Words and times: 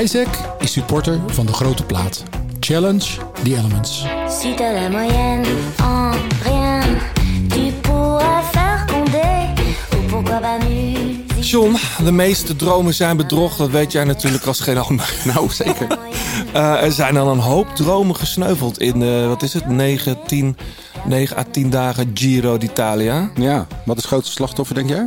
Isaac 0.00 0.28
is 0.58 0.72
supporter 0.72 1.20
van 1.26 1.46
de 1.46 1.52
grote 1.52 1.84
plaat. 1.84 2.22
Challenge 2.60 3.06
the 3.42 3.56
Elements. 3.56 4.04
Si 4.28 4.54
t'as 4.54 4.72
la 4.72 4.88
moyenne 4.88 5.44
en 5.78 6.12
rien, 6.44 6.82
tu 7.48 7.72
pourras 7.80 8.44
faire 8.52 8.86
condé. 8.86 9.54
Ou 9.92 10.08
pourquoi 10.08 10.40
pas 10.40 10.58
musique. 10.58 11.44
John, 11.44 11.76
de 12.04 12.12
meeste 12.12 12.56
dromen 12.56 12.94
zijn 12.94 13.16
bedrog. 13.16 13.56
Dat 13.56 13.70
weet 13.70 13.92
jij 13.92 14.04
natuurlijk 14.04 14.46
als 14.46 14.60
geen 14.60 14.78
ander. 14.78 15.14
Nou, 15.34 15.50
zeker. 15.50 15.98
Eh, 16.52 16.82
er 16.82 16.92
zijn 16.92 17.16
al 17.16 17.28
een 17.28 17.38
hoop 17.38 17.68
dromen 17.76 18.16
gesneuveld 18.16 18.78
in, 18.78 19.02
eh, 19.02 19.26
wat 19.26 19.42
is 19.42 19.52
het, 19.52 19.68
9, 19.68 20.18
10, 20.26 20.56
9 21.04 21.36
à 21.36 21.44
10 21.50 21.70
dagen 21.70 22.10
Giro 22.14 22.58
d'Italia. 22.58 23.30
Ja, 23.34 23.66
wat 23.84 23.96
is 23.96 24.02
het 24.02 24.12
grootste 24.12 24.32
slachtoffer, 24.32 24.74
denk 24.74 24.88
jij? 24.88 25.06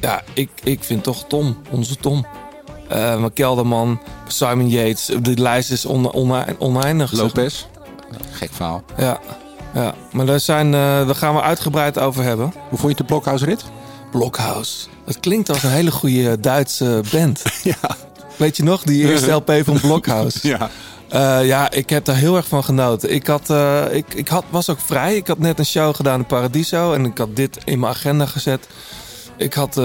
Ja, 0.00 0.22
ik, 0.32 0.50
ik 0.62 0.84
vind 0.84 1.02
toch 1.02 1.24
Tom, 1.28 1.56
onze 1.70 1.96
Tom. 1.96 2.26
Eh 2.88 3.18
mijn 3.18 3.32
kelderman, 3.32 4.00
Simon 4.26 4.68
Yates. 4.68 5.06
De 5.20 5.38
lijst 5.40 5.70
is 5.70 5.84
on, 5.84 6.12
onei- 6.14 6.54
oneindig. 6.58 7.12
Lopez. 7.12 7.64
Gek 8.32 8.50
verhaal. 8.52 8.82
Ja, 8.96 9.18
ja. 9.74 9.94
maar 10.12 10.26
daar, 10.26 10.40
zijn, 10.40 10.66
eh, 10.66 10.80
daar 10.80 11.14
gaan 11.14 11.34
we 11.34 11.40
uitgebreid 11.42 11.98
over 11.98 12.22
hebben. 12.22 12.52
Hoe 12.68 12.78
vond 12.78 12.90
je 12.90 12.96
de 12.98 13.04
blokhuisrit? 13.04 13.64
Blockhouse. 14.10 14.86
Het 15.04 15.20
klinkt 15.20 15.48
als 15.48 15.62
een 15.62 15.70
hele 15.70 15.90
goede 15.90 16.40
Duitse 16.40 17.02
band. 17.12 17.42
Ja. 17.62 17.96
Weet 18.36 18.56
je 18.56 18.62
nog, 18.62 18.82
die 18.82 19.08
eerste 19.08 19.30
LP 19.30 19.52
van 19.64 19.80
Blockhouse? 19.80 20.38
Ja. 20.48 20.70
Eh, 21.08 21.46
ja, 21.46 21.70
ik 21.70 21.90
heb 21.90 22.04
daar 22.04 22.16
heel 22.16 22.36
erg 22.36 22.46
van 22.48 22.64
genoten. 22.64 23.12
Ik, 23.14 23.26
had, 23.26 23.50
eh, 23.50 23.82
ik, 23.90 24.14
ik 24.14 24.28
had, 24.28 24.44
was 24.50 24.70
ook 24.70 24.80
vrij. 24.80 25.16
Ik 25.16 25.26
had 25.26 25.38
net 25.38 25.58
een 25.58 25.66
show 25.66 25.94
gedaan 25.94 26.18
in 26.18 26.26
Paradiso. 26.26 26.92
En 26.92 27.04
ik 27.04 27.18
had 27.18 27.36
dit 27.36 27.58
in 27.64 27.78
mijn 27.80 27.92
agenda 27.92 28.26
gezet. 28.26 28.68
Ik 29.36 29.54
had 29.54 29.76
eh, 29.76 29.84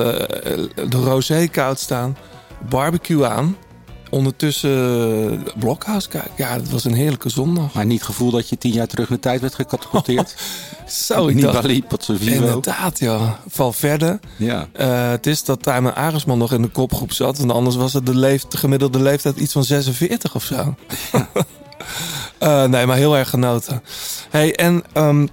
de 0.90 0.98
rosé 1.04 1.48
koud 1.48 1.80
staan. 1.80 2.18
Barbecue 2.70 3.26
aan. 3.26 3.58
Ondertussen 4.10 4.70
uh, 5.34 5.40
Blockhouse 5.60 6.10
kijken. 6.10 6.32
Ja, 6.38 6.58
dat 6.58 6.70
was 6.70 6.84
een 6.84 6.94
heerlijke 6.94 7.30
zondag. 7.30 7.74
Maar 7.74 7.86
niet 7.86 7.98
het 7.98 8.08
gevoel 8.08 8.32
dat 8.32 8.50
je 8.50 8.58
tien 8.58 8.72
jaar 8.72 8.88
terug 8.88 9.10
in 9.10 9.16
de 9.16 9.22
tijd 9.22 9.42
werd 9.42 9.56
gecatapulteerd? 9.56 10.36
Zo, 10.88 11.28
ik 11.28 11.42
dacht... 11.42 11.56
Nibali, 11.56 11.84
Pozzovivo. 11.84 12.34
Inderdaad, 12.46 13.00
ja. 13.00 13.40
Val 13.48 13.74
verder. 13.74 14.20
Ja. 14.38 14.68
Eh, 14.74 15.10
het 15.10 15.28
is 15.28 15.44
dat 15.44 15.64
Tijmen 15.64 15.96
Aresman 15.96 16.38
nog 16.38 16.54
in 16.54 16.62
de 16.62 16.68
kopgroep 16.68 17.12
zat. 17.12 17.38
Want 17.38 17.52
anders 17.52 17.76
was 17.76 17.94
het 17.94 18.06
de, 18.06 18.16
leef, 18.16 18.44
de 18.46 18.58
gemiddelde 18.58 19.02
leeftijd 19.02 19.38
iets 19.38 19.54
van 19.54 19.64
46 19.64 20.36
of 20.36 20.44
zo. 20.44 20.76
Eh, 22.38 22.64
nee, 22.66 22.86
maar 22.86 22.98
heel 22.98 23.18
erg 23.18 23.30
genoten. 23.30 23.84
Hey, 24.30 24.56
en 24.56 24.84
ehm, 24.94 25.28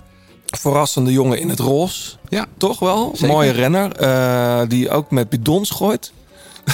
verrassende 0.46 1.12
jongen 1.12 1.38
in 1.38 1.48
het 1.48 1.58
roze. 1.58 2.16
Ja. 2.28 2.46
Toch 2.56 2.78
wel? 2.78 3.10
Zeker. 3.12 3.34
Mooie 3.34 3.50
renner. 3.50 3.92
eh, 3.96 4.60
die 4.68 4.90
ook 4.90 5.10
met 5.10 5.28
bidons 5.28 5.70
gooit. 5.70 6.12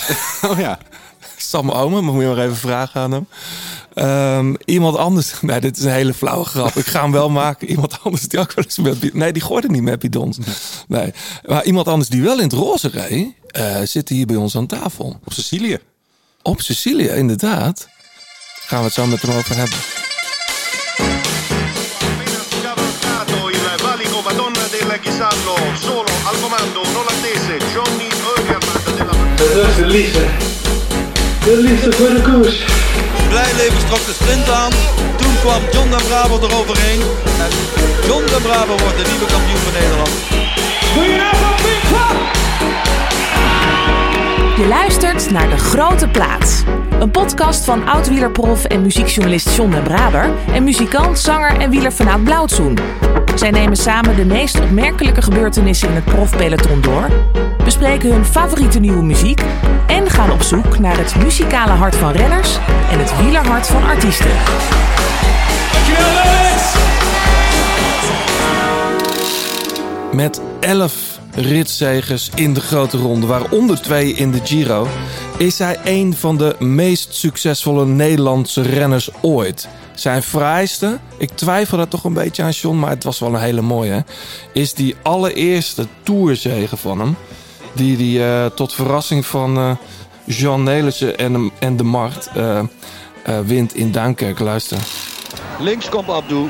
Oh 0.50 0.58
ja. 0.58 0.78
Sam 1.36 1.70
Omen, 1.70 2.04
maar 2.04 2.14
moet 2.14 2.22
je 2.22 2.28
maar 2.28 2.38
even 2.38 2.56
vragen 2.56 3.00
aan 3.00 3.12
hem. 3.12 3.26
Ehm, 3.94 4.54
iemand 4.64 4.96
anders. 4.96 5.32
Nee, 5.40 5.60
dit 5.60 5.76
is 5.76 5.84
een 5.84 5.90
hele 5.92 6.14
flauwe 6.14 6.44
grap. 6.44 6.74
Ik 6.76 6.86
ga 6.86 7.02
hem 7.02 7.12
wel 7.12 7.30
maken. 7.30 7.68
Iemand 7.68 7.98
anders 8.02 8.28
die 8.28 8.38
ook 8.40 8.52
wel 8.52 8.64
eens 8.64 8.78
met. 8.78 9.14
Nee, 9.14 9.32
die 9.32 9.42
gooide 9.42 9.68
niet 9.68 9.82
met 9.82 9.98
bidons. 9.98 10.38
Nee. 10.88 11.12
Maar 11.46 11.64
iemand 11.64 11.88
anders 11.88 12.08
die 12.08 12.22
wel 12.22 12.36
in 12.36 12.42
het 12.44 12.52
roze 12.52 12.88
reed. 12.88 13.28
eh, 13.46 13.76
zit 13.84 14.08
hier 14.08 14.26
bij 14.26 14.36
ons 14.36 14.56
aan 14.56 14.66
tafel. 14.66 15.20
Op 15.24 15.32
Sicilië. 15.32 15.78
Op 16.42 16.60
Sicilië, 16.60 17.08
inderdaad. 17.08 17.88
Gaan 18.66 18.78
we 18.78 18.84
het 18.84 18.94
zo 18.94 19.06
met 19.06 19.22
hem 19.22 19.36
over 19.36 19.56
hebben. 19.56 19.78
solo 25.80 26.04
al 26.24 26.36
comando 26.40 26.80
un 26.82 26.96
olandese 26.96 27.58
Johnny 27.72 28.13
Dat 29.36 29.66
is 29.68 29.76
de 29.76 29.86
liefde. 29.86 30.20
De 31.44 31.56
liefde 31.56 31.92
voor 31.92 32.08
de 32.08 32.22
koers. 32.22 32.64
Blijlevens 33.28 33.84
trok 33.84 34.06
de 34.06 34.12
sprint 34.20 34.50
aan. 34.50 34.70
Toen 35.16 35.34
kwam 35.40 35.62
John 35.72 35.90
den 35.90 36.02
Braber 36.08 36.50
eroverheen. 36.50 37.00
En 37.44 37.50
John 38.06 38.24
den 38.26 38.42
Braber 38.42 38.76
wordt 38.82 38.96
de 38.96 39.06
nieuwe 39.10 39.26
kampioen 39.26 39.62
van 39.66 39.72
Nederland. 39.80 40.10
Je 44.56 44.66
luistert 44.68 45.30
naar 45.30 45.48
De 45.48 45.58
Grote 45.58 46.08
Plaats. 46.08 46.62
Een 47.00 47.10
podcast 47.10 47.64
van 47.64 47.86
oud-wielerprof 47.86 48.64
en 48.64 48.82
muziekjournalist 48.82 49.56
John 49.56 49.70
den 49.70 49.82
Braber... 49.82 50.30
en 50.52 50.64
muzikant, 50.64 51.18
zanger 51.18 51.60
en 51.60 51.70
wielerfanaat 51.70 52.24
Blauwtsoen. 52.24 52.78
Zij 53.34 53.50
nemen 53.50 53.76
samen 53.76 54.16
de 54.16 54.24
meest 54.24 54.60
opmerkelijke 54.60 55.22
gebeurtenissen 55.22 55.88
in 55.88 55.94
het 55.94 56.04
profpeloton 56.04 56.80
door... 56.80 57.08
bespreken 57.64 58.12
hun 58.12 58.24
favoriete 58.24 58.78
nieuwe 58.78 59.02
muziek... 59.02 59.42
en 59.86 60.10
gaan 60.10 60.30
op 60.30 60.42
zoek 60.42 60.78
naar 60.78 60.96
het 60.96 61.16
muzikale 61.16 61.72
hart 61.72 61.96
van 61.96 62.12
renners... 62.12 62.58
en 62.90 62.98
het 62.98 63.16
wielerhart 63.22 63.66
van 63.66 63.84
artiesten. 63.84 64.30
Met 70.12 70.40
11 70.60 71.13
ritzegers 71.34 72.30
in 72.34 72.54
de 72.54 72.60
grote 72.60 72.96
ronde, 72.96 73.26
waaronder 73.26 73.82
twee 73.82 74.12
in 74.12 74.30
de 74.30 74.40
Giro, 74.44 74.86
is 75.38 75.58
hij 75.58 75.78
een 75.84 76.14
van 76.16 76.36
de 76.36 76.56
meest 76.58 77.14
succesvolle 77.14 77.86
Nederlandse 77.86 78.62
renners 78.62 79.10
ooit. 79.20 79.68
Zijn 79.94 80.22
fraaiste, 80.22 80.98
ik 81.18 81.30
twijfel 81.30 81.76
daar 81.76 81.88
toch 81.88 82.04
een 82.04 82.12
beetje 82.12 82.42
aan 82.42 82.50
John, 82.50 82.78
maar 82.78 82.90
het 82.90 83.04
was 83.04 83.18
wel 83.18 83.34
een 83.34 83.40
hele 83.40 83.60
mooie, 83.60 84.04
is 84.52 84.74
die 84.74 84.94
allereerste 85.02 85.86
tourzege 86.02 86.76
van 86.76 87.00
hem. 87.00 87.16
Die 87.72 88.16
hij 88.16 88.44
eh, 88.44 88.50
tot 88.50 88.74
verrassing 88.74 89.26
van 89.26 89.56
eh, 89.56 89.70
Jean 90.24 90.62
Nelissen 90.62 91.18
en, 91.18 91.50
en 91.58 91.76
de 91.76 91.82
Mart 91.82 92.30
eh, 92.34 92.58
eh, 92.58 92.64
wint 93.44 93.74
in 93.74 93.92
Duinkerk. 93.92 94.38
Luister. 94.38 94.78
Links 95.58 95.88
komt 95.88 96.08
Abdou. 96.08 96.48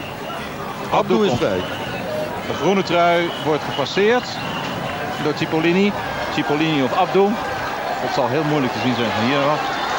Abdou 0.93 1.27
is 1.27 1.33
vrij. 1.33 1.59
De 2.47 2.55
groene 2.55 2.83
trui 2.83 3.31
wordt 3.45 3.63
gepasseerd 3.63 4.25
door 5.23 5.35
Cipollini. 5.37 5.93
Cipollini 6.35 6.83
of 6.83 6.97
Abdo. 6.97 7.31
Het 8.05 8.15
zal 8.15 8.29
heel 8.29 8.45
moeilijk 8.45 8.73
te 8.73 8.79
zien 8.79 8.95
zijn 8.95 9.11
van 9.11 9.25
hier. 9.25 9.43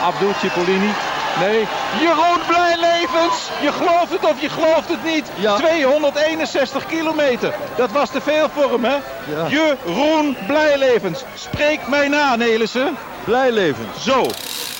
Abdo, 0.03 0.31
Cipollini. 0.39 0.91
Nee, 1.39 1.67
Jeroen 1.99 2.39
Blijlevens! 2.47 3.49
Je 3.61 3.71
gelooft 3.71 4.11
het 4.11 4.25
of 4.25 4.41
je 4.41 4.49
gelooft 4.49 4.89
het 4.89 5.03
niet. 5.03 5.25
Ja. 5.35 5.55
261 5.55 6.85
kilometer. 6.85 7.53
Dat 7.75 7.91
was 7.91 8.09
te 8.09 8.21
veel 8.21 8.49
voor 8.49 8.71
hem, 8.71 8.83
hè? 8.83 8.95
Ja. 9.35 9.47
Jeroen 9.47 10.37
Blijlevens. 10.47 11.23
Spreek 11.33 11.87
mij 11.87 12.07
na, 12.07 12.35
Nelissen. 12.35 12.97
Blijlevens. 13.23 14.03
Zo. 14.03 14.25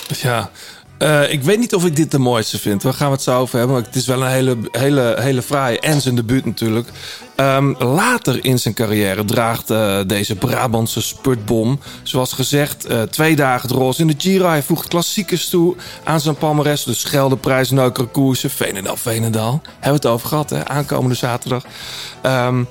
Ja, 0.08 0.50
eh, 0.98 1.32
ik 1.32 1.44
weet 1.44 1.60
niet 1.60 1.76
of 1.76 1.86
ik 1.86 1.96
dit 1.96 2.12
de 2.12 2.20
mooiste 2.20 2.60
vind. 2.60 2.84
Waar 2.84 2.94
gaan 2.94 3.08
we 3.08 3.14
het 3.14 3.24
zo 3.24 3.40
over 3.40 3.58
hebben? 3.58 3.76
Maar 3.76 3.86
het 3.86 3.96
is 3.96 4.08
wel 4.08 4.22
een 4.22 4.32
hele, 4.32 4.58
hele, 4.72 5.16
hele 5.20 5.42
fraaie 5.42 5.80
en 5.80 6.02
zijn 6.02 6.16
debuut 6.16 6.46
natuurlijk. 6.46 6.90
Ehm, 7.36 7.74
later 7.80 8.46
in 8.46 8.60
zijn 8.60 8.74
carrière 8.74 9.26
draagt 9.26 9.70
eh, 9.70 10.00
deze 10.08 10.36
Brabantse 10.36 11.02
spurtbom, 11.02 11.80
zoals 12.04 12.34
gezegd, 12.34 12.86
eh, 12.86 13.02
twee 13.02 13.36
dagen 13.36 13.70
het 13.70 13.78
roze 13.78 14.02
in 14.02 14.08
de 14.08 14.16
Giro. 14.18 14.48
Hij 14.48 14.64
voegt 14.64 14.88
klassiekers 14.88 15.50
toe 15.50 15.76
aan 16.04 16.20
zijn 16.20 16.36
palmares. 16.36 16.84
De 16.84 16.94
Scheldeprijs, 16.94 17.70
Neukere 17.70 18.08
Koersen, 18.08 18.50
Veenendaal, 18.50 18.98
Veenendaal. 18.98 19.62
Hebben 19.64 20.02
we 20.02 20.08
het 20.08 20.16
over 20.16 20.28
gehad, 20.28 20.50
hè? 20.50 20.68
Aankomende 20.68 21.16
zaterdag. 21.16 21.64
Ehm, 22.22 22.64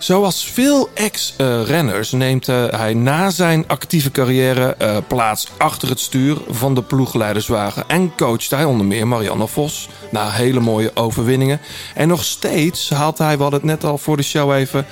Zoals 0.00 0.44
veel 0.44 0.88
ex-renners 0.94 2.12
neemt 2.12 2.48
eh, 2.48 2.64
hij 2.70 2.94
na 2.94 3.30
zijn 3.30 3.64
actieve 3.66 4.10
carrière 4.10 4.74
eh, 4.78 4.96
plaats 5.06 5.46
achter 5.58 5.88
het 5.88 6.00
stuur 6.00 6.36
van 6.48 6.74
de 6.74 6.82
ploegleiderswagen. 6.82 7.84
En 7.88 8.12
coacht 8.16 8.50
hij 8.50 8.64
onder 8.64 8.86
meer 8.86 9.08
Marianne 9.08 9.46
Vos 9.46 9.88
na 10.10 10.30
hele 10.30 10.60
mooie 10.60 10.90
overwinningen. 10.94 11.60
En 11.94 12.08
nog 12.08 12.24
steeds 12.24 12.90
haalt 12.90 13.18
hij, 13.18 13.36
we 13.36 13.42
hadden 13.42 13.60
het 13.60 13.68
net 13.68 13.84
al 13.84 13.98
voor 13.98 14.16
de 14.16 14.22
show 14.22 14.52
even 14.52 14.86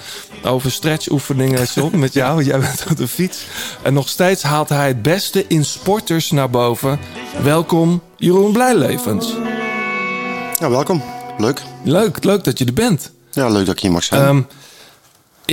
over 0.45 0.71
stretchoefeningen 0.71 1.67
John, 1.75 1.99
met 1.99 2.13
jou. 2.13 2.43
Jij 2.45 2.59
bent 2.59 2.85
op 2.91 2.97
de 2.97 3.09
fiets. 3.09 3.45
En 3.83 3.95
nog 3.95 4.09
steeds 4.09 4.43
haalt 4.43 4.69
hij 4.69 4.89
het 4.89 5.03
beste 5.03 5.45
in 5.47 5.65
sporters 5.65 6.31
naar 6.31 6.51
boven. 6.51 6.99
Welkom, 7.43 8.03
Jeroen 8.17 8.53
Blijlevens. 8.53 9.33
Ja, 10.59 10.71
welkom. 10.71 11.03
Leuk. 11.39 11.63
Leuk, 11.85 12.25
leuk 12.25 12.45
dat 12.45 12.59
je 12.59 12.65
er 12.65 12.73
bent. 12.73 13.13
Ja, 13.31 13.49
leuk 13.49 13.67
dat 13.67 13.75
ik 13.75 13.81
hier 13.83 13.91
mag 13.93 14.05
zijn. 14.05 14.23
Ehm, 14.23 14.39
i- 14.39 14.45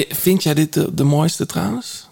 vind 0.09 0.43
jij 0.43 0.53
dit 0.53 0.73
de, 0.73 0.93
de 0.93 1.03
mooiste 1.03 1.45
trouwens? 1.45 2.07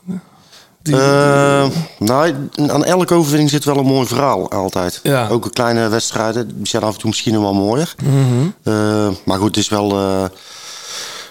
Die- 0.81 0.95
Eh, 0.95 1.65
nou, 1.99 2.35
aan 2.55 2.85
elke 2.85 3.13
overwinning 3.13 3.49
zit 3.49 3.63
wel 3.63 3.77
een 3.77 3.85
mooi 3.85 4.07
verhaal 4.07 4.51
altijd. 4.51 4.99
Ja. 5.03 5.27
Ook 5.27 5.49
kleine 5.53 5.87
wedstrijden, 5.87 6.47
die 6.57 6.67
zijn 6.67 6.83
af 6.83 6.93
en 6.93 6.99
toe 6.99 7.09
misschien 7.09 7.41
wel 7.41 7.53
mooier. 7.53 7.95
Eh, 8.63 9.09
maar 9.25 9.37
goed, 9.37 9.47
het 9.47 9.57
is 9.57 9.69
wel 9.69 9.91
eh, 9.91 10.23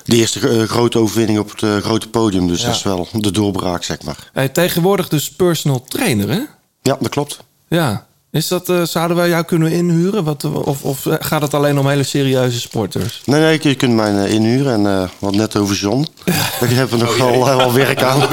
de 0.05 0.17
eerste 0.17 0.49
eh, 0.49 0.63
grote 0.69 0.99
overwinning 0.99 1.39
op 1.39 1.51
het 1.51 1.63
eh, 1.63 1.77
grote 1.77 2.09
podium. 2.09 2.47
Dus 2.47 2.61
Ja. 2.61 2.67
dat 2.67 2.75
is 2.77 2.83
wel 2.83 3.09
de 3.13 3.31
doorbraak, 3.31 3.83
zeg 3.83 4.03
maar. 4.03 4.31
Hij 4.33 4.49
tegenwoordig 4.49 5.09
dus 5.09 5.31
personal 5.31 5.83
trainer, 5.89 6.29
hè? 6.29 6.41
Ja, 6.83 6.97
dat 7.01 7.09
klopt. 7.09 7.39
Ja. 7.69 8.07
Is 8.33 8.49
dat, 8.49 8.69
eh, 8.69 8.83
zouden 8.83 9.17
wij 9.17 9.29
jou 9.29 9.45
kunnen 9.45 9.73
inhuren? 9.73 10.25
Wat, 10.25 10.45
of, 10.45 10.83
of 10.83 11.07
eh, 11.07 11.15
gaat 11.19 11.43
het 11.43 11.55
alleen 11.55 11.79
om 11.79 11.89
hele 11.89 12.03
serieuze 12.03 12.61
sporters? 12.61 13.23
Nee, 13.25 13.41
nee, 13.41 13.59
je 13.63 13.75
kunt 13.75 13.95
mij 13.95 14.25
eh, 14.25 14.33
inhuren. 14.33 14.73
En 14.73 14.87
eh, 15.03 15.09
wat 15.19 15.35
net 15.35 15.57
over 15.57 15.77
John. 15.77 16.07
Daar 16.61 16.69
hebben 16.69 16.99
we 16.99 17.05
nog 17.05 17.21
Oh, 17.21 17.45
wel, 17.57 17.73
werk 17.73 18.03
aan. 18.03 18.21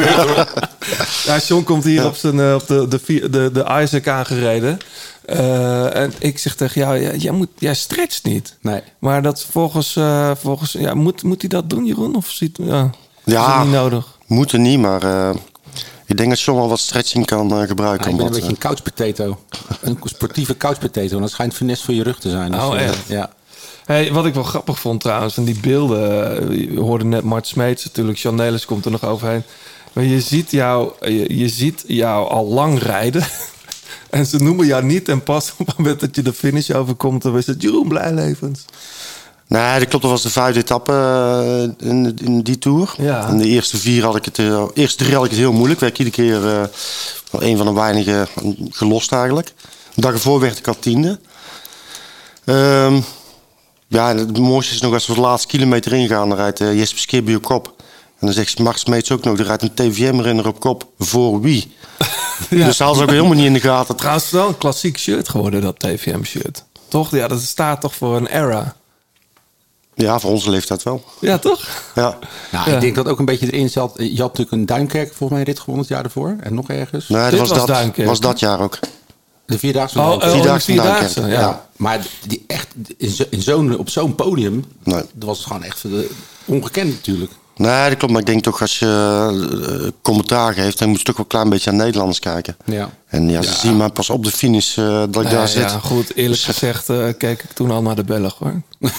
Ja, 1.25 1.37
John 1.47 1.63
komt 1.63 1.83
hier 1.83 2.05
op, 2.05 2.15
zijn, 2.15 2.53
op 2.55 2.67
de, 2.67 2.87
de, 2.87 3.29
de, 3.29 3.49
de 3.53 3.79
Isaac 3.81 4.07
aangereden. 4.07 4.77
Eh, 5.25 5.95
en 5.95 6.13
ik 6.19 6.39
zeg 6.39 6.55
tegen 6.55 6.81
jou, 6.81 7.17
jij, 7.17 7.31
moet, 7.31 7.47
jij 7.57 7.73
stretcht 7.75 8.23
niet. 8.23 8.57
Nee. 8.61 8.81
Maar 8.99 9.21
dat 9.21 9.45
volgens, 9.51 9.95
eh, 9.95 10.31
volgens 10.39 10.71
ja, 10.71 10.93
moet, 10.93 11.23
moet 11.23 11.41
hij 11.41 11.49
dat 11.49 11.69
doen, 11.69 11.85
Jeroen? 11.85 12.15
Of 12.15 12.29
ziet, 12.29 12.57
ja, 12.61 12.89
is 13.25 13.33
Ja, 13.33 13.55
dat 13.57 13.63
niet 13.65 13.73
nodig? 13.73 14.17
moet 14.27 14.51
er 14.51 14.59
niet, 14.59 14.79
maar 14.79 15.03
eh, 15.03 15.35
ik 16.09 16.17
denk 16.17 16.29
dat 16.29 16.39
John 16.41 16.57
wel 16.59 16.69
wat 16.69 16.79
stretching 16.79 17.25
kan 17.25 17.51
eh, 17.61 17.67
gebruiken. 17.67 18.05
Ja, 18.05 18.11
ik 18.11 18.17
ben 18.17 18.25
een 18.25 18.31
beetje 18.31 18.49
een 18.49 18.57
couch 18.57 18.83
potato. 18.83 19.39
Een 19.81 19.97
sportieve 20.03 20.57
couch 20.57 20.79
potato. 20.79 21.15
En 21.15 21.21
dat 21.21 21.29
schijnt 21.31 21.53
finesse 21.53 21.85
voor 21.85 21.93
je 21.93 22.03
rug 22.03 22.19
te 22.19 22.29
zijn. 22.29 22.51
Dus, 22.51 22.61
Oh, 22.61 22.75
eh, 22.75 22.87
echt? 22.87 22.97
Ja. 23.07 23.29
Hey, 23.85 24.11
wat 24.13 24.25
ik 24.25 24.33
wel 24.33 24.43
grappig 24.43 24.79
vond 24.79 25.01
trouwens, 25.01 25.33
van 25.33 25.43
die 25.43 25.59
beelden. 25.59 26.49
eh, 26.51 26.69
Je 26.73 26.79
hoorde 26.79 27.05
net 27.05 27.23
Mart 27.23 27.47
Smeets 27.47 27.85
natuurlijk, 27.85 28.17
Jan 28.17 28.35
Nelis 28.35 28.65
komt 28.65 28.85
er 28.85 28.91
nog 28.91 29.05
overheen. 29.05 29.43
Maar 29.93 30.03
je 30.03 30.21
ziet 30.21 30.51
jou, 30.51 30.91
je, 31.01 31.37
je 31.37 31.49
ziet 31.49 31.83
jou 31.87 32.29
al 32.29 32.45
lang 32.47 32.79
rijden. 32.79 33.23
en 34.09 34.25
ze 34.25 34.37
noemen 34.37 34.65
jou 34.65 34.83
niet. 34.83 35.09
En 35.09 35.23
pas 35.23 35.53
op 35.57 35.67
het 35.67 35.77
moment 35.77 35.99
dat 35.99 36.15
je 36.15 36.21
de 36.21 36.33
finish 36.33 36.69
overkomt, 36.69 37.21
dan 37.21 37.37
is 37.37 37.47
het 37.47 37.61
Jeroen 37.61 37.87
Blijlevens. 37.87 38.65
Nee, 39.49 39.79
dat 39.79 39.87
klopt. 39.87 40.03
Dat 40.03 40.11
was 40.11 40.21
de 40.21 40.29
vijfde 40.29 40.59
etappe 40.59 40.91
eh, 40.91 41.87
in, 41.89 42.17
in 42.23 42.41
die 42.41 42.57
tour. 42.57 42.93
Ja. 42.97 43.27
En 43.27 43.37
de 43.37 43.47
eerste 43.47 43.77
vier 43.77 44.03
had 44.03 44.15
ik 44.15 44.25
het, 44.25 44.39
eh, 44.39 44.63
eerste 44.73 45.03
drie 45.03 45.15
had 45.15 45.25
ik 45.25 45.29
het 45.29 45.39
heel 45.39 45.53
moeilijk. 45.53 45.79
Werd 45.79 45.99
ik 45.99 46.05
iedere 46.05 46.15
keer 46.23 46.47
eh, 46.47 46.63
wel 47.31 47.43
een 47.43 47.57
van 47.57 47.65
de 47.65 47.73
weinigen 47.73 48.27
gelost 48.69 49.11
eigenlijk. 49.11 49.53
De 49.93 50.01
dag 50.01 50.13
ervoor 50.13 50.39
werd 50.39 50.57
ik 50.57 50.67
al 50.67 50.79
tiende. 50.79 51.19
Ehm, 52.45 52.99
ja, 53.87 54.15
het 54.15 54.37
mooiste 54.37 54.73
is 54.73 54.81
nog 54.81 54.93
als 54.93 55.07
we 55.07 55.13
de 55.13 55.19
laatste 55.19 55.47
kilometer 55.47 55.93
ingaan, 55.93 56.29
dan 56.29 56.37
rijdt 56.37 56.59
uh, 56.59 56.77
Jesper 56.77 56.99
Skibby 56.99 57.33
op 57.33 57.43
kop. 57.43 57.73
En 58.19 58.25
dan 58.25 58.33
zegt 58.33 58.59
Max 58.59 58.79
Smeets 58.79 59.11
ook 59.11 59.23
nog, 59.23 59.39
er 59.39 59.45
rijdt 59.45 59.61
een 59.61 59.73
TVM-renner 59.73 60.47
op 60.47 60.59
kop. 60.59 60.87
Voor 60.99 61.41
wie? 61.41 61.71
Ja. 62.49 62.65
Dus 62.65 62.79
hadden 62.79 62.97
ze 62.97 63.03
ook 63.03 63.09
helemaal 63.09 63.33
niet 63.33 63.45
in 63.45 63.53
de 63.53 63.59
gaten. 63.59 63.95
Trouwens, 63.95 64.31
wel 64.31 64.47
een 64.47 64.57
klassiek 64.57 64.97
shirt 64.97 65.29
geworden, 65.29 65.61
dat 65.61 65.79
TVM-shirt. 65.79 66.63
Toch? 66.87 67.11
Ja, 67.11 67.27
dat 67.27 67.41
staat 67.41 67.81
toch 67.81 67.95
voor 67.95 68.15
een 68.15 68.27
era. 68.27 68.75
Ja, 70.05 70.19
voor 70.19 70.31
onze 70.31 70.49
leeftijd 70.49 70.83
wel. 70.83 71.03
Ja, 71.19 71.37
toch? 71.37 71.67
Ja. 71.95 72.17
Nou, 72.51 72.69
Ja. 72.69 72.75
ik 72.75 72.81
denk 72.81 72.95
dat 72.95 73.07
ook 73.07 73.19
een 73.19 73.25
beetje 73.25 73.51
erin 73.51 73.69
zat. 73.69 73.93
Je 73.95 74.07
had 74.07 74.17
natuurlijk 74.17 74.51
een 74.51 74.65
Duinkerk 74.65 75.07
volgens 75.13 75.39
mij 75.39 75.43
rit 75.47 75.59
gewonnen 75.59 75.83
het 75.85 75.93
jaar 75.93 76.03
ervoor. 76.03 76.35
En 76.39 76.53
nog 76.53 76.69
ergens. 76.69 77.07
Nee, 77.07 77.21
dat 77.21 77.29
Dit 77.29 77.39
was, 77.39 77.49
was 77.49 77.57
dat, 77.57 77.67
Duinkerk, 77.67 78.07
was 78.07 78.19
dat 78.19 78.39
jaar 78.39 78.59
ook. 78.61 78.79
De 79.45 79.59
Vierdaagse 79.59 79.99
Oh, 79.99 80.05
van 80.05 80.13
oh, 80.15 80.21
de 80.23 80.29
Vierdaagse 80.29 80.71
Vierdaagse, 80.71 81.21
ja. 81.21 81.27
Ja, 81.27 81.65
maar 81.75 82.05
die 82.27 82.43
echt 82.47 82.67
in 82.97 83.09
zo, 83.09 83.23
in 83.29 83.41
zo'n, 83.41 83.77
op 83.77 83.89
zo'n 83.89 84.15
podium, 84.15 84.65
Nee. 84.83 84.95
dat 85.13 85.27
was 85.27 85.43
gewoon 85.45 85.63
echt 85.63 85.83
ongekend 86.45 86.89
natuurlijk. 86.91 87.31
Nee, 87.59 87.89
dat 87.89 87.97
klopt. 87.97 88.11
Maar 88.13 88.21
ik 88.21 88.27
denk 88.27 88.43
toch 88.43 88.61
als 88.61 88.79
je 88.79 88.85
eh, 89.83 89.87
commentaar 90.01 90.53
geeft, 90.53 90.79
dan 90.79 90.89
moet 90.89 90.97
je 90.97 91.03
toch 91.03 91.15
wel 91.15 91.23
een 91.25 91.31
klein 91.31 91.49
beetje 91.49 91.69
aan 91.69 91.75
Nederlanders 91.75 92.19
kijken. 92.19 92.57
Ja. 92.65 92.89
En 93.07 93.29
ja, 93.29 93.41
ze 93.41 93.53
zien 93.53 93.77
mij 93.77 93.89
pas 93.89 94.09
op 94.09 94.23
de 94.23 94.31
finish 94.31 94.77
eh, 94.77 94.85
dat 94.85 95.15
ik 95.15 95.23
Nee, 95.23 95.33
daar 95.33 95.47
zit. 95.47 95.61
ja, 95.71 95.79
goed, 95.79 96.15
eerlijk 96.15 96.41
gezegd 96.41 96.89
eh, 96.89 97.05
keek 97.17 97.43
ik 97.43 97.51
toen 97.53 97.71
al 97.71 97.81
naar 97.81 97.95
de 97.95 98.03
Belg, 98.03 98.35
hoor. 98.39 98.61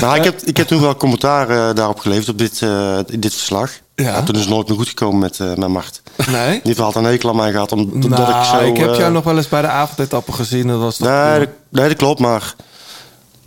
Nou, 0.00 0.16
ik 0.16 0.24
heb, 0.24 0.40
ik 0.42 0.56
heb 0.56 0.66
toen 0.66 0.80
wel 0.80 0.96
commentaar 0.96 1.50
eh, 1.50 1.74
daarop 1.74 1.98
geleverd, 1.98 2.28
op 2.28 2.38
dit, 2.38 2.62
eh, 2.62 2.98
in 3.06 3.20
dit 3.20 3.32
verslag. 3.34 3.70
Ja. 3.94 4.22
toen 4.22 4.34
is 4.34 4.40
het 4.40 4.50
nooit 4.50 4.68
meer 4.68 4.76
goed 4.76 4.88
gekomen 4.88 5.18
met, 5.18 5.40
eh 5.40 5.54
met 5.54 5.68
Mart. 5.68 6.02
Nee? 6.30 6.50
Die 6.50 6.60
heeft 6.62 6.80
altijd 6.80 7.04
een 7.04 7.10
hekel 7.10 7.28
aan 7.30 7.36
mij 7.36 7.50
gehad, 7.52 7.72
om- 7.72 7.90
omdat 7.92 8.10
nou, 8.10 8.38
ik 8.38 8.44
zo... 8.44 8.58
ik 8.58 8.76
heb 8.76 8.90
eh, 8.90 8.98
jou 8.98 9.12
nog 9.12 9.24
wel 9.24 9.36
eens 9.36 9.48
bij 9.48 9.60
de 9.60 9.68
avondetappe 9.68 10.32
gezien. 10.32 10.66
Dat 10.66 10.80
was 10.80 10.96
toch 10.96 11.08
Nee, 11.08 11.38
dat, 11.38 11.48
nee, 11.68 11.88
dat 11.88 11.96
klopt, 11.96 12.20
maar... 12.20 12.54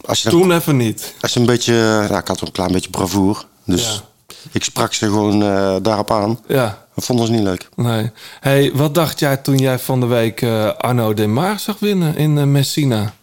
Als 0.06 0.22
je, 0.22 0.30
dan- 0.30 0.40
Toen 0.40 0.52
even 0.52 0.78
niet. 0.78 1.14
als 1.22 1.34
je 1.34 1.40
een 1.40 1.46
beetje... 1.46 1.74
Nou, 2.10 2.18
ik 2.18 2.28
had 2.28 2.42
een 2.42 2.52
klein 2.52 2.72
beetje 2.72 2.90
bravoer. 2.90 3.46
Dus 3.66 4.04
ik 4.52 4.64
sprak 4.64 4.94
ze 4.94 5.06
gewoon 5.06 5.44
eh, 5.44 5.76
daarop 5.82 6.12
aan. 6.12 6.40
Ja, 6.48 6.86
Dat 6.96 7.06
vonden 7.06 7.26
ze 7.26 7.32
niet 7.32 7.42
leuk. 7.44 7.70
nee. 7.76 8.12
hey, 8.40 8.72
wat 8.74 8.96
dacht 8.96 9.20
jij 9.20 9.38
toen 9.38 9.58
jij 9.58 9.80
van 9.80 10.00
de 10.00 10.06
week 10.06 10.42
eh, 10.42 10.74
Arno 10.78 11.14
Den 11.14 11.34
Maar 11.34 11.60
zag 11.60 11.80
winnen 11.80 12.16
in 12.16 12.38
eh, 12.38 12.44
Messina? 12.44 13.14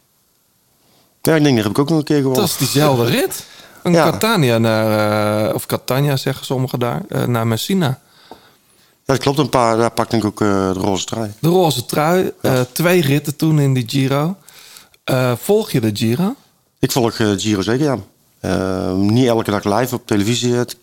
Ja, 1.23 1.35
ik 1.35 1.43
denk, 1.43 1.55
daar 1.55 1.65
heb 1.65 1.73
ik 1.73 1.79
ook 1.79 1.89
nog 1.89 1.99
een 1.99 2.05
keer 2.05 2.17
gewonnen. 2.17 2.41
Dat 2.41 2.51
is 2.51 2.57
diezelfde 2.57 3.05
rit. 3.17 3.47
Een 3.83 3.93
Ja. 3.93 4.11
Catania 4.11 4.59
naar... 4.59 5.55
of 5.55 5.67
Catania 5.67 6.17
zeggen 6.17 6.47
sommigen 6.47 6.79
daar. 6.79 7.03
naar 7.27 7.47
Messina. 7.47 8.01
Ja, 8.29 8.37
dat 9.05 9.19
klopt. 9.19 9.39
Een 9.39 9.49
paar, 9.49 9.77
daar 9.77 9.91
pakte 9.91 10.17
ik 10.17 10.25
ook 10.25 10.39
de 10.39 10.73
roze 10.73 11.05
trui. 11.05 11.33
De 11.41 11.49
roze 11.49 11.85
trui. 11.85 12.33
twee 12.73 13.01
ritten 13.01 13.37
toen 13.37 13.59
in 13.61 13.75
die 13.75 13.85
Giro. 13.89 14.37
Volg 15.37 15.71
je 15.71 15.81
de 15.81 15.91
Giro? 15.95 16.35
Ik 16.79 16.93
volg 16.93 17.17
Giro 17.17 17.63
zeker, 17.63 17.85
ja. 17.85 17.99
Eh, 18.43 18.93
niet 18.93 19.27
elke 19.27 19.51
dag 19.51 19.65
live 19.65 19.95
op 19.95 20.07
televisie 20.07 20.55
eh, 20.55 20.61
te, 20.61 20.77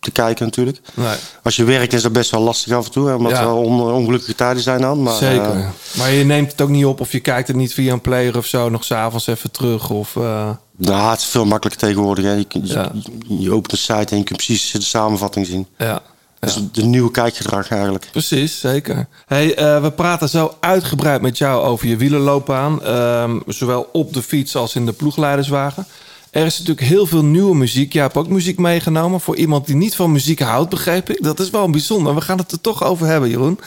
te 0.00 0.10
kijken 0.10 0.44
natuurlijk. 0.44 0.80
Nee. 0.94 1.16
Als 1.42 1.56
je 1.56 1.64
werkt 1.64 1.92
is 1.92 2.02
dat 2.02 2.12
best 2.12 2.30
wel 2.30 2.40
lastig 2.40 2.72
af 2.72 2.84
en 2.86 2.90
toe. 2.92 3.08
Hè, 3.08 3.14
omdat 3.14 3.32
Ja. 3.32 3.40
er 3.40 3.52
on- 3.52 3.92
ongelukkige 3.92 4.34
tijden 4.34 4.62
zijn 4.62 4.80
dan. 4.80 5.02
Maar, 5.02 5.14
Zeker. 5.16 5.50
eh, 5.50 5.68
maar 5.96 6.10
je 6.12 6.24
neemt 6.24 6.50
het 6.50 6.60
ook 6.60 6.68
niet 6.68 6.84
op 6.84 7.00
of 7.00 7.12
je 7.12 7.20
kijkt 7.20 7.48
het 7.48 7.56
niet 7.56 7.74
via 7.74 7.92
een 7.92 8.00
player 8.00 8.36
of 8.36 8.46
zo. 8.46 8.68
Nog 8.68 8.84
s'avonds 8.84 9.26
even 9.26 9.50
terug. 9.50 9.90
Of, 9.90 10.16
eh, 10.16 10.50
nou, 10.76 11.10
het 11.10 11.18
is 11.20 11.24
veel 11.26 11.44
makkelijker 11.44 11.86
tegenwoordig. 11.88 12.24
Hè. 12.24 12.32
Je, 12.32 12.44
kunt- 12.44 12.68
Ja. 12.70 12.90
je, 13.28 13.38
je 13.42 13.50
opent 13.52 13.70
de 13.70 13.76
site 13.76 14.10
en 14.10 14.16
je 14.18 14.24
kunt 14.24 14.44
precies 14.44 14.70
de 14.70 14.80
samenvatting 14.82 15.46
zien. 15.46 15.66
ja. 15.78 16.02
Dat 16.40 16.50
is 16.50 16.62
de 16.72 16.84
nieuwe 16.84 17.10
kijkgedrag 17.10 17.70
eigenlijk. 17.70 18.08
Precies, 18.10 18.60
zeker. 18.60 19.06
Hey, 19.26 19.54
we 19.82 19.90
praten 19.96 20.28
zo 20.28 20.54
uitgebreid 20.60 21.20
met 21.20 21.38
jou 21.38 21.64
over 21.64 21.88
je 21.88 21.96
wielerloopbaan. 21.96 22.82
Ehm, 22.82 23.38
zowel 23.46 23.88
op 23.92 24.12
de 24.12 24.22
fiets 24.22 24.56
als 24.56 24.74
in 24.74 24.86
de 24.86 24.92
ploegleiderswagen. 24.92 25.86
Er 26.30 26.46
is 26.46 26.58
natuurlijk 26.58 26.86
heel 26.86 27.06
veel 27.06 27.24
nieuwe 27.24 27.56
muziek. 27.56 27.92
Jij 27.92 28.02
hebt 28.02 28.16
ook 28.16 28.28
muziek 28.28 28.58
meegenomen. 28.58 29.20
Voor 29.20 29.36
iemand 29.36 29.66
die 29.66 29.76
niet 29.76 29.96
van 29.96 30.12
muziek 30.12 30.40
houdt, 30.40 30.70
begreep 30.70 31.10
ik. 31.10 31.22
Dat 31.22 31.40
is 31.40 31.50
wel 31.50 31.70
bijzonder. 31.70 32.14
We 32.14 32.20
gaan 32.20 32.38
het 32.38 32.52
er 32.52 32.60
toch 32.60 32.84
over 32.84 33.06
hebben, 33.06 33.30
Jeroen. 33.30 33.60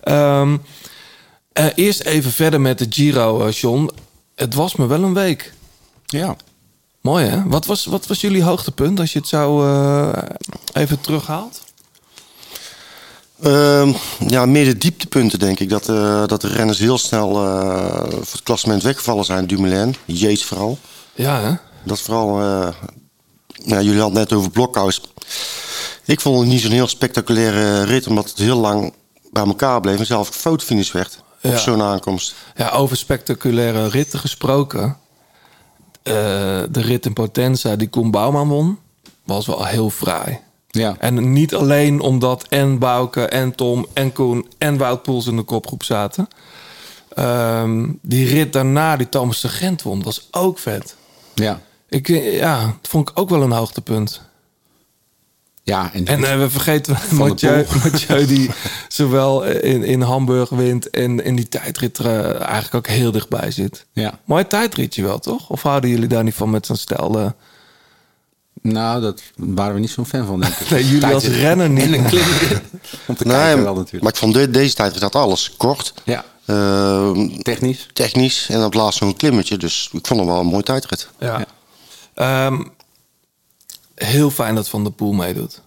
Ehm, 0.00 0.56
eh, 1.52 1.66
eerst 1.74 2.00
even 2.00 2.30
verder 2.30 2.60
met 2.60 2.78
de 2.78 2.86
Giro, 2.90 3.46
eh, 3.46 3.52
John. 3.52 3.90
Het 4.34 4.54
was 4.54 4.76
me 4.76 4.86
wel 4.86 5.02
een 5.02 5.14
week. 5.14 5.52
Ja. 6.06 6.36
Mooi, 7.00 7.26
hè? 7.26 7.42
Wat 7.48 7.66
was, 7.66 7.84
wat 7.84 8.06
was 8.06 8.20
jullie 8.20 8.42
hoogtepunt 8.42 9.00
als 9.00 9.12
je 9.12 9.18
het 9.18 9.28
zo 9.28 9.62
eh, 9.62 10.22
even 10.72 11.00
terughaalt? 11.00 11.62
Ehm, 13.42 13.92
ja, 14.26 14.46
meer 14.46 14.64
de 14.64 14.78
dieptepunten 14.78 15.38
denk 15.38 15.60
ik. 15.60 15.68
Dat, 15.68 15.86
dat 16.28 16.40
de 16.40 16.48
renners 16.48 16.78
heel 16.78 16.98
snel 16.98 17.30
voor 18.10 18.32
het 18.32 18.42
klassement 18.42 18.82
weggevallen 18.82 19.24
zijn. 19.24 19.46
Dumoulin, 19.46 19.94
Yates 20.04 20.44
vooral. 20.44 20.78
Ja, 21.14 21.40
hè? 21.40 21.71
Dat 21.84 22.00
vooral... 22.00 22.40
eh, 22.40 22.68
ja, 23.64 23.80
jullie 23.80 24.00
hadden 24.00 24.20
het 24.20 24.28
net 24.30 24.38
over 24.38 24.50
Blokhuis. 24.50 25.00
Ik 26.04 26.20
vond 26.20 26.38
het 26.40 26.48
niet 26.48 26.60
zo'n 26.60 26.70
heel 26.70 26.86
spectaculaire 26.86 27.82
rit... 27.84 28.06
omdat 28.06 28.28
het 28.28 28.38
heel 28.38 28.58
lang 28.58 28.92
bij 29.30 29.44
elkaar 29.44 29.80
bleef... 29.80 29.98
en 29.98 30.06
zelf 30.06 30.28
fotofinish 30.28 30.92
werd 30.92 31.22
Ja. 31.40 31.50
op 31.50 31.56
zo'n 31.56 31.82
aankomst. 31.82 32.34
Ja, 32.56 32.70
over 32.70 32.96
spectaculaire 32.96 33.88
ritten 33.88 34.18
gesproken. 34.18 34.96
Eh, 36.02 36.12
de 36.70 36.80
rit 36.80 37.06
in 37.06 37.12
Potenza 37.12 37.76
die 37.76 37.88
Koen 37.88 38.10
Bouwman 38.10 38.48
won, 38.48 38.78
was 39.24 39.46
wel 39.46 39.64
heel 39.64 39.90
fraai. 39.90 40.38
Ja. 40.70 40.96
En 40.98 41.32
niet 41.32 41.54
alleen 41.54 42.00
omdat 42.00 42.46
en 42.48 42.78
Bouke 42.78 43.24
en 43.26 43.54
Tom 43.54 43.86
en 43.92 44.12
Koen 44.12 44.46
en 44.58 44.76
Wout 44.76 45.02
Poels 45.02 45.26
in 45.26 45.36
de 45.36 45.42
kopgroep 45.42 45.82
zaten. 45.84 46.28
Ehm, 47.14 47.88
die 48.02 48.26
rit 48.28 48.52
daarna 48.52 48.96
die 48.96 49.08
Thomas 49.08 49.40
de 49.40 49.48
Gent 49.48 49.82
won, 49.82 50.02
was 50.02 50.28
ook 50.30 50.58
vet. 50.58 50.96
Ja. 51.34 51.60
Ik, 51.92 52.08
eh, 52.08 52.36
ja, 52.38 52.60
dat 52.80 52.90
vond 52.90 53.08
ik 53.08 53.18
ook 53.18 53.28
wel 53.28 53.42
een 53.42 53.50
hoogtepunt. 53.52 54.20
Ja, 55.62 55.90
en, 55.92 56.06
En 56.06 56.24
eh, 56.24 56.38
we 56.38 56.50
vergeten 56.50 56.96
Van 56.96 57.18
de 57.18 57.24
Mathieu. 57.24 57.66
Mathieu 57.84 58.26
die 58.26 58.50
zowel 58.88 59.44
in, 59.44 59.82
in 59.84 60.00
Hamburg 60.00 60.48
wint 60.48 60.90
en 60.90 61.24
in 61.24 61.36
die 61.36 61.48
tijdrit 61.48 61.98
er 61.98 62.06
eh, 62.06 62.40
eigenlijk 62.40 62.74
ook 62.74 62.86
heel 62.86 63.12
dichtbij 63.12 63.50
zit. 63.50 63.86
ja. 63.92 64.18
Mooi 64.24 64.46
tijdritje 64.46 65.02
wel, 65.02 65.18
toch? 65.18 65.48
Of 65.50 65.62
houden 65.62 65.90
jullie 65.90 66.08
daar 66.08 66.24
niet 66.24 66.34
van 66.34 66.50
met 66.50 66.66
zo'n 66.66 66.76
stijl? 66.76 67.18
eh? 67.18 67.26
Nou, 68.62 69.00
dat 69.00 69.22
waren 69.36 69.74
we 69.74 69.80
niet 69.80 69.90
zo'n 69.90 70.06
fan 70.06 70.26
van, 70.26 70.40
denk 70.40 70.54
ik. 70.54 70.70
Nee, 70.70 70.88
jullie 70.88 71.14
als 71.14 71.24
renner 71.26 71.70
niet. 71.70 71.84
En 71.86 71.92
een 71.94 72.04
klimrit. 72.04 72.62
Om 73.06 73.14
te 73.16 73.24
Nee, 73.26 73.36
kijken 73.36 73.62
wel 73.62 73.74
natuurlijk. 73.74 74.02
maar 74.02 74.12
ik 74.12 74.18
vond 74.18 74.34
de- 74.34 74.50
deze 74.50 74.74
tijd 74.74 75.00
had 75.00 75.14
alles 75.14 75.54
kort. 75.56 75.94
Ja, 76.04 76.24
ehm, 76.46 77.28
technisch. 77.42 77.88
technisch 77.92 78.46
en 78.50 78.56
op 78.58 78.64
het 78.64 78.74
laatst 78.74 79.00
nog 79.00 79.10
een 79.10 79.16
klimmetje. 79.16 79.56
Dus 79.56 79.88
ik 79.92 80.06
vond 80.06 80.20
hem 80.20 80.28
wel 80.28 80.40
een 80.40 80.46
mooi 80.46 80.62
tijdrit. 80.62 81.08
Ja. 81.18 81.44
Ehm, 82.22 82.62
heel 83.94 84.30
fijn 84.30 84.54
dat 84.54 84.68
Van 84.68 84.82
der 84.82 84.92
Poel 84.92 85.12
meedoet. 85.12 85.62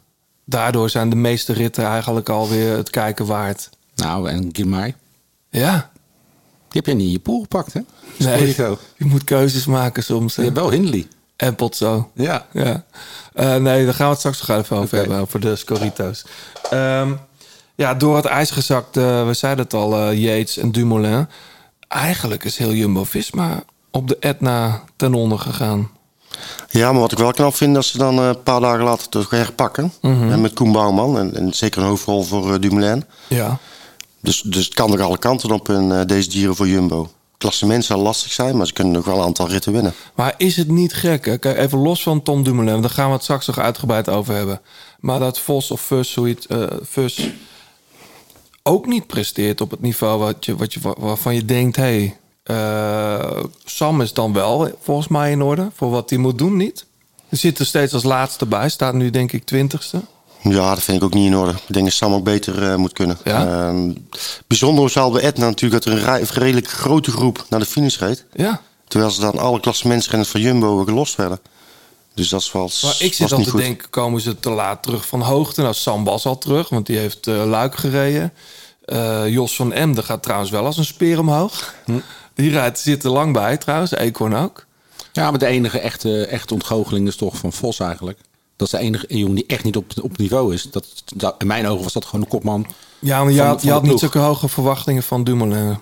Daardoor 0.46 0.90
zijn 0.90 1.10
de 1.10 1.16
meeste 1.16 1.54
ritten 1.54 1.86
eigenlijk 1.86 2.30
alweer 2.30 2.78
het 2.78 2.90
kijken 2.90 3.26
waard. 3.26 3.70
Nou, 3.96 4.30
en 4.30 4.50
Girmay. 4.52 4.96
Ja. 5.50 5.92
Die 6.68 6.84
heb 6.84 6.86
jij 6.86 6.94
niet 6.94 7.06
in 7.06 7.12
je 7.12 7.20
pool 7.20 7.42
gepakt, 7.42 7.74
hè? 7.74 7.80
Nee, 8.18 8.38
Scorito. 8.38 8.78
je 8.98 9.06
moet 9.06 9.24
keuzes 9.24 9.66
maken 9.66 10.04
soms. 10.04 10.36
Je 10.36 10.42
hebt 10.42 10.56
wel 10.56 10.72
Hindley. 10.72 11.08
En 11.36 11.56
Potso. 11.56 12.12
Ja. 12.14 12.46
Ja. 12.52 12.86
Eh, 13.34 13.56
nee, 13.56 13.86
daar 13.86 13.94
gaan 13.94 14.06
we 14.06 14.12
het 14.12 14.20
straks 14.20 14.48
nog 14.48 14.58
even 14.58 14.78
over 14.78 14.98
hebben, 14.98 15.20
over 15.20 15.40
de 15.40 15.56
Scorito's. 15.56 16.26
Ehm, 16.70 17.14
ja, 17.76 17.94
door 17.94 18.16
het 18.16 18.26
ijs 18.26 18.52
gezakt, 18.52 18.98
eh, 18.98 19.28
we 19.28 19.34
zeiden 19.34 19.64
het 19.64 19.74
al, 19.74 19.96
eh, 19.96 20.20
Yates 20.20 20.58
en 20.58 20.72
Dumoulin. 20.72 21.28
eigenlijk 21.88 22.44
is 22.44 22.58
heel 22.58 22.74
Jumbo-Visma 22.74 23.64
op 23.92 24.08
de 24.08 24.18
Etna 24.20 24.84
ten 24.96 25.14
onder 25.14 25.40
gegaan. 25.40 25.90
Ja, 26.70 26.92
maar 26.92 27.02
wat 27.02 27.12
ik 27.12 27.18
wel 27.18 27.32
knap 27.32 27.56
vind, 27.56 27.74
dat 27.74 27.86
ze 27.86 27.98
dan 27.98 28.20
eh, 28.20 28.28
een 28.28 28.44
paar 28.44 28.60
dagen 28.60 28.84
later 28.84 29.10
terug 29.10 29.30
herpakken. 29.30 29.94
En 30.02 30.42
met 30.42 30.54
Koen 30.54 30.72
Bouwman. 30.72 31.18
En, 31.18 31.36
en 31.36 31.54
zeker 31.54 31.82
een 31.82 31.88
hoofdrol 31.88 32.24
voor 32.24 32.54
eh, 32.54 32.60
Dumoulin. 32.60 33.04
Ja. 33.28 33.60
Dus, 34.22 34.42
dus 34.42 34.66
het 34.66 34.74
kan 34.74 34.90
nog 34.90 35.00
alle 35.00 35.18
kanten 35.18 35.52
op 35.52 35.70
in 35.70 35.92
eh, 35.92 36.06
deze 36.06 36.30
dieren 36.30 36.56
voor 36.56 36.68
Jumbo. 36.68 37.10
Klassement 37.38 37.86
zal 37.86 38.00
lastig 38.00 38.32
zijn, 38.32 38.58
maar 38.58 38.68
ze 38.68 38.74
kunnen 38.74 38.94
nog 38.94 39.06
wel 39.06 39.18
een 39.18 39.24
aantal 39.24 39.48
ritten 39.48 39.72
winnen. 39.72 39.94
Maar 40.16 40.34
is 40.38 40.58
het 40.58 40.68
niet 40.68 40.94
gek? 40.94 41.26
Hè? 41.26 41.38
Kijk, 41.38 41.58
even 41.58 41.78
los 41.78 42.04
van 42.04 42.24
Tom 42.24 42.44
Dumoulin, 42.44 42.82
daar 42.82 42.90
gaan 42.90 43.08
we 43.08 43.14
het 43.14 43.24
straks 43.24 43.48
nog 43.48 43.60
uitgebreid 43.60 44.10
over 44.10 44.36
hebben. 44.36 44.62
Maar 45.00 45.20
dat 45.20 45.40
Vos 45.40 45.72
of 45.72 45.82
Fus, 45.82 46.16
hoe 46.16 46.30
het, 46.30 46.48
Fus 46.90 47.30
ook 48.64 48.86
niet 48.86 49.08
presteert 49.08 49.62
op 49.62 49.72
het 49.72 49.82
niveau 49.82 50.20
wat 50.20 50.46
je, 50.46 50.56
wat 50.56 50.74
je, 50.74 50.80
waarvan 50.98 51.36
je 51.36 51.46
denkt: 51.46 51.76
hé, 51.76 51.84
hey, 51.84 52.18
eh, 52.46 53.44
Sam 53.66 54.02
is 54.02 54.14
dan 54.14 54.34
wel 54.34 54.78
volgens 54.82 55.08
mij 55.08 55.32
in 55.32 55.42
orde 55.42 55.70
voor 55.76 55.90
wat 55.90 56.10
hij 56.10 56.20
moet 56.20 56.38
doen, 56.38 56.58
niet? 56.58 56.86
Hij 57.30 57.38
zit 57.38 57.60
er 57.60 57.66
steeds 57.66 57.94
als 57.94 58.04
laatste 58.04 58.46
bij, 58.46 58.70
staat 58.70 58.94
nu 58.94 59.10
denk 59.10 59.32
ik 59.32 59.46
twintigste. 59.46 60.02
Ja, 60.42 60.70
dat 60.70 60.84
vind 60.84 60.98
ik 60.98 61.04
ook 61.04 61.14
niet 61.14 61.26
in 61.26 61.38
orde. 61.38 61.52
Ik 61.52 61.74
denk 61.74 61.86
dat 61.86 61.94
Sam 61.94 62.14
ook 62.14 62.24
beter 62.24 62.72
eh, 62.72 62.76
moet 62.76 62.94
kunnen. 62.94 63.18
Ja? 63.24 63.68
Ehm, 63.68 63.92
bijzonder 64.48 64.92
wel 64.94 65.12
bij 65.12 65.22
Etna 65.22 65.46
natuurlijk 65.46 65.84
dat 65.84 65.94
er 65.94 66.08
een 66.08 66.26
redelijk 66.26 66.68
grote 66.68 67.12
groep 67.12 67.46
naar 67.50 67.60
de 67.60 67.66
finish 67.66 67.98
reed. 67.98 68.26
Ja. 68.34 68.62
Terwijl 68.88 69.12
ze 69.12 69.22
dan 69.22 69.38
alle 69.40 69.60
klassementsrenners 69.60 70.30
van 70.32 70.42
Jumbo 70.42 70.84
gelost 70.84 71.16
werden. 71.16 71.40
Dus 72.14 72.30
dat 72.30 72.52
was, 72.52 72.82
Maar 72.84 72.96
ik 73.00 73.14
zit 73.14 73.32
al 73.32 73.38
niet 73.38 73.48
te 73.48 73.52
goed. 73.54 73.62
denken, 73.62 73.90
komen 73.90 74.22
ze 74.22 74.40
te 74.40 74.50
laat 74.50 74.84
terug 74.84 75.08
van 75.08 75.22
hoogte? 75.22 75.62
Nou, 75.62 75.74
Sam 75.74 76.04
was 76.04 76.26
al 76.26 76.38
terug, 76.38 76.70
want 76.70 76.86
die 76.86 76.98
heeft 76.98 77.28
eh, 77.28 77.46
Luik 77.46 77.76
gereden. 77.76 78.34
Jos 79.28 79.56
van 79.56 79.74
Emden 79.74 80.04
gaat 80.04 80.24
trouwens 80.24 80.52
wel 80.52 80.66
als 80.66 80.78
een 80.78 80.86
speer 80.86 81.20
omhoog. 81.20 81.74
Hm. 81.86 82.00
Die 82.36 82.50
rijdt, 82.52 82.80
zit 82.80 83.04
er 83.04 83.10
lang 83.12 83.34
bij 83.34 83.58
trouwens, 83.58 83.92
Eekhoorn 83.92 84.36
ook. 84.36 84.66
Ja, 85.12 85.30
maar 85.30 85.40
de 85.40 85.46
enige 85.46 85.80
echte, 85.80 86.26
echte 86.26 86.54
ontgoocheling 86.54 87.08
is 87.08 87.16
toch 87.16 87.38
van 87.38 87.54
Vos 87.54 87.80
eigenlijk. 87.80 88.20
Dat 88.56 88.68
is 88.68 88.74
de 88.80 88.86
enige 88.86 89.06
jongen 89.08 89.36
die 89.36 89.46
echt 89.48 89.64
niet 89.64 89.76
op, 89.76 89.92
op 90.02 90.18
niveau 90.18 90.54
is. 90.54 90.64
Dat, 90.72 90.86
dat- 91.16 91.36
in 91.38 91.48
mijn 91.48 91.68
ogen 91.68 91.84
was 91.84 91.94
dat 91.94 92.06
gewoon 92.06 92.22
de 92.22 92.28
kopman. 92.28 92.66
Ja, 93.00 93.24
maar 93.24 93.32
je 93.32 93.38
van- 93.38 93.48
had, 93.48 93.60
van 93.60 93.68
je 93.68 93.74
had 93.74 93.84
niet 93.84 94.00
zulke 94.00 94.20
hoge 94.20 94.48
verwachtingen 94.48 95.04
van 95.04 95.24
Dumoulin. 95.24 95.78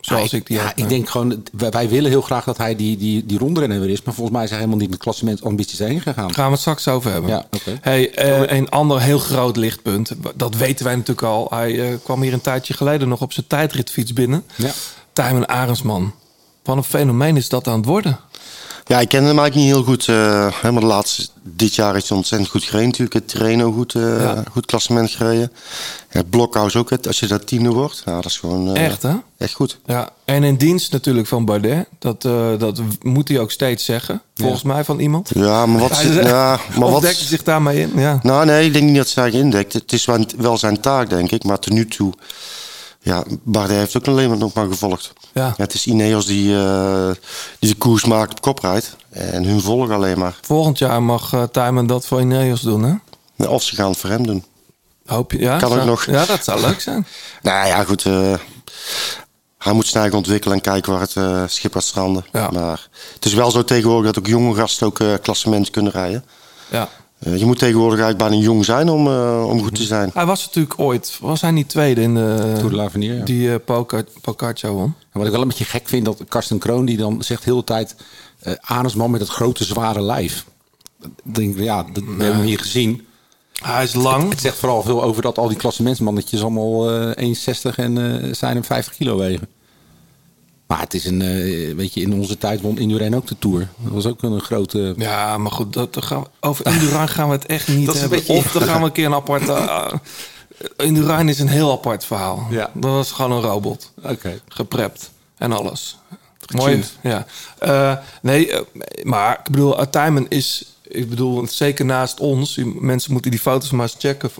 Zoals 0.00 0.30
Ja, 0.30 0.36
ik 0.38 0.46
die 0.46 0.56
ja, 0.56 0.72
ik 0.76 0.88
denk 0.88 1.08
gewoon, 1.08 1.42
wij, 1.52 1.70
wij 1.70 1.88
willen 1.88 2.10
heel 2.10 2.20
graag 2.22 2.44
dat 2.44 2.56
hij 2.58 2.76
die, 2.76 2.96
die, 2.96 3.26
die 3.26 3.38
rondrenner 3.38 3.80
weer 3.80 3.88
is. 3.90 4.02
Maar 4.02 4.14
volgens 4.14 4.34
mij 4.36 4.44
is 4.44 4.50
hij 4.50 4.58
helemaal 4.58 4.80
niet 4.80 4.90
met 4.90 4.98
klassementambities 4.98 5.78
heen 5.78 6.00
gegaan. 6.00 6.26
Daar 6.26 6.34
gaan 6.34 6.44
we 6.44 6.50
het 6.50 6.60
straks 6.60 6.88
over 6.88 7.12
hebben. 7.12 7.30
Ja, 7.30 7.46
oké. 7.50 7.78
Hey, 7.80 8.14
eh, 8.14 8.56
een 8.58 8.68
ander 8.68 9.00
heel 9.00 9.18
groot 9.18 9.56
lichtpunt. 9.56 10.10
Dat 10.34 10.54
weten 10.56 10.84
wij 10.84 10.94
natuurlijk 10.94 11.26
al. 11.26 11.46
Hij 11.50 11.90
eh, 11.90 11.96
kwam 12.04 12.22
hier 12.22 12.32
een 12.32 12.40
tijdje 12.40 12.74
geleden 12.74 13.08
nog 13.08 13.20
op 13.20 13.32
zijn 13.32 13.46
tijdritfiets 13.46 14.12
binnen. 14.12 14.44
Ja. 14.56 14.70
Tijmen 15.14 15.48
Arendsman. 15.48 16.12
Wat 16.62 16.76
een 16.76 16.84
fenomeen 16.84 17.36
is 17.36 17.48
dat 17.48 17.66
aan 17.68 17.76
het 17.76 17.84
worden. 17.86 18.18
Ja, 18.86 19.00
ik 19.00 19.08
ken 19.08 19.24
hem 19.24 19.38
eigenlijk 19.38 19.54
niet 19.54 19.74
heel 19.74 19.82
goed. 19.84 20.06
hè, 20.06 20.72
maar 20.72 20.80
de 20.80 20.86
laatste, 20.86 21.26
dit 21.42 21.74
jaar 21.74 21.96
is 21.96 22.08
hij 22.08 22.16
ontzettend 22.16 22.50
goed 22.50 22.62
gereden 22.64 22.86
natuurlijk. 22.86 23.12
Het 23.14 23.28
Terreno 23.28 23.72
goed, 23.72 23.94
eh, 23.94 24.20
Ja. 24.20 24.42
goed 24.52 24.66
klassement 24.66 25.10
gereden. 25.10 25.52
Het 26.08 26.30
Blokhuis 26.30 26.76
ook, 26.76 26.90
het- 26.90 27.06
als 27.06 27.20
je 27.20 27.26
daar 27.26 27.44
tiende 27.44 27.68
wordt. 27.70 28.02
Ja, 28.04 28.14
dat 28.14 28.24
is 28.24 28.38
gewoon 28.38 28.76
eh, 28.76 28.84
Echt, 28.84 29.02
hè? 29.02 29.12
echt 29.38 29.52
goed. 29.54 29.78
Ja, 29.86 30.08
en 30.24 30.42
in 30.44 30.56
dienst 30.56 30.92
natuurlijk 30.92 31.26
van 31.26 31.44
Bardet. 31.44 31.86
Dat, 31.98 32.22
dat 32.60 32.80
moet 33.02 33.28
hij 33.28 33.38
ook 33.38 33.50
steeds 33.50 33.84
zeggen. 33.84 34.22
Volgens 34.34 34.62
mij 34.62 34.84
van 34.84 34.98
iemand. 34.98 35.30
Ja, 35.34 35.66
maar 35.66 35.80
wat... 35.80 35.96
Zegt- 35.96 36.26
ja, 36.28 36.58
maar 36.78 36.90
wat 36.96 37.02
dekt 37.02 37.18
hij 37.18 37.26
zich 37.26 37.42
daarmee 37.42 37.80
in? 37.80 37.92
Ja. 37.96 38.18
Nou 38.22 38.46
nee, 38.46 38.66
ik 38.66 38.72
denk 38.72 38.84
niet 38.86 38.96
dat 38.96 39.08
ze 39.08 39.20
eigenlijk 39.20 39.52
indekt. 39.52 39.72
Het 39.72 39.92
is 39.92 40.04
wel, 40.04 40.24
wel 40.36 40.58
zijn 40.58 40.80
taak, 40.80 41.08
denk 41.10 41.30
ik. 41.30 41.44
Maar 41.44 41.58
tot 41.58 41.72
nu 41.72 41.86
toe... 41.86 42.12
Ja, 43.04 43.24
Bardet 43.42 43.76
heeft 43.76 43.96
ook 43.96 44.06
alleen 44.08 44.28
maar 44.28 44.38
nog 44.38 44.52
maar 44.52 44.66
gevolgd. 44.68 45.12
Ja. 45.34 45.54
het 45.56 45.74
is 45.74 45.86
Ineos 45.86 46.26
die, 46.26 46.56
eh, 46.56 47.10
die 47.58 47.70
de 47.70 47.76
koers 47.76 48.04
maakt 48.04 48.30
op 48.30 48.40
kop 48.40 48.58
rijdt. 48.58 48.96
En 49.10 49.44
hun 49.44 49.60
volgen 49.60 49.94
alleen 49.94 50.18
maar. 50.18 50.38
Volgend 50.42 50.78
jaar 50.78 51.02
mag 51.02 51.32
Tijmen 51.52 51.86
dat 51.86 52.06
voor 52.06 52.20
Ineos 52.20 52.60
doen, 52.60 52.82
hè? 53.36 53.46
Of 53.46 53.62
ze 53.62 53.74
gaan 53.74 53.88
het 53.88 53.98
voor 53.98 54.10
hem 54.10 54.26
doen. 54.26 54.44
Hoop 55.06 55.32
je? 55.32 55.38
Ja, 55.38 55.58
Kan 55.58 55.80
ook 55.80 55.84
nog. 55.86 56.04
Ja, 56.06 56.24
dat 56.24 56.44
zou 56.44 56.60
leuk 56.60 56.80
zijn. 56.80 57.06
Nou 57.42 57.66
ja, 57.66 57.84
goed. 57.84 58.04
eh, 58.06 58.34
hij 59.58 59.72
moet 59.72 59.86
zijn 59.86 60.00
eigen 60.02 60.18
ontwikkelen 60.18 60.56
en 60.56 60.62
kijken 60.62 60.92
waar 60.92 61.00
het 61.00 61.50
schip 61.52 61.72
gaat 61.72 61.84
stranden. 61.84 62.24
Maar 62.32 62.88
het 63.14 63.24
is 63.24 63.34
wel 63.34 63.50
zo 63.50 63.64
tegenwoordig 63.64 64.12
dat 64.12 64.18
ook 64.22 64.28
jonge 64.28 64.54
gasten 64.54 64.86
ook 64.86 65.00
eh 65.00 65.12
klassement 65.22 65.70
kunnen 65.70 65.92
rijden. 65.92 66.24
Ja. 66.70 66.88
Eh, 67.24 67.38
je 67.38 67.44
moet 67.44 67.58
tegenwoordig 67.58 67.98
eigenlijk 68.00 68.30
bijna 68.30 68.44
jong 68.44 68.64
zijn 68.64 68.88
om, 68.88 69.06
eh, 69.06 69.46
om 69.48 69.62
goed 69.62 69.74
te 69.74 69.82
zijn. 69.82 70.10
Hij 70.14 70.26
was 70.26 70.46
natuurlijk 70.46 70.80
ooit, 70.80 71.18
was 71.20 71.40
hij 71.40 71.50
niet 71.50 71.68
tweede 71.68 72.00
in 72.00 72.14
de 72.14 72.52
Tour 72.54 72.70
de 72.70 72.76
l'Avenir, 72.76 73.14
ja. 73.14 73.24
die 73.24 73.48
uh, 73.48 73.54
Pogacar 74.20 74.70
won? 74.70 74.94
En 75.12 75.18
wat 75.18 75.26
ik 75.26 75.32
wel 75.32 75.42
een 75.42 75.48
beetje 75.48 75.64
gek 75.64 75.88
vind, 75.88 76.04
dat 76.04 76.24
Karsten 76.28 76.58
Kroon 76.58 76.84
die 76.84 76.96
dan 76.96 77.22
zegt 77.22 77.44
heel 77.44 77.56
de 77.56 77.64
tijd... 77.64 77.96
eh 78.40 78.52
Arendsman 78.60 79.10
met 79.10 79.20
het 79.20 79.30
grote 79.30 79.64
zware 79.64 80.02
lijf. 80.02 80.44
Dan 80.98 81.12
denk 81.22 81.56
ik, 81.56 81.62
ja, 81.62 81.82
dat 81.82 82.02
we 82.02 82.08
hebben 82.08 82.36
hem 82.36 82.46
hier 82.46 82.58
gezien. 82.58 83.06
Hij 83.62 83.82
is 83.82 83.94
lang. 83.94 84.22
Het, 84.22 84.32
het 84.32 84.40
zegt 84.40 84.56
vooral 84.56 84.82
veel 84.82 85.02
over 85.02 85.22
dat 85.22 85.38
al 85.38 85.48
die 85.48 85.56
klassementsmannetjes 85.56 86.42
allemaal 86.42 86.90
eh 86.90 87.34
1,60 87.34 87.74
en 87.74 88.22
eh, 88.22 88.32
zijn 88.32 88.54
hem 88.54 88.64
50 88.64 88.96
kilo 88.96 89.16
wegen. 89.16 89.48
Maar 90.66 90.80
het 90.80 90.94
is 90.94 91.04
een, 91.04 91.22
eh, 91.22 91.74
weet 91.74 91.94
je, 91.94 92.00
in 92.00 92.12
onze 92.14 92.38
tijd 92.38 92.60
won 92.60 92.78
Indurain 92.78 93.16
ook 93.16 93.26
de 93.26 93.36
Tour. 93.38 93.68
Dat 93.76 93.92
was 93.92 94.06
ook 94.06 94.22
een 94.22 94.40
grote... 94.40 94.94
Ja, 94.96 95.38
maar 95.38 95.52
goed, 95.52 95.72
dat, 95.72 95.94
dat 95.94 96.04
gaan 96.04 96.20
we, 96.20 96.26
over 96.40 96.66
Indurain 96.66 97.08
gaan 97.08 97.28
we 97.28 97.34
het 97.34 97.46
echt 97.46 97.68
niet 97.68 97.86
Dat 97.86 97.94
is 97.94 98.02
een 98.02 98.08
hebben. 98.10 98.26
beetje- 98.26 98.42
Of 98.46 98.52
dan 98.52 98.62
gaan 98.62 98.80
we 98.80 98.86
een 98.86 98.92
keer 98.92 99.06
een 99.06 99.14
apart... 99.14 99.48
uh, 99.48 99.86
Indurain 100.76 101.28
is 101.28 101.38
een 101.38 101.48
heel 101.48 101.72
apart 101.72 102.04
verhaal. 102.04 102.46
Ja. 102.50 102.70
Dat 102.74 102.90
was 102.90 103.12
gewoon 103.12 103.32
een 103.32 103.40
robot. 103.40 103.92
Oké. 104.02 104.40
Geprept 104.48 105.10
en 105.38 105.52
alles. 105.52 105.98
Mooi. 106.56 106.84
Ja. 107.02 107.26
Nee, 108.22 108.50
maar 109.02 109.38
ik 109.44 109.50
bedoel, 109.50 109.90
Tijmen 109.90 110.26
is... 110.28 110.68
Ik 110.88 111.08
bedoel, 111.10 111.46
zeker 111.48 111.84
naast 111.84 112.20
ons. 112.20 112.60
Mensen 112.80 113.12
moeten 113.12 113.30
die 113.30 113.40
foto's 113.40 113.70
maar 113.70 113.82
eens 113.82 113.96
checken. 113.98 114.30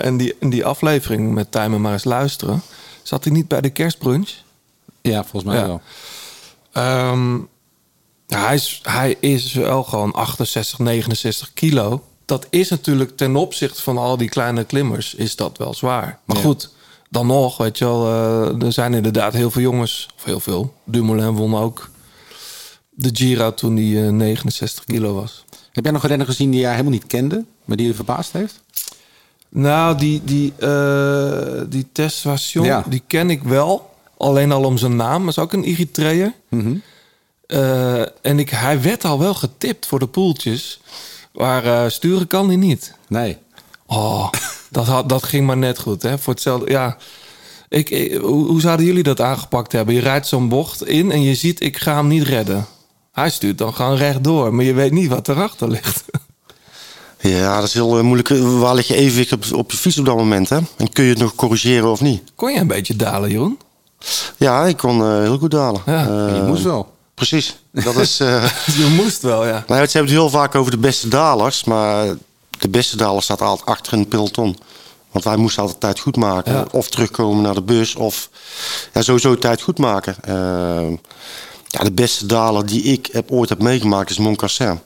en, 0.00 0.16
die, 0.16 0.34
en 0.40 0.50
die 0.50 0.64
aflevering 0.64 1.32
met 1.34 1.52
Tijmen 1.52 1.80
maar 1.80 1.92
eens 1.92 2.04
luisteren. 2.04 2.62
Zat 3.02 3.24
hij 3.24 3.32
niet 3.32 3.48
bij 3.48 3.60
de 3.60 3.70
kerstbrunch? 3.70 4.28
Ja, 5.02 5.24
volgens 5.24 5.44
mij 5.44 5.56
Ja. 5.60 5.66
wel. 5.66 5.80
Ehm, 6.72 7.38
hij, 8.26 8.54
is, 8.54 8.80
hij 8.82 9.16
is 9.20 9.52
wel 9.52 9.84
gewoon 9.84 10.12
68, 10.12 10.78
69 10.78 11.52
kilo. 11.54 12.02
Dat 12.24 12.46
is 12.50 12.68
natuurlijk 12.68 13.16
ten 13.16 13.36
opzichte 13.36 13.82
van 13.82 13.98
al 13.98 14.16
die 14.16 14.28
kleine 14.28 14.64
klimmers 14.64 15.14
is 15.14 15.36
dat 15.36 15.58
wel 15.58 15.74
zwaar. 15.74 16.18
Maar 16.24 16.36
Ja. 16.36 16.42
goed, 16.42 16.70
dan 17.10 17.26
nog, 17.26 17.56
weet 17.56 17.78
je 17.78 17.84
wel, 17.84 18.06
eh, 18.06 18.62
er 18.66 18.72
zijn 18.72 18.94
inderdaad 18.94 19.32
heel 19.32 19.50
veel 19.50 19.62
jongens, 19.62 20.08
of 20.16 20.24
heel 20.24 20.40
veel. 20.40 20.74
Dumoulin 20.84 21.30
won 21.32 21.54
ook 21.56 21.90
de 22.90 23.10
Giro 23.12 23.54
toen 23.54 23.76
hij 23.76 24.06
eh, 24.06 24.12
69 24.12 24.84
kilo 24.84 25.14
was. 25.14 25.44
Heb 25.72 25.84
jij 25.84 25.92
nog 25.92 26.02
een 26.02 26.08
renner 26.08 26.26
gezien 26.26 26.50
die 26.50 26.60
jij 26.60 26.70
helemaal 26.70 26.92
niet 26.92 27.06
kende, 27.06 27.44
maar 27.64 27.76
die 27.76 27.86
je 27.86 27.94
verbaasd 27.94 28.32
heeft? 28.32 28.60
Nou, 29.48 29.98
die, 29.98 30.20
die, 30.24 30.52
eh 30.58 31.62
die 31.68 31.86
Ja. 32.64 32.84
die 32.88 33.02
ken 33.06 33.30
ik 33.30 33.42
wel. 33.42 33.91
Alleen 34.22 34.52
al 34.52 34.64
om 34.64 34.78
zijn 34.78 34.96
naam. 34.96 35.20
Dat 35.24 35.30
is 35.36 35.38
ook 35.42 35.52
een 35.52 35.64
Eritreër. 35.64 36.32
Mhm. 36.48 36.74
Eh, 37.46 38.00
en 38.00 38.38
ik, 38.38 38.50
hij 38.50 38.82
werd 38.82 39.04
al 39.04 39.18
wel 39.18 39.34
getipt 39.34 39.86
voor 39.86 39.98
de 39.98 40.06
poeltjes. 40.06 40.80
Maar 41.32 41.64
eh, 41.64 41.90
sturen 41.90 42.26
kan 42.26 42.46
hij 42.46 42.56
niet. 42.56 42.94
Nee. 43.08 43.36
Oh, 43.86 44.30
dat, 44.70 44.86
had, 44.86 45.08
dat 45.08 45.22
ging 45.22 45.46
maar 45.46 45.56
net 45.56 45.78
goed. 45.78 46.02
Hè? 46.02 46.18
Voor 46.18 46.32
hetzelfde, 46.32 46.70
ja. 46.70 46.96
Ik, 47.68 47.90
ik- 47.90 48.12
hoe, 48.20 48.46
hoe 48.46 48.60
zouden 48.60 48.86
jullie 48.86 49.02
dat 49.02 49.20
aangepakt 49.20 49.72
hebben? 49.72 49.94
Je 49.94 50.00
rijdt 50.00 50.26
zo'n 50.26 50.48
bocht 50.48 50.86
in 50.86 51.10
en 51.10 51.22
je 51.22 51.34
ziet, 51.34 51.60
ik 51.60 51.76
ga 51.78 51.94
hem 51.96 52.06
niet 52.08 52.22
redden. 52.22 52.66
Hij 53.12 53.30
stuurt 53.30 53.58
dan 53.58 53.74
gewoon 53.74 53.96
rechtdoor, 53.96 54.54
maar 54.54 54.64
je 54.64 54.72
weet 54.72 54.92
niet 54.92 55.08
wat 55.08 55.28
erachter 55.28 55.68
ligt. 55.70 56.04
Ja, 57.20 57.54
dat 57.56 57.64
is 57.68 57.74
heel 57.74 57.98
eh, 57.98 58.04
moeilijk. 58.04 58.28
Waar 58.58 58.74
lig 58.74 58.86
je 58.88 58.94
evenwicht 58.94 59.32
op, 59.32 59.44
op 59.52 59.70
je 59.70 59.76
fiets 59.76 59.98
op 59.98 60.04
dat 60.06 60.16
moment? 60.16 60.48
Hè? 60.48 60.58
En 60.76 60.92
kun 60.92 61.04
je 61.04 61.10
het 61.10 61.18
nog 61.18 61.34
corrigeren 61.34 61.90
of 61.90 62.00
niet? 62.00 62.22
Kon 62.34 62.52
je 62.52 62.58
een 62.58 62.66
beetje 62.66 62.96
dalen, 62.96 63.30
Jeroen? 63.30 63.58
Ja, 64.36 64.64
ik 64.66 64.76
kon 64.76 65.00
eh, 65.02 65.08
heel 65.18 65.38
goed 65.38 65.50
dalen. 65.50 65.82
Ja, 65.86 66.00
Eh, 66.06 66.36
je 66.36 66.42
moest 66.46 66.62
wel. 66.62 66.90
Precies. 67.14 67.56
Dat 67.72 67.96
is, 67.96 68.20
eh, 68.20 68.44
Je 68.80 68.94
moest 69.02 69.22
wel, 69.22 69.46
ja. 69.46 69.64
nou, 69.66 69.86
ze 69.86 69.96
hebben 69.98 70.00
het 70.00 70.10
heel 70.10 70.30
vaak 70.30 70.54
over 70.54 70.70
de 70.70 70.78
beste 70.78 71.08
dalers. 71.08 71.64
Maar 71.64 72.06
de 72.58 72.68
beste 72.68 72.96
daler 72.96 73.22
staat 73.22 73.40
altijd 73.42 73.68
achter 73.68 73.92
in 73.92 73.98
het 73.98 74.08
peloton. 74.08 74.58
Want 75.10 75.24
wij 75.24 75.36
moesten 75.36 75.62
altijd 75.62 75.80
tijd 75.80 76.00
goed 76.00 76.16
maken. 76.16 76.52
Ja. 76.52 76.66
Of 76.70 76.88
terugkomen 76.88 77.42
naar 77.42 77.54
de 77.54 77.62
bus. 77.62 77.94
Of 77.94 78.28
ja, 78.92 79.02
sowieso 79.02 79.38
tijd 79.38 79.62
goed 79.62 79.78
maken. 79.78 80.16
Ja, 81.68 81.84
de 81.84 81.92
beste 81.92 82.26
daler 82.26 82.66
die 82.66 82.82
ik 82.82 83.08
heb, 83.12 83.30
ooit 83.30 83.48
heb 83.48 83.58
meegemaakt 83.62 84.10
is 84.10 84.18
Moncassin. 84.18 84.80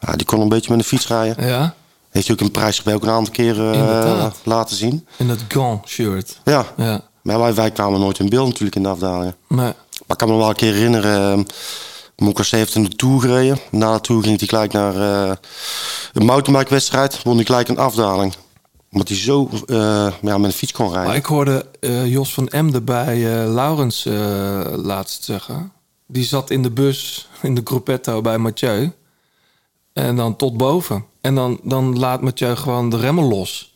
Ja, 0.00 0.12
die 0.16 0.26
kon 0.26 0.40
een 0.40 0.48
beetje 0.48 0.70
met 0.70 0.78
de 0.78 0.84
fiets 0.84 1.06
rijden. 1.08 1.46
Ja, 1.46 1.74
Heeft 2.10 2.26
hij 2.26 2.36
ook 2.36 2.42
een 2.42 2.50
prijsgebij 2.50 2.94
ook 2.94 3.02
een 3.02 3.10
aantal 3.10 3.32
keren 3.32 4.32
laten 4.42 4.76
zien. 4.76 5.06
in 5.16 5.28
dat 5.28 5.38
Gant-shirt. 5.48 6.38
Ja. 6.44 6.66
Ja, 6.76 7.00
Maar 7.22 7.54
wij, 7.54 7.70
kwamen 7.70 8.00
nooit 8.00 8.18
in 8.18 8.28
beeld 8.28 8.46
natuurlijk 8.46 8.76
in 8.76 8.82
de 8.82 8.88
afdalingen. 8.88 9.36
maar 9.46 9.56
Maar 9.56 9.74
ik 10.08 10.16
kan 10.16 10.28
me 10.28 10.36
wel 10.36 10.48
een 10.48 10.54
keer 10.54 10.72
herinneren. 10.72 11.38
Uh, 11.38 11.44
Moncassin 12.16 12.58
heeft 12.58 12.74
in 12.74 12.82
de 12.82 12.96
Tour 12.96 13.20
gereden. 13.20 13.58
Na 13.70 13.94
de 13.94 14.00
Tour 14.00 14.22
ging 14.22 14.38
hij 14.38 14.48
gelijk 14.48 14.72
naar 14.72 14.94
eh, 14.94 15.36
een 16.12 16.24
mountainbike 16.24 16.70
wedstrijd. 16.70 17.22
Won 17.22 17.36
hij 17.36 17.44
gelijk 17.44 17.68
een 17.68 17.78
afdaling. 17.78 18.34
Omdat 18.92 19.08
hij 19.08 19.16
zo 19.16 19.48
eh, 19.66 19.76
ja, 20.22 20.38
met 20.38 20.44
een 20.44 20.52
fiets 20.52 20.72
kon 20.72 20.86
rijden. 20.86 21.06
Maar 21.06 21.16
ik 21.16 21.24
hoorde 21.24 21.66
eh, 21.80 22.06
Jos 22.06 22.34
van 22.34 22.48
Emden 22.48 22.84
bij 22.84 23.18
Laurens 23.46 24.04
laatst 24.76 25.24
zeggen. 25.24 25.72
Die 26.06 26.24
zat 26.24 26.50
in 26.50 26.62
de 26.62 26.70
bus, 26.70 27.28
in 27.42 27.54
de 27.54 27.60
gruppetto 27.64 28.20
bij 28.20 28.38
Mathieu. 28.38 28.92
En 29.92 30.16
dan 30.16 30.36
tot 30.36 30.56
boven. 30.56 31.04
En 31.20 31.34
dan, 31.34 31.60
dan 31.62 31.98
laat 31.98 32.20
Mathieu 32.20 32.56
gewoon 32.56 32.90
de 32.90 32.96
remmen 32.96 33.24
los. 33.24 33.74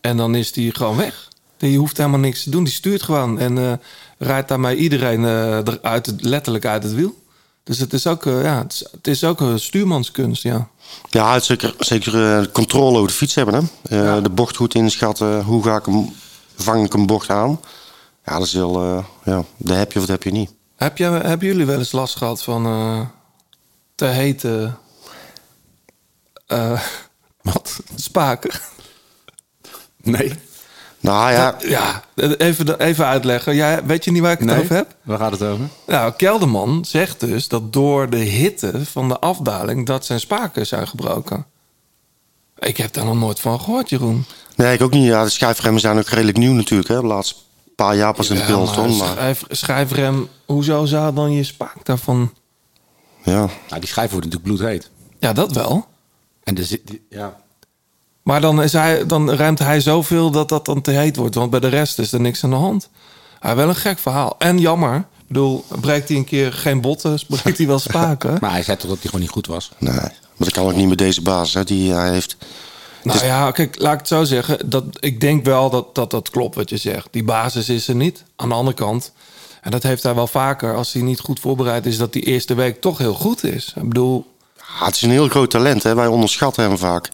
En 0.00 0.16
dan 0.16 0.34
is 0.34 0.52
die 0.52 0.74
gewoon 0.74 0.96
weg. 0.96 1.28
Die 1.68 1.78
hoeft 1.78 1.96
helemaal 1.96 2.18
niks 2.18 2.42
te 2.42 2.50
doen. 2.50 2.64
Die 2.64 2.72
stuurt 2.72 3.02
gewoon. 3.02 3.38
En 3.38 3.58
eh, 3.58 3.72
rijdt 4.18 4.48
daarmee 4.48 4.76
iedereen 4.76 5.24
eh, 5.24 5.56
eruit, 5.56 6.06
het- 6.06 6.22
letterlijk 6.24 6.66
uit 6.66 6.82
het 6.82 6.94
wiel. 6.94 7.22
Dus 7.64 7.78
het 7.78 7.92
is 7.92 8.06
ook, 8.06 8.26
eh, 8.26 8.42
ja, 8.42 8.58
het 8.62 8.72
is, 8.72 8.84
het 8.90 9.06
is 9.06 9.24
ook 9.24 9.40
een 9.40 9.60
stuurmanskunst, 9.60 10.42
ja. 10.42 10.68
Ja, 11.10 11.32
had 11.32 11.44
zeker, 11.44 11.74
zeker 11.78 12.38
eh, 12.38 12.46
controle 12.52 12.96
over 12.96 13.08
de 13.08 13.14
fiets 13.14 13.34
hebben. 13.34 13.54
Hè? 13.88 13.96
Eh, 14.16 14.22
De 14.22 14.30
bocht 14.30 14.56
goed 14.56 14.74
inschatten. 14.74 15.42
Hoe 15.42 15.62
ga 15.64 15.76
ik 15.76 15.84
hem, 15.86 16.12
vang 16.56 16.84
ik 16.84 16.94
een 16.94 17.06
bocht 17.06 17.28
aan? 17.30 17.60
Ja, 18.24 18.38
dat 18.38 18.46
is 18.46 18.52
heel... 18.52 18.82
eh, 18.82 19.04
ja, 19.24 19.44
dat 19.56 19.76
heb 19.76 19.92
je 19.92 19.98
of 19.98 20.06
dat 20.06 20.14
heb 20.14 20.32
je 20.32 20.38
niet. 20.38 20.50
Heb 20.76 20.98
je, 20.98 21.04
hebben 21.04 21.46
jullie 21.46 21.66
wel 21.66 21.78
eens 21.78 21.92
last 21.92 22.16
gehad 22.16 22.42
van 22.42 22.66
eh, 22.66 23.00
te 23.94 24.04
hete... 24.04 24.72
eh, 26.46 26.80
Wat? 27.52 27.80
spaken? 27.94 28.50
Nee. 30.02 30.32
Nou 31.02 31.32
ja, 31.32 31.56
ja, 31.60 32.02
even, 32.38 32.78
even 32.80 33.06
uitleggen. 33.06 33.54
Ja, 33.54 33.84
weet 33.84 34.04
je 34.04 34.10
niet 34.10 34.22
waar 34.22 34.32
ik 34.32 34.38
het 34.38 34.48
Nee? 34.48 34.60
over 34.60 34.74
heb? 34.76 34.94
Waar 35.02 35.18
gaat 35.18 35.30
het 35.32 35.42
over? 35.42 35.64
Nou, 35.86 36.12
Kelderman 36.12 36.84
zegt 36.84 37.20
dus 37.20 37.48
dat 37.48 37.72
door 37.72 38.10
de 38.10 38.16
hitte 38.18 38.84
van 38.84 39.08
de 39.08 39.18
afdaling... 39.18 39.86
dat 39.86 40.04
zijn 40.04 40.20
spaken 40.20 40.66
zijn 40.66 40.88
gebroken. 40.88 41.46
Ik 42.58 42.76
heb 42.76 42.92
daar 42.92 43.04
nog 43.04 43.16
nooit 43.18 43.40
van 43.40 43.60
gehoord, 43.60 43.88
Jeroen. 43.90 44.24
nee, 44.56 44.74
ik 44.74 44.82
ook 44.82 44.90
niet. 44.90 45.04
Ja, 45.04 45.24
de 45.24 45.30
schijfremmen 45.30 45.80
zijn 45.80 45.98
ook 45.98 46.06
redelijk 46.08 46.36
nieuw 46.38 46.52
natuurlijk. 46.52 46.88
Hè? 46.88 47.00
De 47.00 47.06
laatste 47.06 47.34
paar 47.76 47.96
jaar 47.96 48.14
pas 48.14 48.28
in 48.28 48.34
de 48.34 48.40
Ja, 48.40 48.46
peloton. 48.46 48.96
maar 48.96 49.08
schijf- 49.08 49.44
schijfrem, 49.48 50.28
hoezo 50.46 50.84
zou 50.84 51.14
dan 51.14 51.32
je 51.32 51.42
spaak 51.44 51.84
daarvan... 51.84 52.32
ja. 53.24 53.38
Nou, 53.68 53.80
die 53.80 53.88
schijf 53.88 54.10
wordt 54.10 54.26
natuurlijk 54.26 54.54
bloedheet. 54.56 54.90
Ja, 55.18 55.32
dat 55.32 55.52
wel. 55.52 55.86
En 56.44 56.56
er 56.58 56.64
zit, 56.64 56.86
die- 56.86 57.06
ja. 57.10 57.36
Maar 58.22 58.40
dan, 58.40 58.62
is 58.62 58.72
hij, 58.72 59.06
dan 59.06 59.30
ruimt 59.30 59.58
hij 59.58 59.80
zoveel 59.80 60.30
dat 60.30 60.48
dat 60.48 60.64
dan 60.64 60.80
te 60.80 60.90
heet 60.90 61.16
wordt. 61.16 61.34
Want 61.34 61.50
bij 61.50 61.60
de 61.60 61.68
rest 61.68 61.98
is 61.98 62.12
er 62.12 62.20
niks 62.20 62.44
aan 62.44 62.50
de 62.50 62.56
hand. 62.56 62.88
Hij 63.38 63.56
wel 63.56 63.68
een 63.68 63.74
gek 63.74 63.98
verhaal. 63.98 64.34
En 64.38 64.58
jammer. 64.58 64.96
Ik 64.96 65.28
bedoel, 65.28 65.64
breekt 65.80 66.08
hij 66.08 66.16
een 66.16 66.24
keer 66.24 66.52
geen 66.52 66.80
botten, 66.80 67.18
breekt 67.28 67.58
hij 67.58 67.66
wel 67.66 67.78
spaken. 67.78 68.36
Maar 68.40 68.50
hij 68.50 68.62
zei 68.62 68.76
toch 68.76 68.88
dat 68.88 68.98
hij 68.98 69.06
gewoon 69.06 69.20
niet 69.20 69.30
goed 69.30 69.46
was? 69.46 69.70
Nee, 69.78 69.94
maar 69.94 70.10
dat 70.36 70.52
kan 70.52 70.64
ook 70.64 70.74
niet 70.74 70.88
met 70.88 70.98
deze 70.98 71.22
basis 71.22 71.54
hè, 71.54 71.64
die 71.64 71.92
hij 71.92 72.10
heeft. 72.10 72.36
Nou 73.02 73.24
ja, 73.24 73.50
kijk, 73.50 73.78
laat 73.78 73.92
ik 73.92 73.98
het 73.98 74.08
zo 74.08 74.24
zeggen. 74.24 74.70
Dat, 74.70 74.84
ik 75.00 75.20
denk 75.20 75.44
wel 75.44 75.70
dat, 75.70 75.94
dat 75.94 76.10
dat 76.10 76.30
klopt 76.30 76.54
wat 76.54 76.70
je 76.70 76.76
zegt. 76.76 77.08
Die 77.10 77.24
basis 77.24 77.68
is 77.68 77.88
er 77.88 77.94
niet. 77.94 78.24
Aan 78.36 78.48
de 78.48 78.54
andere 78.54 78.76
kant, 78.76 79.12
en 79.60 79.70
dat 79.70 79.82
heeft 79.82 80.02
hij 80.02 80.14
wel 80.14 80.26
vaker... 80.26 80.76
als 80.76 80.92
hij 80.92 81.02
niet 81.02 81.20
goed 81.20 81.40
voorbereid 81.40 81.86
is, 81.86 81.98
dat 81.98 82.12
die 82.12 82.22
eerste 82.22 82.54
week 82.54 82.80
toch 82.80 82.98
heel 82.98 83.14
goed 83.14 83.44
is. 83.44 83.72
Ik 83.76 83.88
bedoel, 83.88 84.26
Ja, 84.56 84.86
het 84.86 84.94
is 84.94 85.02
een 85.02 85.10
heel 85.10 85.28
groot 85.28 85.50
talent. 85.50 85.82
Hè? 85.82 85.94
Wij 85.94 86.06
onderschatten 86.06 86.64
hem 86.64 86.78
vaak. 86.78 87.08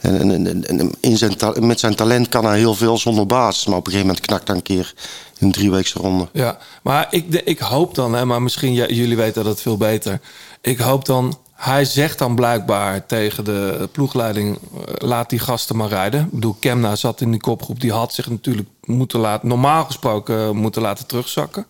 En, 0.00 0.46
en, 0.46 0.64
en, 0.64 0.92
in 1.00 1.16
zijn 1.16 1.36
met 1.60 1.80
zijn 1.80 1.94
talent 1.94 2.28
kan 2.28 2.44
hij 2.44 2.58
heel 2.58 2.74
veel 2.74 2.98
zonder 2.98 3.26
basis. 3.26 3.66
Maar 3.66 3.76
op 3.76 3.86
een 3.86 3.92
gegeven 3.92 4.10
moment 4.12 4.26
knakt 4.26 4.48
hij 4.48 4.56
een 4.56 4.62
keer 4.62 4.94
een 5.38 5.52
drieweekse 5.52 5.98
ronde. 5.98 6.28
Ja, 6.32 6.58
maar 6.82 7.06
ik, 7.10 7.34
ik 7.44 7.58
hoop 7.58 7.94
dan, 7.94 8.14
hè, 8.14 8.24
maar 8.24 8.42
misschien 8.42 8.72
jullie 8.72 9.16
weten 9.16 9.44
dat 9.44 9.60
veel 9.60 9.76
beter. 9.76 10.20
Ik 10.60 10.78
hoop 10.78 11.04
dan, 11.04 11.38
hij 11.52 11.84
zegt 11.84 12.18
dan 12.18 12.34
blijkbaar 12.34 13.06
tegen 13.06 13.44
de 13.44 13.88
ploegleiding: 13.92 14.58
eh, 14.58 15.08
laat 15.08 15.30
die 15.30 15.38
gasten 15.38 15.76
maar 15.76 15.88
rijden. 15.88 16.20
Ik 16.24 16.30
bedoel, 16.30 16.56
Kemna 16.60 16.96
zat 16.96 17.20
in 17.20 17.30
die 17.30 17.40
kopgroep, 17.40 17.80
die 17.80 17.92
had 17.92 18.14
zich 18.14 18.30
natuurlijk 18.30 18.68
moeten 18.84 19.20
laten, 19.20 19.48
normaal 19.48 19.84
gesproken 19.84 20.56
moeten 20.56 20.82
laten 20.82 21.06
terugzakken. 21.06 21.66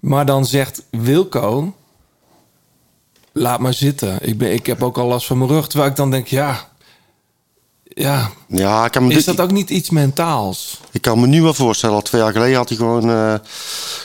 Maar 0.00 0.26
dan 0.26 0.46
zegt 0.46 0.82
Wilco: 0.90 1.74
laat 3.32 3.60
maar 3.60 3.74
zitten. 3.74 4.18
Ik, 4.20 4.38
ben, 4.38 4.52
ik 4.52 4.66
heb 4.66 4.82
ook 4.82 4.98
al 4.98 5.06
last 5.06 5.26
van 5.26 5.38
mijn 5.38 5.50
rug. 5.50 5.68
Terwijl 5.68 5.90
ik 5.90 5.96
dan 5.96 6.10
denk: 6.10 6.26
ja, 6.26 6.68
ja, 7.94 8.30
Ja, 8.48 8.84
ik 8.84 8.90
kan, 8.92 9.06
me 9.06 9.14
is 9.14 9.24
dat 9.24 9.40
ook 9.40 9.50
niet 9.50 9.70
iets 9.70 9.90
mentaals? 9.90 10.80
ik 10.92 11.02
kan 11.02 11.20
me 11.20 11.26
nu 11.26 11.42
wel 11.42 11.54
voorstellen. 11.54 11.94
Al 11.94 12.02
twee 12.02 12.20
jaar 12.20 12.32
geleden 12.32 12.56
had 12.56 12.68
hij 12.68 12.78
gewoon 12.78 13.10
eh, 13.10 13.34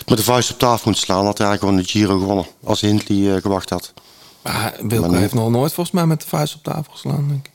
met 0.06 0.18
de 0.18 0.24
vuist 0.24 0.52
op 0.52 0.60
tafel 0.60 0.82
moeten 0.84 1.04
slaan. 1.04 1.26
Had 1.26 1.38
hij 1.38 1.48
eigenlijk 1.48 1.60
gewoon 1.60 1.76
de 1.76 2.08
Giro 2.08 2.20
gewonnen. 2.20 2.46
Als 2.64 2.82
Hindley 2.82 3.36
eh, 3.36 3.42
gewacht 3.42 3.70
had. 3.70 3.94
Maar 4.44 4.74
Wilco 4.80 5.02
Maar 5.02 5.10
nu- 5.12 5.18
heeft 5.18 5.34
nog 5.34 5.50
nooit 5.50 5.74
volgens 5.74 5.96
mij 5.96 6.06
met 6.06 6.22
de 6.22 6.28
vuist 6.28 6.56
op 6.56 6.64
tafel 6.64 6.92
geslaan, 6.92 7.26
denk 7.28 7.46
ik. 7.46 7.52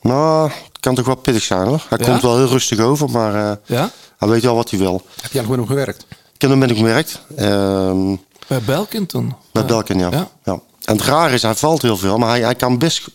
Nou, 0.00 0.50
het 0.50 0.80
kan 0.80 0.94
toch 0.94 1.06
wel 1.06 1.14
pittig 1.14 1.42
zijn 1.42 1.66
hoor. 1.66 1.82
Hij 1.88 1.98
Ja? 1.98 2.04
komt 2.04 2.22
wel 2.22 2.36
heel 2.36 2.46
rustig 2.48 2.78
over, 2.78 3.10
maar 3.10 3.34
eh, 3.50 3.56
Ja? 3.66 3.90
hij 4.18 4.28
weet 4.28 4.42
wel 4.42 4.54
wat 4.54 4.70
hij 4.70 4.78
wil. 4.78 4.92
Heb 5.20 5.32
je 5.32 5.38
eigenlijk 5.38 5.48
met 5.48 5.58
hem 5.58 5.66
gewerkt? 5.66 6.06
Ik 6.34 6.40
heb 6.40 6.50
hem 6.50 6.58
met 6.58 6.68
hem 6.68 6.78
gewerkt. 6.78 7.20
Ehm, 7.36 8.16
Bij 8.46 8.60
Belkin 8.62 9.06
toen. 9.06 9.34
Bij 9.52 9.62
Ja. 9.62 9.68
Belkin, 9.68 9.98
ja. 9.98 10.10
Ja. 10.10 10.28
ja. 10.44 10.52
En 10.84 10.96
het 10.96 11.02
rare 11.02 11.34
is, 11.34 11.42
hij 11.42 11.54
valt 11.54 11.82
heel 11.82 11.96
veel, 11.96 12.18
maar 12.18 12.28
hij, 12.28 12.40
hij 12.40 12.54
kan 12.54 12.78
best 12.78 13.08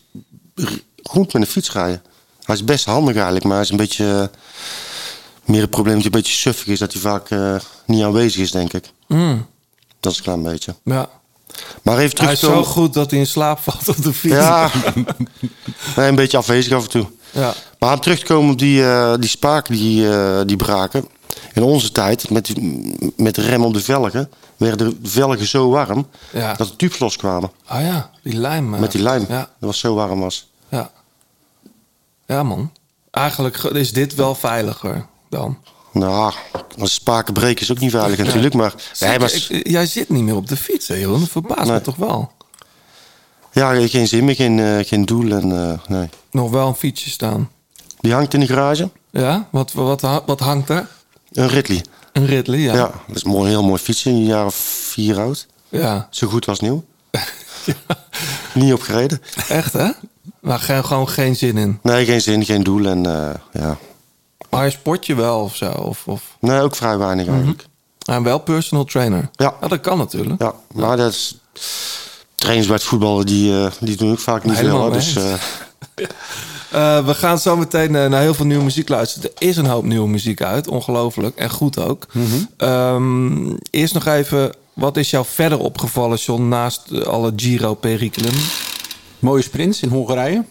goed 1.03 1.33
met 1.33 1.41
een 1.41 1.47
fiets 1.47 1.71
rijden. 1.71 2.01
Is 2.53 2.63
best 2.63 2.85
handig 2.85 3.15
eigenlijk, 3.15 3.45
maar 3.45 3.61
is 3.61 3.69
een 3.69 3.77
beetje... 3.77 4.29
eh, 4.31 4.37
meer 5.45 5.61
het 5.61 5.69
probleem 5.69 5.93
dat 5.95 6.03
hij 6.03 6.11
een 6.13 6.19
beetje 6.21 6.37
suffig 6.39 6.67
is, 6.67 6.79
dat 6.79 6.93
hij 6.93 7.01
vaak 7.01 7.29
eh, 7.29 7.55
niet 7.85 8.03
aanwezig 8.03 8.41
is, 8.41 8.51
denk 8.51 8.73
ik. 8.73 8.91
Mm, 9.07 9.45
Dat 9.99 10.11
is 10.11 10.17
een 10.17 10.23
klein 10.23 10.43
beetje. 10.43 10.75
ja. 10.83 11.09
Maar 11.81 11.97
even 11.97 12.23
Hij 12.23 12.33
is 12.33 12.39
zo 12.39 12.63
goed 12.63 12.93
dat 12.93 13.11
hij 13.11 13.19
in 13.19 13.27
slaap 13.27 13.59
valt 13.59 13.87
op 13.89 14.03
de 14.03 14.13
fiets. 14.13 14.33
Ja, 14.35 14.71
nee, 15.95 16.07
een 16.07 16.15
beetje 16.15 16.37
afwezig 16.37 16.73
af 16.73 16.83
en 16.83 16.89
toe. 16.89 17.05
Ja. 17.31 17.53
Maar 17.79 17.93
om 17.93 17.99
terug 17.99 18.19
te 18.19 18.25
komen 18.25 18.51
op 18.51 18.59
die, 18.59 18.83
eh, 18.85 19.13
die 19.19 19.29
spaken 19.29 19.73
die, 19.75 20.05
die 20.45 20.55
braken. 20.55 21.07
In 21.53 21.63
onze 21.63 21.91
tijd, 21.91 22.29
met, 22.29 22.53
met 23.17 23.37
rem 23.37 23.63
op 23.63 23.73
de 23.73 23.79
velgen, 23.81 24.29
werden 24.57 24.89
de 25.01 25.09
velgen 25.09 25.47
zo 25.47 25.69
warm 25.69 26.07
Ja. 26.33 26.53
dat 26.53 26.67
de 26.67 26.75
tubes 26.75 26.99
loskwamen. 26.99 27.51
Ah 27.65 27.81
ja, 27.81 28.09
die 28.23 28.37
lijm. 28.37 28.69
Met 28.69 28.91
die 28.91 29.01
lijm. 29.01 29.25
Ja, 29.29 29.37
Dat 29.39 29.49
was 29.59 29.79
zo 29.79 29.93
warm 29.95 30.19
was. 30.19 30.49
ja. 30.69 30.91
Ja, 32.31 32.43
man. 32.43 32.71
Eigenlijk 33.11 33.55
ge- 33.57 33.69
is 33.79 33.93
dit 33.93 34.15
wel 34.15 34.35
veiliger 34.35 35.05
dan. 35.29 35.57
Nou, 35.93 36.33
als 36.79 36.93
spaken 36.93 37.33
breken 37.33 37.61
is 37.61 37.71
ook 37.71 37.79
niet 37.79 37.91
veilig 37.91 38.17
natuurlijk. 38.17 38.53
Maar, 38.53 38.73
nee, 38.99 39.19
maar 39.19 39.33
Ik- 39.33 39.67
jij 39.67 39.85
zit 39.85 40.09
niet 40.09 40.23
meer 40.23 40.35
op 40.35 40.47
de 40.47 40.57
fiets, 40.57 40.87
hè. 40.87 41.01
Dat 41.07 41.29
verbaast 41.29 41.69
me 41.69 41.81
toch 41.81 41.95
wel. 41.95 42.31
ja, 43.51 43.87
geen 43.87 44.07
zin 44.07 44.25
meer, 44.25 44.35
geen, 44.35 44.59
eh, 44.59 44.85
geen 44.87 45.05
doel. 45.05 45.31
En, 45.31 45.69
eh, 45.71 45.79
nee. 45.87 46.09
Nog 46.31 46.49
wel 46.51 46.67
een 46.67 46.75
fietsje 46.75 47.09
staan. 47.09 47.49
Die 47.99 48.13
hangt 48.13 48.33
in 48.33 48.39
de 48.39 48.45
garage. 48.47 48.89
Ja? 49.09 49.47
Wat, 49.51 49.73
wat, 49.73 50.01
wat, 50.01 50.23
wat 50.25 50.39
hangt 50.39 50.69
er? 50.69 50.87
Een 51.31 51.47
Ridley. 51.47 51.85
Een 52.13 52.25
Ridley, 52.25 52.59
ja. 52.59 52.73
Ja. 52.73 52.91
dat 53.07 53.15
is 53.15 53.23
een 53.23 53.29
mooi, 53.31 53.49
heel 53.49 53.63
mooi 53.63 53.81
fietsje. 53.81 54.09
Een 54.09 54.25
jaar 54.25 54.45
of 54.45 54.55
vier 54.55 55.19
oud. 55.19 55.47
Ja. 55.69 56.07
Zo 56.11 56.27
goed 56.27 56.47
als 56.47 56.59
nieuw. 56.59 56.83
Niet 58.53 58.73
opgereden. 58.73 59.21
Echt, 59.49 59.73
hè? 59.73 59.89
Maar 60.41 60.59
gewoon 60.59 61.09
geen 61.09 61.35
zin 61.35 61.57
in. 61.57 61.79
Nee, 61.81 62.05
geen 62.05 62.21
zin, 62.21 62.45
geen 62.45 62.63
doel. 62.63 62.85
En 62.85 63.05
eh, 63.05 63.35
ja. 63.61 63.77
Maar 64.49 64.65
je 64.65 64.71
sport 64.71 65.05
je 65.05 65.15
wel 65.15 65.39
of 65.39 65.55
zo? 65.55 65.71
Of, 65.71 66.07
of... 66.07 66.21
Nee, 66.39 66.61
ook 66.61 66.75
vrij 66.75 66.97
weinig 66.97 67.27
eigenlijk. 67.27 67.65
En 68.05 68.23
wel 68.23 68.39
personal 68.39 68.85
trainer. 68.85 69.29
Ja. 69.31 69.53
dat 69.67 69.81
kan 69.81 69.97
natuurlijk. 69.97 70.41
Ja, 70.41 70.53
maar 70.73 70.97
dat 70.97 71.11
is... 71.11 71.37
Trainers 72.35 72.67
bij 72.67 72.75
het 72.75 72.85
voetballen, 72.85 73.25
die, 73.25 73.53
eh, 73.53 73.71
die 73.79 73.97
doen 73.97 74.11
ook 74.11 74.19
vaak 74.19 74.43
niet 74.43 74.55
Helemaal 74.55 74.91
veel. 74.91 74.91
Dus, 74.91 75.15
eh, 76.71 77.05
we 77.05 77.13
gaan 77.13 77.39
zo 77.39 77.57
meteen 77.57 77.91
naar 77.91 78.21
heel 78.21 78.33
veel 78.33 78.45
nieuwe 78.45 78.63
muziek 78.63 78.89
luisteren. 78.89 79.31
Er 79.35 79.47
is 79.47 79.57
een 79.57 79.65
hoop 79.65 79.83
nieuwe 79.83 80.07
muziek 80.07 80.41
uit, 80.41 80.67
ongelooflijk. 80.67 81.35
En 81.37 81.49
goed 81.49 81.79
ook. 81.79 82.07
Ehm, 82.57 83.55
eerst 83.69 83.93
nog 83.93 84.05
even, 84.05 84.51
wat 84.73 84.97
is 84.97 85.09
jou 85.09 85.25
verder 85.29 85.59
opgevallen, 85.59 86.17
John, 86.17 86.47
naast 86.47 87.05
alle 87.05 87.33
Giro-perikelen? 87.35 88.33
Mooie 89.21 89.41
sprints 89.41 89.81
in 89.81 89.89
Hongarije. 89.89 90.43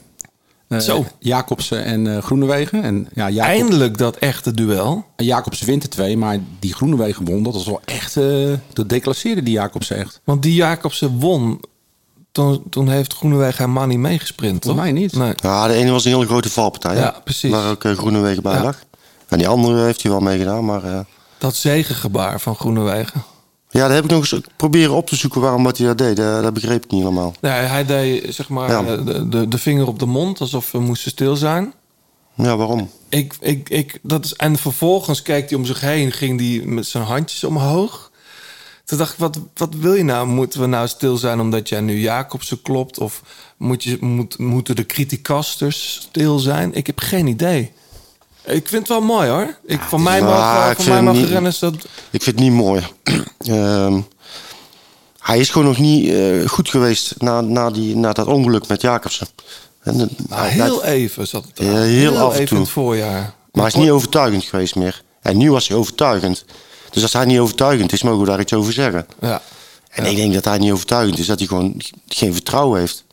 Eh, 0.68 0.78
Zo. 0.78 1.06
Jacobsen 1.18 1.85
en 1.85 2.16
eh, 2.16 2.22
Groenewegen. 2.22 2.83
En, 2.83 3.09
ja, 3.14 3.30
Jacob, 3.30 3.50
Eindelijk 3.52 3.98
dat 3.98 4.16
echte 4.16 4.54
duel. 4.54 5.04
Jacobsen 5.16 5.66
wint 5.66 5.83
er 5.83 5.88
twee, 5.88 6.16
maar 6.16 6.38
die 6.59 6.74
Groenewegen 6.74 7.24
won. 7.24 7.42
Dat 7.42 7.52
was 7.54 7.66
wel 7.66 7.80
echt... 7.85 8.16
eh 8.16 8.52
dat 8.72 8.88
declasseerde 8.88 9.42
die 9.42 9.52
Jacobsen 9.54 9.96
echt. 9.96 10.20
Want 10.24 10.42
die 10.42 10.54
Jacobsen 10.54 11.18
won. 11.18 11.61
Toen, 12.33 12.62
toen 12.70 12.88
heeft 12.88 13.14
Groenewegen 13.14 13.59
helemaal 13.64 13.87
niet 13.87 13.98
meegesprint, 13.98 14.62
toch? 14.62 14.76
Mij 14.76 14.92
niet. 14.92 15.12
Nee. 15.16 15.33
ja, 15.37 15.66
de 15.66 15.74
ene 15.74 15.90
was 15.90 16.04
een 16.04 16.12
hele 16.12 16.26
grote 16.26 16.50
valpartij. 16.50 16.94
hè, 16.94 17.00
Ja, 17.00 17.20
precies. 17.24 17.50
Waar 17.50 17.70
ook 17.70 17.85
uh, 17.85 17.92
Groenewegen 17.98 18.42
bij 18.42 18.54
Ja. 18.54 18.62
lag. 18.62 18.78
En 19.28 19.38
die 19.38 19.48
andere 19.48 19.85
heeft 19.85 20.02
hij 20.02 20.11
wel 20.11 20.20
meegedaan. 20.20 20.64
Maar 20.64 20.85
eh, 20.85 21.00
Dat 21.38 21.54
zegengebaar 21.54 22.40
van 22.40 22.54
Groenewegen. 22.56 23.22
Ja, 23.70 23.80
daar 23.87 23.94
heb 23.94 24.04
ik 24.04 24.11
nog 24.11 24.20
eens 24.33 24.40
proberen 24.56 24.94
op 24.94 25.06
te 25.06 25.16
zoeken 25.16 25.40
waarom 25.40 25.62
wat 25.64 25.78
hij 25.78 25.87
dat 25.87 25.98
deed. 25.98 26.16
Dat, 26.16 26.42
dat 26.42 26.54
begreep 26.54 26.85
ik 26.85 26.90
niet 26.90 27.02
helemaal. 27.02 27.35
Nee, 27.40 27.52
hij 27.52 27.85
deed 27.87 28.35
zeg 28.35 28.48
maar 28.48 28.70
Ja. 28.70 28.85
eh, 28.85 29.04
de, 29.06 29.28
de, 29.28 29.48
de 29.48 29.59
vinger 29.59 29.87
op 29.87 29.98
de 29.98 30.06
mond, 30.06 30.40
alsof 30.40 30.72
we 30.72 30.78
moesten 30.80 31.11
stil 31.11 31.37
zijn. 31.37 31.72
Ja, 32.35 32.56
waarom? 32.56 32.90
Ik, 33.09 33.35
ik, 33.40 33.68
ik, 33.68 33.98
dat 34.02 34.24
is, 34.24 34.35
en 34.35 34.56
vervolgens 34.56 35.22
keek 35.22 35.48
hij 35.50 35.59
om 35.59 35.64
zich 35.64 35.80
heen, 35.80 36.12
ging 36.12 36.40
hij 36.40 36.66
met 36.66 36.87
zijn 36.87 37.04
handjes 37.04 37.44
omhoog. 37.44 38.11
Toen 38.85 38.98
dacht 38.98 39.12
ik, 39.12 39.18
wat, 39.18 39.38
wat 39.54 39.74
wil 39.74 39.94
je 39.94 40.02
nou? 40.04 40.26
Moeten 40.26 40.61
we 40.61 40.66
nou 40.66 40.88
stil 40.88 41.16
zijn 41.16 41.40
omdat 41.40 41.68
jij 41.68 41.80
nu 41.80 42.00
Jacobsen 42.00 42.62
klopt? 42.62 42.98
Of 42.98 43.22
moet 43.56 43.83
je, 43.85 43.96
moet, 44.00 44.38
moeten 44.38 44.76
de 44.76 44.87
criticasters 44.87 45.94
stil 46.09 46.38
zijn? 46.38 46.74
Ik 46.74 46.87
heb 46.87 46.98
geen 46.98 47.26
idee. 47.26 47.72
Ik 48.44 48.68
vind 48.68 48.72
het 48.83 48.88
wel 48.88 49.00
mooi 49.00 49.29
hoor. 49.29 49.57
Ik, 49.66 49.81
van 49.81 50.03
mij 50.03 50.22
mag, 50.22 50.70
ik 50.70 50.76
van 50.76 50.92
mij 50.92 51.03
mag 51.03 51.14
niet- 51.14 51.29
renners 51.29 51.59
dat... 51.59 51.74
Ik 52.11 52.22
vind 52.22 52.24
het 52.24 52.38
niet 52.38 52.53
mooi. 52.53 52.83
Ehm, 53.38 54.00
hij 55.20 55.38
is 55.38 55.48
gewoon 55.50 55.66
nog 55.66 55.79
niet 55.79 56.09
eh, 56.12 56.48
goed 56.48 56.68
geweest 56.68 57.14
na, 57.18 57.40
na, 57.40 57.70
die, 57.70 57.96
na 57.96 58.12
dat 58.12 58.26
ongeluk 58.26 58.66
met 58.68 58.81
Jacobsen. 58.83 59.26
En, 59.83 59.96
Nou, 59.96 60.11
hij- 60.42 60.50
heel 60.50 60.85
even 60.85 61.26
zat 61.29 61.44
het 61.44 61.59
heel 61.59 62.18
af 62.18 62.38
en 62.38 62.44
toe. 62.46 62.57
in 62.57 62.62
het 62.62 62.72
voorjaar. 62.72 63.35
maar 63.53 63.62
hij 63.64 63.66
is 63.66 63.74
niet 63.74 63.90
overtuigend 63.90 64.44
geweest 64.44 64.74
meer. 64.74 65.03
En 65.22 65.37
nu 65.37 65.50
was 65.53 65.68
hij 65.68 65.76
overtuigend. 65.76 66.44
Dus 66.90 67.03
als 67.03 67.12
hij 67.12 67.24
niet 67.24 67.38
overtuigend 67.38 67.92
is, 67.92 68.03
mogen 68.03 68.20
we 68.20 68.26
daar 68.26 68.40
iets 68.40 68.53
over 68.53 68.72
zeggen. 68.72 69.07
Ja. 69.20 69.42
En 69.90 70.05
ik 70.07 70.16
denk 70.16 70.35
dat 70.35 70.44
hij 70.44 70.59
niet 70.59 70.72
overtuigend 70.72 71.18
is, 71.18 71.26
dat 71.26 71.38
hij 71.38 71.48
gewoon 71.48 71.74
geen 72.09 72.33
vertrouwen 72.33 72.79
heeft. 72.79 73.05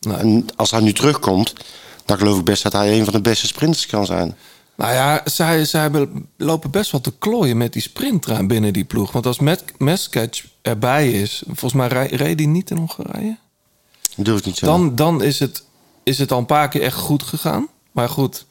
Nee. 0.00 0.16
En 0.16 0.46
als 0.56 0.70
hij 0.70 0.80
nu 0.80 0.92
terugkomt, 0.92 1.52
dan 2.10 2.18
geloof 2.18 2.38
ik 2.38 2.44
best 2.44 2.62
dat 2.62 2.72
hij 2.72 2.98
een 2.98 3.04
van 3.04 3.12
de 3.12 3.20
beste 3.20 3.46
sprinters 3.46 3.86
kan 3.86 4.06
zijn. 4.06 4.36
Nou 4.76 4.92
ja, 4.92 5.20
zij, 5.24 5.64
zij 5.64 5.80
hebben- 5.80 6.28
lopen 6.36 6.70
best 6.70 6.90
wel 6.90 7.00
te 7.00 7.12
klooien 7.18 7.56
met 7.56 7.72
die 7.72 7.82
sprinttrein 7.82 8.46
binnen 8.46 8.72
die 8.72 8.84
ploeg. 8.84 9.12
Want 9.12 9.26
als 9.26 9.38
Met- 9.38 9.64
Mesketch 9.78 10.44
erbij 10.62 11.10
is... 11.12 11.42
Volgens 11.46 11.72
mij 11.72 11.88
rij- 11.88 12.06
reed 12.10 12.38
hij 12.38 12.48
niet 12.48 12.70
in 12.70 12.76
Hongarije. 12.76 13.36
Dat 14.16 14.24
durf 14.24 14.38
ik 14.38 14.44
niet 14.44 14.56
zeggen. 14.58 14.78
Dan, 14.78 14.94
dan 14.94 15.22
is, 15.22 15.38
het, 15.38 15.64
is 16.02 16.18
het 16.18 16.32
al 16.32 16.38
een 16.38 16.46
paar 16.46 16.68
keer 16.68 16.82
echt 16.82 16.96
goed 16.96 17.22
gegaan. 17.22 17.68
Maar 17.92 18.08
goed, 18.08 18.46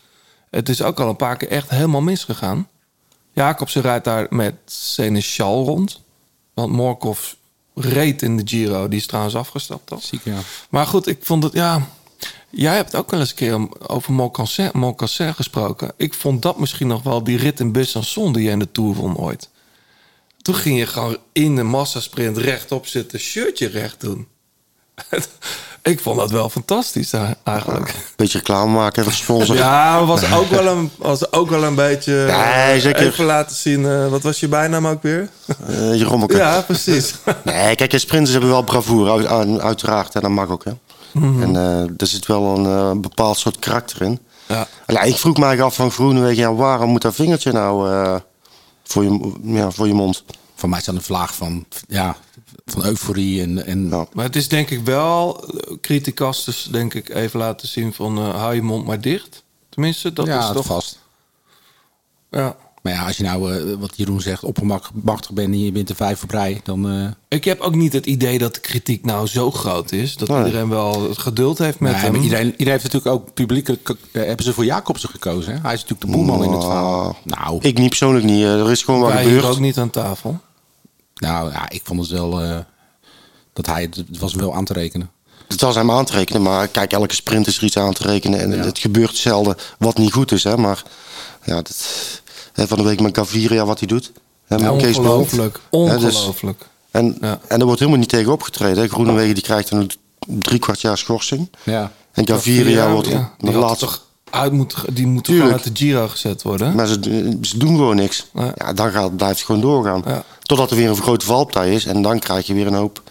het 0.50 0.70
is 0.70 0.82
ook 0.82 1.00
al 1.00 1.10
een 1.10 1.16
paar 1.16 1.38
keer 1.38 1.50
echt 1.50 1.70
helemaal 1.70 2.02
misgegaan. 2.02 2.68
Jacobsen 3.34 3.82
rijdt 3.82 4.06
daar 4.06 4.28
met 4.30 4.56
Seneschal 4.66 5.66
rond. 5.66 6.02
Want 6.54 6.72
Morkov 6.72 7.32
reed 7.76 8.22
in 8.22 8.38
de 8.38 8.44
Giro. 8.46 8.88
Die 8.88 9.00
is 9.00 9.06
trouwens 9.08 9.36
afgestapt 9.36 9.92
al. 9.92 10.00
Ziek, 10.02 10.22
ja. 10.24 10.38
Maar 10.70 10.86
goed, 10.86 11.08
ik 11.08 11.18
vond 11.22 11.44
het, 11.44 11.54
ja... 11.54 11.88
Jij 12.50 12.76
hebt 12.76 12.96
ook 12.96 13.12
wel 13.12 13.20
eens 13.20 13.30
een 13.30 13.36
keer 13.36 13.68
over 13.88 14.14
Mocassin 14.74 15.34
gesproken. 15.34 15.92
Ik 15.98 16.14
vond 16.14 16.42
dat 16.42 16.60
misschien 16.60 16.88
nog 16.88 17.04
wel 17.04 17.24
die 17.24 17.38
rit 17.38 17.60
in 17.60 17.74
Besançon 17.78 18.32
die 18.32 18.44
jij 18.44 18.52
in 18.52 18.60
de 18.60 18.72
Tour 18.72 18.94
won 18.96 19.18
ooit. 19.18 19.50
Toen 20.42 20.56
ging 20.56 20.78
je 20.78 20.86
gewoon 20.86 21.18
in 21.32 21.56
de 21.56 21.64
massasprint 21.64 22.38
rechtop 22.38 22.88
zitten, 22.88 23.20
shirtje 23.20 23.68
recht 23.68 24.02
doen. 24.02 24.28
ik 25.82 26.00
vond 26.00 26.18
dat 26.20 26.32
wel 26.32 26.50
fantastisch 26.50 27.10
daar, 27.10 27.36
eigenlijk. 27.44 27.96
Beetje 28.16 28.38
reclame 28.38 28.72
maken 28.72 29.04
de 29.04 29.12
sponsor. 29.12 29.56
Ja, 29.56 30.06
was 30.06 30.34
ook 30.34 30.50
wel 30.50 30.68
een, 30.68 30.92
was 30.98 31.32
ook 31.32 31.50
wel 31.50 31.64
een 31.64 31.76
beetje... 31.76 32.14
Nee, 32.14 32.76
eh, 32.76 32.82
zeker. 32.82 33.08
Even 33.08 33.26
laten 33.26 33.56
zien, 33.56 33.86
eh, 33.86 34.08
wat 34.10 34.24
was 34.24 34.40
je 34.40 34.48
bijnaam 34.48 34.88
ook 34.88 35.02
weer? 35.04 35.30
Eh, 35.68 35.96
je 35.96 36.04
rommelke. 36.04 36.38
Ja, 36.38 36.62
precies. 36.62 37.14
Nee, 37.44 37.76
kijk, 37.76 38.00
sprinters 38.00 38.32
hebben 38.32 38.50
wel 38.50 38.64
bravoure, 38.64 39.12
uit- 39.12 39.28
uit- 39.28 39.60
uiteraard. 39.62 40.16
En 40.16 40.22
dat 40.22 40.32
mag 40.32 40.50
ook, 40.50 40.64
hè. 40.64 40.72
Mhm. 41.12 41.42
En 41.42 41.56
eh, 41.56 42.02
er 42.02 42.08
zit 42.08 42.26
wel 42.26 42.58
een 42.58 42.66
eh, 42.66 43.02
bepaald 43.02 43.38
soort 43.38 43.60
karakter 43.60 44.02
in. 44.02 44.20
Ja. 44.48 44.68
Ik 45.04 45.16
vroeg 45.16 45.38
mij 45.38 45.62
af 45.62 45.76
van 45.76 45.92
Groenewegen, 45.92 46.44
ja, 46.44 46.54
waarom 46.54 46.90
moet 46.90 47.02
dat 47.02 47.16
vingertje 47.16 47.52
nou 47.52 47.92
eh, 47.92 48.16
voor, 48.84 49.04
je, 49.04 49.34
ja, 49.44 49.72
voor 49.72 49.88
je 49.88 49.94
mond? 49.94 50.24
Van 50.56 50.70
mij 50.70 50.80
is 50.80 50.86
dat 50.86 50.96
een 50.96 51.02
vlaag 51.02 51.36
van, 51.36 51.66
ja, 51.88 52.16
van 52.66 52.86
euforie. 52.86 53.42
En, 53.42 53.66
en 53.66 53.90
Maar 53.90 54.26
het 54.26 54.36
is 54.36 54.48
denk 54.48 54.70
ik 54.70 54.86
wel, 54.86 55.46
criticas 55.82 56.46
dus 56.46 56.68
denk 56.72 56.94
ik 56.94 57.10
even 57.10 57.40
laten 57.40 57.68
zien 57.68 57.94
van 57.94 58.18
hou 58.18 58.56
je 58.56 58.62
mond 58.62 58.86
maar 58.86 59.02
dicht. 59.02 59.44
Tenminste, 59.70 60.14
dat 60.14 60.26
ja, 60.26 60.48
is 60.48 60.54
toch... 60.54 60.66
vast. 60.66 61.00
Ja. 62.32 62.56
Maar 62.82 62.94
ja, 62.94 63.06
als 63.06 63.18
je 63.18 63.24
nou, 63.24 63.56
eh, 63.56 63.76
wat 63.80 63.92
Jeroen 63.96 64.22
zegt, 64.22 64.44
oppermachtig 64.44 65.32
bent 65.32 65.54
en 65.54 65.64
je 65.64 65.72
bent 65.72 65.90
er 65.90 65.96
vijf 65.96 66.24
op 66.24 66.30
rij, 66.32 66.62
dan... 66.64 66.90
eh, 66.90 67.08
Ik 67.28 67.44
heb 67.46 67.60
ook 67.60 67.76
niet 67.76 67.94
het 67.94 68.06
idee 68.06 68.38
dat 68.38 68.54
de 68.54 68.60
kritiek 68.60 69.06
nou 69.06 69.28
zo 69.28 69.52
groot 69.52 69.92
is. 69.92 70.16
Dat 70.18 70.28
Nee. 70.28 70.46
iedereen 70.46 70.70
wel 70.70 71.10
het 71.10 71.18
geduld 71.18 71.58
heeft 71.58 71.80
met 71.80 71.92
nee, 71.92 72.02
hem. 72.02 72.12
maar 72.12 72.22
iedereen, 72.22 72.46
iedereen 72.52 72.72
heeft 72.72 72.84
natuurlijk 72.84 73.14
ook 73.16 73.34
publiekelijk... 73.34 73.90
eh, 73.90 73.96
hebben 74.26 74.46
ze 74.46 74.54
voor 74.54 74.66
Jacobsen 74.66 75.10
gekozen, 75.10 75.54
hè? 75.54 75.60
Hij 75.62 75.74
is 75.74 75.82
natuurlijk 75.82 76.12
de 76.12 76.18
boeman 76.18 76.44
in 76.44 76.52
het 76.52 76.64
verhaal. 76.64 77.18
Nou, 77.24 77.58
Ik 77.62 77.78
niet 77.78 77.90
persoonlijk 77.90 78.26
niet. 78.26 78.44
er 78.44 78.72
is 78.72 78.84
gewoon 78.84 79.00
wat 79.00 79.12
gebeurd. 79.12 79.46
ook 79.46 79.60
niet 79.60 79.78
aan 79.78 79.90
tafel. 79.90 80.40
nou 81.16 81.52
ja, 81.52 81.70
ik 81.70 81.82
vond 81.84 82.00
het 82.00 82.10
wel... 82.10 82.42
eh, 82.42 82.58
dat 83.54 83.66
hij, 83.66 83.82
het 83.82 84.20
was 84.20 84.34
wel 84.34 84.56
aan 84.56 84.66
te 84.66 84.74
rekenen. 84.74 85.10
Het 85.48 85.62
was 85.62 85.76
hem 85.76 85.92
aan 85.92 86.06
te 86.06 86.14
rekenen, 86.14 86.42
maar 86.42 86.68
kijk, 86.68 86.92
elke 86.94 87.14
sprint 87.16 87.48
is 87.48 87.58
er 87.58 87.64
iets 87.64 87.78
aan 87.78 87.94
te 87.94 88.04
rekenen. 88.04 88.40
En 88.40 88.52
Ja. 88.52 88.64
het 88.64 88.80
gebeurt 88.80 89.16
zelden 89.16 89.56
wat 89.78 89.98
niet 89.98 90.14
goed 90.14 90.32
is, 90.32 90.44
hè. 90.44 90.58
Maar 90.58 90.84
ja, 91.46 91.56
dat, 91.56 92.22
van 92.68 92.78
de 92.78 92.84
week 92.84 93.00
met 93.02 93.18
Gaviria 93.18 93.66
wat 93.66 93.80
hij 93.80 93.88
doet. 93.88 94.12
Hè, 94.48 94.56
met 94.58 94.66
Ja, 94.66 94.78
Kees 94.78 94.96
Bolt. 94.96 95.08
ongelooflijk. 95.08 95.60
Dus- 96.02 96.16
Ongelooflijk. 96.16 96.66
en, 96.92 97.18
Ja. 97.22 97.40
en 97.48 97.60
er 97.60 97.66
wordt 97.66 97.80
helemaal 97.80 98.00
niet 98.00 98.10
tegen 98.10 98.32
opgetreden. 98.32 98.90
Groenewegen 98.90 99.34
die 99.34 99.44
krijgt 99.44 99.72
een 99.72 99.92
drie 100.28 100.60
kwart 100.60 100.82
jaar 100.82 100.98
schorsing. 100.98 101.50
Ja. 101.64 101.92
En 102.12 102.28
Gaviria 102.28 102.92
wordt 102.92 103.08
ja, 103.08 103.34
de 103.38 103.52
laatste... 103.52 103.88
uit 104.30 104.52
moet, 104.52 104.76
die 104.94 105.08
moet 105.08 105.28
gewoon 105.28 105.52
uit 105.52 105.64
de 105.64 105.70
Giro 105.74 106.08
gezet 106.08 106.42
worden. 106.42 106.76
Maar 106.76 106.88
ze, 106.88 107.38
ze 107.42 107.58
doen 107.58 107.76
gewoon 107.76 107.96
niks. 107.96 108.26
Ja. 108.34 108.54
Ja, 108.56 108.74
dan 108.74 108.92
gaat, 108.92 109.16
blijft 109.18 109.38
het 109.38 109.46
gewoon 109.46 109.62
doorgaan. 109.62 110.04
Totdat 110.42 110.72
er 110.72 110.78
weer 110.78 110.90
een 110.90 110.96
grote 111.02 111.26
valpartij 111.26 111.74
is. 111.74 111.86
En 111.86 112.02
dan 112.02 112.20
krijg 112.20 112.48
je 112.48 112.54
weer 112.54 112.68
een 112.68 112.74
hoop, 112.74 113.02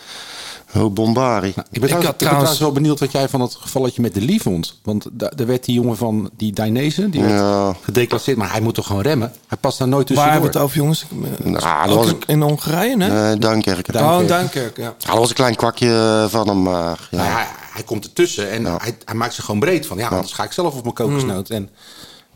een 0.73 0.81
hoop 0.81 0.95
bombarie. 0.95 1.55
Ik 1.71 1.81
ben, 1.81 2.01
Ik 2.03 2.17
trouwens, 2.17 2.53
ik 2.53 2.59
wel 2.59 2.73
benieuwd 2.73 3.01
wat 3.01 3.13
jij 3.13 3.29
van 3.29 3.41
het 3.41 3.55
gevalletje 3.55 4.03
met 4.03 4.15
de 4.15 4.21
Lee 4.21 4.43
vond. 4.43 4.79
Want 4.83 5.07
da- 5.13 5.33
daar 5.37 5.47
werd 5.47 5.65
die 5.65 5.75
jongen 5.75 5.97
van 5.97 6.31
die 6.37 6.53
Dainese, 6.53 7.11
die 7.11 7.23
werd 7.23 7.77
gedeclasseerd. 7.83 8.37
Maar 8.37 8.51
hij 8.51 8.61
moet 8.61 8.75
toch 8.75 8.87
gewoon 8.87 9.03
remmen? 9.03 9.33
Hij 9.47 9.59
past 9.61 9.79
daar 9.79 9.89
nooit 9.89 10.09
Waar 10.09 10.17
tussendoor. 10.17 10.33
hebben 10.33 10.53
we 10.53 10.59
het 10.59 10.67
over, 10.67 10.77
jongens? 10.77 11.05
Nou, 11.45 11.89
dat 11.89 11.97
Ook 11.97 12.05
was 12.05 12.13
in, 12.13 12.19
in 12.27 12.41
Hongarije, 12.43 12.97
hè? 13.03 13.33
Eh, 13.33 13.41
Duinkerken. 13.41 14.05
Oh, 14.05 14.21
in 14.21 14.27
Duinkerk, 14.27 14.77
ja. 14.77 14.83
Ja, 14.99 15.09
dat 15.11 15.19
was 15.19 15.29
een 15.29 15.35
klein 15.35 15.55
kwakje 15.57 16.27
van 16.29 16.49
hem. 16.49 16.63
Maar, 16.63 17.09
ja. 17.11 17.17
Nou 17.17 17.29
ja, 17.29 17.35
hij, 17.37 17.47
hij 17.73 17.83
komt 17.83 18.05
ertussen 18.05 18.51
en 18.51 18.65
hij, 18.65 18.97
hij 19.05 19.15
maakt 19.15 19.35
zich 19.35 19.45
gewoon 19.45 19.61
breed 19.61 19.87
van... 19.87 19.99
ja, 19.99 20.09
anders 20.09 20.33
ga 20.33 20.45
ik 20.45 20.53
zelf 20.53 20.75
op 20.77 20.83
mijn 20.83 20.95
kokosnoot. 20.95 21.51
En 21.51 21.71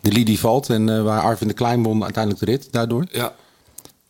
de 0.01 0.13
Lee 0.13 0.25
die 0.25 0.41
valt 0.41 0.69
en 0.71 0.89
eh, 0.97 1.03
waar 1.03 1.21
Arvin 1.21 1.49
de 1.49 1.55
Klein 1.55 1.83
won 1.83 2.03
uiteindelijk 2.03 2.45
de 2.45 2.51
rit 2.51 2.69
daardoor. 2.71 3.05
Ja. 3.11 3.33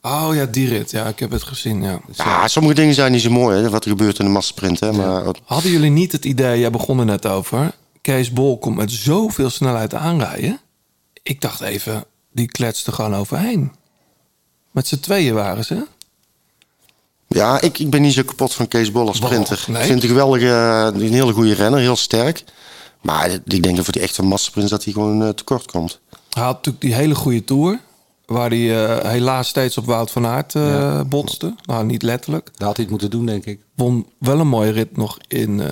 Oh 0.02 0.28
ja, 0.34 0.46
die 0.46 0.68
rit. 0.68 0.90
Ja, 0.90 1.06
ik 1.06 1.18
heb 1.18 1.30
het 1.30 1.42
gezien, 1.42 1.82
ja. 1.82 2.00
Ja, 2.12 2.48
sommige 2.48 2.74
dingen 2.74 2.94
zijn 2.94 3.12
niet 3.12 3.20
zo 3.20 3.30
mooi, 3.30 3.62
hè, 3.62 3.70
wat 3.70 3.84
er 3.84 3.90
gebeurt 3.90 4.18
in 4.18 4.24
de 4.24 4.30
massasprint. 4.30 4.80
Hè, 4.80 4.92
maar, 4.92 5.24
Hadden 5.44 5.70
jullie 5.70 5.90
niet 5.90 6.12
het 6.12 6.24
idee, 6.24 6.58
jij 6.58 6.70
begon 6.70 6.98
er 6.98 7.04
net 7.04 7.26
over... 7.26 7.74
Kees 8.00 8.32
Bol 8.32 8.58
komt 8.58 8.76
met 8.76 8.90
zoveel 8.90 9.50
snelheid 9.50 9.94
aanrijden. 9.94 10.60
Ik 11.22 11.40
dacht 11.40 11.60
even, 11.60 12.04
die 12.32 12.46
kletste 12.46 12.92
gewoon 12.92 13.14
overheen. 13.14 13.72
Met 14.70 14.86
z'n 14.86 15.00
tweeën 15.00 15.34
waren 15.34 15.64
ze. 15.64 15.86
ja, 17.28 17.60
ik, 17.60 17.78
ik 17.78 17.90
ben 17.90 18.02
niet 18.02 18.12
zo 18.12 18.22
kapot 18.22 18.54
van 18.54 18.68
Kees 18.68 18.92
Bol 18.92 19.06
als 19.08 19.16
sprinter. 19.16 19.64
Nee? 19.66 19.80
Ik 19.80 19.86
vind 19.86 20.02
het 20.02 20.10
een 20.10 20.16
geweldige, 20.16 20.46
een 20.94 21.12
hele 21.12 21.32
goede 21.32 21.54
renner, 21.54 21.80
heel 21.80 21.96
sterk. 21.96 22.44
Maar 23.00 23.30
ik 23.30 23.62
denk 23.62 23.76
dat 23.76 23.84
voor 23.84 23.92
die 23.92 24.02
echte 24.02 24.22
massasprint 24.22 24.68
dat 24.68 24.84
hij 24.84 24.92
gewoon 24.92 25.22
eh, 25.22 25.28
tekort 25.28 25.70
komt. 25.70 26.00
Hij 26.10 26.42
had 26.42 26.54
natuurlijk 26.54 26.84
die 26.84 26.94
hele 26.94 27.14
goede 27.14 27.44
Tour... 27.44 27.78
waar 28.26 28.50
hij 28.50 28.84
eh, 28.86 29.10
helaas 29.10 29.48
steeds 29.48 29.78
op 29.78 29.84
Wout 29.84 30.10
van 30.10 30.26
Aert 30.26 30.54
eh, 30.54 30.66
Ja. 30.68 31.04
botste. 31.04 31.54
Nou, 31.64 31.84
niet 31.84 32.02
letterlijk. 32.02 32.50
Daar 32.56 32.66
had 32.66 32.76
hij 32.76 32.84
het 32.84 32.90
moeten 32.90 33.10
doen, 33.10 33.26
denk 33.26 33.44
ik. 33.44 33.60
Won 33.74 34.06
wel 34.18 34.38
een 34.40 34.48
mooie 34.48 34.70
rit 34.70 34.96
nog 34.96 35.18
in 35.28 35.60
eh, 35.60 35.68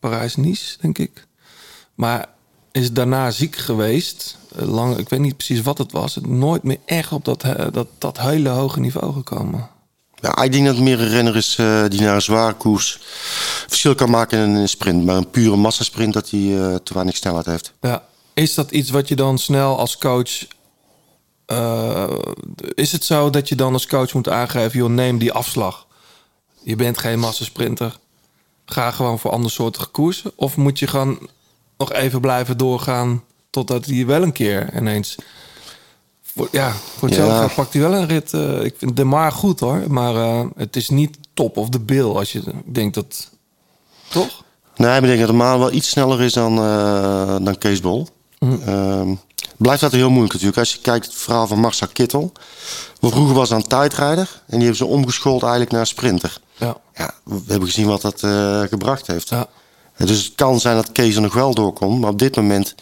Parijs-Nice, 0.00 0.76
denk 0.80 0.98
ik. 0.98 1.26
Maar 1.94 2.26
is 2.72 2.92
daarna 2.92 3.30
ziek 3.30 3.56
geweest. 3.56 4.38
Lang, 4.54 4.96
ik 4.96 5.08
weet 5.08 5.20
niet 5.20 5.36
precies 5.36 5.62
wat 5.62 5.78
het 5.78 5.92
was. 5.92 6.18
Nooit 6.26 6.62
meer 6.62 6.78
echt 6.84 7.12
op 7.12 7.24
dat, 7.24 7.44
dat, 7.72 7.86
dat 7.98 8.18
hele 8.20 8.48
hoge 8.48 8.80
niveau 8.80 9.12
gekomen. 9.12 9.68
Ja, 10.20 10.42
ik 10.42 10.52
denk 10.52 10.64
dat 10.66 10.74
het 10.74 10.84
meer 10.84 11.00
een 11.00 11.08
renner 11.08 11.36
is 11.36 11.56
eh, 11.58 11.84
die 11.88 12.00
naar 12.00 12.14
een 12.14 12.22
zware 12.22 12.54
koers 12.54 12.98
verschil 13.66 13.94
kan 13.94 14.10
maken 14.10 14.38
in 14.38 14.54
een 14.54 14.68
sprint. 14.68 15.04
Maar 15.04 15.16
een 15.16 15.30
pure 15.30 15.56
massasprint 15.56 16.12
dat 16.12 16.30
hij 16.30 16.40
eh, 16.60 16.74
te 16.74 16.94
weinig 16.94 17.16
snelheid 17.16 17.46
heeft. 17.46 17.72
Ja. 17.80 18.02
Is 18.34 18.54
dat 18.54 18.70
iets 18.70 18.90
wat 18.90 19.08
je 19.08 19.16
dan 19.16 19.38
snel 19.38 19.78
als 19.78 19.98
coach... 19.98 20.30
eh, 21.48 22.08
is 22.74 22.92
het 22.92 23.04
zo 23.04 23.30
dat 23.30 23.48
je 23.48 23.54
dan 23.54 23.72
als 23.72 23.86
coach 23.86 24.12
moet 24.14 24.28
aangeven... 24.28 24.78
joh, 24.78 24.88
neem 24.90 25.18
die 25.18 25.32
afslag. 25.32 25.86
Je 26.62 26.76
bent 26.76 26.98
geen 26.98 27.18
massasprinter. 27.18 27.98
Ga 28.64 28.90
gewoon 28.90 29.18
voor 29.18 29.30
andersoortige 29.30 29.86
koersen. 29.86 30.32
Of 30.34 30.56
moet 30.56 30.78
je 30.78 30.86
gewoon 30.86 31.28
nog 31.78 31.92
even 31.92 32.20
blijven 32.20 32.56
doorgaan... 32.56 33.24
totdat 33.50 33.86
hij 33.86 34.06
wel 34.06 34.22
een 34.22 34.32
keer 34.32 34.76
ineens... 34.76 35.16
Voor, 36.22 36.48
ja, 36.52 36.72
voor 36.72 37.08
hetzelfde 37.08 37.34
Ja. 37.34 37.48
pakt 37.54 37.72
hij 37.72 37.82
wel 37.82 37.94
een 37.94 38.06
rit. 38.06 38.32
eh, 38.34 38.64
ik 38.64 38.74
vind 38.78 38.96
de 38.96 39.04
maar 39.04 39.32
goed 39.32 39.60
hoor. 39.60 39.84
Maar 39.88 40.14
eh, 40.14 40.44
het 40.56 40.76
is 40.76 40.88
niet 40.88 41.18
top 41.34 41.56
of 41.56 41.68
de 41.68 41.80
bill 41.80 42.04
als 42.08 42.32
je 42.32 42.42
denkt 42.64 42.94
dat... 42.94 43.30
Toch? 44.08 44.44
Nee, 44.76 44.88
maar 44.88 45.02
ik 45.02 45.06
denk 45.06 45.18
dat 45.18 45.28
de 45.28 45.34
Maan 45.34 45.58
wel 45.58 45.72
iets 45.72 45.88
sneller 45.88 46.20
is 46.20 46.32
dan, 46.32 46.56
dan 47.44 47.58
Kees 47.58 47.80
Bol. 47.80 48.06
Ehm, 48.38 49.14
blijft 49.58 49.80
dat 49.80 49.92
heel 49.92 50.10
moeilijk 50.10 50.32
natuurlijk. 50.32 50.58
Als 50.58 50.72
je 50.72 50.80
kijkt 50.80 51.06
het 51.06 51.14
verhaal 51.14 51.46
van 51.46 51.60
Marcel 51.60 51.88
Kittel. 51.92 52.32
Wat 53.00 53.12
vroeger 53.12 53.34
was 53.34 53.48
dan 53.48 53.62
tijdrijder. 53.62 54.42
En 54.46 54.58
die 54.58 54.58
hebben 54.58 54.76
ze 54.76 54.86
omgeschoold 54.86 55.42
eigenlijk 55.42 55.72
naar 55.72 55.86
sprinter. 55.86 56.40
Ja. 56.56 56.76
Ja, 56.94 57.14
we 57.24 57.42
hebben 57.46 57.68
gezien 57.68 57.86
wat 57.86 58.00
dat 58.00 58.22
eh, 58.22 58.62
gebracht 58.62 59.06
heeft. 59.06 59.28
Ja. 59.28 59.48
Dus 59.96 60.24
het 60.24 60.34
kan 60.34 60.60
zijn 60.60 60.76
dat 60.76 60.92
Kees 60.92 61.14
er 61.14 61.20
nog 61.20 61.34
wel 61.34 61.54
doorkomt. 61.54 62.00
Maar 62.00 62.10
op 62.10 62.18
dit 62.18 62.36
moment 62.36 62.74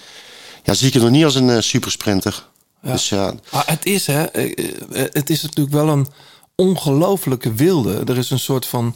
ja, 0.62 0.74
zie 0.74 0.86
ik 0.86 0.92
het 0.92 1.02
nog 1.02 1.10
niet 1.10 1.24
als 1.24 1.34
een 1.34 1.50
eh, 1.50 1.60
supersprinter. 1.60 2.46
Ja. 2.82 2.92
Dus 2.92 3.08
ja, 3.08 3.34
Maar 3.52 3.64
het 3.66 3.86
is, 3.86 4.06
hè, 4.06 4.22
eh, 4.24 4.72
het 5.12 5.30
is 5.30 5.42
natuurlijk 5.42 5.76
wel 5.76 5.88
een 5.88 6.06
ongelofelijke 6.54 7.54
wilde. 7.54 8.02
Er 8.06 8.16
is 8.16 8.30
een 8.30 8.38
soort 8.38 8.66
van 8.66 8.94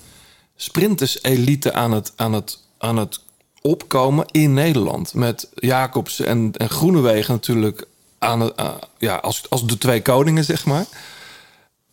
sprinters-elite 0.57 1.73
aan 1.73 1.93
het, 1.93 2.13
aan, 2.17 2.33
het, 2.33 2.59
aan 2.79 2.97
het 2.97 3.21
opkomen 3.63 4.27
in 4.31 4.55
Nederland. 4.55 5.15
Met 5.15 5.49
Jacobs 5.55 6.21
en, 6.21 6.53
en 6.57 6.69
Groenewegen 6.71 7.35
natuurlijk 7.35 7.87
aan 8.19 8.57
ah, 8.57 8.75
ja, 8.99 9.17
als, 9.17 9.51
als 9.51 9.67
de 9.67 9.79
twee 9.79 10.03
koningen, 10.03 10.45
zeg 10.45 10.65
maar. 10.67 10.85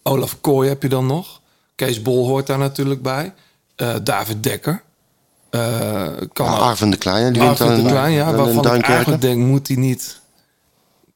Olaf 0.04 0.42
Kooi 0.42 0.70
heb 0.70 0.82
je 0.82 0.90
dan 0.90 1.06
nog. 1.06 1.42
Kees 1.76 2.02
Bol 2.02 2.28
hoort 2.28 2.48
daar 2.48 2.58
natuurlijk 2.58 3.02
bij. 3.02 3.34
Eh, 3.76 3.96
David 4.04 4.44
Dekker. 4.44 4.84
Eh, 5.50 5.60
kan 6.34 6.46
Ja, 6.46 6.54
ook- 6.56 6.60
Arven 6.62 6.90
de 6.90 6.98
Klein, 6.98 7.34
die 7.34 7.42
dan 7.42 7.76
de 7.76 7.84
Klein, 7.88 8.12
ja. 8.14 8.34
Waarvan 8.34 8.76
ik 8.76 8.82
eigenlijk 8.88 9.22
denk, 9.22 9.46
moet 9.46 9.68
hij 9.68 9.78
niet 9.78 10.22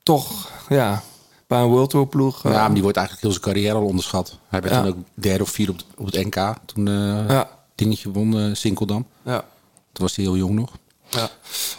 toch, 0.03 0.49
ja, 0.69 1.01
bij 1.47 1.59
een 1.61 1.67
World 1.67 1.89
Tour 1.89 2.07
ploeg... 2.07 2.45
eh, 2.45 2.51
Ja, 2.51 2.57
maar 2.61 2.73
die 2.73 2.81
wordt 2.81 2.97
eigenlijk 2.97 3.27
heel 3.27 3.41
zijn 3.41 3.53
carrière 3.53 3.75
al 3.75 3.85
onderschat. 3.85 4.37
Hij 4.47 4.61
werd 4.61 4.73
Ja. 4.73 4.81
toen 4.81 4.89
ook 4.91 4.97
derde 5.13 5.43
of 5.43 5.49
vierde 5.49 5.71
op, 5.71 5.77
het- 5.77 5.85
op 5.97 6.05
het 6.05 6.15
NK. 6.25 6.55
Toen 6.65 6.87
eh 6.87 7.27
Ja. 7.29 7.49
dingetje 7.75 8.11
won, 8.11 8.39
eh 8.39 8.49
Sinkeldam. 8.55 9.05
ja. 9.23 9.43
Toen 9.93 10.05
was 10.05 10.15
hij 10.15 10.25
heel 10.25 10.37
jong 10.37 10.53
nog. 10.53 10.69
Ja. 11.09 11.29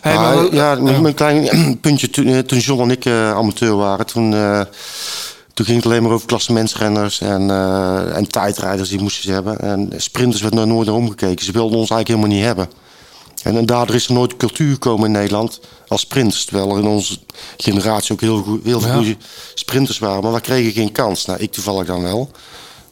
Hey, 0.01 0.15
Maar, 0.15 0.35
maar 0.35 0.51
we- 0.51 0.55
ja, 0.57 0.77
een 0.77 1.15
klein 1.15 1.49
puntje. 1.81 2.11
Toen, 2.11 2.27
eh, 2.27 2.39
toen 2.39 2.59
John 2.59 2.83
en 2.83 2.91
ik 2.91 3.05
eh, 3.05 3.31
amateur 3.35 3.77
waren, 3.77 4.07
toen, 4.07 4.35
eh, 4.35 4.61
toen 5.55 5.65
ging 5.67 5.77
het 5.77 5.87
alleen 5.87 6.03
maar 6.03 6.13
over 6.13 6.27
klassementsrenners 6.27 7.21
en, 7.21 7.51
eh, 7.51 8.17
en 8.17 8.27
tijdrijders 8.29 8.89
die 8.89 9.01
moesten 9.01 9.23
ze 9.23 9.33
hebben. 9.33 9.59
En 9.59 9.93
sprinters 9.97 10.43
werd 10.43 10.55
er 10.59 10.67
nooit 10.67 10.87
naar 10.87 10.97
omgekeken. 10.97 11.45
Ze 11.45 11.53
wilden 11.53 11.79
ons 11.79 11.91
eigenlijk 11.91 12.09
helemaal 12.09 12.37
niet 12.37 12.47
hebben. 12.47 12.69
En, 13.43 13.57
en 13.57 13.67
daardoor 13.67 13.95
is 13.97 14.07
er 14.07 14.13
nooit 14.13 14.37
cultuur 14.37 14.73
gekomen 14.73 15.07
in 15.07 15.13
Nederland 15.13 15.61
als 15.89 16.01
sprinters. 16.01 16.45
Terwijl 16.45 16.71
er 16.71 16.79
in 16.83 16.87
onze 16.89 17.19
generatie 17.57 18.13
ook 18.13 18.21
heel, 18.21 18.43
goed, 18.43 18.65
heel 18.65 18.81
veel 18.81 18.91
Ja. 18.91 18.97
goede 18.97 19.17
sprinters 19.55 19.99
waren. 19.99 20.23
Maar 20.23 20.33
we 20.33 20.41
kregen 20.41 20.73
geen 20.73 20.93
kans. 20.93 21.25
Nou, 21.27 21.39
ik 21.41 21.53
toevallig 21.53 21.87
dan 21.87 22.03
wel. 22.03 22.31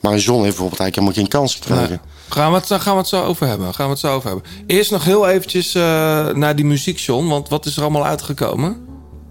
Maar 0.00 0.16
John 0.18 0.42
heeft 0.42 0.56
bijvoorbeeld 0.56 0.80
eigenlijk 0.80 0.94
helemaal 0.94 1.14
geen 1.14 1.28
kans 1.28 1.54
gekregen. 1.54 1.88
Nee. 1.88 1.98
Gaan 2.31 2.53
we, 2.53 2.59
het, 2.59 2.66
gaan 2.83 2.93
we 2.93 2.99
het 3.01 3.09
zo 3.09 3.23
over 3.25 3.47
hebben. 3.47 3.75
Gaan 3.75 3.85
we 3.87 3.90
het 3.93 4.01
zo 4.01 4.14
over 4.14 4.29
hebben. 4.31 4.49
Eerst 4.66 4.90
nog 4.90 5.05
heel 5.05 5.29
eventjes 5.29 5.75
eh, 5.75 5.83
naar 6.29 6.57
die 6.57 6.64
muziek, 6.64 6.99
John. 6.99 7.27
Want 7.29 7.49
wat 7.49 7.66
is 7.66 7.77
er 7.77 7.83
allemaal 7.83 8.07
uitgekomen? 8.07 8.77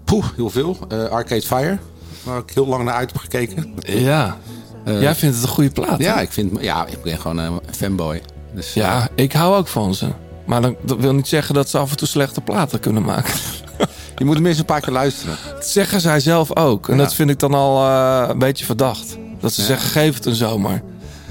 Poeh, 0.04 0.24
heel 0.36 0.50
veel. 0.50 0.76
Eh, 0.88 1.04
Arcade 1.04 1.42
Fire, 1.42 1.78
waar 2.22 2.38
ik 2.38 2.50
heel 2.54 2.66
lang 2.66 2.84
naar 2.84 2.94
uit 2.94 3.12
heb 3.12 3.20
gekeken. 3.20 3.74
Ja. 3.86 4.36
Jij 4.84 5.14
vindt 5.14 5.34
het 5.34 5.44
een 5.44 5.50
goede 5.50 5.70
plaat. 5.70 5.98
hè? 5.98 6.04
Ja, 6.04 6.20
ik, 6.20 6.32
vind, 6.32 6.60
ja, 6.60 6.86
ik 6.86 7.02
ben 7.02 7.18
gewoon 7.18 7.38
een 7.38 7.60
fanboy. 7.76 8.22
Dus, 8.54 8.74
Ja, 8.74 9.08
ik 9.14 9.32
hou 9.32 9.56
ook 9.56 9.68
van 9.68 9.94
ze. 9.94 10.06
Maar 10.46 10.62
dan, 10.62 10.76
dat 10.82 10.98
wil 10.98 11.14
niet 11.14 11.28
zeggen 11.28 11.54
dat 11.54 11.68
ze 11.68 11.78
af 11.78 11.90
en 11.90 11.96
toe 11.96 12.08
slechte 12.08 12.40
platen 12.40 12.80
kunnen 12.80 13.02
maken. 13.02 13.34
Je 14.18 14.24
moet 14.24 14.34
tenminste 14.34 14.60
een 14.60 14.66
paar 14.66 14.80
keer 14.80 14.92
luisteren. 14.92 15.36
Dat 15.54 15.66
zeggen 15.66 16.00
zij 16.00 16.20
zelf 16.20 16.56
ook. 16.56 16.88
En 16.88 16.96
Ja. 16.96 17.02
dat 17.02 17.14
vind 17.14 17.30
ik 17.30 17.38
dan 17.38 17.54
al 17.54 17.86
eh, 17.86 18.28
een 18.28 18.38
beetje 18.38 18.64
verdacht. 18.64 19.16
Dat 19.40 19.52
ze 19.52 19.62
zeggen, 19.62 19.90
geef 19.90 20.14
het 20.14 20.26
een 20.26 20.34
zomaar. 20.34 20.82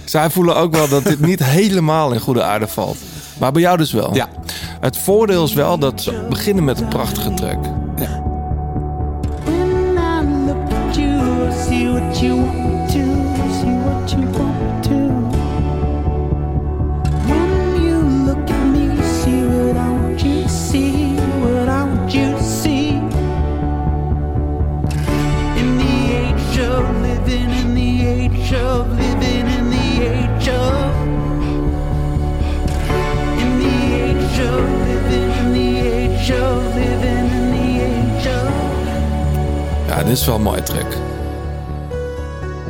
Zij 0.10 0.30
voelen 0.30 0.56
ook 0.56 0.76
wel 0.76 0.88
dat 0.88 1.04
dit 1.04 1.20
niet 1.20 1.44
helemaal 1.44 2.12
in 2.12 2.20
goede 2.20 2.44
aarde 2.44 2.68
valt. 2.68 2.98
Maar 3.40 3.52
bij 3.52 3.62
jou 3.62 3.78
dus 3.78 3.92
wel. 3.92 4.16
Ja. 4.16 4.28
Het 4.80 4.98
voordeel 4.98 5.44
is 5.44 5.54
wel 5.54 5.78
dat 5.78 6.02
ze 6.02 6.26
beginnen 6.30 6.64
met 6.64 6.80
een 6.80 6.88
prachtige 6.88 7.34
track. 7.34 7.66
Ja, 7.96 8.24
dit 40.10 40.18
is 40.18 40.26
wel 40.26 40.36
een 40.36 40.42
mooie 40.42 40.64
track. 40.64 40.94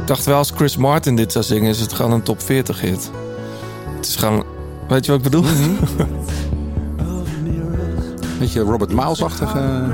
Ik 0.02 0.08
dacht 0.08 0.26
wel, 0.26 0.38
als 0.38 0.52
Chris 0.56 0.78
Martin 0.78 1.16
dit 1.16 1.32
zou 1.32 1.46
zingen, 1.46 1.70
is 1.70 1.80
het 1.80 1.94
gewoon 1.94 2.12
een 2.12 2.24
top 2.24 2.42
40 2.42 2.82
hit. 2.82 3.12
Het 3.96 4.06
is 4.06 4.16
gewoon... 4.16 4.44
Weet 4.88 5.06
je 5.06 5.12
wat 5.12 5.26
ik 5.26 5.32
bedoel? 5.32 5.44
Beetje 8.40 8.62
Robert 8.62 8.94
Miles-achtig. 8.94 9.56
eh. 9.56 9.88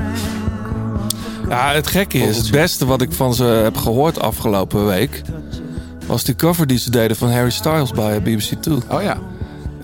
Ja, 1.48 1.72
het 1.72 1.86
gekke 1.86 2.18
is, 2.18 2.36
het 2.36 2.50
beste 2.50 2.86
wat 2.86 3.00
ik 3.00 3.12
van 3.12 3.34
ze 3.34 3.44
heb 3.44 3.76
gehoord 3.76 4.20
afgelopen 4.20 4.86
week... 4.86 5.22
was 6.06 6.24
die 6.24 6.36
cover 6.36 6.66
die 6.66 6.78
ze 6.78 6.90
deden 6.90 7.16
van 7.16 7.30
Harry 7.30 7.50
Styles 7.50 7.90
bij 7.90 8.22
BBC 8.22 8.62
Two. 8.62 8.78
Oh 8.90 9.02
ja. 9.02 9.18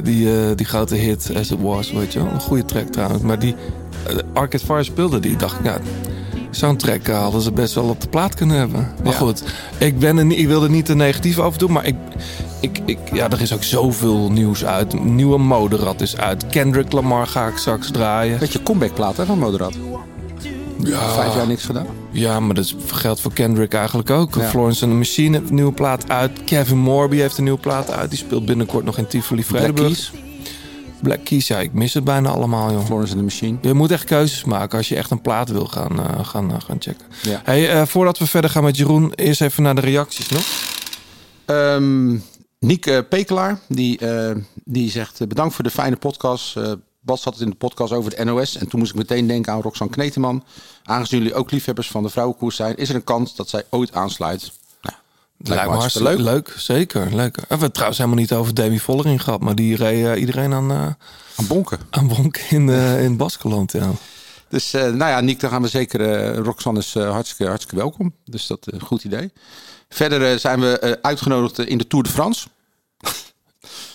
Die, 0.03 0.37
eh, 0.37 0.57
die 0.57 0.67
grote 0.67 0.95
hit 0.95 1.31
As 1.37 1.51
It 1.51 1.61
Was, 1.61 1.93
weet 1.93 2.13
je 2.13 2.23
wel. 2.23 2.33
Een 2.33 2.41
goede 2.41 2.65
track 2.65 2.87
trouwens. 2.87 3.23
Maar 3.23 3.39
die 3.39 3.55
uh, 4.11 4.17
Arcade 4.33 4.65
Fire 4.65 4.83
speelde 4.83 5.21
die. 5.21 5.37
dacht 5.37 5.59
ik, 5.59 5.65
ja, 5.65 5.79
zo'n 6.51 6.77
track 6.77 7.09
eh, 7.09 7.23
hadden 7.23 7.41
ze 7.41 7.53
best 7.53 7.75
wel 7.75 7.85
op 7.85 8.01
de 8.01 8.09
plaat 8.09 8.35
kunnen 8.35 8.57
hebben. 8.57 8.89
Maar 9.03 9.13
Ja. 9.13 9.19
goed, 9.19 9.43
ik, 9.79 9.99
ben 9.99 10.19
er 10.19 10.25
niet, 10.25 10.39
ik 10.39 10.47
wil 10.47 10.63
er 10.63 10.71
niet 10.71 10.85
te 10.85 10.95
negatief 10.95 11.39
over 11.39 11.59
doen. 11.59 11.73
Maar 11.73 11.87
ik, 11.87 11.97
ik, 12.61 12.79
ik, 12.85 12.99
ja, 13.13 13.31
er 13.31 13.41
is 13.41 13.53
ook 13.55 13.63
zoveel 13.63 14.31
nieuws 14.31 14.65
uit. 14.65 15.05
Nieuwe 15.05 15.39
moderat 15.39 16.01
is 16.01 16.17
uit. 16.17 16.47
Kendrick 16.47 16.93
Lamar 16.93 17.27
ga 17.27 17.47
ik 17.47 17.57
straks 17.57 17.91
draaien. 17.91 18.39
Beetje 18.39 18.63
comebackplaat 18.63 19.17
hè, 19.17 19.25
van 19.27 19.39
Moderat. 19.39 19.75
Ja. 20.79 21.09
Vijf 21.15 21.35
jaar 21.35 21.47
niks 21.47 21.65
gedaan. 21.65 21.87
Ja, 22.13 22.41
maar 22.41 22.55
dat 22.55 22.75
geldt 22.87 23.21
voor 23.21 23.33
Kendrick 23.33 23.75
eigenlijk 23.75 24.11
ook. 24.11 24.35
Ja. 24.35 24.49
Florence 24.49 24.83
and 24.83 24.93
the 24.93 24.99
Machine 24.99 25.37
heeft 25.37 25.49
een 25.49 25.55
nieuwe 25.55 25.73
plaat 25.73 26.11
uit. 26.11 26.45
Kevin 26.45 26.79
Morby 26.79 27.17
heeft 27.17 27.39
een 27.39 27.45
nieuwe 27.45 27.59
plaat 27.59 27.91
uit. 27.91 28.11
Die 28.11 28.19
speelt 28.19 28.47
binnenkort 28.47 28.85
nog 28.85 28.99
in 28.99 29.07
Tivoli. 29.07 29.45
Keys, 29.75 30.13
Black 31.03 31.25
Keys, 31.25 31.47
ja, 31.47 31.59
ik 31.59 31.73
mis 31.73 31.95
het 31.95 32.05
bijna 32.05 32.29
allemaal, 32.29 32.73
joh. 32.73 32.85
Florence 32.85 33.13
and 33.13 33.19
the 33.19 33.25
Machine. 33.25 33.59
Je 33.61 33.75
moet 33.75 33.91
echt 33.91 34.05
keuzes 34.05 34.45
maken 34.45 34.79
als 34.79 34.89
je 34.89 34.97
echt 34.97 35.11
een 35.11 35.21
plaat 35.21 35.49
wil 35.49 35.67
gaan, 35.67 36.01
eh, 36.01 36.25
gaan, 36.25 36.51
eh, 36.51 36.61
gaan 36.61 36.77
checken. 36.81 37.07
Ja. 37.23 37.41
Hey, 37.45 37.71
eh, 37.71 37.87
voordat 37.87 38.19
we 38.19 38.27
verder 38.27 38.51
gaan 38.51 38.63
met 38.63 38.77
Jeroen, 38.77 39.13
eerst 39.15 39.41
even 39.41 39.63
naar 39.63 39.75
de 39.75 39.81
reacties 39.81 40.29
nog. 40.29 40.45
Ehm 41.45 42.19
Niek 42.59 43.09
Pekelaar, 43.09 43.59
die, 43.69 44.01
die 44.65 44.91
zegt... 44.91 45.29
bedankt 45.29 45.55
voor 45.55 45.65
de 45.65 45.71
fijne 45.71 45.97
podcast. 45.97 46.57
Eh, 47.03 47.09
Bas 47.09 47.25
had 47.25 47.33
het 47.35 47.43
in 47.43 47.51
de 47.51 47.57
podcast 47.57 47.93
over 47.93 48.17
de 48.17 48.25
NOS. 48.25 48.57
En 48.57 48.69
toen 48.69 48.79
moest 48.81 48.93
ik 48.93 48.99
meteen 48.99 49.27
denken 49.27 49.53
aan 49.53 49.61
Roxanne 49.61 49.93
Kneteman. 49.93 50.45
Aangezien 50.85 51.19
jullie 51.19 51.35
ook 51.35 51.51
liefhebbers 51.51 51.89
van 51.91 52.03
de 52.03 52.09
vrouwenkoers 52.09 52.57
zijn... 52.57 52.77
is 52.77 52.89
er 52.89 52.95
een 52.95 53.05
kans 53.05 53.37
dat 53.37 53.49
zij 53.49 53.65
ooit 53.71 53.93
aansluit. 53.93 54.53
Nou, 54.81 54.97
Lijkt 55.39 55.71
me 55.71 55.77
hartstikke 55.77 56.23
leuk. 56.23 56.55
Zeker, 56.59 57.15
leuk. 57.15 57.35
We 57.37 57.41
hebben 57.49 57.61
het 57.67 57.73
trouwens 57.73 57.99
helemaal 58.01 58.21
niet 58.21 58.33
over 58.33 58.55
Demi 58.55 58.79
Vollering 58.81 59.23
gehad, 59.23 59.41
maar 59.41 59.55
die 59.55 59.77
reed 59.77 60.05
eh, 60.07 60.21
iedereen 60.21 60.53
aan, 60.53 60.71
eh 60.71 60.87
Aan 61.37 61.47
bonken. 61.49 61.79
aan 61.91 62.09
bonk 62.09 62.37
in, 62.37 62.69
eh 62.69 63.05
in 63.05 63.17
Baskeland. 63.17 63.73
Ja. 63.73 63.91
Dus 64.49 64.73
eh, 64.75 64.83
nou 64.83 65.11
ja, 65.11 65.21
Niek, 65.21 65.41
dan 65.41 65.51
gaan 65.51 65.63
we 65.63 65.69
zeker... 65.69 66.01
eh, 66.01 66.37
Roxanne 66.39 66.79
is 66.79 66.95
eh, 66.95 67.11
hartstikke, 67.11 67.47
hartstikke 67.47 67.77
welkom. 67.77 68.15
Dus 68.25 68.47
dat 68.47 68.67
is 68.67 68.73
een 68.73 68.87
goed 68.87 69.05
idee. 69.05 69.33
Verder 69.89 70.33
eh, 70.33 70.39
zijn 70.39 70.61
we 70.61 70.79
eh, 70.79 70.93
uitgenodigd 71.03 71.59
eh, 71.59 71.69
in 71.69 71.79
de 71.79 71.87
Tour 71.87 72.05
de 72.05 72.11
France. 72.11 72.49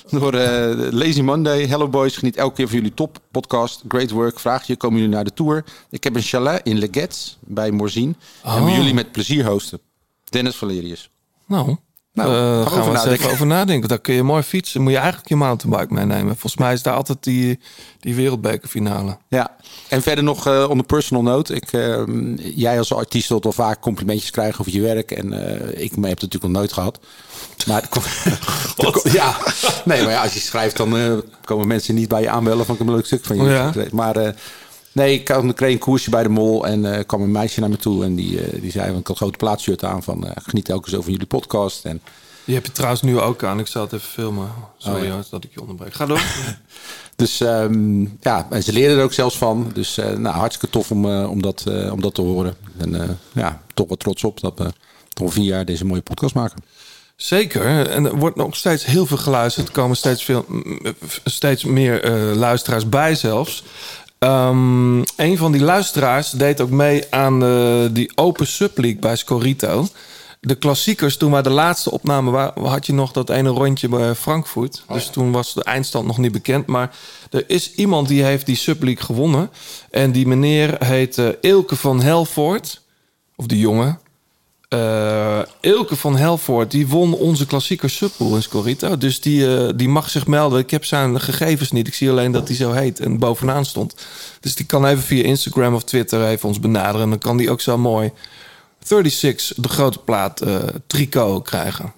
Door 0.10 0.34
eh, 0.34 0.91
Lazy 0.91 1.22
Monday. 1.22 1.65
Hello 1.67 1.88
boys, 1.88 2.17
geniet 2.17 2.36
elke 2.36 2.56
keer 2.56 2.67
van 2.67 2.76
jullie 2.78 2.93
top 2.93 3.20
podcast. 3.32 3.84
Great 3.88 4.10
work. 4.12 4.39
Vraag 4.39 4.67
je, 4.67 4.76
komen 4.76 5.00
jullie 5.00 5.13
naar 5.15 5.24
de 5.24 5.34
Tour? 5.34 5.63
Ik 5.89 6.04
heb 6.04 6.15
een 6.15 6.22
chalet 6.22 6.62
in 6.63 6.78
Leget 6.78 7.38
bij 7.39 7.72
Morzine. 7.72 8.13
En 8.43 8.63
we 8.65 8.70
Oh. 8.72 8.76
jullie 8.76 8.93
met 8.93 9.12
plezier 9.12 9.46
hosten. 9.46 9.80
Dennis 10.24 10.56
Valerius. 10.56 11.10
Nou, 11.46 11.76
Nou, 12.17 12.30
eh, 12.30 12.38
gaan 12.38 12.63
we 12.63 12.69
gaan 12.69 12.73
we 12.73 12.80
over 12.80 12.91
eens 12.91 13.03
nadenken. 13.03 13.19
even 13.19 13.32
over 13.32 13.45
nadenken. 13.45 13.89
Daar 13.89 13.99
kun 13.99 14.13
je 14.13 14.23
mooi 14.23 14.43
fietsen. 14.43 14.82
Moet 14.82 14.91
je 14.91 14.97
eigenlijk 14.97 15.30
je 15.30 15.36
mountainbike 15.36 15.93
meenemen. 15.93 16.27
Volgens 16.27 16.58
mij 16.58 16.73
is 16.73 16.82
daar 16.82 16.93
altijd 16.93 17.23
die, 17.23 17.60
die 17.99 18.15
wereldbekerfinale. 18.15 19.17
Ja, 19.27 19.56
en 19.88 20.01
verder 20.01 20.23
nog 20.23 20.47
eh 20.47 20.69
on 20.69 20.80
a 20.80 20.82
personal 20.82 21.23
note. 21.23 21.56
Ik, 21.56 21.73
eh, 21.73 22.03
jij 22.38 22.77
als 22.77 22.93
artiest 22.93 23.27
zult 23.27 23.43
wel 23.43 23.53
vaak 23.53 23.82
complimentjes 23.82 24.32
krijgen 24.32 24.60
over 24.60 24.71
je 24.71 24.82
werk. 24.82 25.12
En 25.12 25.34
eh, 25.34 25.84
ik 25.84 25.91
heb 25.91 26.03
het 26.03 26.03
natuurlijk 26.03 26.43
nog 26.43 26.51
nooit 26.51 26.73
gehad. 26.73 26.99
Maar 27.67 27.84
ja, 29.19 29.38
nee, 29.86 30.01
maar 30.01 30.12
ja, 30.12 30.23
als 30.23 30.34
je 30.34 30.39
schrijft, 30.39 30.77
dan 30.77 31.23
komen 31.43 31.67
mensen 31.67 31.95
niet 31.95 32.08
bij 32.08 32.21
je 32.21 32.30
aanbellen 32.30 32.65
van 32.65 32.73
ik 32.73 32.80
heb 32.80 32.89
een 32.89 32.95
leuk 32.95 33.06
stuk 33.06 33.25
van 33.25 33.38
je. 33.38 33.49
Ja? 33.49 33.73
Maar 33.91 34.36
nee, 34.98 35.14
ik 35.20 35.28
had- 35.28 35.44
ik 35.44 35.56
kreeg 35.56 35.72
een 35.74 35.80
koersje 35.80 36.10
bij 36.10 36.24
de 36.24 36.30
mol 36.30 36.66
en 36.68 36.94
eh 36.98 37.06
kwam 37.06 37.22
een 37.22 37.32
meisje 37.32 37.60
naar 37.60 37.70
me 37.70 37.78
toe. 37.78 38.04
En 38.04 38.16
die, 38.16 38.42
eh, 38.42 38.62
die 38.62 38.72
zei, 38.72 38.86
want 38.88 39.00
ik 39.00 39.08
had 39.08 39.16
een 39.16 39.22
grote 39.22 39.38
plaatshirt 39.38 39.84
aan 39.84 40.04
van 40.04 40.28
eh, 40.28 40.32
geniet 40.44 40.70
elke 40.70 40.90
zo 40.90 41.02
van 41.02 41.12
jullie 41.12 41.28
podcast. 41.28 41.86
En 41.86 42.02
Die 42.46 42.56
heb 42.56 42.66
je 42.66 42.72
trouwens 42.72 43.02
nu 43.02 43.20
ook 43.20 43.44
aan. 43.44 43.60
Ik 43.60 43.68
zal 43.68 43.82
het 43.82 43.94
even 43.94 44.10
filmen. 44.10 44.50
Sorry 44.78 45.00
Oh, 45.02 45.06
ja. 45.08 45.20
dat 45.30 45.44
ik 45.44 45.50
je 45.54 45.62
onderbreek. 45.62 45.94
Ga 45.94 46.06
door. 46.06 46.22
Dus 47.16 47.42
ehm, 47.42 48.02
ja, 48.22 48.48
en 48.50 48.64
ze 48.64 48.74
leerden 48.74 48.98
er 48.98 49.04
ook 49.04 49.14
zelfs 49.14 49.38
van. 49.38 49.72
Dus 49.74 49.96
nou, 49.96 50.28
hartstikke 50.36 50.70
tof 50.70 50.92
om, 50.92 51.06
om, 51.26 51.42
dat, 51.42 51.64
om 51.92 52.02
dat 52.02 52.14
te 52.14 52.22
horen. 52.22 52.56
En 52.78 53.20
ja, 53.34 53.62
toch 53.74 53.88
wel 53.88 53.98
trots 53.98 54.24
op 54.24 54.40
dat 54.42 54.54
we 54.58 54.72
toch 55.14 55.34
vier 55.34 55.44
jaar 55.44 55.66
deze 55.66 55.86
mooie 55.86 56.02
podcast 56.02 56.36
maken. 56.36 56.64
Zeker. 57.16 57.88
En 57.90 58.06
er 58.06 58.16
wordt 58.18 58.36
nog 58.36 58.56
steeds 58.56 58.86
heel 58.86 59.06
veel 59.06 59.18
geluisterd. 59.18 59.68
Er 59.68 59.74
komen 59.74 59.98
steeds, 59.98 60.24
veel, 60.24 60.46
steeds 61.26 61.64
meer 61.64 62.06
luisteraars 62.36 62.90
bij 62.90 63.16
zelfs. 63.16 63.64
Ehm, 64.19 64.97
een 65.15 65.38
van 65.38 65.51
die 65.51 65.62
luisteraars 65.62 66.32
deed 66.32 66.62
ook 66.62 66.69
mee 66.69 67.03
aan 67.10 67.43
eh, 67.43 67.86
die 67.91 68.12
Open 68.15 68.47
Subleague 68.47 68.99
bij 68.99 69.15
Scorito. 69.15 69.88
De 70.39 70.56
klassiekers, 70.56 71.17
toen 71.17 71.32
wij 71.32 71.41
de 71.41 71.49
laatste 71.49 71.91
opname 71.91 72.32
waren, 72.32 72.63
had 72.65 72.86
je 72.86 72.93
nog 72.93 73.12
dat 73.12 73.30
ene 73.30 73.49
rondje 73.49 73.89
bij 73.89 74.15
Frankfurt. 74.15 74.84
dus 74.88 75.08
toen 75.08 75.32
was 75.32 75.53
de 75.53 75.63
eindstand 75.63 76.06
nog 76.08 76.17
niet 76.17 76.32
bekend. 76.32 76.65
Maar 76.65 76.95
er 77.32 77.43
is 77.47 77.73
iemand 77.73 78.08
die 78.08 78.23
heeft 78.23 78.45
die 78.45 78.56
Subleague 78.56 79.06
gewonnen. 79.06 79.49
En 79.89 80.12
die 80.12 80.27
meneer 80.27 80.86
heet 80.86 81.17
eh, 81.17 81.27
Ilke 81.41 81.75
van 81.75 82.01
Helvoort. 82.01 82.82
of 83.36 83.45
de 83.45 83.60
jongen. 83.60 83.99
Eh 84.67 85.39
Ilke 85.60 85.95
van 85.95 86.17
Helvoort, 86.17 86.71
die 86.71 86.88
won 86.88 87.13
onze 87.13 87.45
klassieker 87.45 87.89
subpool 87.89 88.36
in 88.36 88.41
Scorito. 88.41 88.97
Dus 88.97 89.21
die, 89.21 89.58
eh, 89.58 89.69
die 89.75 89.89
mag 89.89 90.10
zich 90.10 90.27
melden. 90.27 90.60
Ik 90.60 90.71
heb 90.71 90.86
zijn 90.86 91.21
gegevens 91.21 91.71
niet. 91.71 91.88
Ik 91.88 91.93
zie 91.93 92.10
alleen 92.10 92.32
dat 92.32 92.47
hij 92.47 92.58
zo 92.58 92.71
heet 92.71 92.99
en 92.99 93.19
bovenaan 93.19 93.65
stond. 93.65 93.95
Dus 94.39 94.56
die 94.56 94.65
kan 94.65 94.86
even 94.86 95.03
via 95.03 95.23
Instagram 95.23 95.73
of 95.73 95.84
Twitter 95.84 96.27
even 96.27 96.47
ons 96.47 96.60
benaderen. 96.60 97.01
En 97.01 97.10
dan 97.10 97.19
kan 97.19 97.38
die 97.38 97.51
ook 97.51 97.62
zo 97.62 97.77
mooi 97.77 98.12
36, 98.84 99.53
de 99.58 99.69
grote 99.69 99.99
plaat, 99.99 100.41
eh 100.41 100.56
tricot 100.88 101.43
krijgen. 101.43 101.93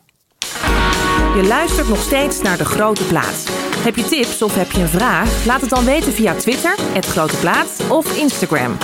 Je 1.36 1.44
luistert 1.48 1.90
nog 1.90 2.02
steeds 2.02 2.42
naar 2.42 2.58
De 2.58 2.66
Grote 2.66 3.04
Plaat. 3.04 3.44
Heb 3.78 3.96
je 3.96 4.04
tips 4.04 4.42
of 4.42 4.56
heb 4.56 4.72
je 4.72 4.82
een 4.82 4.88
vraag? 4.88 5.46
Laat 5.46 5.62
het 5.62 5.70
dan 5.70 5.86
weten 5.86 6.14
via 6.14 6.34
Twitter, 6.34 6.76
het 6.94 7.06
Grote 7.06 7.36
Plaat 7.36 7.82
of 7.90 8.18
Instagram. 8.18 8.78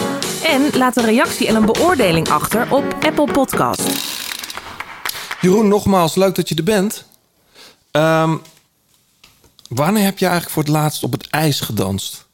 En 0.45 0.69
laat 0.73 0.97
een 0.97 1.05
reactie 1.05 1.47
en 1.47 1.55
een 1.55 1.65
beoordeling 1.65 2.29
achter 2.29 2.67
op 2.71 2.83
Apple 3.05 3.31
Podcast. 3.31 3.81
Jeroen, 5.41 5.67
nogmaals, 5.67 6.15
leuk 6.15 6.35
dat 6.35 6.49
je 6.49 6.55
er 6.55 6.63
bent. 6.63 7.03
Ehm, 7.91 8.35
wanneer 9.69 10.03
heb 10.03 10.17
je 10.17 10.25
eigenlijk 10.25 10.53
voor 10.53 10.63
het 10.63 10.71
laatst 10.71 11.03
op 11.03 11.11
het 11.11 11.27
ijs 11.29 11.59
gedanst? 11.59 12.25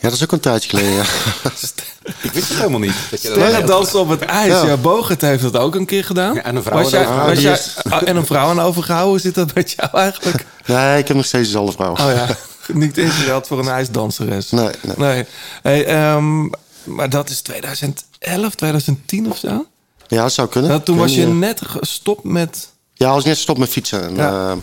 Ja, 0.00 0.08
dat 0.08 0.12
is 0.12 0.22
ook 0.22 0.32
een 0.32 0.40
tijdje 0.40 0.68
geleden. 0.68 0.92
ja. 0.92 1.02
Ik 2.22 2.32
wist 2.32 2.48
het 2.48 2.58
helemaal 2.58 2.78
niet. 2.78 2.94
Dat 3.10 3.22
je 3.22 3.28
Sterren 3.28 3.66
dansen 3.66 3.98
op 4.00 4.08
het 4.08 4.22
ijs. 4.22 4.52
Ja, 4.52 4.64
Ja. 4.66 4.76
Bogert 4.76 5.20
heeft 5.20 5.42
dat 5.42 5.56
ook 5.56 5.74
een 5.74 5.86
keer 5.86 6.04
gedaan. 6.04 6.34
Ja, 6.34 6.42
en 6.42 6.56
een 6.56 6.62
vrouw 6.62 6.82
Was 6.82 6.90
jij- 6.90 7.06
was 7.08 7.38
jij- 7.40 7.60
oh, 7.90 8.00
en 8.08 8.16
een 8.16 8.26
vrouw 8.26 8.48
aan 8.48 8.60
overgehouden. 8.60 9.10
Hoe 9.10 9.20
zit 9.20 9.34
dat 9.34 9.54
met 9.54 9.70
jou 9.76 9.88
eigenlijk? 9.92 10.44
Nee, 10.66 10.98
ik 10.98 11.08
heb 11.08 11.16
nog 11.16 11.26
steeds 11.26 11.44
dezelfde 11.46 11.72
vrouw. 11.72 11.90
Oh 11.92 12.12
ja, 12.14 12.26
niet 12.72 12.98
ingesteld 12.98 13.46
voor 13.46 13.58
een 13.58 13.68
ijsdanseres. 13.68 14.50
Nee, 14.50 14.68
nee. 14.82 14.96
nee. 14.96 15.26
Hey, 15.62 15.86
ehm, 15.86 16.44
maar 16.88 17.10
dat 17.10 17.30
is 17.30 17.40
2011, 17.40 18.54
2010 18.54 19.30
of 19.30 19.36
zo? 19.38 19.66
Ja, 20.08 20.22
dat 20.22 20.32
zou 20.32 20.48
kunnen. 20.48 20.70
Nou, 20.70 20.82
toen 20.82 20.96
was 20.96 21.14
je 21.14 21.26
niet, 21.26 21.34
net 21.34 21.60
gestopt 21.66 22.24
met... 22.24 22.68
Ja, 22.94 23.08
als 23.08 23.20
ik 23.20 23.26
net 23.28 23.38
stop 23.38 23.58
met 23.58 23.68
fietsen. 23.68 24.02
En, 24.02 24.14
Ja. 24.16 24.50
eh, 24.50 24.56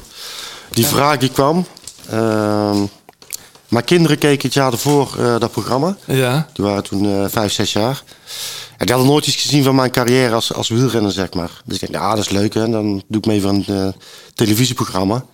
die 0.71 0.85
vraag 0.85 1.17
die 1.17 1.29
kwam. 1.31 1.65
ehm, 2.09 2.83
mijn 3.67 3.85
kinderen 3.85 4.17
keken 4.17 4.45
het 4.45 4.53
jaar 4.53 4.71
ervoor 4.71 5.15
eh, 5.19 5.39
dat 5.39 5.51
programma. 5.51 5.97
Ja, 6.05 6.47
Die 6.53 6.65
waren 6.65 6.83
toen 6.83 7.05
eh, 7.05 7.25
vijf, 7.29 7.51
zes 7.53 7.73
jaar. 7.73 8.03
En 8.77 8.85
die 8.85 8.95
hadden 8.95 9.11
nooit 9.13 9.27
iets 9.27 9.41
gezien 9.41 9.63
van 9.63 9.75
mijn 9.75 9.91
carrière 9.91 10.33
als, 10.35 10.53
als 10.53 10.69
wielrenner, 10.69 11.11
zeg 11.11 11.33
maar. 11.33 11.61
Dus 11.65 11.75
ik 11.75 11.81
denk, 11.91 11.93
ja, 12.03 12.09
dat 12.09 12.19
is 12.25 12.29
leuk. 12.29 12.53
Hè? 12.53 12.69
Dan 12.69 13.03
doe 13.07 13.17
ik 13.21 13.25
mee 13.25 13.41
van 13.41 13.63
een 13.67 13.88
eh, 13.88 13.93
televisieprogramma. 14.33 15.25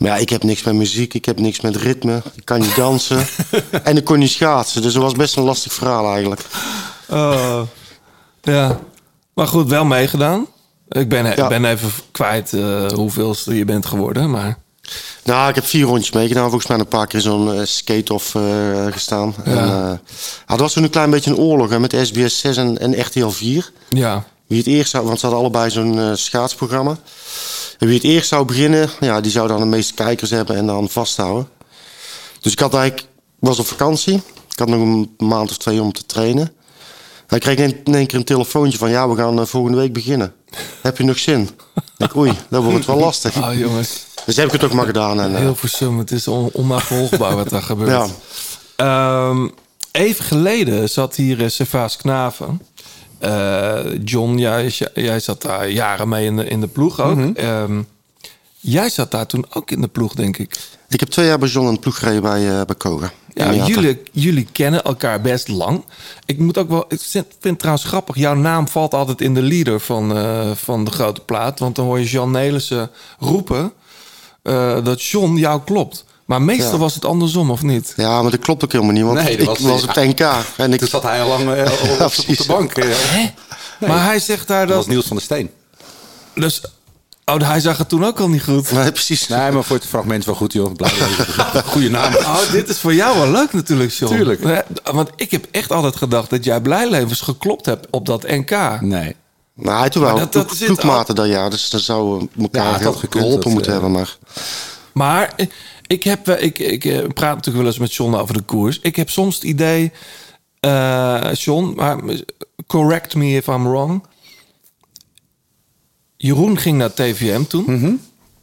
Maar 0.00 0.10
ja, 0.10 0.16
ik 0.16 0.30
heb 0.30 0.42
niks 0.42 0.62
met 0.62 0.74
muziek, 0.74 1.14
ik 1.14 1.24
heb 1.24 1.38
niks 1.38 1.60
met 1.60 1.76
ritme. 1.76 2.22
Ik 2.34 2.44
kan 2.44 2.60
niet 2.60 2.76
dansen. 2.76 3.26
en 3.82 3.96
ik 3.96 4.04
kon 4.04 4.18
niet 4.18 4.30
schaatsen. 4.30 4.82
Dus 4.82 4.92
dat 4.92 5.02
was 5.02 5.12
best 5.12 5.36
een 5.36 5.42
lastig 5.42 5.72
verhaal 5.72 6.12
eigenlijk. 6.12 6.40
Oh, 7.08 7.60
ja. 8.42 8.80
Maar 9.34 9.46
goed, 9.46 9.68
wel 9.68 9.84
meegedaan. 9.84 10.46
Ik 10.88 11.08
ben, 11.08 11.26
ik 11.26 11.48
ben 11.48 11.64
even 11.64 11.90
kwijt 12.10 12.52
eh 12.52 12.86
hoeveelste 12.92 13.56
je 13.56 13.64
bent 13.64 13.86
geworden, 13.86 14.30
maar... 14.30 14.58
Nou, 15.24 15.48
ik 15.48 15.54
heb 15.54 15.64
vier 15.64 15.84
rondjes 15.84 16.12
meegedaan. 16.12 16.48
Volgens 16.48 16.66
mij 16.66 16.78
een 16.78 16.86
paar 16.86 17.06
keer 17.06 17.20
zo'n 17.20 17.54
eh, 17.54 17.60
skate-off 17.64 18.34
eh, 18.34 18.42
gestaan. 18.90 19.34
En, 19.44 19.54
ja, 19.54 20.00
het 20.46 20.60
was 20.60 20.72
toen 20.72 20.82
een 20.82 20.90
klein 20.90 21.10
beetje 21.10 21.30
een 21.30 21.36
oorlog 21.36 21.70
hè, 21.70 21.78
met 21.78 21.96
SBS 22.02 22.38
6 22.38 22.56
en, 22.56 22.78
en 22.78 23.00
RTL 23.00 23.28
4. 23.28 23.72
Ja, 23.88 24.24
Wie 24.46 24.58
het 24.58 24.66
eerst 24.66 24.90
zou, 24.90 25.06
want 25.06 25.20
ze 25.20 25.26
hadden 25.26 25.44
allebei 25.44 25.70
zo'n 25.70 26.16
schaatsprogramma. 26.16 26.96
En 27.80 27.86
wie 27.86 27.94
het 27.94 28.04
eerst 28.04 28.28
zou 28.28 28.44
beginnen, 28.44 28.90
ja, 29.00 29.20
die 29.20 29.30
zou 29.30 29.48
dan 29.48 29.60
de 29.60 29.66
meeste 29.66 29.94
kijkers 29.94 30.30
hebben 30.30 30.56
en 30.56 30.66
dan 30.66 30.88
vasthouden. 30.88 31.48
Dus 32.40 32.52
ik 32.52 32.58
had 32.58 32.74
eigenlijk, 32.74 33.08
was 33.38 33.58
op 33.58 33.66
vakantie. 33.66 34.14
Ik 34.50 34.58
had 34.58 34.68
nog 34.68 34.80
een 34.80 35.14
maand 35.18 35.50
of 35.50 35.56
twee 35.56 35.82
om 35.82 35.92
te 35.92 36.06
trainen. 36.06 36.52
Hij 37.26 37.38
kreeg 37.38 37.58
in, 37.58 37.80
in 37.84 37.94
één 37.94 38.06
keer 38.06 38.18
een 38.18 38.24
telefoontje 38.24 38.78
van, 38.78 38.90
ja, 38.90 39.08
we 39.08 39.16
gaan 39.16 39.40
eh, 39.40 39.46
volgende 39.46 39.78
week 39.78 39.92
beginnen. 39.92 40.32
Heb 40.82 40.98
je 40.98 41.04
nog 41.04 41.18
zin? 41.18 41.50
Ik 41.96 42.16
oei, 42.16 42.32
dan 42.48 42.64
wordt 42.64 42.86
wel 42.86 42.98
lastig. 42.98 43.36
oh 43.36 43.54
jongens. 43.54 44.04
Dus 44.26 44.36
heb 44.36 44.46
ik 44.46 44.52
het 44.52 44.64
ook 44.64 44.72
maar 44.72 44.86
gedaan. 44.86 45.20
En, 45.20 45.34
eh, 45.34 45.40
Heel 45.40 45.54
versum. 45.54 45.98
Het 45.98 46.10
is 46.10 46.28
on 46.28 46.50
onnavolgbaar 46.52 47.36
wat 47.36 47.48
daar 47.48 47.62
gebeurt. 47.72 48.10
Ja. 48.76 49.28
Ehm, 49.30 49.48
even 49.92 50.24
geleden 50.24 50.88
zat 50.90 51.14
hier 51.14 51.40
uh, 51.40 51.48
Servaas 51.48 51.96
Knaven. 51.96 52.60
Eh, 53.20 53.78
John, 54.04 54.38
jij, 54.38 54.72
jij 54.94 55.20
zat 55.20 55.42
daar 55.42 55.68
jaren 55.68 56.08
mee 56.08 56.26
in 56.26 56.36
de, 56.36 56.44
in 56.44 56.60
de 56.60 56.66
ploeg 56.66 57.00
ook. 57.00 57.16
Mhm. 57.16 57.32
Ehm, 57.34 57.82
jij 58.60 58.88
zat 58.88 59.10
daar 59.10 59.26
toen 59.26 59.46
ook 59.52 59.70
in 59.70 59.80
de 59.80 59.88
ploeg, 59.88 60.14
denk 60.14 60.36
ik. 60.36 60.58
Ik 60.88 61.00
heb 61.00 61.08
twee 61.08 61.26
jaar 61.26 61.38
bij 61.38 61.48
John 61.48 61.66
in 61.66 61.74
de 61.74 61.80
ploeg 61.80 61.98
gereden 61.98 62.22
bij, 62.22 62.48
eh 62.48 62.64
bij 62.66 62.76
Koga. 62.76 63.12
Ja, 63.34 63.52
jullie, 63.66 64.02
jullie 64.12 64.46
kennen 64.52 64.82
elkaar 64.82 65.20
best 65.20 65.48
lang. 65.48 65.84
Ik 66.26 66.38
moet 66.38 66.58
ook 66.58 66.68
wel. 66.68 66.84
Ik 66.88 67.00
vind 67.00 67.26
het 67.40 67.58
trouwens 67.58 67.86
grappig. 67.86 68.16
Jouw 68.16 68.34
naam 68.34 68.68
valt 68.68 68.94
altijd 68.94 69.20
in 69.20 69.34
de 69.34 69.42
leader 69.42 69.80
van, 69.80 70.16
eh, 70.16 70.50
van 70.54 70.84
de 70.84 70.90
grote 70.90 71.20
plaat. 71.20 71.58
Want 71.58 71.76
dan 71.76 71.84
hoor 71.84 71.98
je 71.98 72.04
Jean 72.04 72.30
Nelissen 72.30 72.90
roepen 73.18 73.72
dat 74.82 75.02
John 75.02 75.36
jou 75.36 75.60
klopt. 75.64 76.04
Maar 76.30 76.42
meestal 76.42 76.72
Ja. 76.72 76.78
was 76.78 76.94
het 76.94 77.04
andersom, 77.04 77.50
of 77.50 77.62
niet? 77.62 77.92
Ja, 77.96 78.22
maar 78.22 78.30
dat 78.30 78.40
klopt 78.40 78.64
ook 78.64 78.72
helemaal 78.72 78.92
niet. 78.92 79.02
Want 79.04 79.14
Nee, 79.22 79.36
ik 79.36 79.44
was, 79.46 79.58
was- 79.58 79.82
op 79.82 79.94
het 79.94 80.04
NK. 80.18 80.26
En 80.56 80.72
ik, 80.72 80.78
Toen 80.78 80.88
zat 80.88 81.02
hij 81.02 81.22
al 81.22 81.28
lang 81.28 81.50
eh, 81.54 81.72
op, 81.92 82.00
op 82.00 82.36
de 82.36 82.44
bank. 82.46 82.72
eh. 82.72 82.86
Maar 83.78 84.04
hij 84.04 84.18
zegt 84.18 84.48
daar 84.48 84.66
Dat 84.66 84.76
was 84.76 84.84
dat. 84.84 84.94
Niels 84.94 85.06
van 85.06 85.16
der 85.16 85.24
Steen. 85.24 85.50
Dus, 86.34 86.60
oh, 87.24 87.40
hij 87.40 87.60
zag 87.60 87.78
het 87.78 87.88
toen 87.88 88.04
ook 88.04 88.20
al 88.20 88.28
niet 88.28 88.42
goed. 88.42 88.70
nee, 88.72 88.92
precies. 88.92 89.28
Nee, 89.28 89.50
maar 89.50 89.64
voor 89.64 89.76
het 89.76 89.86
fragment 89.86 90.24
wel 90.24 90.34
goed, 90.34 90.52
joh. 90.52 90.72
Goede 91.64 91.90
naam. 91.90 92.12
Oh, 92.26 92.50
dit 92.52 92.68
is 92.68 92.78
voor 92.78 92.94
jou 92.94 93.18
wel 93.18 93.30
leuk 93.30 93.52
natuurlijk, 93.52 93.92
John. 93.92 94.14
Tuurlijk. 94.14 94.64
Want 94.92 95.10
ik 95.16 95.30
heb 95.30 95.46
echt 95.50 95.72
altijd 95.72 95.96
gedacht 95.96 96.30
dat 96.30 96.44
jij 96.44 96.60
Blijlevens 96.60 97.20
geklopt 97.20 97.66
hebt 97.66 97.86
op 97.90 98.06
dat 98.06 98.22
NK. 98.28 98.80
Nee. 98.80 99.16
Nou, 99.54 99.88
toen 99.90 100.02
wel 100.02 100.18
dat- 100.18 100.32
dat 100.32 100.56
ploegmaten 100.64 101.14
dat 101.14 101.26
jaar. 101.28 101.50
Dus 101.50 101.70
dan 101.70 101.80
zou 101.80 102.20
Ja, 102.20 102.42
elkaar 102.42 102.92
gekund, 102.94 103.24
geholpen 103.24 103.50
moeten 103.50 103.72
eh, 103.72 103.80
hebben. 103.80 103.98
Maar 103.98 104.16
Maar 104.92 105.32
eh, 105.36 105.46
ik, 105.90 106.02
heb, 106.02 106.26
wel- 106.26 106.38
ik, 106.42 106.58
ik 106.58 106.84
eh, 106.84 106.98
praat 106.98 107.34
natuurlijk 107.34 107.56
wel 107.56 107.66
eens 107.66 107.78
met 107.78 107.94
John 107.94 108.14
over 108.14 108.34
de 108.34 108.42
koers. 108.42 108.78
Ik 108.80 108.96
heb 108.96 109.10
soms 109.10 109.34
het 109.34 109.44
idee, 109.44 109.92
eh 110.60 111.30
John, 111.32 111.72
maar 111.76 111.98
correct 112.66 113.14
me 113.14 113.26
if 113.26 113.46
I'm 113.46 113.64
wrong. 113.68 114.02
Jeroen 116.16 116.58
ging 116.58 116.78
naar 116.78 116.92
TVM 116.94 117.42
toen. 117.42 117.64
Mhm. 117.66 117.92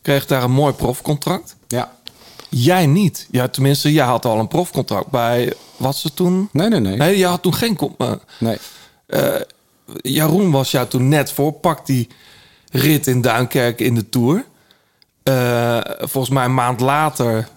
Kreeg 0.02 0.26
daar 0.26 0.44
een 0.44 0.52
mooi 0.52 0.74
profcontract. 0.74 1.56
Ja. 1.68 1.96
Jij 2.50 2.86
niet. 2.86 3.28
Ja, 3.32 3.48
tenminste, 3.48 3.92
jij 3.94 4.06
had 4.06 4.26
al 4.26 4.40
een 4.40 4.48
profcontract 4.48 5.10
bij... 5.10 5.54
Wat 5.78 5.96
ze 5.96 6.14
toen? 6.14 6.50
Nee, 6.52 6.70
nee, 6.70 6.80
nee. 6.80 6.96
Nee, 6.98 7.18
je 7.18 7.26
had 7.26 7.42
toen 7.42 7.54
geen... 7.54 7.78
eh, 7.98 8.12
Nee. 8.40 8.58
Jeroen 10.02 10.52
was 10.52 10.72
jou 10.72 10.88
toen 10.88 11.08
net 11.08 11.32
voor. 11.32 11.52
Pak 11.52 11.86
die 11.86 12.08
rit 12.72 13.08
in 13.08 13.22
Duinkerk 13.22 13.80
in 13.80 13.96
de 13.96 14.10
Tour. 14.10 14.46
Eh, 15.28 15.78
volgens 16.00 16.34
mij 16.34 16.46
een 16.46 16.54
maand 16.54 16.80
later... 16.80 17.48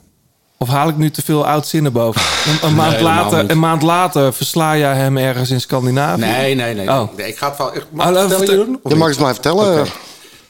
Of 0.59 0.69
haal 0.69 0.89
ik 0.89 0.97
nu 0.97 1.11
te 1.11 1.23
veel 1.23 1.47
oud 1.47 1.67
zinnen 1.67 1.93
boven? 1.93 2.21
Een, 2.53 2.69
een 2.69 2.75
maand, 2.75 3.01
later, 3.01 3.51
een 3.51 3.59
maand 3.59 3.83
later 3.83 4.33
versla 4.35 4.77
jij 4.77 4.95
hem 4.95 5.17
ergens 5.17 5.51
in 5.51 5.61
Scandinavië? 5.61 6.21
Nee, 6.21 6.55
nee, 6.55 6.75
nee. 6.75 6.89
Oh. 6.89 7.17
nee. 7.17 7.29
Ik 7.29 7.37
ga 7.39 7.49
het 7.49 7.59
wel... 7.59 7.77
ik- 7.77 7.87
Mag 7.91 8.09
ik 8.11 8.17
vertellen, 8.17 8.47
Jeroen? 8.47 8.81
Je 8.85 8.95
mag 8.95 9.09
het 9.09 9.19
mij 9.21 9.33
vertellen. 9.33 9.87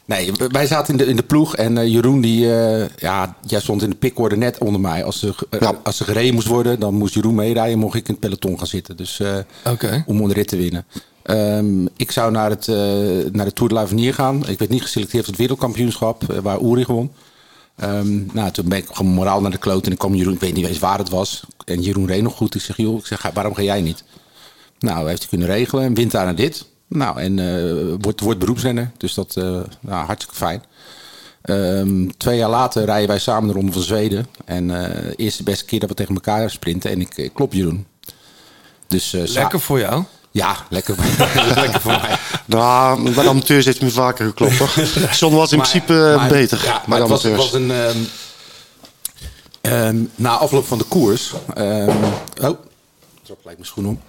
Nee, 0.04 0.32
wij 0.48 0.66
zaten 0.66 0.92
in 0.92 0.98
de, 0.98 1.06
in 1.10 1.16
de 1.16 1.22
ploeg 1.22 1.56
en 1.56 1.78
eh, 1.78 1.86
Jeroen, 1.92 2.20
die, 2.20 2.54
eh, 2.58 2.88
ja, 2.96 3.34
jij 3.46 3.60
stond 3.60 3.82
in 3.82 3.90
de 3.90 3.96
pickorde 3.96 4.36
net 4.36 4.58
onder 4.58 4.80
mij. 4.80 5.04
Als 5.04 5.22
er, 5.22 5.34
Ja. 5.60 5.72
als 5.82 6.00
er 6.00 6.04
gereden 6.06 6.34
moest 6.34 6.46
worden, 6.46 6.80
dan 6.80 6.94
moest 6.94 7.14
Jeroen 7.14 7.34
meerijden, 7.34 7.78
mocht 7.78 7.94
ik 7.94 8.06
in 8.08 8.12
het 8.12 8.20
peloton 8.20 8.58
gaan 8.58 8.66
zitten. 8.66 8.96
Dus 8.96 9.20
eh, 9.20 9.36
Oké. 9.72 10.04
om 10.06 10.20
een 10.20 10.32
rit 10.32 10.48
te 10.48 10.56
winnen. 10.56 10.84
Ehm, 11.30 11.86
ik 11.96 12.10
zou 12.10 12.32
naar, 12.32 12.50
het, 12.50 12.68
eh, 12.68 12.76
naar 13.32 13.44
de 13.44 13.52
Tour 13.52 13.68
de 13.68 13.74
l'Avenir 13.74 14.14
gaan. 14.14 14.48
Ik 14.48 14.58
werd 14.58 14.70
niet 14.70 14.82
geselecteerd 14.82 15.24
voor 15.24 15.32
het 15.32 15.40
wereldkampioenschap, 15.40 16.30
eh, 16.30 16.38
waar 16.38 16.60
Uri 16.60 16.84
won. 16.84 17.12
Ehm, 17.76 18.20
nou, 18.32 18.50
toen 18.50 18.68
ben 18.68 18.78
ik 18.78 18.86
gewoon 18.92 19.12
moraal 19.12 19.40
naar 19.40 19.50
de 19.50 19.58
kloot 19.58 19.86
en 19.86 19.92
ik 19.92 19.98
kwam 19.98 20.14
Jeroen, 20.14 20.34
ik 20.34 20.40
weet 20.40 20.54
niet 20.54 20.66
eens 20.66 20.78
waar 20.78 20.98
het 20.98 21.08
was. 21.08 21.44
En 21.64 21.82
Jeroen 21.82 22.06
reed 22.06 22.22
nog 22.22 22.36
goed. 22.36 22.54
Ik 22.54 22.60
zeg, 22.60 22.76
joh, 22.76 22.98
ik 22.98 23.06
zeg, 23.06 23.30
waarom 23.34 23.54
ga 23.54 23.62
jij 23.62 23.80
niet? 23.80 24.04
Nou, 24.78 25.08
heeft 25.08 25.20
hij 25.20 25.28
kunnen 25.28 25.46
regelen 25.46 25.84
en 25.84 25.94
wint 25.94 26.10
daar 26.10 26.24
naar 26.24 26.34
dit. 26.34 26.66
Nou, 26.88 27.20
en 27.20 27.38
eh, 27.38 27.94
wordt, 28.00 28.20
wordt 28.20 28.38
beroepsrenner. 28.38 28.90
Dus 28.96 29.14
dat 29.14 29.34
nou, 29.80 30.06
hartstikke 30.06 30.36
fijn. 30.36 30.62
Ehm, 31.42 32.08
twee 32.16 32.36
jaar 32.36 32.50
later 32.50 32.84
rijden 32.84 33.08
wij 33.08 33.18
samen 33.18 33.48
de 33.48 33.54
Ronde 33.54 33.72
van 33.72 33.82
Zweden. 33.82 34.26
En 34.44 34.68
de 35.16 35.40
beste 35.44 35.64
keer 35.64 35.80
dat 35.80 35.88
we 35.88 35.94
tegen 35.94 36.14
elkaar 36.14 36.50
sprinten. 36.50 36.90
En 36.90 37.00
ik, 37.00 37.16
ik 37.16 37.34
klop 37.34 37.52
Jeroen. 37.52 37.86
Dus, 38.86 39.10
Lekker 39.12 39.60
voor 39.60 39.78
jou. 39.78 40.04
Ja, 40.30 40.56
lekker, 40.68 40.94
lekker 41.54 41.80
voor 41.80 41.90
mij. 42.00 42.16
Nou, 42.46 43.02
bij 43.14 43.22
de 43.24 43.28
amateurs 43.30 43.64
heeft 43.64 43.78
hij 43.78 43.86
me 43.86 43.92
vaker 43.92 44.26
geklopt. 44.26 44.58
Hoor. 44.58 44.68
John 45.10 45.34
was 45.34 45.52
in 45.52 45.58
Maar- 45.58 45.68
principe 45.68 46.08
eh, 46.10 46.16
maar- 46.16 46.28
beter. 46.28 46.64
Ja, 46.64 46.82
maar 46.86 46.98
het 47.00 47.08
was, 47.08 47.22
het 47.22 47.52
een... 47.52 47.70
ehm, 47.70 47.96
ehm, 49.60 49.96
na 50.14 50.30
afloop 50.36 50.66
van 50.66 50.78
de 50.78 50.84
koers... 50.84 51.32
ehm, 51.54 51.88
oh, 52.42 52.48
ik 52.48 52.56
trok 53.22 53.38
gelijk 53.40 53.58
mijn 53.58 53.64
schoen 53.66 53.86
om. 53.86 54.00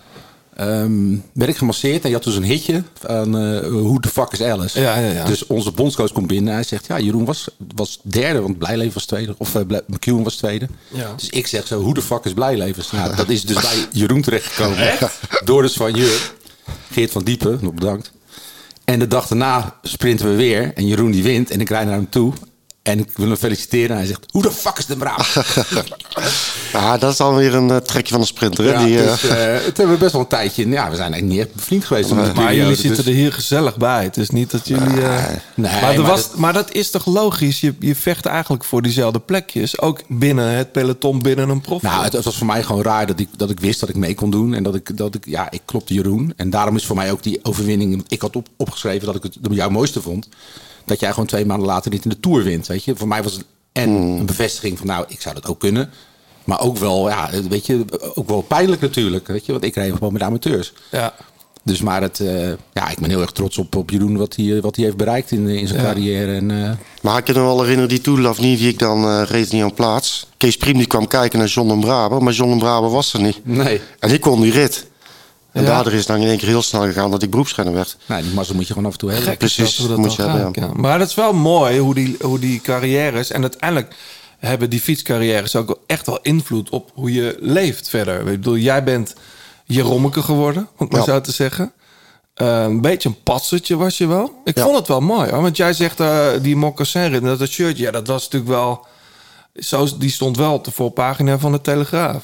Ehm, 0.55 1.15
werd 1.33 1.49
ik 1.49 1.57
gemasseerd 1.57 2.03
en 2.03 2.09
je 2.09 2.15
had 2.15 2.23
dus 2.23 2.35
een 2.35 2.43
hitje 2.43 2.83
van 2.99 3.37
eh 3.37 3.59
Who 3.59 3.99
the 3.99 4.09
fuck 4.09 4.31
is 4.31 4.41
Alice? 4.41 4.81
Ja, 4.81 4.97
ja, 4.97 5.11
ja. 5.11 5.25
Dus 5.25 5.47
onze 5.47 5.71
bondscoach 5.71 6.11
komt 6.11 6.27
binnen 6.27 6.47
en 6.47 6.53
hij 6.53 6.63
zegt... 6.63 6.87
Ja, 6.87 6.99
Jeroen 6.99 7.25
was, 7.25 7.47
was 7.75 7.99
derde, 8.03 8.41
want 8.41 8.57
Blijleven 8.57 8.93
was 8.93 9.05
tweede. 9.05 9.35
Of 9.37 9.55
uh, 9.55 9.61
McEwen 9.87 10.23
was 10.23 10.35
tweede. 10.35 10.67
Ja. 10.87 11.13
Dus 11.15 11.29
ik 11.29 11.47
zeg 11.47 11.67
zo, 11.67 11.81
hoe 11.81 11.93
de 11.93 12.01
fuck 12.01 12.25
is 12.25 12.33
Blijlevens? 12.33 12.91
Nou, 12.91 13.15
dat 13.15 13.29
is 13.29 13.45
dus 13.45 13.61
bij 13.61 13.87
Jeroen 14.01 14.21
terechtgekomen. 14.21 14.97
Door 15.45 15.61
dus 15.61 15.73
van 15.73 15.93
Jur. 15.93 16.31
Geert 16.91 17.11
van 17.11 17.23
Diepen, 17.23 17.59
nog 17.61 17.73
bedankt. 17.73 18.11
En 18.85 18.99
de 18.99 19.07
dag 19.07 19.27
daarna 19.27 19.75
sprinten 19.81 20.29
we 20.29 20.35
weer. 20.35 20.71
En 20.73 20.87
Jeroen 20.87 21.11
die 21.11 21.23
wint. 21.23 21.49
En 21.49 21.61
ik 21.61 21.69
rijd 21.69 21.85
naar 21.85 21.95
hem 21.95 22.09
toe. 22.09 22.33
En 22.83 22.99
ik 22.99 23.09
wil 23.15 23.27
hem 23.27 23.35
feliciteren. 23.35 23.89
En 23.89 23.95
hij 23.97 24.05
zegt, 24.05 24.25
hoe 24.31 24.41
de 24.41 24.51
fuck 24.51 24.77
is 24.77 24.85
de 24.85 24.95
braaf? 24.95 25.35
Ja, 26.73 26.97
dat 26.97 27.11
is 27.11 27.17
dan 27.17 27.35
weer 27.35 27.55
een 27.55 27.69
eh, 27.71 27.77
trekje 27.77 28.11
van 28.11 28.19
een 28.21 28.27
sprinter. 28.27 28.65
Ja, 28.65 28.83
die, 28.85 28.99
eh, 29.03 29.11
dus, 29.11 29.23
eh, 29.23 29.37
het 29.65 29.77
hebben 29.77 29.89
we 29.95 29.97
best 29.97 30.11
wel 30.11 30.21
een 30.21 30.27
tijdje. 30.27 30.69
Ja, 30.69 30.89
we 30.89 30.95
zijn 30.95 31.13
eigenlijk 31.13 31.23
niet 31.23 31.39
echt 31.39 31.53
bevriend 31.55 31.85
geweest. 31.85 32.09
Maar 32.35 32.55
jullie 32.55 32.69
dus- 32.69 32.79
zitten 32.81 33.05
er 33.05 33.11
hier 33.13 33.33
gezellig 33.33 33.77
bij. 33.77 34.03
Het 34.03 34.17
is 34.17 34.29
niet 34.29 34.51
dat 34.51 34.67
jullie... 34.67 35.01
eh, 35.01 35.23
Nee, 35.55 35.81
maar, 35.81 35.91
er 35.93 35.97
maar 36.01 36.09
was, 36.09 36.29
dat- 36.29 36.37
maar 36.37 36.53
dat 36.53 36.71
is 36.71 36.89
toch 36.89 37.05
logisch? 37.05 37.59
Je, 37.61 37.75
je 37.79 37.95
vecht 37.95 38.25
eigenlijk 38.25 38.63
voor 38.63 38.81
diezelfde 38.81 39.19
plekjes. 39.19 39.79
Ook 39.79 39.99
binnen 40.07 40.49
het 40.51 40.71
peloton, 40.71 41.21
binnen 41.21 41.49
een 41.49 41.61
prof. 41.61 41.81
Nou, 41.81 42.03
het, 42.03 42.13
het 42.13 42.23
was 42.25 42.37
voor 42.37 42.47
mij 42.47 42.63
gewoon 42.63 42.81
raar 42.83 43.05
dat 43.07 43.19
ik, 43.19 43.27
dat 43.37 43.49
ik 43.49 43.59
wist 43.59 43.79
dat 43.79 43.89
ik 43.89 43.95
mee 43.95 44.15
kon 44.15 44.29
doen. 44.31 44.53
En 44.53 44.63
dat 44.63 44.75
ik, 44.75 44.97
dat 44.97 45.15
ik, 45.15 45.25
ja, 45.25 45.51
ik 45.51 45.61
klopte 45.65 45.93
Jeroen. 45.93 46.33
En 46.35 46.49
daarom 46.49 46.75
is 46.75 46.85
voor 46.85 46.95
mij 46.95 47.11
ook 47.11 47.23
die 47.23 47.39
overwinning. 47.45 48.03
Ik 48.07 48.21
had 48.21 48.35
op, 48.35 48.47
opgeschreven 48.57 49.05
dat 49.05 49.15
ik 49.15 49.23
het 49.23 49.37
de 49.41 49.53
jou 49.55 49.71
mooiste 49.71 50.01
vond. 50.01 50.27
Dat 50.91 50.99
jij 50.99 51.09
gewoon 51.11 51.25
twee 51.25 51.45
maanden 51.45 51.67
later 51.67 51.91
niet 51.91 52.03
in 52.03 52.09
de 52.09 52.19
Tour 52.19 52.43
wint. 52.43 52.67
Weet 52.67 52.83
je, 52.83 52.95
voor 52.95 53.07
mij 53.07 53.23
was 53.23 53.33
het 53.33 53.45
en 53.71 53.89
een 53.89 54.25
bevestiging 54.25 54.77
van, 54.77 54.87
nou, 54.87 55.05
ik 55.07 55.21
zou 55.21 55.35
dat 55.35 55.47
ook 55.47 55.59
kunnen. 55.59 55.89
Maar 56.43 56.61
ook 56.61 56.77
wel, 56.77 57.09
ja, 57.09 57.29
weet 57.49 57.65
je, 57.65 57.85
ook 58.15 58.27
wel 58.27 58.41
pijnlijk 58.41 58.81
natuurlijk. 58.81 59.27
Weet 59.27 59.45
je, 59.45 59.51
want 59.51 59.63
ik 59.63 59.75
reed 59.75 59.93
gewoon 59.93 60.13
met 60.13 60.21
amateurs. 60.21 60.73
Ja. 60.91 61.13
Dus 61.63 61.81
maar 61.81 62.01
het, 62.01 62.19
eh, 62.19 62.47
ja, 62.73 62.89
ik 62.89 62.99
ben 62.99 63.09
heel 63.09 63.21
erg 63.21 63.31
trots 63.31 63.57
op, 63.57 63.75
op 63.75 63.89
Jeroen 63.89 64.17
wat 64.17 64.35
hij, 64.35 64.61
wat 64.61 64.75
hij 64.75 64.85
heeft 64.85 64.97
bereikt 64.97 65.31
in, 65.31 65.47
in 65.47 65.67
zijn 65.67 65.79
Ja. 65.79 65.85
carrière. 65.85 66.35
En, 66.35 66.51
eh, 66.65 66.71
Maar 67.01 67.17
ik 67.17 67.23
kan 67.23 67.33
me 67.35 67.41
wel 67.41 67.59
herinneren, 67.61 67.89
die 67.89 68.01
Tour 68.01 68.35
niet 68.41 68.59
die 68.59 68.69
ik 68.69 68.79
dan 68.79 69.03
eh, 69.05 69.21
reed 69.25 69.51
niet 69.51 69.63
aan 69.63 69.73
plaats. 69.73 70.27
Kees 70.37 70.57
Priem 70.57 70.77
die 70.77 70.87
kwam 70.87 71.07
kijken 71.07 71.39
naar 71.39 71.47
John 71.47 71.67
den 71.67 71.79
Braber, 71.79 72.23
maar 72.23 72.33
John 72.33 72.49
den 72.49 72.59
Braber 72.59 72.89
was 72.89 73.13
er 73.13 73.21
niet. 73.21 73.39
nee, 73.45 73.81
En 73.99 74.11
ik 74.11 74.21
kon 74.21 74.41
die 74.41 74.51
rit. 74.51 74.87
En 75.51 75.61
Ja. 75.63 75.67
daardoor 75.67 75.91
is 75.91 75.97
het 75.99 76.07
dan 76.07 76.17
in 76.19 76.27
één 76.27 76.37
keer 76.37 76.47
heel 76.47 76.61
snel 76.61 76.81
gegaan 76.81 77.11
dat 77.11 77.23
ik 77.23 77.29
beroepsrenner 77.29 77.73
werd. 77.73 77.97
nou, 78.05 78.21
die 78.21 78.33
mazzel 78.33 78.55
moet 78.55 78.67
je 78.67 78.73
gewoon 78.73 78.87
af 78.87 78.93
en 78.93 78.99
toe 78.99 79.11
hebben. 79.11 79.37
Precies, 79.37 79.75
dat 79.75 79.97
moet 79.97 80.15
je 80.15 80.21
hebben, 80.21 80.63
ja. 80.63 80.71
Maar 80.75 80.99
dat 80.99 81.07
is 81.07 81.15
wel 81.15 81.33
mooi 81.33 81.79
hoe 81.79 81.93
die, 81.93 82.15
hoe 82.21 82.39
die 82.39 82.61
carrières... 82.61 83.31
En 83.31 83.41
uiteindelijk 83.41 83.95
hebben 84.39 84.69
die 84.69 84.79
fietscarrières 84.81 85.55
ook 85.55 85.79
echt 85.87 86.05
wel 86.05 86.19
invloed 86.21 86.69
op 86.69 86.91
hoe 86.93 87.13
je 87.13 87.37
leeft 87.39 87.89
verder. 87.89 88.19
Ik 88.19 88.25
bedoel, 88.25 88.57
jij 88.57 88.83
bent 88.83 89.15
Jerommeke 89.65 90.21
geworden, 90.21 90.61
om 90.77 90.85
het 90.85 90.91
maar 90.91 90.99
Ja. 90.99 91.05
zo 91.05 91.21
te 91.21 91.31
zeggen. 91.31 91.71
Eh, 92.33 92.61
een 92.63 92.81
beetje 92.81 93.09
een 93.09 93.23
patsertje 93.23 93.75
was 93.77 93.97
je 93.97 94.07
wel. 94.07 94.41
Ik 94.43 94.57
Ja. 94.57 94.63
vond 94.63 94.77
het 94.77 94.87
wel 94.87 95.01
mooi, 95.01 95.29
hoor. 95.29 95.41
Want 95.41 95.57
jij 95.57 95.73
zegt 95.73 95.99
uh, 95.99 96.27
die 96.41 96.55
moccasin 96.55 97.19
dat 97.23 97.39
dat 97.39 97.49
shirtje... 97.49 97.83
Ja, 97.83 97.91
dat 97.91 98.07
was 98.07 98.23
natuurlijk 98.23 98.51
wel... 98.51 98.85
Zo, 99.55 99.87
die 99.97 100.09
stond 100.11 100.37
wel 100.37 100.53
op 100.53 100.63
de 100.63 100.71
voorpagina 100.71 101.39
van 101.39 101.51
de 101.51 101.61
Telegraaf. 101.61 102.23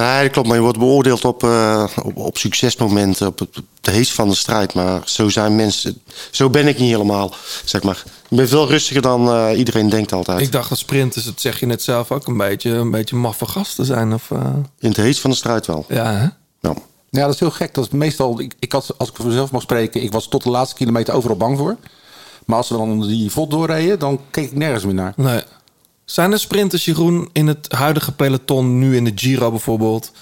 Nee, 0.00 0.22
dat 0.22 0.30
klopt. 0.30 0.46
Maar 0.48 0.56
je 0.56 0.62
wordt 0.62 0.78
beoordeeld 0.78 1.24
op, 1.24 1.44
eh, 1.44 1.84
op, 2.02 2.16
op 2.16 2.38
succesmomenten, 2.38 3.26
op 3.26 3.38
het, 3.38 3.58
op 3.58 3.64
heest 3.80 4.12
van 4.12 4.28
de 4.28 4.34
strijd. 4.34 4.74
Maar 4.74 5.02
zo 5.04 5.28
zijn 5.28 5.56
mensen, 5.56 6.02
zo 6.30 6.50
ben 6.50 6.68
ik 6.68 6.78
niet 6.78 6.90
helemaal, 6.90 7.34
zeg 7.64 7.82
maar. 7.82 8.02
Ik 8.30 8.36
ben 8.36 8.48
veel 8.48 8.68
rustiger 8.68 9.02
dan 9.02 9.28
eh, 9.28 9.58
iedereen 9.58 9.88
denkt 9.88 10.12
altijd. 10.12 10.40
Ik 10.40 10.52
dacht 10.52 10.68
dat 10.68 10.78
sprinters, 10.78 11.24
dat 11.24 11.40
zeg 11.40 11.60
je 11.60 11.66
net 11.66 11.82
zelf 11.82 12.12
ook, 12.12 12.26
een 12.26 12.36
beetje, 12.36 12.70
een 12.70 12.90
beetje 12.90 13.16
maffe 13.16 13.46
gasten 13.46 13.84
zijn. 13.84 14.14
Of, 14.14 14.30
uh... 14.30 14.38
In 14.78 14.88
het 14.88 14.96
heest 14.96 15.20
van 15.20 15.30
de 15.30 15.36
strijd 15.36 15.66
wel. 15.66 15.84
Ja, 15.88 16.12
hè? 16.12 16.26
Ja. 16.68 16.74
Ja, 17.10 17.24
dat 17.24 17.34
is 17.34 17.40
heel 17.40 17.50
gek. 17.50 17.74
Dat 17.74 17.84
is 17.84 17.90
meestal, 17.90 18.40
ik, 18.40 18.54
ik 18.58 18.72
had, 18.72 18.94
als 18.98 19.08
ik 19.08 19.16
voor 19.16 19.26
mezelf 19.26 19.50
mag 19.50 19.62
spreken, 19.62 20.02
ik 20.02 20.12
was 20.12 20.28
tot 20.28 20.42
de 20.42 20.50
laatste 20.50 20.76
kilometer 20.76 21.14
overal 21.14 21.36
bang 21.36 21.58
voor. 21.58 21.76
Maar 22.46 22.56
als 22.56 22.68
we 22.68 22.76
dan 22.76 23.06
die 23.06 23.30
vod 23.30 23.50
doorreden, 23.50 23.98
dan 23.98 24.20
keek 24.30 24.44
ik 24.44 24.56
nergens 24.56 24.84
meer 24.84 24.94
naar. 24.94 25.12
Nee. 25.16 25.42
Zijn 26.04 26.32
er 26.32 26.38
sprinters, 26.38 26.84
Jeroen, 26.84 27.28
in 27.32 27.46
het 27.46 27.72
huidige 27.72 28.12
peloton, 28.12 28.78
nu 28.78 28.96
in 28.96 29.04
de 29.04 29.12
Giro 29.14 29.50
bijvoorbeeld, 29.50 30.12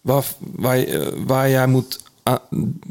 waar, 0.00 0.24
waar, 0.38 0.84
waar 1.26 1.50
jij 1.50 1.66
moet, 1.66 2.00
ah, 2.22 2.36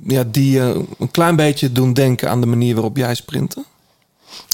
ja, 0.05 0.23
die 0.27 0.59
eh, 0.59 0.75
een 0.99 1.11
klein 1.11 1.35
beetje 1.35 1.71
doen 1.71 1.93
denken 1.93 2.29
aan 2.29 2.41
de 2.41 2.47
manier 2.47 2.73
waarop 2.73 2.97
jij 2.97 3.15
sprinten? 3.15 3.65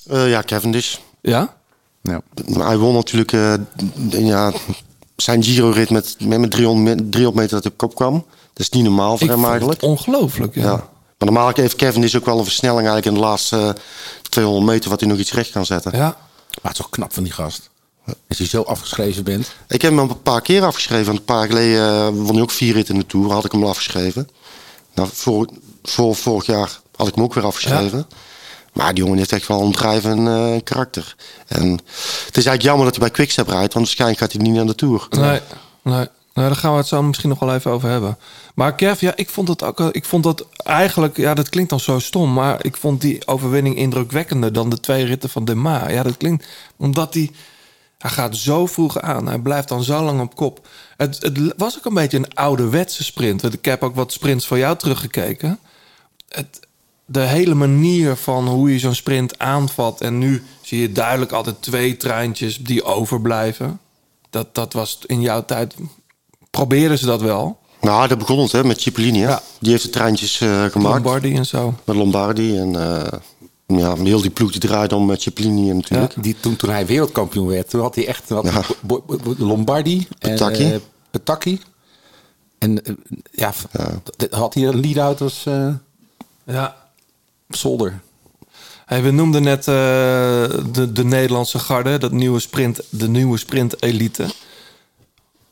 Eh, 0.07 0.29
ja, 0.29 0.43
Cavendish. 0.43 0.97
Ja? 1.21 1.55
Ja. 2.01 2.21
Hij 2.53 2.77
won 2.77 2.93
natuurlijk 2.93 3.31
eh, 3.31 3.53
ja, 4.09 4.51
zijn 5.15 5.43
Giro-rit 5.43 5.89
met, 5.89 6.15
met, 6.19 6.39
met 6.39 6.51
300, 6.51 6.97
me- 6.97 7.09
300 7.09 7.35
meter 7.35 7.55
dat 7.55 7.63
hij 7.63 7.71
op 7.71 7.77
kop 7.77 7.95
kwam. 7.95 8.13
Dat 8.53 8.59
is 8.59 8.69
niet 8.69 8.83
normaal 8.83 9.17
voor 9.17 9.27
Ik 9.27 9.35
hem 9.35 9.45
eigenlijk. 9.45 9.81
het 9.81 9.89
ongelooflijk, 9.89 10.55
ja. 10.55 10.61
Ja. 10.61 10.75
Maar 11.17 11.33
normaal 11.33 11.51
heeft 11.53 11.75
Cavendish 11.75 12.15
ook 12.15 12.25
wel 12.25 12.37
een 12.37 12.43
versnelling 12.43 12.87
eigenlijk 12.87 13.07
in 13.07 13.13
de 13.21 13.27
laatste 13.27 13.57
eh, 13.57 13.81
200 14.29 14.65
meter... 14.65 14.89
wat 14.89 14.99
hij 14.99 15.09
nog 15.09 15.17
iets 15.17 15.33
recht 15.33 15.51
kan 15.51 15.65
zetten. 15.65 15.97
Ja. 15.97 16.17
Maar 16.61 16.71
het 16.71 16.71
is 16.71 16.77
toch 16.77 16.89
knap 16.89 17.13
van 17.13 17.23
die 17.23 17.31
gast. 17.31 17.69
Als 18.27 18.37
je 18.37 18.45
zo 18.45 18.61
afgeschreven 18.61 19.23
bent. 19.23 19.55
Ik 19.67 19.81
heb 19.81 19.91
hem 19.91 19.99
een 19.99 20.21
paar 20.21 20.41
keer 20.41 20.63
afgeschreven. 20.63 21.13
Een 21.13 21.23
paar 21.23 21.37
jaar 21.37 21.47
geleden 21.47 21.89
eh, 21.89 22.07
won 22.07 22.33
hij 22.33 22.41
ook 22.41 22.51
vier 22.51 22.73
ritten 22.73 22.93
in 22.93 22.99
de 22.99 23.07
Tour. 23.07 23.31
Had 23.31 23.45
ik 23.45 23.51
hem 23.51 23.63
al 23.63 23.69
afgeschreven. 23.69 24.29
Nou, 24.93 25.09
voor, 25.13 25.49
voor 25.83 26.15
vorig 26.15 26.45
jaar 26.45 26.79
had 26.95 27.07
ik 27.07 27.15
hem 27.15 27.23
ook 27.23 27.33
weer 27.33 27.45
afgeschreven. 27.45 28.07
Maar 28.73 28.93
die 28.93 29.03
jongen 29.03 29.17
heeft 29.17 29.31
echt 29.31 29.47
wel 29.47 29.61
een 29.61 29.71
drijvend 29.71 30.27
eh, 30.27 30.55
karakter. 30.63 31.15
En 31.47 31.71
het 32.25 32.37
is 32.37 32.45
eigenlijk 32.45 32.61
jammer 32.61 32.85
dat 32.85 32.95
hij 32.95 33.03
bij 33.03 33.15
Quickstep 33.15 33.47
rijdt. 33.47 33.73
Want 33.73 33.85
waarschijnlijk 33.85 34.19
gaat 34.19 34.31
hij 34.31 34.41
niet 34.41 34.53
naar 34.53 34.65
de 34.65 34.75
Tour. 34.75 35.07
Nee, 35.09 35.39
nee. 35.81 36.07
Nou, 36.35 36.47
daar 36.47 36.57
gaan 36.57 36.71
we 36.71 36.77
het 36.77 36.87
zo 36.87 37.03
misschien 37.03 37.29
nog 37.29 37.39
wel 37.39 37.53
even 37.53 37.71
over 37.71 37.89
hebben. 37.89 38.17
Maar 38.55 38.75
Kev, 38.75 38.99
ja, 38.99 39.15
ik 39.15 39.29
vond 39.29 39.47
het 39.47 39.63
ook. 39.63 39.79
Ik 39.79 40.05
vond 40.05 40.23
dat 40.23 40.47
eigenlijk, 40.55 41.17
ja, 41.17 41.33
dat 41.33 41.49
klinkt 41.49 41.69
dan 41.69 41.79
zo 41.79 41.99
stom, 41.99 42.33
maar 42.33 42.65
ik 42.65 42.77
vond 42.77 43.01
die 43.01 43.27
overwinning 43.27 43.75
indrukwekkender 43.75 44.53
dan 44.53 44.69
de 44.69 44.79
twee 44.79 45.05
ritten 45.05 45.29
van 45.29 45.45
De 45.45 45.55
Ma. 45.55 45.89
Ja, 45.89 46.03
dat 46.03 46.17
klinkt 46.17 46.47
omdat 46.77 47.13
hij. 47.13 47.31
Hij 47.97 48.11
gaat 48.11 48.35
zo 48.35 48.65
vroeg 48.65 48.99
aan. 48.99 49.27
Hij 49.27 49.39
blijft 49.39 49.67
dan 49.67 49.83
zo 49.83 50.03
lang 50.03 50.21
op 50.21 50.35
kop. 50.35 50.67
Het, 50.97 51.21
het 51.21 51.53
was 51.57 51.77
ook 51.77 51.85
een 51.85 51.93
beetje 51.93 52.17
een 52.17 52.33
ouderwetse 52.33 53.03
sprint. 53.03 53.53
Ik 53.53 53.65
heb 53.65 53.83
ook 53.83 53.95
wat 53.95 54.11
sprints 54.11 54.47
van 54.47 54.57
jou 54.57 54.77
teruggekeken. 54.77 55.59
Het, 56.29 56.59
de 57.05 57.19
hele 57.19 57.55
manier 57.55 58.15
van 58.15 58.47
hoe 58.47 58.71
je 58.71 58.79
zo'n 58.79 58.95
sprint 58.95 59.39
aanvat. 59.39 60.01
En 60.01 60.17
nu 60.17 60.43
zie 60.61 60.81
je 60.81 60.91
duidelijk 60.91 61.31
altijd 61.31 61.61
twee 61.61 61.97
treintjes 61.97 62.57
die 62.57 62.83
overblijven. 62.83 63.79
Dat, 64.29 64.55
dat 64.55 64.73
was 64.73 64.99
in 65.05 65.21
jouw 65.21 65.45
tijd. 65.45 65.75
Probeerden 66.55 66.97
ze 66.97 67.05
dat 67.05 67.21
wel? 67.21 67.57
Nou, 67.81 68.07
dat 68.07 68.17
begon 68.17 68.39
het 68.39 68.51
hè, 68.51 68.63
met 68.63 68.81
Cipollini. 68.81 69.19
Hè? 69.19 69.27
Ja. 69.27 69.41
Die 69.59 69.71
heeft 69.71 69.83
de 69.83 69.89
treintjes 69.89 70.41
eh, 70.41 70.65
gemaakt. 70.65 71.03
Lombardi 71.03 71.35
en 71.35 71.45
zo. 71.45 71.73
Met 71.83 71.95
Lombardi. 71.95 72.57
En 72.57 72.75
eh, 72.75 73.19
ja, 73.67 73.95
heel 73.95 74.21
die 74.21 74.29
ploeg 74.29 74.51
die 74.51 74.59
draaide 74.59 74.95
om 74.95 75.05
met 75.05 75.21
Cipollini 75.21 75.73
natuurlijk. 75.73 76.23
Die, 76.23 76.35
toen, 76.39 76.55
toen 76.55 76.69
hij 76.69 76.85
wereldkampioen 76.85 77.47
werd, 77.47 77.69
toen 77.69 77.81
had 77.81 77.95
hij 77.95 78.07
echt 78.07 78.29
had 78.29 78.45
Ja. 78.45 78.61
Lombardi. 79.37 80.07
Petacchi. 80.19 80.71
En, 80.71 80.81
Petacchi. 81.11 81.61
En 82.57 82.81
ja, 83.31 83.53
had 84.29 84.53
hij 84.53 84.63
een 84.63 84.79
lead-out 84.79 85.21
als 85.21 85.45
eh 85.45 85.67
Ja. 86.45 86.75
Solder. 87.49 87.99
Hey, 88.85 89.01
we 89.03 89.11
noemden 89.11 89.43
net 89.43 89.59
eh, 89.59 89.73
de, 90.71 90.91
de 90.93 91.03
Nederlandse 91.03 91.59
garde, 91.59 91.97
dat 91.97 92.11
nieuwe 92.11 92.39
sprint, 92.39 92.81
de 92.89 93.07
nieuwe 93.07 93.37
sprint 93.37 93.83
elite. 93.83 94.25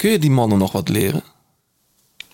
Kun 0.04 0.12
je 0.12 0.20
die 0.20 0.32
mannen 0.32 0.58
nog 0.58 0.72
wat 0.72 0.89
leren? 0.89 1.24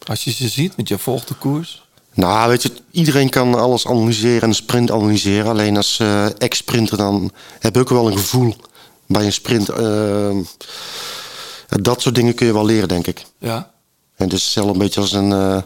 Als 0.05 0.23
je 0.23 0.31
ze 0.31 0.47
ziet, 0.47 0.75
want 0.75 0.87
je 0.87 0.97
volgt 0.97 1.27
de 1.27 1.33
koers. 1.33 1.87
Nou, 2.13 2.49
weet 2.49 2.63
je, 2.63 2.71
iedereen 2.91 3.29
kan 3.29 3.55
alles 3.55 3.87
analyseren 3.87 4.41
en 4.41 4.47
een 4.47 4.55
sprint 4.55 4.91
analyseren. 4.91 5.51
Alleen 5.51 5.77
als 5.77 5.99
eh, 5.99 6.41
ex-sprinter 6.41 6.97
dan 6.97 7.31
heb 7.59 7.73
je 7.75 7.81
ook 7.81 7.89
wel 7.89 8.07
een 8.07 8.17
gevoel 8.17 8.55
bij 9.05 9.25
een 9.25 9.33
sprint. 9.33 9.69
eh, 9.69 10.37
dat 11.67 12.01
soort 12.01 12.15
dingen 12.15 12.35
kun 12.35 12.45
je 12.45 12.53
wel 12.53 12.65
leren, 12.65 12.87
denk 12.87 13.07
ik. 13.07 13.25
Ja. 13.37 13.71
En 14.15 14.25
het 14.25 14.33
is 14.33 14.43
hetzelfde 14.43 14.71
een 14.71 14.77
beetje 14.77 15.01
als 15.01 15.11
een, 15.11 15.31
eh, 15.31 15.61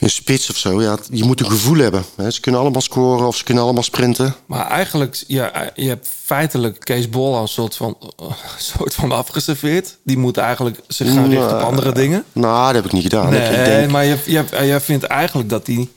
een 0.00 0.10
spits 0.10 0.50
of 0.50 0.56
zo. 0.56 0.82
Ja, 0.82 0.98
je 1.10 1.24
moet 1.24 1.40
een 1.40 1.50
gevoel 1.50 1.78
hebben. 1.78 2.04
Hè. 2.16 2.30
Ze 2.30 2.40
kunnen 2.40 2.60
allemaal 2.60 2.80
scoren 2.80 3.26
of 3.26 3.36
ze 3.36 3.44
kunnen 3.44 3.62
allemaal 3.62 3.82
sprinten. 3.82 4.34
Maar 4.46 4.66
eigenlijk, 4.66 5.24
ja, 5.26 5.70
je 5.74 5.88
hebt 5.88 6.08
feitelijk 6.24 6.80
Kees 6.80 7.08
Bol 7.08 7.34
al 7.34 7.42
een 7.42 7.48
soort 7.48 7.76
van, 7.76 7.96
soort 8.76 8.94
van 8.94 9.12
afgeserveerd. 9.12 9.96
Die 10.04 10.18
moet 10.18 10.36
eigenlijk 10.36 10.80
zich 10.88 11.12
gaan 11.12 11.28
richten 11.28 11.44
op 11.44 11.50
Nou, 11.50 11.64
andere 11.64 11.92
dingen. 11.92 12.24
Nou, 12.32 12.66
dat 12.66 12.74
heb 12.74 12.84
ik 12.84 12.92
niet 12.92 13.02
gedaan. 13.02 13.30
Nee, 13.30 13.58
Ik, 13.58 13.64
denk, 13.64 13.90
maar 13.90 14.04
je, 14.04 14.18
je, 14.26 14.44
jij 14.50 14.80
vindt 14.80 15.04
eigenlijk 15.04 15.48
dat 15.48 15.66
die... 15.66 15.92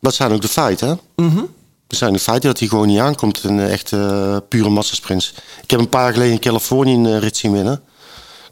dat 0.00 0.14
zijn 0.14 0.32
ook 0.32 0.42
de 0.42 0.48
feiten, 0.48 0.88
hè? 0.88 1.24
Mhm. 1.24 1.42
Dat 1.86 1.98
zijn 1.98 2.12
de 2.12 2.18
feiten 2.18 2.48
dat 2.48 2.58
hij 2.58 2.68
gewoon 2.68 2.86
niet 2.86 2.98
aankomt 2.98 3.44
in 3.44 3.58
een 3.58 3.68
echte 3.68 3.96
eh, 3.96 4.36
pure 4.48 4.68
massasprints. 4.68 5.34
Ik 5.62 5.70
heb 5.70 5.80
een 5.80 5.88
paar 5.88 6.02
jaar 6.02 6.12
geleden 6.12 6.32
in 6.32 6.40
Californië 6.40 6.94
een 6.94 7.06
eh, 7.06 7.18
rit 7.18 7.36
zien 7.36 7.52
winnen. 7.52 7.82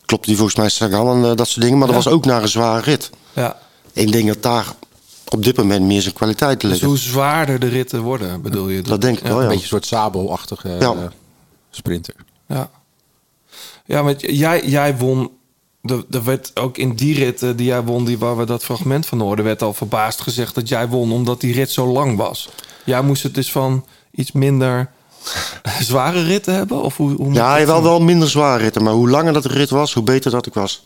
Klopt 0.04 0.26
die 0.26 0.36
volgens 0.36 0.56
mij 0.56 0.68
Sagan 0.68 1.24
en 1.24 1.30
eh, 1.30 1.36
dat 1.36 1.48
soort 1.48 1.60
dingen. 1.60 1.78
Maar 1.78 1.86
dat 1.86 1.96
was 1.96 2.08
ook 2.08 2.24
naar 2.24 2.42
een 2.42 2.48
zware 2.48 2.80
rit. 2.82 3.10
Ja. 3.32 3.56
Ik 3.92 4.12
denk 4.12 4.26
dat 4.26 4.42
daar 4.42 4.66
op 5.28 5.44
dit 5.44 5.56
moment 5.56 5.84
meer 5.84 6.02
zijn 6.02 6.14
kwaliteit 6.14 6.60
Dus 6.60 6.70
liggen. 6.70 6.88
hoe 6.88 6.98
zwaarder 6.98 7.58
de 7.58 7.68
ritten 7.68 8.00
worden, 8.02 8.42
bedoel 8.42 8.68
je? 8.68 8.82
Dat 8.82 9.00
denk 9.00 9.18
ik 9.18 9.22
wel, 9.26 9.36
Een 9.36 9.42
ja. 9.42 9.46
beetje 9.48 9.62
een 9.62 9.68
soort 9.68 9.86
Sabo-achtige 9.86 10.68
Ja. 10.68 10.78
eh, 10.92 10.96
sprinter. 11.70 12.14
Ja, 12.48 12.70
ja 13.86 14.02
want 14.02 14.20
jij, 14.20 14.64
jij 14.66 14.96
won. 14.96 15.30
Er, 15.82 16.04
er 16.10 16.24
werd 16.24 16.50
ook 16.60 16.78
in 16.78 16.94
die 16.94 17.14
rit 17.14 17.40
die 17.40 17.66
jij 17.66 17.82
won, 17.82 18.04
die 18.04 18.18
waar 18.18 18.36
we 18.36 18.44
dat 18.44 18.64
fragment 18.64 19.06
van 19.06 19.20
hoorden, 19.20 19.44
werd 19.44 19.62
al 19.62 19.72
verbaasd 19.74 20.20
gezegd 20.20 20.54
dat 20.54 20.68
jij 20.68 20.88
won 20.88 21.12
omdat 21.12 21.40
die 21.40 21.52
rit 21.54 21.70
zo 21.70 21.86
lang 21.86 22.16
was. 22.16 22.48
Jij 22.84 23.02
moest 23.02 23.22
het 23.22 23.34
dus 23.34 23.52
van 23.52 23.84
iets 24.10 24.32
minder 24.32 24.90
zware 25.80 26.22
ritten 26.22 26.54
hebben? 26.54 26.82
Of 26.82 26.96
hoe, 26.96 27.12
hoe 27.14 27.32
Ja, 27.32 27.50
hij 27.50 27.64
dat 27.64 27.68
wel 27.68 27.82
wel 27.82 28.00
minder 28.00 28.30
zware 28.30 28.62
ritten. 28.62 28.82
Maar 28.82 28.92
hoe 28.92 29.08
langer 29.08 29.32
dat 29.32 29.42
de 29.42 29.48
rit 29.48 29.70
was, 29.70 29.94
hoe 29.94 30.02
beter 30.02 30.30
dat 30.30 30.46
ik 30.46 30.54
was. 30.54 30.82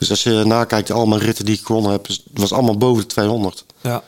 Dus 0.00 0.10
als 0.10 0.22
je 0.22 0.44
nakijkt, 0.44 0.90
allemaal 0.90 1.18
ritten 1.18 1.44
die 1.44 1.54
ik 1.54 1.64
gewonnen 1.64 1.92
heb, 1.92 2.06
het 2.06 2.22
was 2.32 2.52
allemaal 2.52 2.78
boven 2.78 3.02
de 3.02 3.08
200. 3.08 3.64
Ja. 3.80 4.02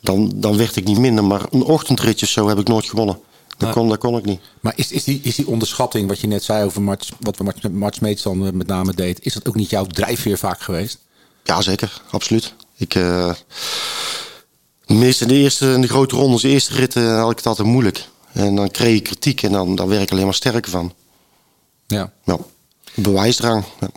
Dan, 0.00 0.32
dan 0.34 0.56
werd 0.56 0.76
ik 0.76 0.84
niet 0.84 0.98
minder. 0.98 1.24
Maar 1.24 1.46
een 1.50 1.62
ochtendritje 1.62 2.26
of 2.26 2.32
zo 2.32 2.48
heb 2.48 2.58
ik 2.58 2.68
nooit 2.68 2.88
gewonnen. 2.88 3.18
Dat, 3.56 3.72
kon, 3.72 3.88
dat 3.88 3.98
kon 3.98 4.16
ik 4.16 4.24
niet. 4.24 4.40
Maar 4.60 4.72
is, 4.76 4.92
is, 4.92 5.04
die, 5.04 5.20
is 5.22 5.34
die 5.34 5.46
onderschatting, 5.46 6.08
wat 6.08 6.20
je 6.20 6.26
net 6.26 6.44
zei 6.44 6.64
over 6.64 6.84
wat 6.84 7.36
we 7.36 7.44
dan 8.22 8.46
eh, 8.46 8.52
met 8.52 8.66
name 8.66 8.94
deed, 8.94 9.24
is 9.24 9.34
dat 9.34 9.48
ook 9.48 9.54
niet 9.54 9.70
jouw 9.70 9.86
drijfveer 9.86 10.38
vaak 10.38 10.60
geweest? 10.60 10.98
Ja, 11.44 11.62
zeker. 11.62 12.02
Absoluut. 12.10 12.54
Ik, 12.76 12.94
eh, 12.94 13.32
de 14.86 14.94
meeste, 14.94 15.26
de 15.26 15.34
eerste, 15.34 15.78
de 15.80 15.88
grote 15.88 16.16
rondes, 16.16 16.42
de 16.42 16.48
eerste 16.48 16.74
ritten 16.74 17.16
had 17.18 17.30
ik 17.30 17.36
het 17.36 17.46
altijd 17.46 17.68
moeilijk. 17.68 18.08
En 18.32 18.54
dan 18.54 18.70
kreeg 18.70 18.96
ik 18.96 19.04
kritiek 19.04 19.42
en 19.42 19.52
dan, 19.52 19.74
dan 19.74 19.88
werd 19.88 20.02
ik 20.02 20.10
alleen 20.10 20.24
maar 20.24 20.34
sterker 20.34 20.70
van. 20.70 20.92
Ja. 21.86 22.12
Ja. 22.24 22.38
Bewijsdrang. 22.94 23.64
Ja. 23.80 23.88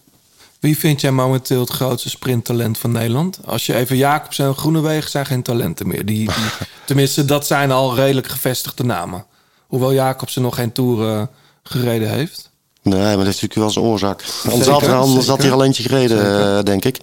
Wie 0.62 0.78
vind 0.78 1.02
jij 1.02 1.12
momenteel 1.12 1.60
het 1.60 1.70
grootste 1.70 2.10
sprinttalent 2.10 2.78
van 2.78 2.92
Nederland? 2.92 3.40
Als 3.46 3.66
je 3.66 3.76
even 3.76 3.98
Jacobs 3.98 4.40
en 4.40 4.56
Groenewegen 4.56 5.10
zijn 5.10 5.26
geen 5.26 5.42
talenten 5.44 5.88
meer. 5.88 6.06
Die, 6.06 6.18
die, 6.28 6.50
tenminste, 6.86 7.26
dat 7.26 7.48
zijn 7.48 7.72
al 7.72 7.96
redelijk 7.96 8.28
gevestigde 8.28 8.84
namen. 8.84 9.26
Hoewel 9.68 9.94
Jacobsen 9.94 10.42
nog 10.42 10.56
geen 10.56 10.72
Tour 10.72 11.10
eh, 11.18 11.28
gereden 11.64 12.10
heeft. 12.10 12.50
Nee, 12.82 12.94
maar 13.00 13.02
dat 13.02 13.26
heeft 13.26 13.42
natuurlijk 13.42 13.54
wel 13.54 13.70
zijn 13.70 13.86
oorzaak. 13.86 14.24
Anders 14.44 14.66
Zeker, 14.66 14.90
had, 14.90 15.02
anders 15.08 15.28
had 15.28 15.38
hij 15.38 15.48
er 15.48 15.54
al 15.54 15.64
eentje 15.64 15.84
gereden, 15.84 16.18
Zeker. 16.18 16.58
eh, 16.58 16.64
denk 16.64 16.86
ik. 16.86 17.00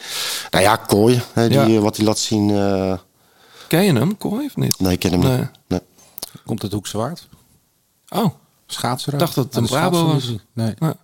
Nou 0.51 0.65
ja, 0.65 0.77
Kooi, 0.77 1.23
hè, 1.33 1.49
die, 1.49 1.59
Ja. 1.59 1.67
eh, 1.67 1.79
wat 1.79 1.97
hij 1.97 2.07
laat 2.07 2.19
zien. 2.19 2.51
eh, 2.51 2.99
Ken 3.69 3.83
je 3.85 3.93
hem, 3.93 4.17
Kooi, 4.19 4.47
of 4.47 4.57
niet? 4.57 4.79
nee, 4.81 4.93
ik 4.93 4.99
ken 4.99 5.11
hem 5.11 5.21
Nee. 5.21 5.37
niet. 5.39 5.49
Nee. 5.67 5.81
Komt 6.47 6.63
het 6.63 6.73
Hoekzwaard? 6.73 7.29
Oh, 8.09 8.27
Schaatser? 8.67 9.13
ik 9.13 9.19
dacht 9.19 9.35
dat 9.35 9.45
het 9.45 9.57
een 9.57 9.67
Brabo 9.67 10.07
was. 10.07 10.33
Nee. 10.53 10.75
Ja. 10.79 10.95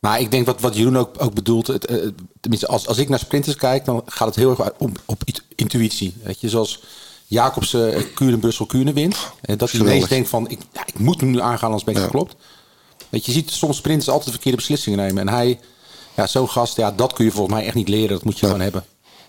Maar 0.00 0.20
ik 0.20 0.30
denk 0.30 0.46
wat, 0.46 0.60
wat 0.60 0.76
Jeroen 0.76 0.96
ook, 0.98 1.14
ook 1.18 1.34
bedoelt, 1.34 1.66
het, 1.66 1.86
eh, 1.86 1.96
tenminste 2.40 2.66
als, 2.68 2.86
als 2.86 2.98
ik 2.98 3.08
naar 3.08 3.18
sprinters 3.18 3.56
kijk, 3.56 3.84
dan 3.84 4.02
gaat 4.06 4.26
het 4.28 4.36
heel 4.36 4.50
erg 4.58 4.70
om, 4.78 4.92
op 5.04 5.22
int- 5.24 5.42
intuïtie. 5.54 6.14
Weet 6.22 6.40
je, 6.40 6.48
zoals 6.48 6.82
Jacobsen 7.26 7.94
uh, 7.98 8.02
Kuren, 8.14 8.38
Brussel, 8.40 8.66
Kuren 8.66 8.94
wint. 8.94 9.16
En 9.40 9.58
dat 9.58 9.70
Geweldig. 9.70 9.94
ineens 9.94 10.08
denkt 10.08 10.28
van, 10.28 10.48
ik, 10.48 10.58
ja, 10.72 10.86
ik 10.86 10.98
moet 10.98 11.20
hem 11.20 11.30
nu 11.30 11.40
aangaan, 11.40 11.64
anders 11.66 11.84
ben 11.84 11.94
ik 11.96 12.00
geklopt. 12.02 12.34
Weet 13.08 13.24
je, 13.26 13.32
je 13.32 13.38
ziet 13.38 13.50
soms 13.50 13.76
sprinters 13.76 14.06
altijd 14.08 14.24
de 14.26 14.32
verkeerde 14.32 14.56
beslissingen 14.58 14.98
nemen. 14.98 15.28
En 15.28 15.34
hij, 15.34 15.60
ja, 16.16 16.26
zo'n 16.26 16.48
gast, 16.48 16.76
ja, 16.76 16.90
dat 16.92 17.12
kun 17.12 17.24
je 17.24 17.30
volgens 17.30 17.54
mij 17.54 17.64
echt 17.66 17.74
niet 17.74 17.88
leren. 17.88 18.08
Dat 18.08 18.24
moet 18.24 18.38
je 18.38 18.46
gewoon 18.46 18.60
hebben. 18.60 18.84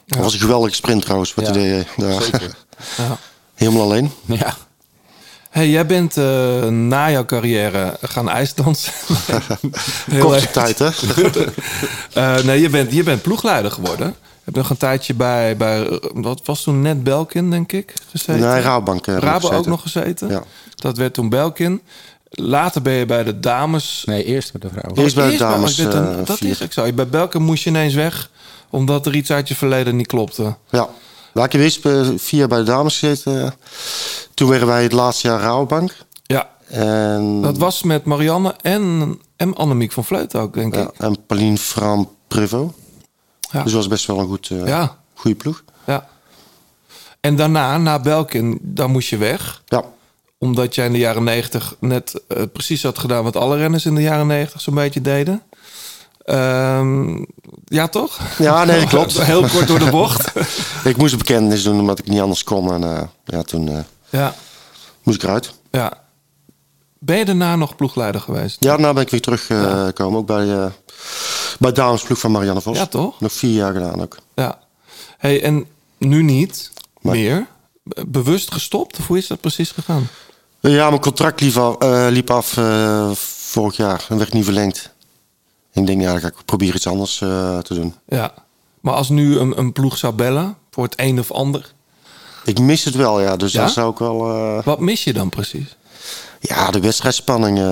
Dat 0.05 0.20
was 0.20 0.34
een 0.34 0.39
geweldige 0.39 0.76
sprint 0.76 1.01
trouwens, 1.01 1.34
wat 1.34 1.45
hij 1.47 1.53
deed. 1.53 1.86
eh, 1.88 1.97
Daar. 1.97 2.53
ja. 2.97 3.17
Helemaal 3.53 3.82
alleen. 3.82 4.11
Ja. 4.26 4.57
Hey, 5.49 5.69
jij 5.69 5.85
bent 5.85 6.17
eh, 6.17 6.65
na 6.67 7.11
jouw 7.11 7.25
carrière 7.25 7.97
gaan 8.01 8.29
ijsdansen. 8.29 8.93
Heel 10.11 10.19
Korte 10.21 10.35
erg. 10.35 10.51
tijd, 10.51 10.79
hè? 10.79 10.89
Eh, 12.13 12.43
nee, 12.43 12.61
je 12.61 12.69
bent, 12.69 12.91
je 12.93 13.03
bent 13.03 13.21
ploegleider 13.21 13.71
geworden. 13.71 14.07
Je 14.07 14.43
hebt 14.43 14.57
nog 14.57 14.69
een 14.69 14.77
tijdje 14.77 15.13
bij, 15.13 15.57
bij 15.57 15.99
wat 16.13 16.41
was 16.45 16.63
toen 16.63 16.81
net 16.81 17.03
Belkin, 17.03 17.49
denk 17.49 17.71
ik, 17.71 17.93
gezeten? 18.09 18.39
Nee, 18.49 18.61
Rabobank, 18.61 19.07
eh, 19.07 19.17
Rabo 19.17 19.49
ook 19.51 19.65
nog 19.65 19.81
gezeten. 19.81 20.29
Ja. 20.29 20.43
Dat 20.75 20.97
werd 20.97 21.13
toen 21.13 21.29
Belkin. 21.29 21.81
Later 22.29 22.81
ben 22.81 22.93
je 22.93 23.05
bij 23.05 23.23
de 23.23 23.39
dames. 23.39 24.03
Nee, 24.05 24.23
eerst 24.23 24.53
met 24.53 24.61
de 24.61 24.69
vrouw. 24.73 25.03
Eerst 25.03 25.15
bij 25.15 25.31
de 25.31 25.37
dames. 25.37 25.79
oh, 25.79 25.93
een- 25.93 26.25
dat 26.25 26.37
vier. 26.37 26.49
is 26.49 26.61
ik 26.61 26.73
zo. 26.73 26.93
Bij 26.93 27.07
Belkin 27.07 27.41
moest 27.41 27.63
je 27.63 27.69
ineens 27.69 27.93
weg, 27.93 28.29
omdat 28.69 29.05
er 29.05 29.15
iets 29.15 29.31
uit 29.31 29.47
je 29.47 29.55
verleden 29.55 29.95
niet 29.95 30.07
klopte. 30.07 30.55
Ja. 30.69 30.89
Nou, 31.34 31.45
ik 31.45 31.51
heb 31.51 31.61
eerst 31.61 31.86
eh, 31.86 32.07
vier 32.17 32.39
jaar 32.39 32.47
bij 32.47 32.57
de 32.57 32.63
dames 32.63 32.99
gezeten. 32.99 33.53
Toen 34.34 34.49
werden 34.49 34.67
wij 34.67 34.84
het 34.84 34.91
laatste 34.91 35.27
jaar 35.27 35.39
Rabobank. 35.39 35.95
Ja, 36.23 36.49
En, 36.67 37.41
dat 37.41 37.57
was 37.57 37.84
met 37.84 38.05
Marianne 38.05 38.55
en, 38.61 39.19
en 39.36 39.55
Annemiek 39.55 39.91
van 39.91 40.05
Vleuten 40.05 40.39
ook, 40.41 40.53
denk 40.53 40.75
ja, 40.75 40.82
ik. 40.82 40.89
en 40.97 41.25
Pauline 41.25 41.57
Fram 41.57 42.09
Prevo. 42.27 42.73
Ja. 43.51 43.63
Dus 43.63 43.71
dat 43.71 43.73
was 43.82 43.88
best 43.88 44.05
wel 44.05 44.19
een 44.19 44.27
goed, 44.27 44.49
eh 44.51 44.67
Ja. 44.67 44.97
goede 45.13 45.38
ploeg. 45.38 45.63
Ja. 45.86 46.07
En 47.19 47.36
daarna, 47.36 47.77
na 47.77 47.99
Belkin, 47.99 48.59
dan 48.61 48.91
moest 48.91 49.09
je 49.09 49.17
weg. 49.17 49.61
Ja. 49.65 49.84
Omdat 50.38 50.75
jij 50.75 50.86
in 50.86 50.91
de 50.91 50.97
jaren 50.97 51.23
negentig 51.23 51.75
net 51.80 52.21
eh, 52.27 52.43
precies 52.53 52.84
had 52.84 52.99
gedaan 52.99 53.23
wat 53.23 53.36
alle 53.36 53.57
renners 53.57 53.86
in 53.86 53.95
de 53.95 54.01
jaren 54.01 54.27
negentig 54.27 54.61
zo'n 54.61 54.73
beetje 54.75 55.01
deden. 55.01 55.41
Ehm, 56.30 57.23
ja, 57.65 57.88
toch? 57.88 58.19
Ja, 58.38 58.63
nee, 58.63 58.86
klopt. 58.88 59.21
Heel 59.23 59.47
kort 59.47 59.67
door 59.67 59.80
de 59.80 59.89
bocht. 59.89 60.32
ik 60.84 60.97
moest 60.97 61.11
een 61.11 61.17
bekentenis 61.17 61.63
doen 61.63 61.80
omdat 61.80 61.99
ik 61.99 62.07
niet 62.07 62.19
anders 62.21 62.43
kon. 62.43 62.73
En 62.73 62.84
eh, 62.97 63.01
ja, 63.25 63.41
toen 63.43 63.67
eh, 63.69 63.77
ja, 64.09 64.36
moest 65.03 65.17
ik 65.17 65.23
eruit. 65.23 65.53
ja. 65.71 65.93
Ben 67.01 67.17
je 67.17 67.25
daarna 67.25 67.55
nog 67.55 67.75
ploegleider 67.75 68.21
geweest? 68.21 68.57
Ja, 68.63 68.69
daarna 68.69 68.93
ben 68.93 69.03
ik 69.03 69.09
weer 69.09 69.21
teruggekomen. 69.21 70.19
Ook 70.19 70.25
bij, 70.27 70.49
eh 70.53 70.65
bij 71.59 71.69
de 71.71 71.75
damesploeg 71.82 72.19
van 72.19 72.32
Marianne 72.32 72.61
Vos. 72.61 72.77
Ja, 72.77 72.86
toch? 72.86 73.19
Nog 73.19 73.32
vier 73.32 73.53
jaar 73.53 73.73
gedaan 73.73 74.01
ook. 74.01 74.17
Ja. 74.36 74.59
Hey, 75.17 75.43
en 75.43 75.65
nu 75.97 76.23
niet 76.23 76.71
Nee. 77.01 77.21
meer? 77.23 77.47
Be- 77.84 78.03
Bewust 78.07 78.51
gestopt? 78.53 78.99
Of 78.99 79.07
hoe 79.07 79.17
is 79.17 79.27
dat 79.27 79.39
precies 79.41 79.71
gegaan? 79.71 80.07
Ja, 80.59 80.89
mijn 80.89 81.01
contract 81.01 81.41
liep 81.41 81.57
af, 81.57 81.75
liep 82.09 82.30
af 82.30 82.57
vorig 83.49 83.75
jaar 83.75 84.05
en 84.09 84.17
werd 84.17 84.34
niet 84.34 84.43
verlengd. 84.43 84.93
Ik 85.80 85.88
denk, 85.88 86.01
ja, 86.01 86.11
dan 86.11 86.21
ga 86.21 86.27
ik 86.27 86.34
proberen 86.45 86.75
iets 86.75 86.88
anders 86.88 87.21
eh, 87.21 87.57
te 87.57 87.73
doen. 87.73 87.95
Ja. 88.07 88.34
Maar 88.82 88.93
als 88.93 89.09
nu 89.09 89.38
een, 89.39 89.57
een 89.59 89.71
ploeg 89.73 89.97
zou 89.97 90.13
bellen 90.13 90.55
voor 90.71 90.84
het 90.84 90.93
een 90.97 91.19
of 91.19 91.32
ander, 91.32 91.73
Ik 92.43 92.59
mis 92.59 92.84
het 92.84 92.95
wel, 92.95 93.21
ja. 93.21 93.36
Dus 93.36 93.51
Ja? 93.51 93.59
dan 93.61 93.69
zou 93.69 93.91
ik 93.91 93.97
wel... 93.97 94.30
eh, 94.30 94.63
wat 94.63 94.80
mis 94.80 95.03
je 95.03 95.13
dan 95.13 95.30
precies? 95.30 95.75
ja, 96.39 96.71
de 96.71 96.80
wedstrijdspanning. 96.80 97.57
eh, 97.57 97.63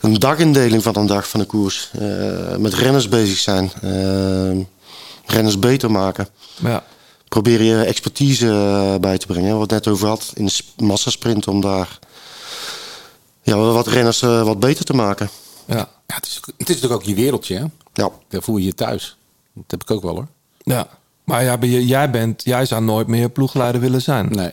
een 0.00 0.18
dagindeling 0.18 0.82
van 0.82 0.96
een 0.96 1.06
dag 1.06 1.28
van 1.28 1.40
de 1.40 1.46
koers. 1.46 1.90
met 2.58 2.74
renners 2.74 3.08
bezig 3.08 3.38
zijn. 3.38 3.70
renners 5.26 5.58
beter 5.58 5.90
maken. 5.90 6.28
Ja. 6.62 6.84
Probeer 7.28 7.62
je 7.62 7.82
expertise 7.84 8.96
bij 9.00 9.18
te 9.18 9.26
brengen. 9.26 9.58
Wat 9.58 9.70
net 9.70 9.88
over 9.88 10.08
had 10.08 10.30
in 10.34 10.44
de 10.44 10.50
sp- 10.50 10.80
massasprint. 10.80 11.48
Om 11.48 11.60
daar 11.60 11.98
ja, 13.42 13.56
wat 13.56 13.86
renners 13.86 14.20
wat 14.20 14.60
beter 14.60 14.84
te 14.84 14.92
maken. 14.94 15.30
Ja. 15.76 15.88
Ja, 16.06 16.14
het, 16.16 16.26
is, 16.26 16.34
het 16.34 16.68
is 16.68 16.74
natuurlijk 16.74 16.92
ook 16.92 17.02
je 17.02 17.14
wereldje, 17.14 17.54
hè? 17.56 17.64
Ja. 17.92 18.10
Daar 18.28 18.42
voel 18.42 18.56
je 18.56 18.64
je 18.64 18.74
thuis. 18.74 19.16
Dat 19.54 19.64
heb 19.66 19.82
ik 19.82 19.90
ook 19.90 20.02
wel, 20.02 20.14
hoor. 20.14 20.26
Ja, 20.62 20.88
maar 21.24 21.44
ja, 21.44 21.58
ben 21.58 21.70
je- 21.70 21.86
jij, 21.86 22.10
bent, 22.10 22.44
jij 22.44 22.66
zou 22.66 22.82
nooit 22.82 23.06
meer 23.06 23.28
ploegleider 23.28 23.80
willen 23.80 24.02
zijn. 24.02 24.28
Nee. 24.30 24.50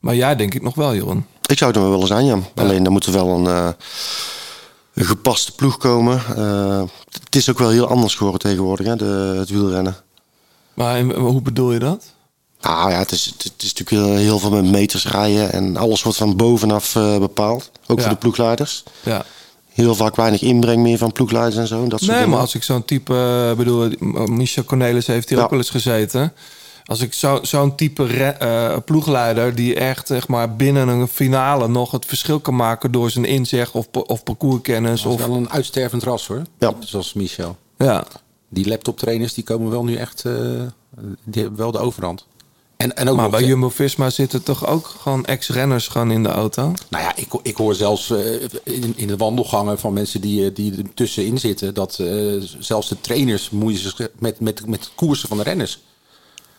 Maar 0.00 0.14
jij 0.14 0.36
denk 0.36 0.54
ik 0.54 0.62
nog 0.62 0.74
wel, 0.74 0.94
Jeroen. 0.94 1.26
Ik 1.46 1.58
zou 1.58 1.70
het 1.72 1.80
wel 1.80 1.90
willen 1.90 2.06
zijn, 2.06 2.24
ja. 2.24 2.38
Alleen 2.54 2.82
dan 2.82 2.92
moet 2.92 3.06
er 3.06 3.12
wel 3.12 3.28
een, 3.28 3.46
eh, 3.46 3.68
een 4.94 5.04
gepaste 5.04 5.52
ploeg 5.54 5.76
komen. 5.76 6.22
Eh, 6.36 6.82
het 7.22 7.36
is 7.36 7.50
ook 7.50 7.58
wel 7.58 7.70
heel 7.70 7.86
anders 7.86 8.14
geworden 8.14 8.40
tegenwoordig, 8.40 8.86
hè, 8.86 8.96
de, 8.96 9.34
het 9.38 9.48
wielrennen. 9.50 9.96
Maar 10.74 10.98
in- 10.98 11.10
hoe 11.14 11.42
bedoel 11.42 11.72
je 11.72 11.78
dat? 11.78 12.04
Nou 12.60 12.90
ja, 12.90 12.98
het 12.98 13.10
is, 13.12 13.24
het, 13.24 13.42
het 13.42 13.62
is 13.62 13.72
natuurlijk 13.74 14.18
heel- 14.18 14.38
veel 14.38 14.50
met 14.50 14.64
meters 14.64 15.06
rijden. 15.06 15.52
En 15.52 15.76
alles 15.76 16.02
wordt 16.02 16.18
van 16.18 16.36
bovenaf 16.36 16.96
eh, 16.96 17.18
bepaald. 17.18 17.70
Ook 17.86 17.96
Ja. 17.98 18.02
voor 18.04 18.12
de 18.12 18.18
ploegleiders. 18.18 18.82
Ja. 19.02 19.24
Heel 19.78 19.94
vaak 19.94 20.16
weinig 20.16 20.42
inbreng 20.42 20.82
meer 20.82 20.98
van 20.98 21.12
ploegleiders 21.12 21.56
en 21.56 21.66
zo. 21.66 21.80
Dat 21.86 21.98
soort 21.98 22.02
Nee, 22.10 22.10
dingen. 22.10 22.28
maar 22.30 22.40
als 22.40 22.54
ik 22.54 22.62
zo'n 22.62 22.84
type... 22.84 23.14
eh, 23.14 23.56
bedoel, 23.56 23.90
Michel 24.26 24.64
Cornelis 24.64 25.06
heeft 25.06 25.28
hier 25.28 25.38
Ja. 25.38 25.44
ook 25.44 25.50
wel 25.50 25.58
eens 25.58 25.70
gezeten. 25.70 26.32
Als 26.84 27.00
ik 27.00 27.12
zo- 27.14 27.38
zo'n 27.42 27.74
type 27.74 28.06
re- 28.06 28.24
eh, 28.28 28.76
ploegleider... 28.84 29.54
die 29.54 29.74
echt 29.74 30.06
zeg 30.06 30.28
maar, 30.28 30.56
binnen 30.56 30.88
een 30.88 31.08
finale 31.08 31.68
nog 31.68 31.90
het 31.90 32.06
verschil 32.06 32.40
kan 32.40 32.56
maken... 32.56 32.92
door 32.92 33.10
zijn 33.10 33.24
inzicht 33.24 33.72
of, 33.72 33.86
of 33.92 34.22
parcourskennis. 34.22 35.02
Dat 35.02 35.12
is 35.12 35.18
Of, 35.20 35.26
wel 35.26 35.36
een 35.36 35.50
uitstervend 35.50 36.02
ras, 36.02 36.26
hoor. 36.26 36.42
Ja. 36.58 36.72
Zoals 36.80 37.12
Michel. 37.12 37.56
ja. 37.78 38.04
Die 38.50 38.68
laptoptrainers 38.68 39.34
die 39.34 39.44
komen 39.44 39.70
wel 39.70 39.84
nu 39.84 39.94
echt... 39.94 40.24
eh, 40.24 40.32
die 41.24 41.42
hebben 41.42 41.58
wel 41.60 41.70
de 41.72 41.78
overhand. 41.78 42.26
En, 42.78 42.96
en 42.96 43.08
ook 43.08 43.16
Maar 43.16 43.30
bij 43.30 43.44
Jumbo-Visma 43.44 44.10
zitten 44.10 44.42
toch 44.42 44.66
ook 44.66 44.86
gewoon 44.86 45.24
ex-renners 45.24 45.88
gewoon 45.88 46.10
in 46.10 46.22
de 46.22 46.28
auto? 46.28 46.74
Nou 46.88 47.04
ja, 47.04 47.16
ik, 47.16 47.28
ik 47.42 47.56
hoor 47.56 47.74
zelfs 47.74 48.10
eh, 48.10 48.42
in, 48.62 48.92
in 48.96 49.06
de 49.06 49.16
wandelgangen 49.16 49.78
van 49.78 49.92
mensen 49.92 50.20
die, 50.20 50.44
eh, 50.44 50.54
die 50.54 50.76
er 50.76 50.94
tussenin 50.94 51.38
zitten... 51.38 51.74
dat 51.74 51.98
eh, 51.98 52.42
zelfs 52.58 52.88
de 52.88 53.00
trainers 53.00 53.50
moeien 53.50 53.78
zich 53.78 53.98
met, 54.18 54.40
met, 54.40 54.66
met 54.66 54.80
het 54.80 54.90
koersen 54.94 55.28
van 55.28 55.36
de 55.36 55.42
renners. 55.42 55.80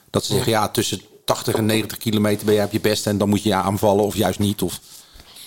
Dat 0.09 0.25
ze 0.25 0.33
zeggen, 0.33 0.51
ja, 0.51 0.69
tussen 0.69 1.01
80 1.25 1.55
en 1.55 1.65
90 1.65 1.97
kilometer 1.97 2.45
ben 2.45 2.55
jij 2.55 2.65
op 2.65 2.71
je 2.71 2.79
best... 2.79 3.07
en 3.07 3.17
dan 3.17 3.29
moet 3.29 3.43
je 3.43 3.53
aanvallen 3.53 4.03
of 4.03 4.15
juist 4.15 4.39
niet. 4.39 4.61
Of... 4.61 4.79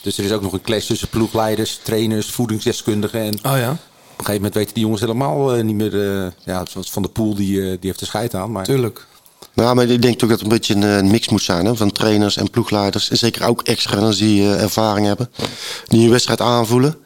Dus 0.03 0.19
er 0.19 0.25
is 0.25 0.33
ook 0.33 0.43
nog 0.43 0.53
een 0.53 0.63
clash 0.63 0.87
tussen 0.87 1.09
ploegleiders, 1.09 1.81
trainers, 1.83 2.31
voedingsdeskundigen... 2.31 3.21
en 3.21 3.35
Oh 3.35 3.59
ja, 3.59 3.71
op 3.71 3.79
een 4.19 4.25
gegeven 4.25 4.35
moment 4.35 4.55
weten 4.55 4.75
die 4.75 4.83
jongens 4.83 5.01
helemaal 5.01 5.51
niet 5.51 5.77
meer... 5.77 5.97
ja, 6.45 6.65
Van 6.71 7.03
de 7.03 7.09
Poel, 7.09 7.35
die, 7.35 7.61
die 7.61 7.79
heeft 7.81 7.99
de 7.99 8.07
scheid 8.07 8.35
aan. 8.35 8.53
Maar 8.53 8.65
tuurlijk. 8.65 9.11
Nou, 9.55 9.75
maar 9.75 9.89
ik 9.89 10.03
denk 10.03 10.15
ook 10.15 10.21
dat 10.21 10.31
het 10.31 10.41
een 10.41 10.49
beetje 10.49 10.75
een, 10.75 11.11
mix 11.11 11.29
moet 11.29 11.43
zijn 11.43 11.65
hè, 11.65 11.77
van 11.77 11.93
trainers 11.93 12.37
en 12.37 12.51
ploegleiders. 12.51 13.11
En 13.11 13.17
zeker 13.17 13.47
ook 13.47 13.63
ex-renners 13.63 14.19
die 14.19 14.43
eh, 14.43 14.63
ervaring 14.63 15.07
hebben. 15.07 15.31
Die 15.87 16.05
een 16.05 16.11
wedstrijd 16.11 16.41
aanvoelen. 16.41 16.97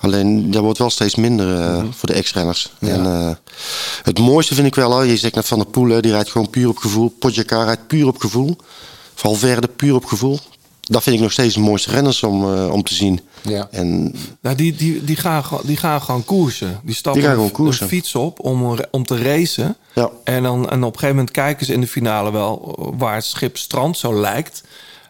Alleen, 0.00 0.50
dat 0.50 0.62
wordt 0.62 0.78
wel 0.78 0.90
steeds 0.90 1.14
minder 1.14 1.60
eh, 1.60 1.84
voor 1.90 2.08
de 2.08 2.14
ex-renners. 2.14 2.72
En, 2.78 3.06
eh, 3.06 3.30
het 4.02 4.18
mooiste 4.18 4.54
vind 4.54 4.66
ik 4.66 4.74
wel, 4.74 4.98
hè, 4.98 5.02
je 5.04 5.16
zegt 5.16 5.34
net 5.34 5.46
Van 5.46 5.58
der 5.58 5.66
Poel, 5.66 5.88
hè, 5.88 6.00
die 6.00 6.12
rijdt 6.12 6.30
gewoon 6.30 6.50
puur 6.50 6.68
op 6.68 6.76
gevoel. 6.76 7.08
Podjakar 7.18 7.64
rijdt 7.64 7.86
puur 7.86 8.06
op 8.06 8.20
gevoel. 8.20 8.56
Valverde 9.14 9.68
puur 9.68 9.94
op 9.94 10.04
gevoel. 10.04 10.38
Dat 10.90 11.02
vind 11.02 11.16
ik 11.16 11.22
nog 11.22 11.32
steeds 11.32 11.54
de 11.54 11.60
mooiste 11.60 11.90
renners 11.90 12.22
om, 12.22 12.54
eh, 12.54 12.72
om 12.72 12.82
te 12.82 12.94
zien. 12.94 13.20
Ja. 13.42 13.68
En 13.70 14.14
Nou, 14.40 14.56
die, 14.56 14.74
die, 14.76 15.04
die, 15.04 15.16
gaan, 15.16 15.44
gewoon- 15.44 15.62
die 15.66 15.76
gaan 15.76 16.02
gewoon 16.02 16.24
koersen. 16.24 16.80
Die 16.82 16.94
stappen 16.94 17.22
Die 17.22 17.30
gaan 17.30 17.50
koersen. 17.50 17.82
een 17.82 17.88
fiets 17.88 18.14
op 18.14 18.40
om, 18.40 18.78
om 18.90 19.04
te 19.06 19.22
racen. 19.22 19.76
Ja. 19.94 20.10
En, 20.24 20.42
dan, 20.42 20.70
en 20.70 20.78
op 20.82 20.92
een 20.92 20.98
gegeven 20.98 21.08
moment 21.16 21.30
kijken 21.30 21.66
ze 21.66 21.72
in 21.72 21.80
de 21.80 21.86
finale 21.86 22.32
wel 22.32 22.76
waar 22.98 23.14
het 23.14 23.24
schip 23.24 23.56
strandt, 23.56 23.98
zo 23.98 24.14
lijkt. 24.20 24.62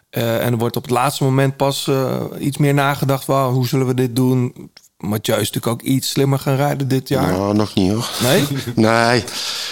Eh, 0.09 0.45
en 0.45 0.51
er 0.51 0.57
wordt 0.57 0.75
op 0.75 0.81
het 0.83 0.91
laatste 0.91 1.23
moment 1.23 1.55
pas 1.57 1.87
eh, 1.87 2.15
iets 2.39 2.57
meer 2.57 2.73
nagedacht. 2.73 3.25
Wel, 3.25 3.51
hoe 3.51 3.67
zullen 3.67 3.87
we 3.87 3.93
dit 3.93 4.15
doen? 4.15 4.69
Mathieu 4.97 5.33
is 5.39 5.51
natuurlijk 5.51 5.67
ook 5.67 5.81
iets 5.81 6.09
slimmer 6.09 6.39
gaan 6.39 6.55
rijden 6.55 6.87
dit 6.87 7.07
jaar. 7.09 7.31
nou, 7.31 7.53
nog 7.55 7.73
niet 7.73 7.91
hoor. 7.91 8.09
Nee? 8.23 8.43
Nee, 8.75 9.17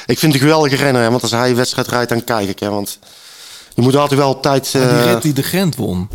ik 0.06 0.20
vind 0.20 0.22
het 0.22 0.34
een 0.34 0.40
geweldige 0.48 0.76
renner. 0.76 1.02
Hè, 1.02 1.10
want 1.10 1.22
als 1.22 1.32
hij 1.32 1.56
wedstrijd 1.56 1.88
rijdt, 1.88 2.10
dan 2.10 2.24
kijk 2.24 2.50
ik. 2.50 2.60
Hè, 2.60 2.70
want 2.70 3.00
je 3.80 3.86
moet 3.86 3.96
altijd 3.96 4.20
wel 4.20 4.30
op 4.30 4.42
tijd... 4.42 4.74
Maar 4.74 4.88
die 4.88 4.98
eh, 4.98 5.12
rit 5.14 5.22
die 5.22 5.34
de 5.34 5.44
Gent 5.44 5.76
won. 5.76 6.10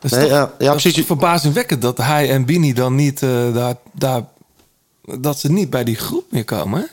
Dat 0.00 0.10
is 0.10 0.16
Nee, 0.16 0.20
toch, 0.28 0.36
ja, 0.36 0.52
ja, 0.58 0.66
dat 0.66 0.76
is 0.76 0.82
precies. 0.82 1.06
verbazingwekkend 1.06 1.82
dat 1.82 1.98
hij 1.98 2.30
en 2.30 2.44
Bini 2.44 2.72
dan 2.72 2.94
niet 2.94 3.22
eh, 3.22 3.54
daar, 3.54 3.74
daar... 3.92 4.22
Dat 5.18 5.38
ze 5.38 5.52
niet 5.52 5.70
bij 5.70 5.84
die 5.84 5.96
groep 5.96 6.24
meer 6.30 6.44
komen, 6.44 6.80
hè? 6.80 6.86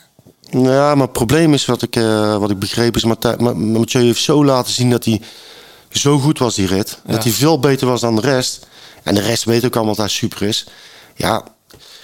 Ja, 0.59 0.95
maar 0.95 1.03
het 1.03 1.11
probleem 1.11 1.53
is 1.53 1.65
wat 1.65 1.81
ik, 1.81 1.95
eh, 1.95 2.37
wat 2.37 2.49
ik 2.49 2.59
begreep 2.59 2.95
is... 2.95 3.03
Mathieu 3.03 4.03
heeft 4.03 4.21
zo 4.21 4.45
laten 4.45 4.73
zien 4.73 4.89
dat 4.89 5.05
hij 5.05 5.21
zo 5.89 6.19
goed 6.19 6.39
was, 6.39 6.55
die 6.55 6.67
rit. 6.67 6.99
Ja. 7.05 7.11
Dat 7.13 7.23
hij 7.23 7.31
veel 7.31 7.59
beter 7.59 7.87
was 7.87 8.01
dan 8.01 8.15
de 8.15 8.21
rest. 8.21 8.67
En 9.03 9.15
de 9.15 9.21
rest 9.21 9.43
weet 9.43 9.65
ook 9.65 9.75
allemaal 9.75 9.95
dat 9.95 10.05
hij 10.05 10.13
super 10.13 10.41
is. 10.41 10.65
Ja, 11.15 11.43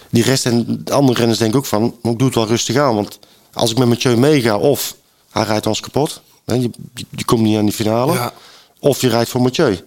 die 0.09 0.23
rest 0.23 0.45
en 0.45 0.81
de 0.83 0.93
andere 0.93 1.19
renners 1.19 1.39
denken 1.39 1.59
ook 1.59 1.65
van... 1.65 1.95
"Maar 2.01 2.11
ik 2.11 2.17
doe 2.17 2.27
het 2.27 2.35
wel 2.35 2.47
rustig 2.47 2.75
aan, 2.77 2.95
want 2.95 3.19
als 3.53 3.71
ik 3.71 3.77
met 3.77 3.87
Mathieu 3.87 4.17
meega... 4.17 4.57
of 4.57 4.95
hij 5.31 5.43
rijdt 5.43 5.67
ons 5.67 5.79
kapot, 5.79 6.21
je, 6.45 6.69
je, 6.93 7.05
je 7.09 7.25
komt 7.25 7.41
niet 7.41 7.57
aan 7.57 7.65
die 7.65 7.73
finale... 7.73 8.13
Ja. 8.13 8.33
of 8.79 9.01
je 9.01 9.09
rijdt 9.09 9.29
voor 9.29 9.41
Mathieu. 9.41 9.79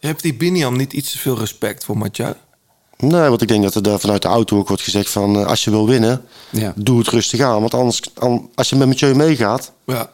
Heeft 0.00 0.22
die 0.22 0.34
Biniam 0.34 0.76
niet 0.76 0.92
iets 0.92 1.12
te 1.12 1.18
veel 1.18 1.38
respect 1.38 1.84
voor 1.84 1.98
Mathieu? 1.98 2.32
Nee, 2.96 3.28
want 3.28 3.42
ik 3.42 3.48
denk 3.48 3.62
dat 3.62 3.74
er 3.74 3.82
daar 3.82 4.00
vanuit 4.00 4.22
de 4.22 4.28
auto 4.28 4.58
ook 4.58 4.68
wordt 4.68 4.82
gezegd 4.82 5.10
van... 5.10 5.36
eh, 5.38 5.46
als 5.46 5.64
je 5.64 5.70
wil 5.70 5.86
winnen, 5.86 6.24
Ja. 6.50 6.72
doe 6.76 6.98
het 6.98 7.08
rustig 7.08 7.40
aan. 7.40 7.60
Want 7.60 7.74
anders, 7.74 8.00
an- 8.14 8.50
als 8.54 8.68
je 8.70 8.76
met 8.76 8.88
Mathieu 8.88 9.14
meegaat... 9.14 9.72
Ja. 9.84 10.10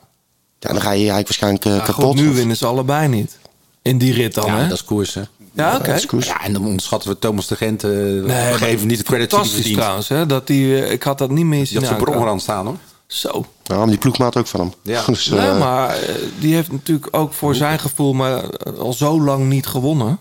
Ja, 0.60 0.72
dan 0.72 0.80
ga 0.80 0.90
je 0.90 0.96
eigenlijk 1.10 1.26
waarschijnlijk 1.26 1.64
eh, 1.64 1.84
kapot. 1.84 2.04
goed, 2.04 2.14
nu 2.14 2.32
winnen 2.32 2.56
ze 2.56 2.66
allebei 2.66 3.08
niet. 3.08 3.38
In 3.82 3.98
die 3.98 4.12
rit 4.12 4.34
dan, 4.34 4.46
Ja, 4.46 4.56
hè? 4.56 4.62
dat 4.68 4.72
is 4.76 4.84
koers, 4.84 5.14
hè. 5.14 5.22
Ja, 5.52 5.76
oké. 5.76 6.00
dat. 6.10 6.24
Ja, 6.24 6.42
en 6.44 6.52
dan 6.52 6.64
onderschatten 6.66 7.10
we 7.10 7.18
Thomas 7.18 7.46
de 7.46 7.56
Gent. 7.56 7.84
eh 7.84 7.90
Nee, 7.90 8.52
geven 8.54 8.86
niet 8.86 8.98
de 8.98 9.04
credit 9.04 9.04
die 9.04 9.14
hij 9.14 9.28
Fantastisch 9.28 9.52
verdient. 9.54 9.76
trouwens, 9.76 10.08
hè? 10.08 10.26
Dat 10.26 10.46
die, 10.46 10.86
ik 10.88 11.02
had 11.02 11.18
dat 11.18 11.30
niet 11.30 11.44
meer 11.44 11.66
zien 11.66 11.96
brommer 11.96 12.28
aan 12.28 12.40
staan, 12.40 12.66
hoor. 12.66 12.76
Zo. 13.08 13.44
Ja, 13.62 13.76
maar 13.76 13.86
die 13.86 13.98
ploegmaat 13.98 14.36
ook 14.36 14.46
van 14.46 14.60
hem. 14.60 14.72
Ja. 14.82 15.02
Dus, 15.06 15.26
Nee, 15.26 15.40
eh, 15.48 15.58
maar 15.58 15.96
eh, 15.96 16.14
die 16.38 16.54
heeft 16.54 16.72
natuurlijk 16.72 17.08
ook 17.10 17.32
voor 17.32 17.54
zijn 17.54 17.78
gevoel 17.78 18.12
maar 18.12 18.44
eh, 18.50 18.78
al 18.78 18.92
zo 18.92 19.20
lang 19.20 19.48
niet 19.48 19.66
gewonnen. 19.66 20.20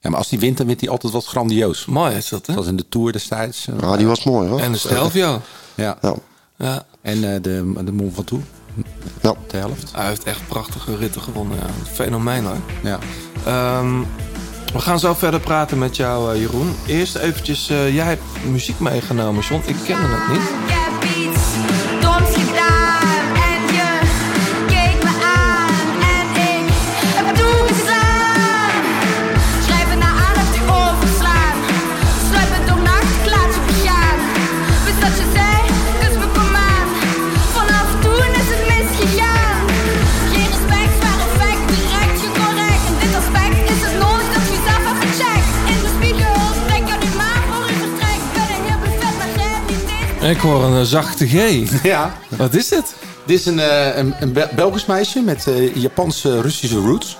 Ja, 0.00 0.10
maar 0.10 0.18
als 0.18 0.30
hij 0.30 0.38
wint, 0.38 0.56
dan 0.56 0.66
wint 0.66 0.80
hij 0.80 0.90
altijd 0.90 1.12
wat 1.12 1.26
grandioos. 1.26 1.84
Mooi 1.86 2.14
is 2.16 2.28
dat, 2.28 2.46
hè? 2.46 2.52
Zoals 2.52 2.68
in 2.68 2.76
de 2.76 2.88
Tour 2.88 3.12
destijds. 3.12 3.66
ja, 3.80 3.96
die 3.96 4.06
was 4.06 4.24
mooi 4.24 4.48
hoor. 4.48 4.60
En 4.60 4.72
de 4.72 4.78
Stelvio. 4.78 5.40
Ja. 5.74 5.98
Ja. 6.02 6.14
Ja, 6.56 6.84
En 7.02 7.34
eh, 7.34 7.42
de, 7.42 7.72
de 7.84 7.92
Mont 7.92 8.14
Ventoux, 8.14 8.44
Ja. 9.22 9.34
de 9.46 9.56
helft. 9.56 9.90
hij 9.94 10.06
heeft 10.06 10.24
echt 10.24 10.48
prachtige 10.48 10.96
ritten 10.96 11.20
gewonnen. 11.22 11.56
Ja. 11.56 11.66
Fenomeen 11.92 12.44
hoor. 12.44 12.56
Ja. 12.82 12.98
Ehm, 13.46 14.00
we 14.72 14.78
gaan 14.78 14.98
zo 14.98 15.14
verder 15.14 15.40
praten 15.40 15.78
met 15.78 15.96
jou, 15.96 16.38
Jeroen. 16.38 16.74
Eerst 16.86 17.16
eventjes, 17.16 17.68
eh, 17.70 17.94
jij 17.94 18.06
hebt 18.06 18.22
muziek 18.50 18.78
meegenomen, 18.78 19.42
John. 19.48 19.62
Ik 19.66 19.76
kende 19.86 20.06
het 20.06 20.28
niet. 20.38 20.50
Ik 22.20 22.79
Ik 50.20 50.38
hoor 50.38 50.64
een 50.64 50.76
eh, 50.80 50.82
zachte 50.84 51.26
G. 51.28 51.32
ja. 51.82 52.16
Wat 52.28 52.54
is 52.54 52.68
dit? 52.68 52.94
Dit 53.26 53.38
is 53.38 53.46
een, 53.46 53.58
eh, 53.60 53.96
een, 53.96 54.14
een 54.20 54.32
Bel- 54.32 54.48
Belgisch 54.54 54.86
meisje 54.86 55.20
met 55.20 55.46
eh, 55.46 55.74
Japanse 55.74 56.40
Russische 56.40 56.78
roots. 56.78 57.16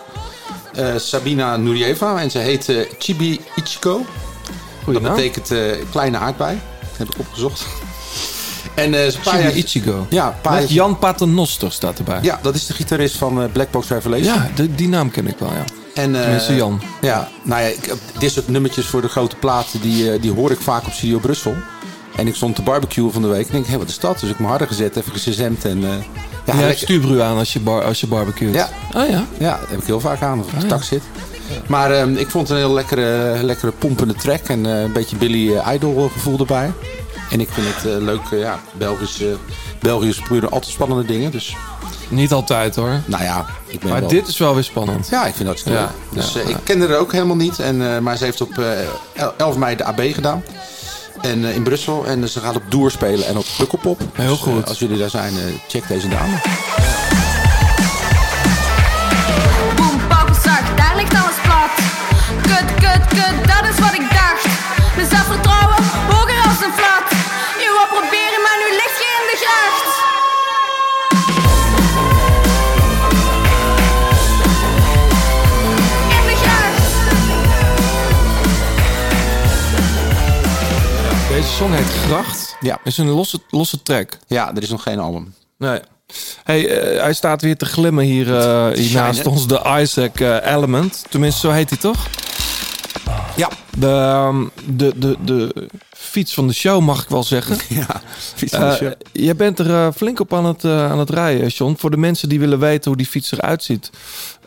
Sabina 0.97 1.57
Nurieva. 1.57 2.21
En 2.21 2.31
ze 2.31 2.39
heet 2.39 2.73
Chibi 2.99 3.41
Ichiko. 3.57 4.05
Goeie 4.85 5.01
dat 5.01 5.15
betekent 5.15 5.53
kleine 5.91 6.19
aardbei. 6.19 6.59
Dat 6.81 6.99
heb 6.99 7.09
ik 7.09 7.19
opgezocht. 7.19 7.67
En 8.75 8.91
paar 8.91 9.11
Chibi 9.35 9.43
jaar- 9.43 9.53
Ichigo. 9.57 10.07
Ja, 10.11 10.39
paar 10.43 10.61
Met 10.61 10.71
Jan 10.71 10.99
Paternoster 10.99 11.73
staat 11.73 11.99
erbij. 11.99 12.19
Ja, 12.23 12.39
dat 12.43 12.55
is 12.55 12.67
de 12.67 12.73
gitarist 12.75 13.17
van 13.17 13.43
eh, 13.43 13.53
Black 13.53 13.71
Box 13.71 13.89
Revelation. 13.89 14.35
Ja, 14.35 14.51
de- 14.55 14.75
die 14.75 14.89
naam 14.89 15.11
ken 15.11 15.27
ik 15.27 15.39
wel, 15.39 15.53
ja. 15.53 15.65
En, 15.95 16.15
eh, 16.17 16.23
Tenminste, 16.23 16.55
Jan. 16.55 16.81
Ja, 17.01 17.29
nou 17.43 17.63
ja, 17.63 17.69
ik, 17.69 17.95
dit 18.19 18.33
soort 18.33 18.49
nummertjes 18.49 18.87
voor 18.87 19.01
de 19.01 19.09
grote 19.09 19.37
platen, 19.37 19.81
die, 19.81 20.19
die 20.21 20.33
hoor 20.33 20.51
ik 20.51 20.61
vaak 20.61 20.87
op 20.87 20.93
Studio 20.93 21.19
Brussel. 21.19 21.55
En 22.21 22.27
ik 22.27 22.35
stond 22.35 22.55
te 22.57 22.63
barbecue 22.63 23.11
van 23.11 23.23
de 23.23 23.29
week 23.29 23.47
en 23.47 23.53
denk, 23.53 23.67
hé, 23.67 23.79
wat 23.79 23.89
is 23.89 23.99
dat? 23.99 24.13
Dus 24.13 24.23
ik 24.23 24.29
heb 24.29 24.39
me 24.39 24.47
harder 24.47 24.67
gezet, 24.67 24.97
even 24.97 25.13
gezemd 25.13 25.65
en... 25.65 25.85
eh 25.85 25.91
ja, 26.47 26.55
Ja, 27.09 27.25
aan 27.25 27.37
als 27.39 27.53
je, 27.53 27.61
bar, 27.61 27.85
als 27.85 28.01
je 28.01 28.07
barbecuet. 28.07 28.55
Ja. 28.55 28.69
Oh 28.97 29.09
ja. 29.09 29.25
Ja, 29.39 29.59
dat 29.61 29.69
heb 29.69 29.79
ik 29.79 29.87
heel 29.87 30.01
vaak 30.01 30.23
aan 30.23 30.39
als 30.39 30.47
ik 30.47 30.53
op 30.53 30.59
de 30.61 30.65
Ah, 30.65 30.71
ja. 30.71 30.77
tak 30.77 30.85
zit. 30.85 31.03
Maar 31.67 31.91
ehm, 31.91 32.15
ik 32.17 32.31
vond 32.31 32.49
het 32.49 32.57
een 32.57 32.65
heel 32.65 32.75
lekkere, 32.75 33.39
lekkere 33.43 33.73
pompende 33.73 34.15
track 34.15 34.41
en 34.49 34.67
eh, 34.67 34.81
een 34.83 34.93
beetje 34.93 35.17
Billy 35.17 35.57
eh, 35.57 35.73
Idol 35.75 36.09
gevoel 36.13 36.39
erbij. 36.39 36.73
En 37.31 37.41
ik 37.41 37.49
vind 37.51 37.67
het 37.67 38.03
leuk, 38.03 38.21
ja, 38.31 38.61
Belgisch, 38.73 39.21
eh 39.23 39.27
Belgiërs 39.81 40.19
gebeuren 40.19 40.51
altijd 40.51 40.73
spannende 40.73 41.05
dingen. 41.05 41.31
Dus 41.31 41.57
Niet 42.09 42.33
altijd 42.33 42.77
hoor. 42.77 43.01
nou 43.07 43.23
ja, 43.23 43.47
ik 43.67 43.81
ben 43.81 43.91
Maar 43.91 44.01
wel... 44.01 44.09
dit 44.09 44.27
is 44.29 44.39
wel 44.39 44.55
weer 44.55 44.65
spannend. 44.65 45.09
Ja, 45.11 45.27
ik 45.27 45.35
vind 45.35 45.49
dat 45.49 45.61
Ja, 45.65 45.71
leuk. 45.71 45.89
Dus 46.11 46.33
ja, 46.33 46.41
ja. 46.41 46.49
ik 46.49 46.57
kende 46.65 46.87
haar 46.89 46.99
ook 46.99 47.13
helemaal 47.13 47.37
niet. 47.37 47.59
En, 47.59 48.03
maar 48.03 48.17
ze 48.17 48.25
heeft 48.25 48.41
op 48.41 48.59
eh, 48.59 48.67
el- 49.13 49.33
11 49.37 49.57
mei 49.57 49.77
de 49.77 49.85
AB 49.85 50.01
gedaan. 50.01 50.43
En 51.23 51.45
eh, 51.45 51.55
in 51.55 51.63
Brussel. 51.63 52.07
En 52.07 52.29
ze 52.29 52.41
gaat 52.41 52.57
op 52.57 52.63
Doer 52.69 52.91
spelen 52.91 53.27
en 53.27 53.37
op 53.37 53.45
Pukkelpop. 53.59 54.01
Heel 54.13 54.29
Dus, 54.29 54.37
eh, 54.47 54.53
goed. 54.53 54.69
als 54.69 54.79
jullie 54.79 54.99
daar 54.99 55.11
zijn, 55.11 55.35
eh, 55.37 55.43
check 55.69 55.89
deze 55.89 56.09
dame. 56.09 56.41
Song 81.61 81.75
heet 81.75 81.87
Gracht. 81.87 82.57
Ja. 82.61 82.79
Is 82.85 82.99
een 82.99 83.09
losse, 83.09 83.39
losse 83.51 83.83
track. 83.83 84.19
Ja, 84.27 84.55
er 84.55 84.63
is 84.63 84.71
nog 84.71 84.83
geen 84.83 84.99
album. 84.99 85.35
Nee. 85.59 85.81
Hey, 86.45 86.69
eh, 86.69 87.03
hij 87.03 87.13
staat 87.13 87.43
weer 87.43 87.57
te 87.57 87.65
glimmen 87.65 88.05
hier, 88.05 88.37
eh, 88.37 88.69
hier 88.73 88.95
naast 88.95 89.27
ons. 89.27 89.47
De 89.47 89.79
Isaac 89.81 90.21
eh, 90.21 90.53
Element. 90.53 91.05
Tenminste, 91.09 91.41
zo 91.41 91.51
heet 91.53 91.71
hij 91.71 91.79
toch? 91.79 92.07
Ja. 93.37 93.49
De, 93.79 93.87
ehm, 93.87 94.45
de, 94.77 94.93
de, 94.97 95.17
de 95.25 95.69
fiets 95.91 96.35
van 96.35 96.47
de 96.47 96.55
show, 96.55 96.81
mag 96.81 97.03
ik 97.03 97.09
wel 97.09 97.25
zeggen. 97.25 97.57
Ja, 97.79 98.01
fiets 98.35 98.57
van 98.57 98.69
de 98.69 98.75
show. 98.75 98.93
je 99.13 99.35
bent 99.35 99.59
er 99.59 99.93
flink 99.93 100.21
op 100.21 100.35
aan 100.35 100.45
het, 100.45 100.65
aan 100.65 100.99
het 100.99 101.11
rijden, 101.11 101.47
John. 101.47 101.75
Voor 101.79 101.91
de 101.91 101.97
mensen 101.97 102.29
die 102.29 102.41
willen 102.41 102.59
weten 102.59 102.89
hoe 102.89 102.97
die 102.97 103.07
fiets 103.07 103.33
eruit 103.33 103.63
ziet. 103.63 103.91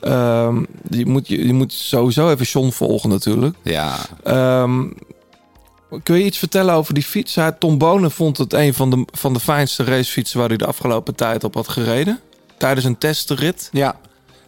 Ehm, 0.01 0.64
je, 0.89 1.05
moet, 1.05 1.28
je, 1.28 1.47
je 1.47 1.53
moet 1.53 1.74
sowieso 1.74 2.30
even 2.30 2.45
John 2.45 2.70
volgen 2.70 3.09
natuurlijk. 3.09 3.55
Ja. 3.64 3.95
Ehm, 4.24 4.84
kun 6.04 6.18
je 6.18 6.26
iets 6.26 6.38
vertellen 6.38 6.74
over 6.74 6.94
die 6.94 7.04
fiets? 7.04 7.38
Tom 7.60 7.78
Bonen 7.78 8.12
vond 8.12 8.38
het 8.38 8.54
een 8.54 8.74
van 8.74 8.89
de, 8.89 9.06
van 9.12 9.34
de 9.34 9.39
fijnste 9.39 9.84
racefietsen... 9.84 10.39
waar 10.39 10.48
hij 10.48 10.58
de 10.58 10.66
afgelopen 10.66 11.16
tijd 11.16 11.44
op 11.44 11.54
had 11.54 11.68
gereden. 11.68 12.20
Tijdens 12.58 12.86
een 12.86 12.98
testrit. 12.98 13.70
Ja. 13.72 13.96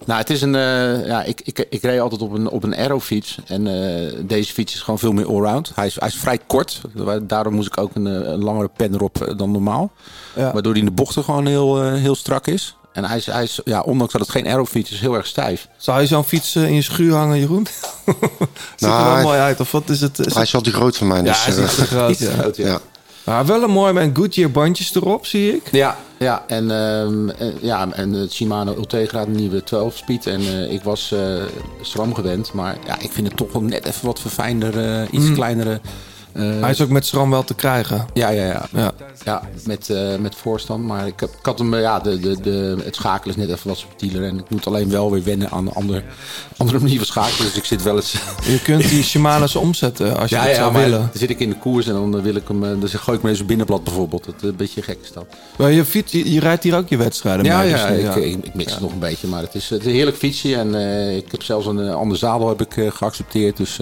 Nou, 0.06 0.20
het 0.20 0.30
is 0.30 0.41
een. 0.41 0.56
eh, 0.56 1.06
ja, 1.06 1.24
ik, 1.24 1.41
ik, 1.43 1.68
ik 1.70 1.82
reed 1.82 2.00
altijd 2.00 2.22
op 2.22 2.32
een, 2.32 2.50
op 2.50 2.64
een 2.64 2.76
aerofiets. 2.76 3.38
En 3.46 3.68
eh, 3.68 4.14
deze 4.28 4.54
fiets 4.54 4.74
is 4.74 4.82
gewoon 4.82 5.00
veel 5.00 5.12
meer 5.12 5.28
allround. 5.28 5.72
Hij 5.76 5.86
is, 5.86 5.96
hij 6.00 6.08
is 6.08 6.16
vrij 6.16 6.39
kort. 6.48 6.82
Daarom 7.22 7.54
moest 7.54 7.68
ik 7.68 7.78
ook 7.78 7.96
een, 7.96 8.08
eh, 8.08 8.14
een 8.14 8.43
langere 8.43 8.70
pen 8.78 8.93
erop 8.93 9.34
dan 9.38 9.52
normaal. 9.52 9.91
Ja. 10.36 10.54
Waardoor 10.54 10.72
hij 10.72 10.82
in 10.82 10.88
de 10.88 10.93
bochten 10.93 11.24
gewoon 11.24 11.46
heel, 11.46 11.91
heel 11.91 12.16
strak 12.16 12.48
is. 12.48 12.78
En 12.96 13.04
hij 13.06 13.18
is, 13.18 13.26
hij 13.26 13.43
is, 13.43 13.60
ja, 13.66 13.82
ondanks 13.82 14.12
dat 14.14 14.22
het 14.22 14.32
geen 14.32 14.48
aerofiets 14.48 14.91
is, 14.91 15.00
heel 15.00 15.14
erg 15.16 15.26
stijf. 15.28 15.68
Zou 15.78 16.02
je 16.02 16.08
zo'n 16.08 16.24
fiets 16.24 16.56
eh, 16.56 16.68
in 16.68 16.74
je 16.74 16.82
schuur 16.82 17.14
hangen, 17.16 17.39
Jeroen? 17.39 17.68
Ziet 18.06 18.16
er 18.80 18.88
Nou, 18.88 19.04
wel 19.04 19.14
hij- 19.14 19.24
mooi 19.24 19.39
uit. 19.39 19.60
Of 19.60 19.72
wat 19.72 19.89
is 19.89 20.02
het? 20.02 20.20
Is 20.20 20.34
Hij 20.34 20.43
is 20.43 20.52
wel 20.52 20.62
te 20.62 20.72
groot 20.72 20.98
voor 20.98 21.08
mij. 21.08 21.18
Ja, 21.18 21.24
Dus, 21.24 21.46
hij 21.46 21.54
is 21.54 21.60
eh, 21.60 21.68
te 21.70 21.86
groot. 21.86 22.18
Ja. 22.28 22.32
groot, 22.32 22.58
ja. 22.58 22.68
ja. 22.68 22.80
Maar 23.24 23.46
wel 23.46 23.64
een 23.64 23.70
mooi 23.72 23.93
met 23.93 24.10
Goodyear 24.14 24.52
bandjes 24.52 24.96
erop, 24.96 25.26
zie 25.26 25.56
ik. 25.56 25.62
Ja, 25.72 25.98
ja, 26.20 26.43
en, 26.48 26.72
ehm, 26.72 27.30
eh, 27.30 27.48
ja, 27.62 27.88
en 27.91 28.12
het 28.14 28.34
Shimano 28.34 28.76
Ultegra, 28.76 29.26
de 29.26 29.32
nieuwe 29.32 29.64
12 29.64 29.96
speed. 29.98 30.26
En 30.28 30.39
eh, 30.41 30.72
ik 30.72 30.84
was 30.84 31.12
eh 31.12 31.20
SRAM 31.82 32.14
gewend, 32.16 32.54
maar 32.54 32.78
ja, 32.86 33.00
ik 33.00 33.12
vind 33.12 33.28
het 33.28 33.38
toch 33.38 33.52
wel 33.52 33.62
net 33.62 33.86
even 33.86 34.06
wat 34.06 34.20
verfijnder, 34.20 34.80
eh, 35.02 35.08
iets 35.12 35.26
Mm. 35.26 35.34
kleinere. 35.34 35.80
Eh, 36.36 36.62
Hij 36.62 36.70
is 36.70 36.82
ook 36.82 36.90
met 36.90 37.06
SRAM 37.06 37.30
wel 37.30 37.44
te 37.44 37.54
krijgen. 37.54 38.06
Ja, 38.14 38.30
ja, 38.30 38.46
ja. 38.46 38.66
Ja. 38.72 38.94
ja 39.24 39.42
met, 39.66 39.90
eh, 39.90 40.16
met 40.16 40.36
voorstand. 40.36 40.84
Maar 40.84 41.08
ik, 41.08 41.20
heb, 41.20 41.30
ik 41.30 41.46
had 41.46 41.60
hem, 41.60 41.74
eh, 41.74 41.82
ja, 41.82 42.00
de, 42.00 42.20
de, 42.20 42.42
de, 42.42 42.78
het 42.84 42.96
schakelen 42.96 43.36
is 43.36 43.42
net 43.46 43.56
even 43.56 43.68
wat 43.68 43.78
subtieler. 43.78 44.24
En 44.24 44.38
ik 44.38 44.50
moet 44.50 44.68
alleen 44.68 44.90
wel 44.90 45.12
weer 45.12 45.24
wennen 45.24 45.50
aan 45.50 45.68
een 45.68 45.74
andere, 45.74 46.04
andere 46.58 46.80
manier 46.80 46.98
van 46.98 47.06
schakelen. 47.06 47.48
Dus 47.48 47.58
ik 47.58 47.66
zit 47.66 47.84
wel 47.84 47.96
eens... 47.96 48.12
Je 48.44 48.62
kunt 48.62 48.90
die 48.90 49.04
Shimano's 49.04 49.56
omzetten 49.66 50.18
als 50.18 50.30
je 50.30 50.36
ja, 50.36 50.42
dat 50.42 50.52
ja, 50.52 50.58
zou 50.58 50.74
willen. 50.74 51.00
Dan 51.00 51.10
zit 51.14 51.30
ik 51.30 51.40
in 51.40 51.50
de 51.50 51.58
koers 51.58 51.88
en 51.88 51.94
dan 51.94 52.22
wil 52.22 52.36
ik 52.36 52.48
hem... 52.48 52.60
Dan 52.60 52.90
gooi 52.90 53.18
ik 53.18 53.24
me 53.24 53.30
eens 53.30 53.40
een 53.40 53.46
binnenblad 53.46 53.84
bijvoorbeeld. 53.84 54.26
Dat 54.26 54.36
is 54.36 54.50
een 54.50 54.56
beetje 54.56 54.82
gek 54.82 54.98
is 55.02 55.12
dat. 55.12 55.26
Maar 55.58 55.72
je, 55.72 55.86
fiets, 55.86 56.12
je, 56.12 56.32
je 56.32 56.40
rijdt 56.40 56.64
hier 56.64 56.78
ook 56.78 56.90
je 56.90 56.98
wedstrijden 56.98 57.46
Ja, 57.46 57.60
mee. 57.60 57.70
ja, 57.70 57.90
dus, 57.90 58.16
ik, 58.16 58.16
ik, 58.16 58.46
ik 58.46 58.54
mix 58.54 58.72
het 58.72 58.82
nog 58.82 58.92
een 58.92 59.00
beetje. 59.00 59.28
Maar 59.28 59.42
het 59.42 59.56
is, 59.56 59.70
het 59.70 59.80
is 59.80 59.86
een 59.86 59.94
heerlijk 59.94 60.18
fietsje. 60.18 60.56
En 60.56 60.76
ik 61.16 61.32
heb 61.32 61.44
zelfs 61.44 61.66
een 61.66 61.90
ander 61.90 62.18
zadel 62.18 62.48
heb 62.48 62.62
ik, 62.62 62.94
geaccepteerd. 62.94 63.58
Dus 63.58 63.80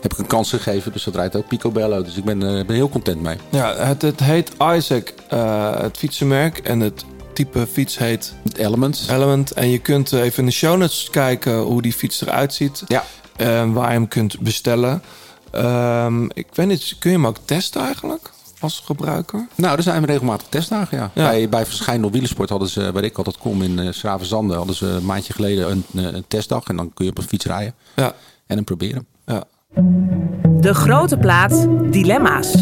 heb 0.00 0.12
ik 0.12 0.18
een 0.18 0.26
kans 0.26 0.50
gegeven. 0.50 0.92
Dus 0.92 1.04
dat 1.04 1.14
rijdt 1.14 1.36
ook 1.36 1.48
Picobello. 1.78 2.02
Dus 2.02 2.16
ik 2.16 2.24
ben, 2.24 2.42
eh, 2.42 2.66
ben 2.66 2.76
heel 2.76 2.88
content 2.88 3.22
mee. 3.22 3.36
Ja, 3.50 3.74
het, 3.76 4.02
het 4.02 4.20
heet 4.20 4.52
Isaac, 4.76 5.14
eh, 5.28 5.80
het 5.80 5.96
fietsenmerk. 5.96 6.58
En 6.58 6.80
het 6.80 7.04
type 7.32 7.66
fiets 7.66 7.98
heet 7.98 8.34
Element. 8.56 9.06
Element. 9.10 9.50
En 9.50 9.68
je 9.70 9.78
kunt 9.78 10.12
eh, 10.12 10.20
even 10.20 10.38
in 10.38 10.44
de 10.46 10.52
show 10.52 10.76
notes 10.78 11.08
kijken 11.10 11.58
hoe 11.58 11.82
die 11.82 11.92
fiets 11.92 12.20
eruit 12.20 12.54
ziet. 12.54 12.82
Ja. 12.86 13.04
En 13.36 13.72
waar 13.72 13.86
je 13.86 13.92
hem 13.92 14.08
kunt 14.08 14.40
bestellen. 14.40 15.02
Ehm, 15.50 16.24
ik 16.24 16.46
weet 16.52 16.66
niet, 16.66 16.96
kun 16.98 17.10
je 17.10 17.16
hem 17.16 17.26
ook 17.26 17.36
testen 17.44 17.82
eigenlijk? 17.82 18.30
Als 18.60 18.82
gebruiker? 18.84 19.46
Nou, 19.54 19.76
er 19.76 19.82
zijn 19.82 20.04
regelmatig 20.04 20.46
testdagen, 20.48 20.98
ja. 20.98 21.10
Ja. 21.14 21.28
Bij, 21.28 21.48
bij 21.48 21.66
Verschijnen 21.66 22.10
Wielersport 22.10 22.48
hadden 22.50 22.68
ze, 22.68 22.92
waar 22.92 23.04
ik 23.04 23.16
altijd 23.18 23.38
kom 23.38 23.62
in 23.62 23.78
uh, 23.78 23.92
Schravenzande, 23.92 24.54
hadden 24.54 24.74
ze 24.74 24.86
een 24.86 25.04
maandje 25.04 25.32
geleden 25.32 25.70
een, 25.70 26.14
een 26.14 26.24
testdag. 26.28 26.64
En 26.68 26.76
dan 26.76 26.92
kun 26.94 27.04
je 27.04 27.10
op 27.10 27.18
een 27.18 27.24
fiets 27.28 27.44
rijden 27.44 27.74
Ja. 27.96 28.12
en 28.46 28.56
hem 28.56 28.64
proberen. 28.64 29.06
Ja. 29.26 29.44
De 30.60 30.74
grote 30.74 31.16
plaat 31.16 31.66
Dilemma's. 31.90 32.54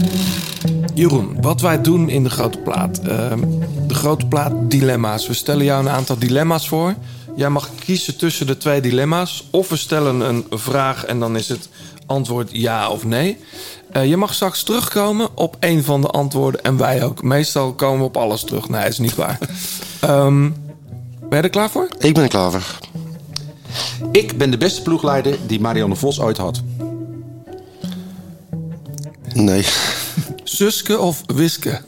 Jeroen, 0.94 1.36
wat 1.40 1.61
wij 1.61 1.82
doen 1.82 2.09
in 2.09 2.22
de 2.22 2.30
grote 2.30 2.59
plaat. 2.59 2.99
ehm, 2.99 3.40
de 3.86 3.94
grote 3.94 4.26
plaat 4.26 4.53
dilemma's. 4.70 5.26
We 5.26 5.34
stellen 5.34 5.64
jou 5.64 5.80
een 5.80 5.92
aantal 5.92 6.18
dilemma's 6.18 6.68
voor. 6.68 6.94
Jij 7.36 7.49
mag 7.49 7.70
kiezen 7.84 8.16
tussen 8.16 8.47
de 8.47 8.57
twee 8.57 8.80
dilemma's. 8.80 9.49
Of 9.51 9.68
we 9.68 9.76
stellen 9.76 10.20
een 10.20 10.44
vraag 10.51 11.05
en 11.05 11.20
dan 11.20 11.36
is 11.36 11.49
het 11.49 11.68
antwoord 12.07 12.49
ja 12.53 12.90
of 12.90 13.05
nee. 13.05 13.38
Eh, 13.92 14.09
je 14.09 14.16
mag 14.16 14.34
straks 14.34 14.62
terugkomen 14.62 15.28
op 15.34 15.57
een 15.61 15.84
van 15.84 16.01
de 16.01 16.09
antwoorden. 16.09 16.62
En 16.62 16.76
wij 16.76 17.05
ook. 17.05 17.22
Meestal 17.22 17.72
komen 17.72 17.99
we 17.99 18.05
op 18.05 18.16
alles 18.16 18.44
terug. 18.44 18.68
Nee, 18.68 18.88
is 18.88 18.99
niet 18.99 19.14
waar. 19.14 19.38
Ehm, 20.01 20.51
ben 21.28 21.38
je 21.38 21.44
er 21.44 21.51
klaar 21.51 21.70
voor? 21.70 21.88
Ik 21.99 22.14
ben 22.14 22.22
er 22.22 22.28
klaar 22.28 22.51
voor. 22.51 22.78
Ik 24.12 24.38
ben 24.38 24.51
de 24.51 24.59
beste 24.59 24.82
ploegleider 24.82 25.36
die 25.47 25.61
Marianne 25.61 25.97
Vos 25.97 26.20
ooit 26.20 26.36
had. 26.36 26.62
Nee. 29.37 29.64
Suske 30.45 30.99
of 30.99 31.22
Wiske? 31.34 31.80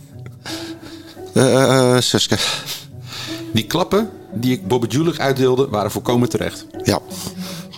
Eh, 1.35 1.99
Suske. 1.99 2.37
Die 3.53 3.67
klappen 3.67 4.11
die 4.35 4.53
ik 4.53 4.67
Bobby 4.67 4.87
Julich 4.87 5.19
uitdeelde 5.19 5.69
waren 5.69 5.91
volkomen 5.91 6.29
terecht. 6.29 6.67
Ja. 6.83 7.01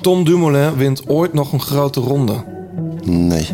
Tom 0.01 0.25
Dumoulin 0.25 0.77
wint 0.77 1.09
ooit 1.09 1.33
nog 1.33 1.53
een 1.53 1.61
grote 1.61 2.01
ronde. 2.01 2.45
Nee. 3.05 3.49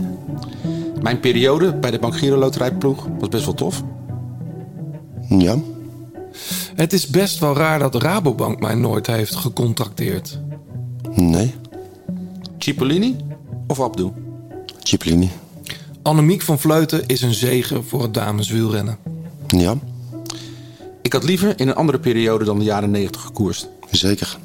Mijn 1.02 1.20
periode 1.20 1.74
bij 1.74 1.90
de 1.90 1.98
Bank 1.98 2.16
Giro 2.16 2.36
Loterijploeg 2.36 3.06
was 3.18 3.28
best 3.28 3.44
wel 3.44 3.54
tof. 3.54 3.82
Ja. 5.28 5.58
Het 6.74 6.92
is 6.92 7.06
best 7.06 7.38
wel 7.38 7.56
raar 7.56 7.78
dat 7.78 7.94
Rabobank 7.94 8.60
mij 8.60 8.74
nooit 8.74 9.06
heeft 9.06 9.34
gecontacteerd. 9.34 10.40
Nee. 11.14 11.54
Cipollini 12.58 13.16
of 13.66 13.80
Abdu? 13.80 14.10
Cipollini. 14.82 15.30
Annemiek 16.06 16.42
van 16.42 16.58
Vleuten 16.58 17.06
is 17.06 17.22
een 17.22 17.34
zegen 17.34 17.84
voor 17.84 18.02
het 18.02 18.14
dameswielrennen. 18.14 18.98
Ja. 19.46 19.74
Ik 21.02 21.12
had 21.12 21.24
liever 21.24 21.60
in 21.60 21.68
een 21.68 21.74
andere 21.74 21.98
periode 21.98 22.44
dan 22.44 22.58
de 22.58 22.64
jaren 22.64 22.90
90 22.90 23.20
gekoerst. 23.22 23.68
Zeker. 23.90 24.38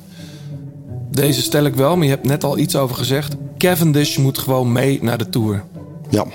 Deze 1.12 1.41
stel 1.41 1.66
ik 1.66 1.76
wel, 1.76 1.95
maar 1.95 2.05
je 2.05 2.12
hebt 2.12 2.26
net 2.26 2.43
al 2.43 2.57
iets 2.57 2.76
over 2.76 2.95
gezegd. 2.95 3.36
Cavendish 3.57 4.18
moet 4.18 4.38
gewoon 4.38 4.72
mee 4.72 4.99
naar 5.01 5.18
de 5.18 5.30
Tour. 5.30 5.64
Ja. 6.09 6.26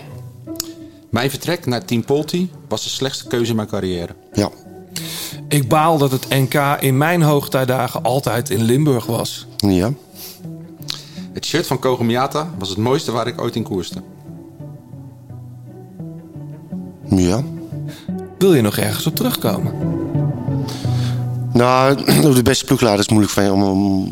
Mijn 1.10 1.30
vertrek 1.30 1.66
naar 1.66 1.84
Team 1.84 2.04
Polti 2.04 2.50
was 2.68 2.82
de 2.82 2.88
slechtste 2.88 3.26
keuze 3.26 3.50
in 3.50 3.56
mijn 3.56 3.68
carrière. 3.68 4.14
Ja. 4.32 4.50
Ik 5.48 5.68
baal 5.68 5.98
dat 5.98 6.10
het 6.10 6.28
NK 6.28 6.54
in 6.80 6.96
mijn 6.96 7.22
hoogtijdagen 7.22 8.02
altijd 8.02 8.50
in 8.50 8.62
Limburg 8.62 9.06
was. 9.06 9.46
Ja. 9.56 9.92
Het 11.32 11.44
shirt 11.44 11.66
van 11.66 11.78
Kogomiata 11.78 12.50
was 12.58 12.68
het 12.68 12.78
mooiste 12.78 13.12
waar 13.12 13.26
ik 13.26 13.40
ooit 13.40 13.56
in 13.56 13.62
koerste. 13.62 14.02
Ja. 17.10 17.42
Wil 18.38 18.54
je 18.54 18.62
nog 18.62 18.76
ergens 18.76 19.06
op 19.06 19.14
terugkomen? 19.14 19.72
Nou, 21.52 22.04
de 22.34 22.42
beste 22.42 22.64
ploegleider 22.64 23.00
is 23.04 23.08
moeilijk 23.10 23.32
van 23.32 23.44
je, 23.44 23.52
om, 23.52 23.62
om, 23.62 24.08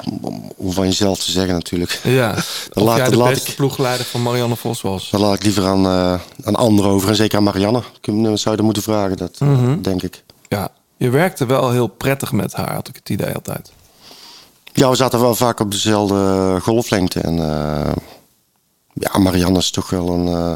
om, 0.56 0.72
van 0.72 0.84
jezelf 0.86 1.24
te 1.24 1.30
zeggen 1.30 1.54
natuurlijk. 1.54 2.00
Ja. 2.02 2.34
Dan 2.72 2.84
laat, 2.84 2.96
jij 2.96 3.08
de 3.08 3.16
laat 3.16 3.28
beste 3.28 3.50
ik, 3.50 3.56
ploegleider 3.56 4.06
van 4.06 4.22
Marianne 4.22 4.56
Vos 4.56 4.82
was. 4.82 5.10
dan 5.10 5.20
laat 5.20 5.34
ik 5.34 5.42
liever 5.42 5.66
aan, 5.66 5.84
eh, 5.86 6.20
aan 6.44 6.54
anderen 6.56 6.90
over. 6.90 7.08
En 7.08 7.16
zeker 7.16 7.38
aan 7.38 7.44
Marianne. 7.44 7.82
Ik 8.00 8.38
zou 8.38 8.56
je 8.56 8.62
moeten 8.62 8.82
vragen, 8.82 9.16
dat 9.16 9.40
Mhm. 9.40 9.80
denk 9.82 10.02
ik. 10.02 10.24
Ja, 10.48 10.68
je 10.96 11.10
werkte 11.10 11.46
wel 11.46 11.70
heel 11.70 11.86
prettig 11.86 12.32
met 12.32 12.52
haar, 12.52 12.72
had 12.74 12.88
ik 12.88 12.96
het 12.96 13.08
idee 13.10 13.34
altijd. 13.34 13.72
Ja, 14.72 14.90
we 14.90 14.96
zaten 14.96 15.20
wel 15.20 15.34
vaak 15.34 15.60
op 15.60 15.70
dezelfde 15.70 16.56
golflengte. 16.62 17.20
En 17.20 17.38
eh, 17.38 17.92
ja, 18.92 19.18
Marianne 19.18 19.58
is 19.58 19.70
toch 19.70 19.90
wel 19.90 20.08
een, 20.08 20.28
eh, 20.28 20.54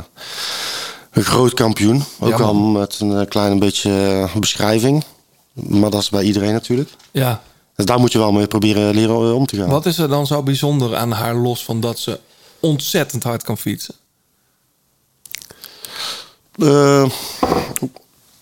een 1.19 1.25
groot 1.25 1.55
kampioen. 1.55 2.05
Ook 2.19 2.29
Ja, 2.29 2.39
wel 2.39 2.55
man. 2.55 2.73
met 2.73 3.01
een 3.01 3.21
eh, 3.21 3.27
klein 3.29 3.59
beetje 3.59 3.91
eh, 3.91 4.37
beschrijving. 4.37 5.05
Maar 5.53 5.91
dat 5.91 6.01
is 6.01 6.09
bij 6.09 6.23
iedereen 6.23 6.53
natuurlijk. 6.53 6.91
Ja. 7.11 7.43
Dus 7.75 7.85
daar 7.87 8.01
moet 8.01 8.12
je 8.12 8.19
wel 8.19 8.33
mee 8.33 8.47
proberen 8.47 8.95
leren 8.95 9.14
eh, 9.14 9.35
om 9.35 9.47
te 9.47 9.57
gaan. 9.57 9.69
Wat 9.69 9.87
is 9.87 9.99
er 9.99 10.09
dan 10.09 10.27
zo 10.27 10.43
bijzonder 10.43 10.97
aan 10.97 11.11
haar, 11.12 11.35
los 11.35 11.64
van 11.64 11.81
dat 11.81 11.99
ze 11.99 12.21
ontzettend 12.61 13.23
hard 13.23 13.43
kan 13.43 13.59
fietsen? 13.59 13.95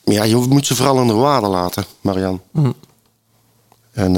Ja, 0.05 0.25
je 0.25 0.37
moet 0.49 0.67
ze 0.67 0.75
vooral 0.77 1.01
in 1.01 1.07
de 1.07 1.13
waarde 1.13 1.47
laten, 1.47 1.85
Marianne. 2.01 2.41
Hm. 2.53 2.73
En, 3.93 4.17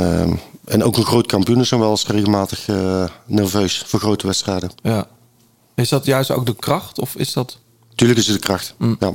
en 0.69 0.85
ook 0.85 0.97
een 0.97 1.05
groot 1.05 1.27
kampioen 1.27 1.61
is 1.61 1.69
dan 1.69 1.79
wel 1.81 1.91
eens 1.91 2.07
regelmatig 2.07 2.69
eh, 2.69 3.05
nerveus 3.27 3.83
voor 3.87 4.01
grote 4.01 4.27
wedstrijden. 4.27 4.71
Ja. 4.83 5.07
Is 5.75 5.89
dat 5.89 6.05
juist 6.05 6.31
ook 6.31 6.47
de 6.47 6.55
kracht? 6.57 6.99
Of 6.99 7.15
is 7.15 7.33
dat... 7.33 7.59
Tuurlijk 7.99 8.21
is 8.21 8.27
het 8.27 8.41
de 8.41 8.47
kracht. 8.47 8.75
Hm. 8.79 8.95
Ja. 8.99 9.13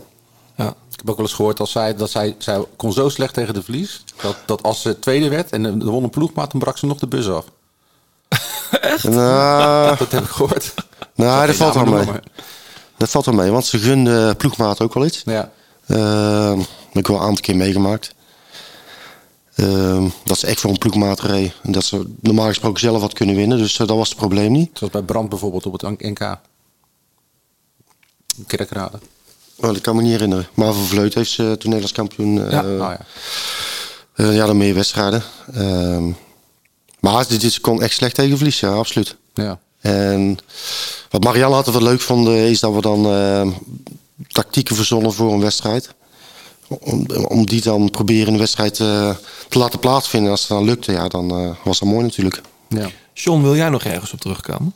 Ja. 0.56 0.68
Ik 0.68 1.00
heb 1.00 1.10
ook 1.10 1.18
wel 1.18 1.26
eens 1.26 1.36
gehoord 1.36 1.60
als 1.60 1.72
zij, 1.72 1.96
dat 1.96 2.10
zij, 2.10 2.36
zij 2.38 2.66
kon 2.76 2.94
zo 2.94 3.10
slecht 3.10 3.34
tegen 3.34 3.54
de 3.54 3.64
verlies. 3.64 4.04
Dat, 4.22 4.38
dat 4.46 4.64
als 4.64 4.82
ze 4.82 5.00
tweede 5.00 5.30
werd 5.30 5.52
en 5.52 5.66
er 5.66 5.90
won 5.90 6.04
een 6.04 6.10
ploegmaat, 6.10 6.52
dan 6.52 6.60
brak 6.60 6.78
ze 6.78 6.86
nog 6.86 7.00
de 7.00 7.08
bus 7.08 7.30
af. 7.30 7.46
Nou, 9.04 9.98
Dat 9.98 10.12
heb 10.12 10.24
ik 10.24 10.30
gehoord. 10.30 10.74
nou 11.16 11.48
dat 11.48 11.56
valt 11.56 11.74
wel 11.74 11.86
mee. 11.86 12.06
Dat 12.98 13.10
valt 13.10 13.26
wel 13.26 13.36
mee, 13.36 13.52
want 13.52 13.66
ze 13.66 13.80
gunde 13.80 14.36
ploegmaat 14.36 14.82
ook 14.82 14.94
wel 14.94 15.06
iets. 15.06 15.22
Ja. 15.26 15.52
Heb 15.86 16.68
ik 16.94 17.08
wel 17.08 17.18
een 17.18 17.24
aantal 17.24 17.42
keer 17.42 17.56
meegemaakt. 17.56 18.14
Eh, 19.56 20.04
dat 20.24 20.38
ze 20.38 20.48
echt 20.48 20.60
voor 20.60 20.70
een 20.70 20.78
ploegmaat 20.78 21.20
reed. 21.20 21.54
En 21.64 21.72
dat 21.72 21.84
ze 21.84 22.06
normaal 22.20 22.48
gesproken 22.48 22.80
zelf 22.80 23.02
had 23.02 23.14
kunnen 23.14 23.36
winnen. 23.36 23.58
Dus 23.58 23.80
eh, 23.80 23.88
dat 23.88 23.98
was 23.98 24.10
het 24.10 24.18
probleem 24.18 24.52
niet. 24.52 24.70
Zoals 24.74 24.94
bij 24.94 25.02
Brand 25.02 25.30
bijvoorbeeld 25.30 25.66
op 25.66 25.82
het 25.82 26.02
NK. 26.02 26.38
Kerkrade. 28.48 29.00
Oh, 29.56 29.68
dat 29.74 29.82
kan 29.82 29.96
me 29.96 30.02
niet 30.02 30.12
herinneren. 30.12 30.48
Maar 30.54 30.74
voor 30.74 30.86
Vleut 30.86 31.14
heeft 31.14 31.32
ze 31.32 31.44
toen 31.44 31.72
Nederlands 31.72 31.92
kampioen. 31.92 32.46
eh, 32.46 32.52
Ja. 32.52 32.62
Oh, 32.62 32.78
ja. 32.78 33.00
eh, 34.16 34.36
ja, 34.36 34.46
dan 34.46 34.58
meer 34.58 34.74
wedstrijden. 34.74 35.24
Ehm, 35.54 36.10
maar 37.00 37.28
dit, 37.28 37.42
dit 37.42 37.62
kon 37.62 37.82
echt 37.82 37.94
slecht 37.96 38.16
tegen 38.16 38.38
verlies, 38.38 38.60
ja, 38.60 38.70
absoluut. 38.70 39.16
Ja. 39.34 39.60
En 39.80 40.38
wat 41.10 41.24
Marianne 41.24 41.56
altijd 41.56 41.76
wel 41.76 41.86
leuk 41.88 42.02
vond, 42.02 42.28
eh, 42.28 42.50
is 42.50 42.60
dat 42.60 42.74
we 42.74 42.82
dan 42.82 43.06
eh, 43.06 43.48
tactieken 44.28 44.76
verzonnen 44.76 45.14
voor 45.14 45.34
een 45.34 45.42
wedstrijd. 45.42 45.90
Om, 46.68 47.06
om 47.28 47.46
die 47.46 47.62
dan 47.62 47.90
proberen 47.92 48.28
in 48.28 48.34
de 48.34 48.40
wedstrijd 48.40 48.80
eh, 48.80 49.16
te 49.50 49.58
laten 49.60 49.80
plaatsvinden. 49.80 50.32
Als 50.32 50.40
het 50.40 50.50
dan 50.50 50.64
lukte, 50.64 50.92
ja, 50.92 51.08
dan 51.08 51.32
eh, 51.32 51.50
was 51.64 51.80
dat 51.80 51.90
mooi 51.90 52.04
natuurlijk. 52.04 52.42
Ja. 52.70 52.90
John, 53.14 53.42
wil 53.42 53.56
jij 53.56 53.70
nog 53.70 53.84
ergens 53.84 54.14
op 54.14 54.20
terugkomen? 54.20 54.74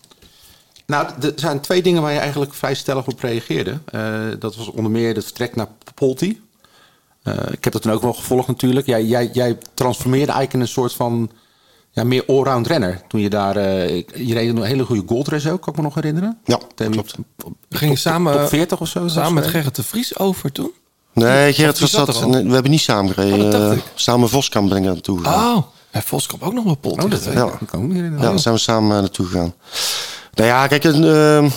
Nou, 0.88 1.07
er 1.21 1.33
zijn 1.35 1.59
twee 1.59 1.81
dingen 1.81 2.01
waar 2.01 2.11
je 2.13 2.19
eigenlijk 2.19 2.53
vrij 2.53 2.73
stellig 2.73 3.07
op 3.07 3.19
reageerde. 3.19 3.79
Eh, 3.85 4.19
dat 4.39 4.55
was 4.55 4.67
onder 4.71 4.91
meer 4.91 5.15
het 5.15 5.23
vertrek 5.23 5.55
naar 5.55 5.67
Polti. 5.95 6.41
Eh, 7.23 7.33
ik 7.51 7.63
heb 7.63 7.73
dat 7.73 7.81
toen 7.81 7.91
ook 7.91 8.01
wel 8.01 8.13
gevolgd 8.13 8.47
natuurlijk. 8.47 8.85
Jij, 8.85 9.03
jij, 9.05 9.29
jij 9.33 9.57
transformeerde 9.73 10.25
eigenlijk 10.31 10.53
in 10.53 10.59
een 10.61 10.67
soort 10.67 10.93
van 10.93 11.31
ja, 11.91 12.03
meer 12.03 12.23
allround 12.27 12.67
renner. 12.67 13.01
Toen 13.07 13.21
je 13.21 13.29
daar, 13.29 13.55
eh, 13.55 13.95
je 14.15 14.33
reed 14.33 14.49
een 14.49 14.63
hele 14.63 14.83
goede 14.85 15.03
goldrace 15.07 15.51
ook, 15.51 15.61
kan 15.61 15.73
ik 15.73 15.79
me 15.79 15.85
nog 15.85 15.95
herinneren. 15.95 16.38
Ja, 16.45 16.59
klopt. 16.75 17.15
We 17.67 17.77
gingen 17.77 17.97
samen, 17.97 18.33
top 18.33 18.47
40 18.47 18.79
of 18.81 18.88
zo. 18.88 19.07
samen 19.07 19.33
met 19.33 19.47
Gerrit 19.47 19.75
de 19.75 19.83
Vries 19.83 20.19
over 20.19 20.51
toen. 20.51 20.71
Nee, 21.13 21.53
Gerrit 21.53 21.79
was 21.79 21.91
zat 21.91 22.05
dat. 22.05 22.27
nee, 22.27 22.43
we 22.43 22.53
hebben 22.53 22.71
niet 22.71 22.81
samen 22.81 23.13
gereden. 23.13 23.45
Oh, 23.45 23.51
dat 23.51 23.77
samen 23.95 24.29
Voskamp 24.29 24.69
ben 24.69 24.77
ik 24.77 24.83
naartoe 24.83 25.17
gegaan. 25.17 25.57
Oh, 25.57 25.63
en 25.91 26.01
Voskamp 26.01 26.43
ook 26.43 26.53
nog 26.53 26.63
wel 26.63 26.75
pot. 26.75 27.03
Oh, 27.03 27.11
dat 27.11 27.23
Ja. 27.23 27.45
ik 27.59 27.73
in. 27.73 28.13
Ja, 28.15 28.21
daar 28.21 28.39
zijn 28.39 28.53
we 28.53 28.59
samen 28.59 28.89
naartoe 29.01 29.25
gegaan. 29.25 29.53
Nou 30.38 30.49
ja, 30.49 30.67
kijk, 30.67 30.83
een, 30.83 31.03
eh, 31.03 31.51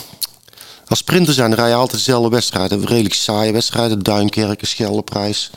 als 0.87 0.99
sprinter 0.99 1.33
zijn, 1.33 1.55
rij 1.55 1.69
je 1.69 1.75
altijd 1.75 1.97
dezelfde 1.97 2.29
wedstrijden. 2.29 2.85
Redelijk 2.85 3.13
saaie 3.13 3.51
wedstrijden. 3.51 3.99
Duinkerken, 3.99 4.67
Scheldeprijs. 4.67 5.49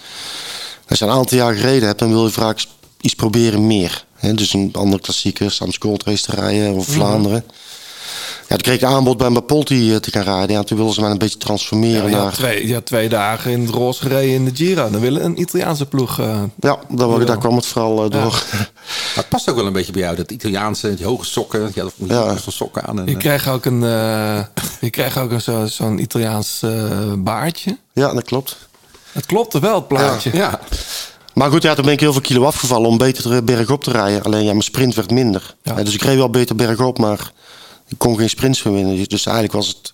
Als 0.89 0.99
je 0.99 1.05
een 1.05 1.11
aantal 1.11 1.39
jaar 1.39 1.55
gereden 1.55 1.87
hebt, 1.87 1.99
dan 1.99 2.09
wil 2.09 2.25
je 2.25 2.33
vaak 2.33 2.65
iets 3.01 3.15
proberen 3.15 3.67
meer. 3.67 4.05
Hè, 4.15 4.35
dus 4.35 4.53
een 4.53 4.71
andere 4.73 5.03
klassieker, 5.03 5.51
Sam's 5.51 5.77
Gold 5.81 6.03
Race 6.03 6.25
te 6.25 6.33
rijden 6.33 6.73
of 6.73 6.87
Vlaanderen. 6.87 7.45
Ja, 8.49 8.57
toen 8.57 8.59
kreeg 8.59 8.75
ik 8.77 8.83
aanbod 8.85 9.17
bij 9.17 9.31
Bapolti 9.33 9.91
eh, 9.93 9.97
te 9.97 10.11
gaan 10.11 10.23
rijden. 10.23 10.57
Ja, 10.57 10.63
toen 10.63 10.77
wilden 10.77 10.95
ze 10.95 11.01
mij 11.01 11.11
een 11.11 11.19
beetje 11.19 11.39
transformeren 11.39 12.11
Ja, 12.11 12.17
naar... 12.23 12.33
twee, 12.33 12.67
ja, 12.67 12.81
twee 12.81 13.09
dagen 13.09 13.51
in 13.51 13.61
het 13.61 13.71
roze 13.71 14.03
gereden 14.03 14.35
in 14.35 14.45
de 14.45 14.51
Giro. 14.55 14.91
Dan 14.91 15.01
willen 15.01 15.25
een 15.25 15.41
Italiaanse 15.41 15.87
ploeg... 15.87 16.19
eh, 16.21 16.43
Ja, 16.61 16.79
daar, 16.89 17.09
Ja. 17.09 17.19
daar 17.25 17.39
kwam 17.39 17.57
het 17.57 17.67
vooral 17.67 18.05
eh, 18.05 18.11
door. 18.11 18.43
Maar 19.15 19.25
het 19.25 19.29
past 19.29 19.51
ook 19.51 19.57
wel 19.57 19.67
een 19.67 19.73
beetje 19.73 19.93
bij 19.93 20.01
jou, 20.03 20.17
dat 20.17 20.31
Italiaanse, 20.31 20.95
die 20.95 21.07
hoge 21.07 21.25
sokken. 21.25 21.71
Ja, 21.75 21.83
dat 21.83 21.93
moet 21.97 22.09
je 22.09 22.15
Ja. 22.15 22.21
ook 22.31 22.39
zo'n 22.39 22.53
sokken 22.53 22.85
aan. 22.85 22.99
En, 22.99 23.07
je 23.07 23.17
kreeg 23.17 23.49
ook 23.49 23.65
een, 23.65 23.83
eh, 23.85 24.41
je 24.81 24.91
kreeg 24.91 25.19
ook 25.19 25.31
een 25.31 25.41
zo, 25.41 25.67
zo'n 25.67 25.99
Italiaans 25.99 26.61
eh, 26.63 27.13
baardje. 27.19 27.79
Ja, 27.93 28.15
dat 28.15 28.25
klopt. 28.25 28.57
Het 29.13 29.27
klopte 29.27 29.61
wel, 29.61 29.75
het 29.75 29.89
plaatje. 29.89 30.31
ja, 30.33 30.61
Maar 31.35 31.51
goed, 31.51 31.63
ja, 31.63 31.75
toen 31.75 31.85
ben 31.85 31.93
ik 31.93 32.01
heel 32.01 32.13
veel 32.13 32.21
kilo 32.21 32.45
afgevallen 32.45 32.89
om 32.89 32.99
beter 32.99 33.45
bergop 33.45 33.85
te 33.85 33.91
rijden. 33.91 34.23
Alleen 34.23 34.43
ja, 34.45 34.51
mijn 34.51 34.63
sprint 34.63 34.95
werd 34.95 35.11
minder. 35.11 35.55
Ja. 35.63 35.75
Dus 35.75 35.95
ik 35.95 36.03
reed 36.03 36.17
wel 36.17 36.31
beter 36.31 36.57
bergop, 36.57 36.99
maar 36.99 37.33
ik 37.89 37.99
kon 37.99 38.17
geen 38.17 38.29
sprints 38.31 38.63
meer 38.63 38.75
winnen. 38.75 38.97
Dus- 38.97 39.09
Dus 39.09 39.25
eigenlijk 39.27 39.55
was 39.57 39.69
het 39.69 39.93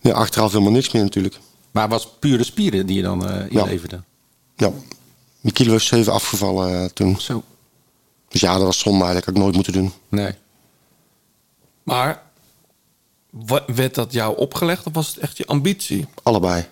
ja, 0.00 0.12
achteraf 0.12 0.52
helemaal 0.52 0.72
niks 0.72 0.90
meer 0.90 1.02
natuurlijk. 1.02 1.38
maar 1.70 1.82
het 1.82 1.92
was 1.92 2.08
puur 2.20 2.38
de 2.38 2.44
spieren 2.44 2.86
die 2.86 2.96
je 2.96 3.02
dan 3.02 3.20
Ja. 3.20 3.46
inleverde. 3.62 4.00
Ja, 4.56 4.70
mijn 5.40 5.54
kilo 5.54 5.74
is 5.74 5.86
7 5.86 6.12
afgevallen 6.12 6.82
eh, 6.82 6.84
toen. 6.84 7.20
Zo. 7.20 7.42
Dus 8.28 8.40
ja, 8.40 8.54
dat 8.54 8.62
was 8.62 8.78
zonde 8.78 9.04
eigenlijk. 9.04 9.26
Dat 9.26 9.34
had 9.36 9.46
ik 9.46 9.52
nooit 9.52 9.54
moeten 9.54 9.82
doen. 9.82 9.92
Nee. 10.20 10.34
Maar 11.82 12.22
werd 13.66 13.94
dat 13.94 14.12
jou 14.12 14.36
opgelegd 14.36 14.86
of 14.86 14.92
was 14.92 15.06
het 15.08 15.18
echt 15.18 15.36
je 15.36 15.46
ambitie? 15.46 16.06
Allebei. 16.22 16.66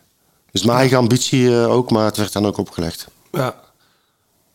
Dus 0.50 0.62
mijn 0.62 0.78
eigen 0.78 0.98
ambitie 0.98 1.48
eh, 1.60 1.70
ook, 1.70 1.90
maar 1.90 2.04
het 2.04 2.16
werd 2.16 2.32
dan 2.32 2.46
ook 2.46 2.56
opgelegd. 2.58 3.06
Ja. 3.32 3.60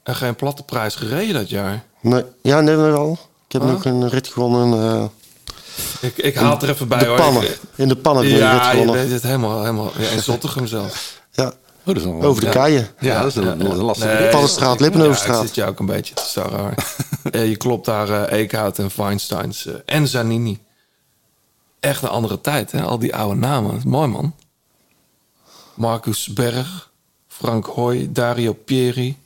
En 0.03 0.15
geen 0.15 0.35
platte 0.35 0.63
prijs 0.63 0.95
gereden 0.95 1.33
dat 1.33 1.49
jaar. 1.49 1.85
Nee, 2.01 2.23
ja, 2.41 2.61
nee, 2.61 2.75
wel. 2.75 3.17
Ik 3.47 3.51
heb 3.53 3.61
ook 3.61 3.85
een 3.85 4.09
rit 4.09 4.27
gewonnen. 4.27 5.11
Eh, 6.01 6.09
Ik, 6.09 6.17
ik 6.17 6.35
haal 6.35 6.51
het 6.51 6.63
er 6.63 6.69
even 6.69 6.87
bij 6.87 6.99
de 6.99 7.05
hoor. 7.05 7.17
pannen. 7.17 7.43
Ik- 7.43 7.59
In 7.75 7.87
de 7.87 7.95
pannen 7.95 8.27
ja, 8.27 8.71
je 8.71 8.91
weet 8.91 9.11
het 9.11 9.23
helemaal. 9.23 9.59
helemaal 9.59 9.91
ja, 9.97 10.09
in 10.09 10.23
Zottegem 10.23 10.67
zelf. 10.67 11.21
Ja, 11.31 11.45
Oh, 11.45 11.93
dat 11.93 11.95
is 12.03 12.03
wel- 12.11 12.23
over 12.23 12.41
de 12.41 12.47
Ja. 12.47 12.53
keien. 12.53 12.87
Ja, 12.99 13.19
dat 13.21 13.27
is 13.29 13.35
een, 13.35 13.59
een 13.59 13.75
lastige 13.75 14.09
Nee, 14.09 14.17
rit. 14.21 14.29
Paddenstraat, 14.31 14.79
Ja, 14.79 14.85
ik 14.85 15.45
zit 15.45 15.55
jou 15.55 15.69
ook 15.69 15.79
een 15.79 15.85
beetje 15.85 16.13
te 16.13 16.23
starren. 16.25 16.73
Eh, 17.31 17.49
je 17.49 17.55
klopt 17.57 17.85
daar 17.85 18.09
eh 18.29 18.39
Eekhout 18.39 18.79
en 18.79 18.91
Feinsteins 18.91 19.65
eh, 19.65 19.73
en 19.85 20.07
Zanini. 20.07 20.59
Echt 21.79 22.03
een 22.03 22.09
andere 22.09 22.41
tijd, 22.41 22.71
hè? 22.71 22.81
Al 22.81 22.99
die 22.99 23.15
oude 23.15 23.39
namen. 23.39 23.81
Mooi, 23.85 24.07
man. 24.07 24.33
Marcus 25.73 26.27
Berg, 26.33 26.89
Frank 27.27 27.65
Hoy, 27.65 28.07
Dario 28.11 28.53
Pieri. 28.53 29.17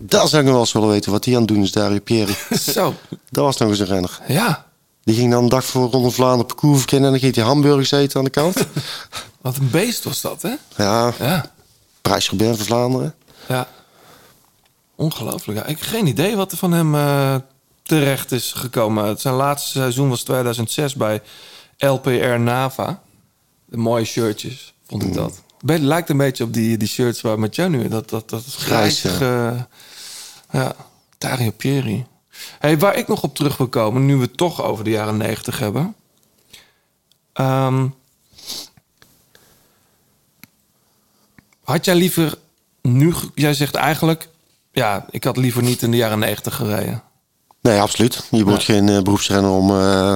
Dat 0.00 0.28
zou 0.28 0.36
ik 0.36 0.42
nog 0.44 0.52
wel 0.52 0.60
eens 0.60 0.72
willen 0.72 0.88
weten 0.88 1.12
wat 1.12 1.22
die 1.24 1.34
aan 1.34 1.40
het 1.42 1.48
doen 1.50 1.62
is, 1.62 1.72
Dario 1.72 1.98
Pieri. 2.00 2.34
Zo, 2.72 2.94
Dat 3.30 3.44
was 3.44 3.56
nog 3.56 3.68
eens 3.68 3.78
een 3.78 3.86
renner. 3.86 4.20
ja. 4.28 4.66
Die 5.04 5.14
ging 5.14 5.30
dan 5.32 5.42
een 5.42 5.48
dag 5.48 5.64
voor 5.64 5.90
Ronde 5.90 6.10
Vlaanderen 6.10 6.46
parcours 6.46 6.78
verkennen... 6.78 7.06
en 7.06 7.12
dan 7.12 7.22
ging 7.22 7.34
hij 7.34 7.44
hamburgers 7.44 7.90
eten 7.90 8.18
aan 8.18 8.24
de 8.24 8.30
kant. 8.30 8.66
Wat 9.40 9.56
een 9.56 9.70
beest 9.70 10.04
was 10.04 10.20
dat, 10.20 10.42
hè? 10.42 10.54
ja, 10.76 11.12
Ja, 11.18 11.50
prijs 12.02 12.28
van 12.28 12.56
Vlaanderen. 12.56 13.14
ja. 13.48 13.68
Ongelooflijk. 14.96 15.58
Ja, 15.58 15.64
ik 15.66 15.78
heb 15.78 15.88
geen 15.88 16.06
idee 16.06 16.36
wat 16.36 16.52
er 16.52 16.58
van 16.58 16.72
hem 16.72 16.94
eh, 16.94 17.34
terecht 17.82 18.32
is 18.32 18.52
gekomen. 18.52 19.04
Het 19.04 19.20
zijn 19.20 19.34
laatste 19.34 19.70
seizoen 19.70 20.08
was 20.08 20.22
2006 20.22 20.94
bij 20.94 21.22
LPR 21.78 22.38
Nava. 22.38 23.02
De 23.64 23.76
mooie 23.76 24.04
shirtjes, 24.04 24.74
vond 24.86 25.02
ik 25.02 25.14
dat. 25.14 25.42
Be- 25.60 25.78
lijkt 25.78 26.08
een 26.08 26.16
beetje 26.16 26.44
op 26.44 26.52
die, 26.52 26.76
die 26.76 26.88
shirts 26.88 27.20
waar 27.20 27.38
met 27.38 27.54
jou 27.54 27.70
nu... 27.70 27.88
Dat, 27.88 28.08
dat, 28.10 28.30
dat 28.30 28.42
Grijs, 28.44 29.00
grijzige... 29.00 29.66
ja, 30.50 30.74
Dario 31.18 31.50
Pieri. 31.50 32.06
Hey, 32.58 32.78
waar 32.78 32.96
ik 32.96 33.08
nog 33.08 33.22
op 33.22 33.34
terug 33.34 33.56
wil 33.56 33.68
komen, 33.68 34.06
nu 34.06 34.16
we 34.16 34.22
het 34.22 34.36
toch 34.36 34.62
over 34.62 34.84
de 34.84 34.90
jaren 34.90 35.16
90 35.16 35.58
hebben. 35.58 35.94
Ehm, 37.32 37.86
had 41.64 41.84
jij 41.84 41.94
liever 41.94 42.38
nu... 42.82 43.14
Jij 43.34 43.54
zegt 43.54 43.74
eigenlijk... 43.74 44.28
Ja, 44.72 45.06
ik 45.10 45.24
had 45.24 45.36
liever 45.36 45.62
niet 45.62 45.82
in 45.82 45.90
de 45.90 45.96
jaren 45.96 46.18
90 46.18 46.54
gereden. 46.54 47.02
Nee, 47.62 47.80
absoluut. 47.80 48.26
Je 48.30 48.44
wordt 48.44 48.64
geen 48.64 48.88
eh, 48.88 49.02
beroepsrenner 49.02 49.50
om 49.50 49.70
eh, 49.70 50.14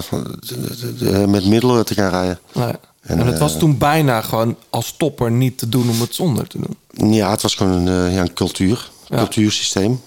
met 1.26 1.46
middelen 1.46 1.84
te 1.84 1.94
gaan 1.94 2.10
rijden. 2.10 2.38
Nee. 2.52 2.72
En, 3.00 3.18
En, 3.18 3.26
het 3.26 3.38
was 3.38 3.52
eh, 3.52 3.58
toen 3.58 3.78
bijna 3.78 4.20
gewoon 4.20 4.56
als 4.70 4.94
topper 4.96 5.30
niet 5.30 5.58
te 5.58 5.68
doen 5.68 5.90
om 5.90 6.00
het 6.00 6.14
zonder 6.14 6.46
te 6.46 6.58
doen. 6.58 7.12
Ja, 7.12 7.30
het 7.30 7.42
was 7.42 7.54
gewoon 7.54 7.86
een, 7.86 8.12
ja, 8.12 8.20
een 8.20 8.32
cultuur. 8.32 8.90
Ja. 9.08 9.16
cultuursysteem. 9.16 10.00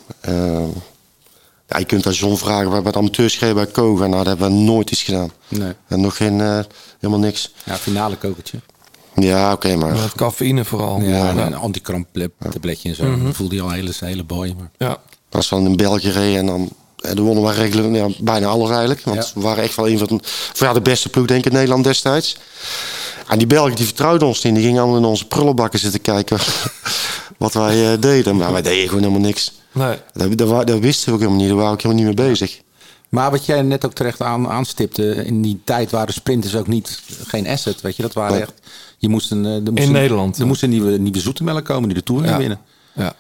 Eh, 1.70 1.76
ja, 1.76 1.78
je 1.78 1.86
kunt 1.86 2.06
aan 2.06 2.14
John 2.14 2.36
vragen, 2.36 2.68
we 2.68 2.74
hebben 2.74 2.92
het 2.92 3.02
amateurs 3.02 3.36
gereden 3.36 3.64
bij 3.64 3.72
Koga. 3.72 4.08
Nou, 4.08 4.24
daar 4.24 4.38
hebben 4.38 4.48
we 4.58 4.64
nooit 4.64 4.92
iets 4.92 5.04
gedaan. 5.04 5.32
Nee. 5.48 5.74
En 5.88 6.02
nog 6.02 6.18
geen, 6.18 6.42
eh, 6.42 6.60
helemaal 7.00 7.20
niks. 7.26 7.54
Ja, 7.64 7.76
finale 7.76 8.16
kokertje. 8.16 8.60
Ja, 9.16 9.52
oké, 9.52 9.76
maar... 9.76 9.92
Met 9.92 10.16
cafeïne 10.16 10.66
vooral. 10.66 11.02
Ja, 11.02 11.30
en 11.30 11.36
ja. 11.36 11.46
een 11.46 11.56
antikramp 11.56 12.08
tabletje 12.52 12.90
en 12.90 12.96
zo. 12.96 13.04
Dan 13.04 13.34
voelde 13.34 13.56
je 13.56 13.62
al 13.62 13.72
hele, 13.72 13.92
hele 14.00 14.24
boy. 14.24 14.56
Maar... 14.58 14.70
Ja. 14.78 14.98
Als 15.32 15.50
we 15.50 15.56
dan 15.56 15.66
in 15.66 15.76
België 15.76 16.10
reden 16.10 16.40
en 16.40 16.46
dan... 16.46 16.70
En 17.00 17.16
dan 17.16 17.26
wonnen 17.26 17.44
we 17.44 17.52
regelen 17.52 17.94
ja, 17.94 18.08
bijna 18.20 18.48
alles 18.48 18.70
eigenlijk. 18.70 19.02
Want 19.04 19.18
Ja. 19.18 19.32
we 19.34 19.42
waren 19.42 19.64
echt 19.64 19.76
wel 19.76 19.90
een 19.90 19.98
van 19.98 20.08
de, 20.08 20.20
ja, 20.54 20.74
de 20.74 20.82
beste 20.82 21.10
ploeg 21.10 21.26
denk 21.26 21.40
ik 21.40 21.46
in 21.46 21.54
Nederland 21.58 21.84
destijds. 21.84 22.38
En 23.28 23.38
die 23.38 23.48
Belgen 23.48 23.76
die 23.76 23.86
vertrouwden 23.86 24.28
ons 24.28 24.44
niet. 24.44 24.56
Die 24.56 24.64
gingen 24.64 24.82
allemaal 24.82 25.00
in 25.00 25.06
onze 25.06 25.28
prullenbakken 25.28 25.80
zitten 25.80 26.02
kijken 26.02 26.38
wat 27.38 27.54
wij 27.54 27.94
eh, 27.94 28.02
deden. 28.02 28.36
Maar 28.38 28.52
wij 28.52 28.62
deden 28.62 28.88
gewoon 28.88 29.04
helemaal 29.04 29.28
niks. 29.28 29.52
Nee. 29.72 29.98
Dat, 30.14 30.38
dat, 30.38 30.68
dat 30.68 30.80
wisten 30.80 31.08
we 31.08 31.14
ook 31.14 31.20
helemaal 31.20 31.40
niet. 31.40 31.48
Daar 31.48 31.58
waren 31.58 31.72
we 31.72 31.78
ook 31.78 31.84
helemaal 31.84 32.06
niet 32.06 32.16
mee 32.18 32.28
bezig. 32.30 32.62
Maar 33.10 33.32
wat 33.32 33.46
jij 33.46 33.62
net 33.62 33.86
ook 33.86 33.94
terecht 33.94 34.22
aan, 34.22 34.48
aanstipte, 34.48 35.26
in 35.26 35.42
die 35.42 35.62
tijd 35.64 35.92
waren 35.92 36.14
sprinters 36.14 36.56
ook 36.56 36.68
niet 36.68 37.02
geen 37.28 37.48
asset, 37.48 37.82
weet 37.82 37.96
je. 37.96 38.02
Dat 38.02 38.14
waren 38.14 38.34
Nee. 38.34 38.42
echt, 38.42 38.54
je 38.98 39.10
moest 39.10 39.32
een, 39.32 39.46
eh, 39.46 39.54
er 39.56 39.62
moest 39.62 39.78
In 39.78 39.84
een- 39.84 39.92
Nederland, 39.92 40.36
Er 40.36 40.42
ja. 40.42 40.48
moest 40.48 40.64
een 40.64 40.70
nieuwe, 40.70 40.98
nieuwe 40.98 41.20
zoetemelk 41.20 41.66
komen 41.66 41.90
die 41.90 41.98
de 41.98 42.04
Tour 42.04 42.22
ging 42.22 42.34
Ja. 42.34 42.40
winnen. 42.40 42.60
Ja. 42.94 43.14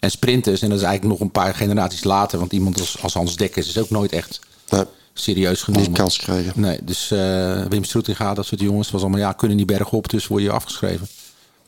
En 0.00 0.10
sprinters, 0.10 0.62
en 0.62 0.68
dat 0.68 0.78
is 0.78 0.84
eigenlijk 0.84 1.14
nog 1.14 1.26
een 1.26 1.32
paar 1.32 1.54
generaties 1.54 2.04
later, 2.04 2.38
want 2.38 2.52
iemand 2.52 2.80
als, 2.80 3.02
als 3.02 3.14
Hans 3.14 3.36
Dekkers 3.36 3.68
is 3.68 3.78
ook 3.78 3.90
nooit 3.90 4.12
echt 4.12 4.40
Nee, 4.68 4.84
serieus 5.14 5.62
genomen. 5.62 5.88
niet 5.88 5.96
kans 5.98 6.18
gekregen. 6.18 6.52
Nee, 6.60 6.78
dus 6.82 7.10
eh, 7.10 7.62
Wim 7.68 7.84
Stroetinga, 7.84 8.34
dat 8.34 8.46
soort 8.46 8.60
jongens, 8.60 8.90
was 8.90 9.00
allemaal 9.00 9.20
ja, 9.20 9.32
kunnen 9.32 9.56
die 9.56 9.66
bergen 9.66 9.96
op, 9.98 10.08
dus 10.10 10.26
word 10.26 10.42
je 10.42 10.50
afgeschreven. 10.50 11.08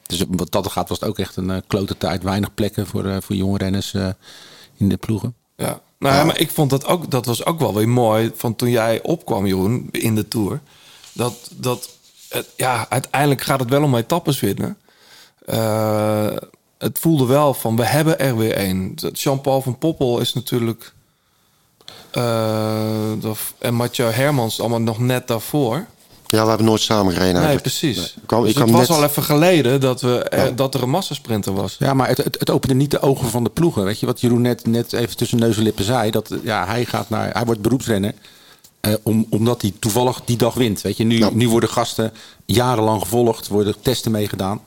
Dus 0.07 0.25
wat 0.29 0.53
dat 0.53 0.71
gaat, 0.71 0.89
was 0.89 1.01
het 1.01 1.09
ook 1.09 1.19
echt 1.19 1.37
een 1.37 1.51
eh, 1.51 1.61
klote 1.67 1.97
tijd. 1.99 2.23
Weinig 2.23 2.55
plekken 2.55 2.87
voor, 2.87 3.05
eh, 3.05 3.17
voor 3.21 3.37
jonge 3.37 3.59
renners 3.59 3.95
eh, 3.95 4.09
in 4.77 4.89
de 4.89 4.97
ploegen. 4.97 5.35
Ja. 5.57 5.81
Nou 5.99 6.15
ja, 6.15 6.25
maar 6.25 6.39
ik 6.39 6.51
vond 6.51 6.71
dat 6.71 6.87
ook, 6.87 7.11
dat 7.11 7.27
was 7.27 7.45
ook 7.45 7.59
wel 7.59 7.75
weer 7.75 7.89
mooi 7.89 8.33
van 8.35 8.57
toen 8.57 8.71
jij 8.71 9.03
opkwam, 9.03 9.47
Jeroen, 9.47 9.89
in 9.91 10.15
de 10.15 10.29
Tour. 10.29 10.61
Dat, 11.13 11.51
dat 11.57 11.91
het, 12.29 12.49
ja, 12.57 12.87
uiteindelijk 12.89 13.41
gaat 13.41 13.61
het 13.61 13.69
wel 13.69 13.83
om 13.83 13.97
etappes 13.97 14.41
winnen. 14.41 14.79
Eh, 15.47 16.37
het 16.79 16.99
voelde 16.99 17.27
wel 17.27 17.55
van, 17.55 17.77
we 17.77 17.85
hebben 17.85 18.19
er 18.19 18.37
weer 18.37 18.53
één. 18.53 18.95
Jean-Paul 19.13 19.63
van 19.63 19.79
Poppel 19.79 20.21
is 20.21 20.35
natuurlijk... 20.35 20.93
en 23.59 23.75
Mathieu 23.75 24.11
Hermans 24.11 24.61
allemaal 24.61 24.81
nog 24.81 24.99
net 24.99 25.29
daarvoor. 25.29 25.87
Ja, 26.27 26.43
we 26.43 26.49
hebben 26.49 26.67
nooit 26.67 26.81
samen 26.81 27.13
gereden 27.13 27.35
Nee, 27.35 27.45
eigenlijk. 27.45 27.63
precies. 27.79 28.15
Ik 28.17 28.23
kwam, 28.27 28.43
dus 28.43 28.51
ik 28.51 28.59
het 28.59 28.71
was 28.71 28.89
net, 28.89 28.97
al 28.99 29.05
even 29.05 29.23
geleden 29.23 29.81
dat, 29.81 30.01
we, 30.01 30.23
er- 30.23 30.57
dat 30.57 30.75
er 30.75 30.83
een 30.83 30.91
massasprinter 30.91 31.53
was. 31.55 31.77
Ja, 31.79 31.95
maar 31.95 32.09
het, 32.09 32.17
het, 32.25 32.37
het 32.39 32.51
opende 32.51 32.75
niet 32.75 32.91
de 32.91 33.01
ogen 33.01 33.29
van 33.31 33.45
de 33.45 33.51
ploegen. 33.51 33.85
Weet 33.85 34.01
je 34.01 34.07
wat 34.07 34.21
Jeroen 34.21 34.41
net, 34.41 34.67
net 34.67 34.93
even 34.93 35.17
tussen 35.17 35.39
neus 35.39 35.57
en 35.57 35.63
lippen 35.63 35.85
zei? 35.85 36.11
Dat 36.11 36.35
ja, 36.43 36.67
hij, 36.67 36.85
gaat 36.85 37.11
naar, 37.11 37.33
hij 37.33 37.45
wordt 37.45 37.61
beroepsrenner. 37.61 38.15
eh, 38.81 38.93
om, 39.03 39.27
omdat 39.31 39.63
hij 39.63 39.73
toevallig 39.79 40.21
die 40.25 40.37
dag 40.37 40.55
wint. 40.55 40.81
Weet 40.81 40.97
je, 40.97 41.05
nu, 41.05 41.19
Ja. 41.19 41.31
nu 41.33 41.49
worden 41.49 41.69
gasten 41.69 42.13
jarenlang 42.45 43.01
gevolgd, 43.01 43.49
worden 43.49 43.75
testen 43.83 44.11
meegedaan. 44.11 44.61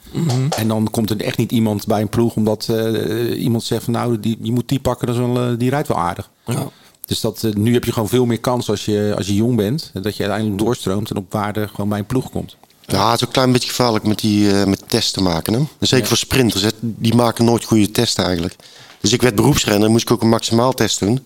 En 0.57 0.67
dan 0.67 0.87
komt 0.91 1.09
er 1.09 1.21
echt 1.21 1.37
niet 1.37 1.51
iemand 1.51 1.85
bij 1.87 2.01
een 2.01 2.09
ploeg 2.09 2.35
omdat 2.35 2.67
eh, 2.69 3.41
iemand 3.43 3.63
zegt 3.63 3.83
van 3.83 3.93
nou, 3.93 4.19
die, 4.19 4.37
je 4.41 4.51
moet 4.51 4.67
die 4.69 4.79
pakken, 4.79 5.07
dat 5.07 5.15
is 5.15 5.21
wel, 5.21 5.37
eh, 5.37 5.57
die 5.57 5.69
rijdt 5.69 5.87
wel 5.87 5.97
aardig. 5.97 6.29
Ja. 6.45 6.67
Dus 7.09 7.19
dat, 7.19 7.43
eh, 7.43 7.51
nu 7.51 7.73
heb 7.73 7.83
je 7.83 7.93
gewoon 7.93 8.09
veel 8.09 8.25
meer 8.25 8.39
kans 8.39 8.69
als 8.69 8.85
je, 8.85 9.13
als 9.17 9.27
je 9.27 9.35
jong 9.35 9.55
bent. 9.55 9.91
Dat 9.93 10.15
je 10.15 10.23
uiteindelijk 10.23 10.61
doorstroomt 10.61 11.09
en 11.09 11.17
op 11.17 11.31
waarde 11.31 11.67
gewoon 11.67 11.89
bij 11.89 11.99
een 11.99 12.05
ploeg 12.05 12.29
komt. 12.29 12.55
ja, 12.85 13.11
het 13.11 13.15
is 13.15 13.21
ook 13.21 13.27
een 13.27 13.33
klein 13.33 13.51
beetje 13.51 13.69
gevaarlijk 13.69 14.05
met 14.05 14.19
die 14.19 14.51
eh, 14.51 14.65
met 14.65 14.83
testen 14.87 15.23
maken. 15.23 15.53
Hè? 15.53 15.59
Zeker 15.79 16.07
voor 16.07 16.17
sprinters. 16.17 16.61
hè. 16.61 16.69
Die 16.79 17.15
maken 17.15 17.45
nooit 17.45 17.63
goede 17.63 17.91
testen 17.91 18.23
eigenlijk. 18.23 18.55
Dus 19.01 19.13
ik 19.13 19.21
werd 19.21 19.35
beroepsrenner. 19.35 19.89
moest 19.89 20.03
ik 20.03 20.11
ook 20.11 20.21
een 20.21 20.29
maximaal 20.29 20.73
test 20.73 20.99
doen. 20.99 21.25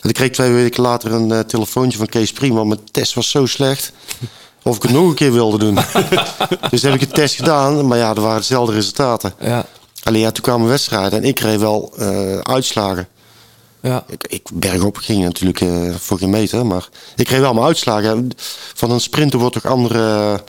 En 0.00 0.08
ik 0.08 0.14
kreeg 0.14 0.30
twee 0.30 0.52
weken 0.52 0.82
later 0.82 1.12
een 1.12 1.32
eh, 1.32 1.40
telefoontje 1.40 1.98
van 1.98 2.06
Kees 2.06 2.32
Prima. 2.32 2.64
Mijn 2.64 2.80
test 2.90 3.14
was 3.14 3.30
zo 3.30 3.46
slecht. 3.46 3.92
Of 4.62 4.76
ik 4.76 4.82
het 4.82 4.92
nog 4.92 5.08
een 5.08 5.14
keer 5.14 5.32
wilde 5.32 5.58
doen. 5.58 5.78
dus 6.70 6.82
heb 6.82 6.94
ik 6.94 7.00
een 7.00 7.08
test 7.08 7.34
gedaan, 7.34 7.86
maar 7.86 7.98
ja, 7.98 8.14
er 8.14 8.20
waren 8.20 8.40
dezelfde 8.40 8.74
resultaten. 8.74 9.34
Ja. 9.40 9.66
Alleen 10.02 10.20
ja, 10.20 10.30
toen 10.30 10.42
kwamen 10.42 10.68
wedstrijden 10.68 11.22
en 11.22 11.28
ik 11.28 11.34
kreeg 11.34 11.58
wel 11.58 11.92
uitslagen. 12.42 13.08
Ja. 13.84 14.04
Ik, 14.08 14.26
ik 14.28 14.48
bergop 14.52 14.96
ging 14.96 15.22
natuurlijk 15.22 15.60
eh, 15.60 15.94
voor 15.94 16.18
geen 16.18 16.30
meter, 16.30 16.66
maar 16.66 16.88
ik 17.16 17.26
kreeg 17.26 17.40
wel 17.40 17.54
mijn 17.54 17.66
uitslagen. 17.66 18.30
Van 18.74 18.90
een 18.90 19.00
sprinter 19.00 19.38
wordt 19.38 19.54
toch 19.54 19.66
andere, 19.66 20.40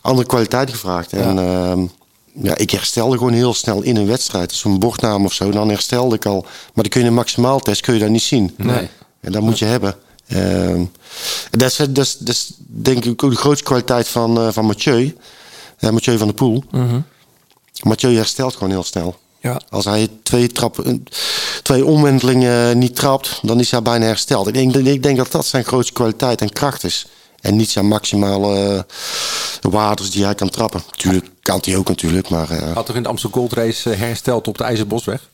andere 0.00 0.26
kwaliteit 0.26 0.70
gevraagd. 0.70 1.12
En 1.12 1.38
ehm, 1.38 1.86
ja, 2.32 2.56
ik 2.56 2.70
herstelde 2.70 3.16
gewoon 3.16 3.32
heel 3.32 3.54
snel 3.54 3.82
in 3.82 3.96
een 3.96 4.06
wedstrijd. 4.06 4.52
Zo'n 4.52 4.78
bochtnaam 4.78 5.24
of 5.24 5.32
zo, 5.32 5.50
dan 5.50 5.68
herstelde 5.68 6.14
ik 6.14 6.26
al. 6.26 6.40
Maar 6.42 6.84
dan 6.84 6.88
kun 6.88 7.00
je 7.00 7.06
een 7.06 7.14
maximaaltest 7.14 7.80
kun 7.80 7.94
je 7.94 8.00
dat 8.00 8.08
niet 8.08 8.22
zien. 8.22 8.54
Nee. 8.56 8.88
En 9.20 9.32
dat 9.32 9.42
moet 9.42 9.58
je 9.58 9.64
hebben. 9.64 9.94
Ehm, 10.26 10.84
dat, 11.50 11.70
is, 11.70 11.76
dat, 11.76 11.98
is, 11.98 12.16
dat 12.18 12.34
is 12.34 12.52
denk 12.58 13.04
ik 13.04 13.24
ook 13.24 13.30
de 13.30 13.36
grootste 13.36 13.64
kwaliteit 13.64 14.08
van, 14.08 14.38
eh, 14.38 14.48
van 14.50 14.64
Mathieu. 14.66 15.16
Mathieu 15.80 16.18
van 16.18 16.26
der 16.26 16.36
Poel. 16.36 16.64
Mhm. 16.70 17.00
Mathieu 17.82 18.16
herstelt 18.16 18.54
gewoon 18.54 18.70
heel 18.70 18.82
snel. 18.82 19.18
Ja. 19.40 19.60
Als 19.70 19.84
hij 19.84 20.08
twee, 20.22 20.46
trappen, 20.48 21.04
twee 21.62 21.84
omwentelingen 21.84 22.78
niet 22.78 22.96
trapt, 22.96 23.38
dan 23.42 23.60
is 23.60 23.70
hij 23.70 23.82
bijna 23.82 24.04
hersteld. 24.04 24.46
Ik 24.46 24.54
denk, 24.54 24.74
ik 24.74 25.02
denk 25.02 25.16
dat 25.16 25.32
dat 25.32 25.46
zijn 25.46 25.64
grootste 25.64 25.92
kwaliteit 25.92 26.40
en 26.40 26.50
kracht 26.52 26.84
is. 26.84 27.06
En 27.40 27.56
niet 27.56 27.70
zijn 27.70 27.86
maximale 27.88 28.74
uh, 29.66 29.72
waardes 29.72 30.10
die 30.10 30.24
hij 30.24 30.34
kan 30.34 30.48
trappen. 30.50 30.82
Tuurlijk 30.90 31.26
kan 31.42 31.58
hij 31.64 31.76
ook 31.76 31.88
natuurlijk, 31.88 32.28
maar... 32.28 32.50
eh, 32.50 32.72
Had 32.74 32.86
toch 32.86 32.96
in 32.96 33.02
de 33.02 33.08
Amstel 33.08 33.30
Gold 33.30 33.52
Race 33.52 33.90
eh, 33.90 33.98
hersteld 33.98 34.48
op 34.48 34.58
de 34.58 34.64
IJzerbosweg? 34.64 35.28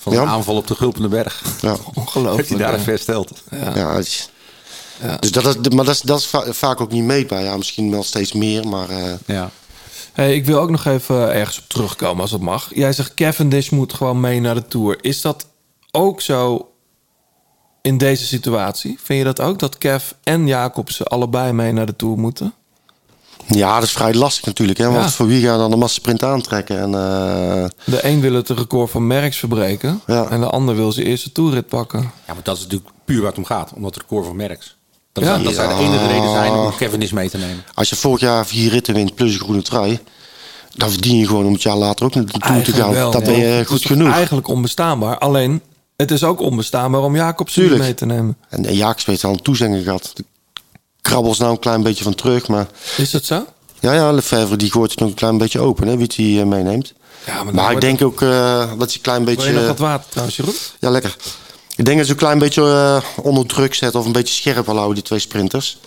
Van 0.00 0.12
Ja. 0.12 0.22
een 0.22 0.28
aanval 0.28 0.56
op 0.56 0.66
de 0.66 0.74
Gulpende 0.74 1.08
Berg. 1.08 1.42
ja. 1.60 1.76
Ongelooflijk. 1.94 2.36
Heeft 2.36 2.48
hij 2.48 2.58
daar 2.58 2.72
ja. 2.72 2.78
even 2.78 2.92
hersteld? 2.92 3.32
Ja, 3.74 3.92
is- 3.92 4.28
Dus 5.20 5.30
dat 5.32 5.46
is, 5.46 5.74
maar 5.74 5.84
dat 5.84 5.94
is, 5.94 6.00
dat 6.00 6.18
is 6.18 6.26
va- 6.26 6.52
vaak 6.52 6.80
ook 6.80 6.90
niet 6.92 7.04
meetbaar. 7.04 7.42
Ja, 7.42 7.56
misschien 7.56 7.90
wel 7.90 8.02
steeds 8.02 8.32
meer, 8.32 8.68
maar... 8.68 8.88
eh, 8.90 9.12
Ja. 9.26 9.50
Hey, 10.18 10.34
ik 10.34 10.44
wil 10.46 10.60
ook 10.60 10.70
nog 10.70 10.84
even 10.84 11.32
ergens 11.34 11.58
op 11.58 11.68
terugkomen 11.68 12.22
als 12.22 12.30
het 12.30 12.40
mag. 12.40 12.70
Jij 12.74 12.92
zegt 12.92 13.14
Cavendish 13.14 13.68
moet 13.68 13.92
gewoon 13.92 14.20
mee 14.20 14.40
naar 14.40 14.54
de 14.54 14.66
Tour. 14.66 14.98
Is 15.00 15.20
dat 15.20 15.46
ook 15.90 16.20
zo 16.20 16.68
in 17.82 17.98
deze 17.98 18.24
situatie? 18.26 18.98
Vind 19.02 19.18
je 19.18 19.24
dat 19.24 19.40
ook, 19.40 19.58
dat 19.58 19.78
Kev 19.78 20.10
en 20.22 20.46
Jacobsen 20.46 21.06
allebei 21.06 21.52
mee 21.52 21.72
naar 21.72 21.86
de 21.86 21.96
Tour 21.96 22.18
moeten? 22.18 22.54
Ja, 23.46 23.74
dat 23.74 23.82
is 23.82 23.92
vrij 23.92 24.14
lastig 24.14 24.44
natuurlijk. 24.46 24.78
Hè? 24.78 24.84
Want 24.90 25.04
Ja. 25.04 25.10
voor 25.10 25.26
wie 25.26 25.42
gaan 25.46 25.58
dan 25.58 25.70
de 25.70 25.76
massasprint 25.76 26.22
aantrekken? 26.22 26.78
En, 26.80 26.94
eh, 26.94 27.64
De 27.84 28.04
een 28.04 28.20
wil 28.20 28.32
het 28.34 28.48
record 28.50 28.90
van 28.90 29.06
Merckx 29.06 29.36
verbreken... 29.38 30.00
Ja. 30.06 30.28
en 30.28 30.40
de 30.40 30.46
ander 30.50 30.76
wil 30.76 30.92
zijn 30.92 31.06
eerste 31.06 31.32
toerrit 31.32 31.66
pakken. 31.68 32.00
ja, 32.26 32.34
maar 32.34 32.42
dat 32.42 32.56
is 32.56 32.62
natuurlijk 32.62 32.90
puur 33.04 33.18
waar 33.20 33.28
het 33.28 33.38
om 33.38 33.44
gaat. 33.44 33.72
Om 33.74 33.82
dat 33.82 33.96
record 33.96 34.26
van 34.26 34.36
Merckx. 34.36 34.76
Dat, 35.18 35.28
Ja. 35.28 35.34
zou, 35.34 35.42
dat 35.44 35.54
zou 35.54 35.68
de 35.68 35.82
enige 35.84 36.06
reden 36.06 36.30
zijn 36.30 36.52
om 36.52 36.72
Cavendish 36.76 37.10
mee 37.10 37.30
te 37.30 37.38
nemen. 37.38 37.64
als 37.74 37.88
je 37.88 37.96
vorig 37.96 38.20
jaar 38.20 38.46
vier 38.46 38.70
ritten 38.70 38.94
wint 38.94 39.14
plus 39.14 39.32
een 39.34 39.40
groene 39.40 39.62
trui... 39.62 39.98
dan 40.74 40.90
verdien 40.90 41.16
je 41.16 41.26
gewoon 41.26 41.46
om 41.46 41.52
het 41.52 41.62
jaar 41.62 41.76
later 41.76 42.04
ook 42.04 42.14
naar 42.14 42.24
de 42.24 42.38
Tour 42.38 42.62
te 42.62 42.72
gaan. 42.72 42.92
wel, 42.92 43.10
dat 43.10 43.26
ja. 43.26 43.32
ben 43.32 43.38
je 43.38 43.64
goed 43.66 43.78
is 43.80 43.84
genoeg. 43.86 44.12
Eigenlijk 44.12 44.48
onbestaanbaar. 44.48 45.18
Alleen, 45.18 45.62
het 45.96 46.10
is 46.10 46.24
ook 46.24 46.40
onbestaanbaar 46.40 47.00
om 47.02 47.12
niet 47.12 47.46
Tuurlijk. 47.46 47.80
mee 47.80 47.94
te 47.94 48.06
nemen. 48.06 48.36
En, 48.48 48.66
en 48.66 48.74
Jacobs 48.74 49.04
heeft 49.06 49.24
al 49.24 49.32
een 49.32 49.42
toezegging 49.42 49.84
gehad. 49.84 50.10
De 50.14 50.24
krabbels 51.00 51.38
nou 51.38 51.50
een 51.50 51.58
klein 51.58 51.82
beetje 51.82 52.04
van 52.04 52.14
terug. 52.14 52.48
Maar 52.48 52.66
Is 52.96 53.10
dat 53.10 53.24
zo? 53.24 53.44
ja, 53.80 53.92
ja 53.92 54.12
Lefebvre 54.12 54.56
die 54.56 54.70
gooit 54.70 54.90
het 54.90 55.00
nog 55.00 55.08
een 55.08 55.14
klein 55.14 55.38
beetje 55.38 55.60
open. 55.60 55.86
Hè, 55.88 55.92
wie 55.96 56.02
het 56.02 56.16
hij 56.16 56.40
eh, 56.40 56.46
meeneemt. 56.46 56.92
Ja, 57.26 57.42
maar, 57.44 57.72
ik 57.72 57.80
denk 57.80 58.02
ook 58.02 58.22
eh, 58.22 58.28
dat 58.78 58.86
hij 58.86 58.94
een 58.94 59.00
klein 59.00 59.16
het- 59.20 59.26
Wil 59.26 59.36
beetje... 59.36 59.50
je 59.52 59.58
nog 59.58 59.66
wat 59.66 59.78
water 59.78 60.06
trouwens, 60.10 60.36
Jeroen? 60.36 60.54
Ja, 60.80 60.90
lekker. 60.90 61.16
Ik 61.78 61.84
denk 61.84 61.96
dat 61.96 62.06
ze 62.06 62.12
een 62.12 62.18
klein 62.18 62.38
beetje 62.38 62.62
eh, 62.62 63.24
onder 63.24 63.46
druk 63.46 63.74
zetten 63.74 64.00
of 64.00 64.06
een 64.06 64.12
beetje 64.12 64.34
scherp 64.34 64.66
wil 64.66 64.74
houden, 64.74 64.94
die 64.94 65.04
twee 65.04 65.18
sprinters. 65.18 65.78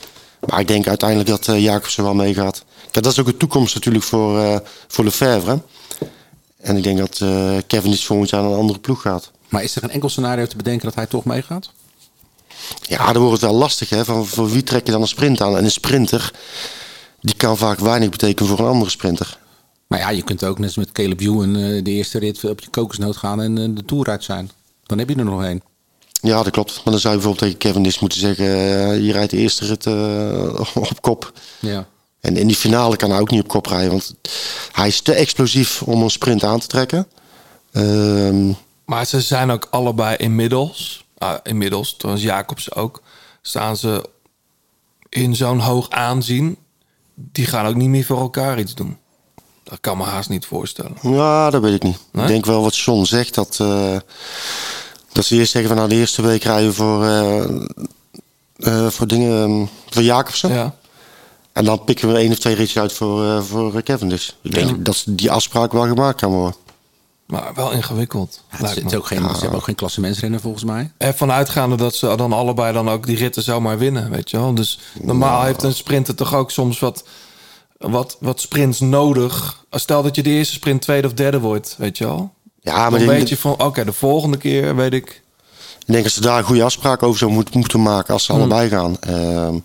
Maar 0.45 0.59
ik 0.59 0.67
denk 0.67 0.87
uiteindelijk 0.87 1.29
dat 1.29 1.47
eh 1.47 1.63
Jacobsen 1.63 2.03
wel 2.03 2.13
meegaat. 2.13 2.63
Kijk, 2.91 3.03
dat 3.03 3.13
is 3.13 3.19
ook 3.19 3.25
de 3.25 3.37
toekomst 3.37 3.75
natuurlijk 3.75 4.03
voor, 4.03 4.39
eh 4.39 4.59
voor 4.87 5.03
Lefebvre. 5.03 5.61
En 6.57 6.77
ik 6.77 6.83
denk 6.83 6.97
dat 6.97 7.17
Kevin 7.67 7.91
is 7.91 8.05
volgend 8.05 8.29
jaar 8.29 8.41
naar 8.41 8.51
een 8.51 8.57
andere 8.57 8.79
ploeg 8.79 9.01
gaat. 9.01 9.31
Maar 9.49 9.63
is 9.63 9.75
er 9.75 9.83
een 9.83 9.89
enkel 9.89 10.09
scenario 10.09 10.45
te 10.45 10.55
bedenken 10.55 10.85
dat 10.85 10.95
hij 10.95 11.05
toch 11.05 11.25
meegaat? 11.25 11.71
Ja, 12.81 13.13
dan 13.13 13.21
wordt 13.21 13.41
het 13.41 13.51
wel 13.51 13.59
lastig. 13.59 13.89
Hè? 13.89 14.05
Van, 14.05 14.25
voor 14.25 14.51
wie 14.51 14.63
trek 14.63 14.85
je 14.85 14.91
dan 14.91 15.01
een 15.01 15.07
sprint 15.07 15.41
aan? 15.41 15.57
En 15.57 15.63
een 15.63 15.71
sprinter, 15.71 16.31
die 17.21 17.35
kan 17.35 17.57
vaak 17.57 17.79
weinig 17.79 18.09
betekenen 18.09 18.49
voor 18.49 18.59
een 18.59 18.71
andere 18.71 18.91
sprinter. 18.91 19.37
Maar 19.87 19.99
ja, 19.99 20.09
je 20.09 20.23
kunt 20.23 20.43
ook 20.43 20.57
net 20.57 20.67
als 20.67 20.77
met 20.77 20.91
Caleb 20.91 21.19
Ewan 21.19 21.53
de 21.53 21.91
eerste 21.91 22.19
rit 22.19 22.43
op 22.43 22.59
je 22.59 22.69
kokosnoot 22.69 23.17
gaan 23.17 23.41
en 23.41 23.75
de 23.75 23.85
Tour 23.85 24.09
uit 24.09 24.23
zijn. 24.23 24.51
Dan 24.85 24.97
heb 24.97 25.09
je 25.09 25.15
er 25.15 25.25
nog 25.25 25.43
één. 25.43 25.70
Ja, 26.21 26.43
dat 26.43 26.51
klopt. 26.53 26.73
Maar 26.75 26.93
dan 26.93 26.99
zou 26.99 27.13
je 27.15 27.19
bijvoorbeeld 27.19 27.37
tegen 27.51 27.57
Kevin 27.57 27.83
Dis 27.83 27.99
moeten 27.99 28.19
zeggen... 28.19 28.45
eh, 28.45 29.05
je 29.05 29.11
rijdt 29.11 29.31
de 29.31 29.37
eerste 29.37 29.65
rit 29.65 29.87
op 30.75 31.01
kop. 31.01 31.31
Ja. 31.59 31.85
En 32.19 32.37
in 32.37 32.47
die 32.47 32.55
finale 32.55 32.95
kan 32.95 33.09
hij 33.11 33.19
ook 33.19 33.31
niet 33.31 33.41
op 33.41 33.47
kop 33.47 33.65
rijden. 33.65 33.89
Want 33.91 34.15
hij 34.71 34.87
is 34.87 35.01
te 35.01 35.13
explosief 35.13 35.81
om 35.81 36.01
een 36.01 36.09
sprint 36.09 36.43
aan 36.43 36.59
te 36.59 36.67
trekken. 36.67 37.07
Ehm, 37.71 38.51
Maar 38.85 39.05
ze 39.05 39.21
zijn 39.21 39.51
ook 39.51 39.67
allebei 39.69 40.15
inmiddels, 40.15 41.05
ah, 41.17 41.33
inmiddels, 41.43 41.95
trouwens 41.97 42.25
Jacobs 42.25 42.73
ook, 42.75 43.01
staan 43.41 43.77
ze 43.77 44.09
in 45.09 45.35
zo'n 45.35 45.59
hoog 45.59 45.89
aanzien. 45.89 46.57
Die 47.15 47.45
gaan 47.45 47.65
ook 47.65 47.75
niet 47.75 47.89
meer 47.89 48.05
voor 48.05 48.19
elkaar 48.19 48.59
iets 48.59 48.75
doen. 48.75 48.97
Dat 49.63 49.77
kan 49.81 49.97
me 49.97 50.03
haast 50.03 50.29
niet 50.29 50.45
voorstellen. 50.45 50.97
ja, 51.01 51.49
dat 51.49 51.61
weet 51.61 51.73
ik 51.75 51.83
niet. 51.83 51.97
Nee? 52.11 52.23
Ik 52.23 52.29
denk 52.29 52.45
wel 52.45 52.61
wat 52.61 52.77
John 52.77 53.03
zegt. 53.03 53.33
Dat, 53.33 53.57
eh, 53.61 53.95
dat 55.11 55.25
ze 55.25 55.35
eerst 55.35 55.51
zeggen 55.51 55.69
van 55.69 55.77
nou 55.77 55.89
de 55.89 55.99
eerste 55.99 56.21
week 56.21 56.43
rijden 56.43 56.73
voor, 56.73 57.05
eh, 57.05 57.43
eh, 58.55 58.87
voor 58.87 59.07
dingen 59.07 59.43
ehm, 59.43 59.65
voor 59.89 60.03
Jacobsen. 60.03 60.53
Ja. 60.53 60.75
En 61.51 61.65
dan 61.65 61.83
pikken 61.83 62.07
we 62.07 62.17
één 62.17 62.31
of 62.31 62.39
twee 62.39 62.55
ritjes 62.55 62.81
uit 62.81 62.93
voor, 62.93 63.25
eh 63.25 63.41
voor 63.41 63.81
Kevin 63.81 64.09
dus. 64.09 64.37
Ik 64.41 64.53
denk 64.53 64.85
dat 64.85 65.03
die 65.07 65.31
afspraak 65.31 65.71
wel 65.71 65.87
gemaakt 65.87 66.19
kan 66.19 66.31
worden. 66.31 66.55
Maar 67.25 67.51
wel 67.55 67.71
ingewikkeld. 67.71 68.43
Ja, 68.51 68.57
het, 68.67 68.85
is, 68.85 68.93
ook 68.93 69.07
geen, 69.07 69.21
Ze 69.21 69.39
hebben 69.39 69.59
ook 69.59 69.63
geen 69.63 69.75
klassementsrenner 69.75 70.39
volgens 70.39 70.63
mij. 70.63 70.91
Ervan 70.97 71.31
uitgaande 71.31 71.75
dat 71.75 71.95
ze 71.95 72.15
dan 72.15 72.33
allebei 72.33 72.73
dan 72.73 72.89
ook 72.89 73.05
die 73.05 73.17
ritten 73.17 73.43
zomaar 73.43 73.77
winnen, 73.77 74.11
weet 74.11 74.29
je 74.29 74.37
wel. 74.37 74.55
Dus 74.55 74.79
normaal 75.01 75.43
heeft 75.43 75.63
een 75.63 75.73
sprinter 75.73 76.15
toch 76.15 76.33
ook 76.33 76.51
soms 76.51 76.79
wat, 76.79 77.03
wat, 77.77 78.17
wat 78.19 78.41
sprints 78.41 78.79
nodig. 78.79 79.63
Stel 79.69 80.03
dat 80.03 80.15
je 80.15 80.23
de 80.23 80.29
eerste 80.29 80.53
sprint 80.53 80.81
tweede 80.81 81.07
of 81.07 81.13
derde 81.13 81.39
wordt, 81.39 81.75
weet 81.77 81.97
je 81.97 82.05
wel. 82.05 82.33
Ja, 82.61 82.89
maar 82.89 82.99
Dan 82.99 83.07
weet 83.07 83.29
je 83.29 83.37
van, 83.37 83.59
oké, 83.63 83.85
de 83.85 83.93
volgende 83.93 84.37
keer 84.37 84.75
weet 84.75 84.93
ik... 84.93 85.21
ik 85.79 85.93
denk 85.93 86.03
dat 86.03 86.13
ze 86.13 86.21
daar 86.21 86.37
een 86.37 86.43
goede 86.43 86.63
afspraak 86.63 87.03
over 87.03 87.19
zou 87.19 87.31
moet- 87.31 87.53
moeten 87.53 87.81
maken 87.81 88.13
als 88.13 88.23
ze 88.23 88.33
allebei 88.33 88.69
gaan. 88.69 88.97
Ehm, 88.99 89.55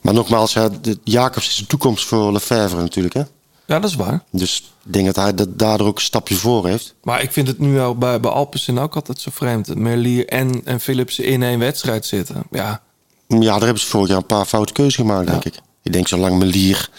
maar 0.00 0.14
nogmaals, 0.14 0.52
ja, 0.52 0.68
Jacobs 1.04 1.48
is 1.48 1.56
de 1.56 1.66
toekomst 1.66 2.04
voor 2.04 2.32
Lefebvre 2.32 2.80
natuurlijk. 2.80 3.14
Hè? 3.14 3.22
Ja, 3.66 3.78
dat 3.80 3.90
is 3.90 3.96
waar. 3.96 4.22
Dus 4.30 4.72
ik 4.84 4.92
denk 4.92 5.06
dat 5.06 5.16
hij 5.16 5.34
dat 5.34 5.58
daardoor 5.58 5.86
ook 5.86 5.96
een 5.96 6.02
stapje 6.02 6.34
voor 6.34 6.66
heeft. 6.66 6.94
Maar 7.02 7.22
ik 7.22 7.32
vind 7.32 7.48
het 7.48 7.58
nu 7.58 7.72
wel 7.72 7.96
bij, 7.96 8.20
bij 8.20 8.30
Alpecin 8.30 8.78
ook 8.78 8.94
altijd 8.94 9.20
zo 9.20 9.30
vreemd. 9.34 9.66
Dat 9.66 9.76
Merlier 9.76 10.26
en, 10.28 10.60
en 10.64 10.80
Philipsen 10.80 11.24
in 11.24 11.42
één 11.42 11.58
wedstrijd 11.58 12.06
zitten. 12.06 12.42
Ja, 12.50 12.80
Ja, 13.28 13.38
daar 13.40 13.60
hebben 13.60 13.80
ze 13.80 13.86
vorig 13.86 14.08
jaar 14.08 14.16
een 14.16 14.26
paar 14.26 14.44
foute 14.44 14.72
keuzes 14.72 14.94
gemaakt, 14.94 15.26
denk 15.26 15.44
ik. 15.44 15.54
Ik 15.82 15.92
denk 15.92 16.08
zolang 16.08 16.38
Melier 16.38 16.90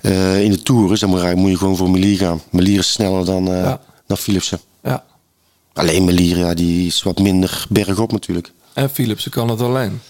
eh, 0.00 0.42
in 0.42 0.50
de 0.50 0.62
Tour 0.62 0.92
is, 0.92 1.00
dan 1.00 1.10
moet, 1.38 1.50
je 1.50 1.56
gewoon 1.56 1.76
voor 1.76 1.90
Melier 1.90 2.18
gaan. 2.18 2.42
Melier 2.50 2.78
is 2.78 2.92
sneller 2.92 3.24
dan, 3.24 3.48
eh 3.52 3.62
Ja. 3.62 3.80
Dan 4.08 4.16
Philipsen. 4.16 4.60
ja. 4.82 5.04
Alleen 5.72 6.04
Melier, 6.04 6.38
ja, 6.38 6.54
die 6.54 6.86
is 6.86 7.02
wat 7.02 7.18
minder 7.18 7.66
bergop 7.68 8.12
natuurlijk. 8.12 8.52
En 8.72 8.90
Philipsen 8.90 9.30
kan 9.30 9.48
het 9.48 9.60
alleen. 9.60 10.00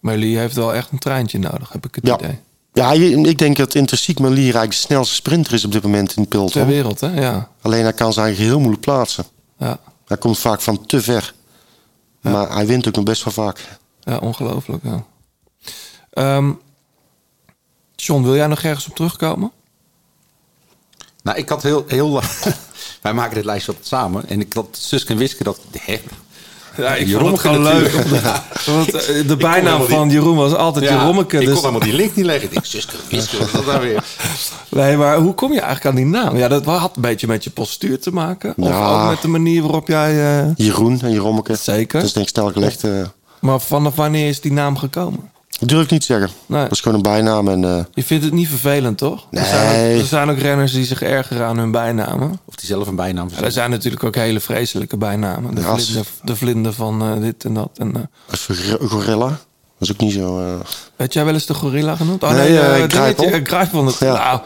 Merlier 0.00 0.38
heeft 0.40 0.54
wel 0.54 0.74
echt 0.74 0.90
een 0.92 0.98
treintje 0.98 1.38
nodig, 1.38 1.72
heb 1.72 1.86
ik 1.86 1.94
het 1.94 2.06
Ja. 2.06 2.18
idee. 2.18 2.38
Ja, 2.72 2.92
ik 3.28 3.38
denk 3.38 3.56
dat 3.56 3.74
intrinsiek 3.74 4.18
Melier 4.18 4.42
eigenlijk 4.42 4.70
de 4.70 4.76
snelste 4.76 5.14
sprinter 5.14 5.52
is 5.52 5.64
op 5.64 5.72
dit 5.72 5.82
moment 5.82 6.08
in 6.16 6.22
Ter 6.22 6.26
peloton. 6.28 6.66
wereld, 6.66 7.00
hè? 7.00 7.20
Ja. 7.20 7.50
Alleen 7.62 7.82
hij 7.82 7.92
kan 7.92 8.12
ze 8.12 8.20
eigenlijk 8.20 8.50
heel 8.50 8.58
moeilijk 8.60 8.84
plaatsen. 8.84 9.24
Ja, 9.58 9.78
Hij 10.06 10.16
komt 10.16 10.38
vaak 10.38 10.60
van 10.60 10.86
te 10.86 11.00
ver. 11.02 11.34
Maar 12.20 12.52
hij 12.52 12.66
wint 12.66 12.88
ook 12.88 12.94
nog 12.94 13.04
best 13.04 13.24
wel 13.24 13.32
vaak. 13.32 13.78
ja 14.00 14.16
ongelooflijk. 14.18 14.82
Ja. 14.84 15.04
Ehm, 16.10 16.52
John, 17.94 18.22
wil 18.22 18.34
jij 18.36 18.46
nog 18.46 18.62
ergens 18.62 18.88
op 18.88 18.94
terugkomen? 18.94 19.52
Nou, 21.26 21.38
ik 21.38 21.48
had 21.48 21.62
heel... 21.62 21.84
heel 21.86 22.20
Wij 23.02 23.14
maken 23.14 23.34
dit 23.34 23.44
lijstje 23.44 23.68
altijd 23.72 23.88
samen. 23.88 24.28
En 24.28 24.40
ik 24.40 24.52
had 24.52 24.66
Suske 24.70 25.12
en 25.12 25.18
Wiske 25.18 25.44
dat... 25.44 25.58
Hè? 25.80 26.00
Ja, 26.76 26.94
ik 26.94 27.06
Jeroen 27.06 27.28
vond 27.28 27.42
het 27.42 27.52
gewoon 27.52 27.62
leuk. 27.62 27.90
Want 28.66 28.94
eh, 28.94 29.06
de 29.06 29.12
helemaal 29.12 29.36
bijnaam 29.36 29.82
van 29.86 30.10
Jeroen 30.10 30.36
was 30.36 30.54
altijd 30.54 30.84
Ja, 30.84 30.90
Jerommeke. 30.90 31.38
Ik 31.38 31.44
Dus, 31.44 31.54
kon 31.54 31.58
helemaal 31.60 31.80
die 31.88 31.92
link 31.96 32.14
niet 32.16 32.24
leggen. 32.24 32.44
Ik 32.44 32.50
denk, 32.52 32.64
Suske 32.64 32.92
en 32.96 33.16
Wiske, 33.16 33.36
wat 33.38 33.46
is 33.46 33.52
dat 33.52 33.66
nou 33.66 33.80
weer? 33.80 34.04
nee, 34.68 34.96
maar 34.96 35.16
hoe 35.18 35.34
kom 35.34 35.52
je 35.52 35.60
eigenlijk 35.60 35.86
aan 35.86 35.94
die 36.02 36.04
naam? 36.06 36.36
Ja, 36.36 36.48
dat 36.48 36.64
had 36.64 36.96
een 36.96 37.02
beetje 37.02 37.26
met 37.26 37.44
je 37.44 37.50
postuur 37.50 38.00
te 38.00 38.10
maken. 38.10 38.54
Of 38.56 38.68
Ja. 38.68 39.02
ook 39.02 39.08
met 39.10 39.22
de 39.22 39.28
manier 39.28 39.62
waarop 39.62 39.88
jij... 39.88 40.40
eh, 40.40 40.50
Jeroen 40.56 41.00
en 41.02 41.10
Jerommeke. 41.12 41.54
Zeker. 41.54 41.98
Dat 41.98 42.06
is 42.08 42.12
denk 42.14 42.26
ik 42.26 42.32
snel 42.34 42.52
gelegd. 42.52 42.84
eh. 42.84 42.90
Maar 43.40 43.60
vanaf 43.60 43.94
wanneer 43.94 44.28
is 44.28 44.40
die 44.40 44.52
naam 44.52 44.76
gekomen? 44.76 45.30
Dat 45.58 45.68
durf 45.68 45.84
ik 45.84 45.90
niet 45.90 46.00
te 46.00 46.06
zeggen. 46.06 46.30
Nee. 46.46 46.62
Dat 46.62 46.70
is 46.72 46.80
gewoon 46.80 46.96
een 46.96 47.02
bijnaam. 47.02 47.48
En, 47.48 47.64
eh, 47.64 47.84
Je 47.94 48.02
vindt 48.04 48.24
het 48.24 48.32
niet 48.32 48.48
vervelend, 48.48 48.98
toch? 48.98 49.26
Nee. 49.30 49.42
Er 49.44 49.48
zijn, 49.48 49.94
ook, 49.94 50.00
er 50.00 50.06
zijn 50.06 50.30
ook 50.30 50.38
renners 50.38 50.72
die 50.72 50.84
zich 50.84 51.02
ergeren 51.02 51.46
aan 51.46 51.58
hun 51.58 51.70
bijnamen. 51.70 52.40
Of 52.44 52.54
die 52.54 52.66
zelf 52.66 52.86
een 52.86 52.96
bijnaam 52.96 53.14
Ja, 53.14 53.22
er 53.22 53.28
verzinnen. 53.28 53.52
zijn 53.52 53.70
natuurlijk 53.70 54.04
ook 54.04 54.14
hele 54.14 54.40
vreselijke 54.40 54.96
bijnamen. 54.96 55.54
De, 55.54 55.60
Ja, 55.60 55.66
als- 55.66 55.84
vlinder, 55.84 56.06
de 56.22 56.36
vlinder 56.36 56.72
van 56.72 57.02
eh, 57.02 57.20
dit 57.20 57.44
en 57.44 57.54
dat. 57.54 57.70
En, 57.74 57.94
eh, 57.96 58.02
als 58.30 58.46
Gor- 58.52 58.88
Gorilla. 58.88 59.28
Dat 59.78 59.88
is 59.88 59.92
ook 59.92 60.00
niet 60.00 60.12
zo... 60.12 60.40
eh, 60.40 60.54
Weet 60.96 61.12
jij 61.12 61.24
wel 61.24 61.34
eens 61.34 61.46
de 61.46 61.54
gorilla 61.54 61.96
genoemd? 61.96 62.22
Oh 62.22 62.30
Nee, 62.30 62.38
nee, 62.52 62.58
Grijpel. 62.58 62.88
dingetje, 63.24 63.30
eh, 63.30 63.44
Grijpel. 63.44 63.86
het- 63.86 63.98
Ja. 63.98 64.12
Nou, 64.12 64.40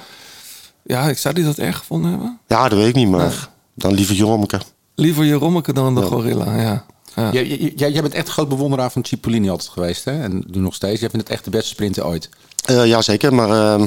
ja, 0.82 1.08
ik 1.08 1.18
zou 1.18 1.34
die 1.34 1.44
dat 1.44 1.56
erg 1.58 1.76
gevonden 1.78 2.10
hebben. 2.10 2.38
Ja, 2.46 2.68
dat 2.68 2.78
weet 2.78 2.88
ik 2.88 2.94
niet, 2.94 3.08
maar 3.08 3.48
dan 3.74 3.92
liever 3.94 4.14
Jommeke. 4.14 4.60
Liever 4.94 5.24
Jerommeke 5.24 5.72
dan 5.72 5.94
de 5.94 6.02
gorilla, 6.02 6.56
ja. 6.60 6.84
Ja. 7.16 7.32
Jij, 7.32 7.72
jij, 7.76 8.02
bent 8.02 8.14
echt 8.14 8.26
een 8.26 8.32
groot 8.32 8.48
bewonderaar 8.48 8.90
van 8.90 9.04
Cipollini 9.04 9.50
altijd 9.50 9.68
geweest, 9.68 10.04
hè? 10.04 10.22
En 10.22 10.44
nu 10.46 10.60
nog 10.60 10.74
steeds. 10.74 11.00
Jij 11.00 11.10
vindt 11.10 11.26
het 11.26 11.36
echt 11.36 11.44
de 11.44 11.50
beste 11.50 11.68
sprinter 11.68 12.06
ooit. 12.06 12.28
Eh 12.64 12.86
ja, 12.86 13.02
zeker. 13.02 13.34
Maar 13.34 13.50
ehm, 13.50 13.80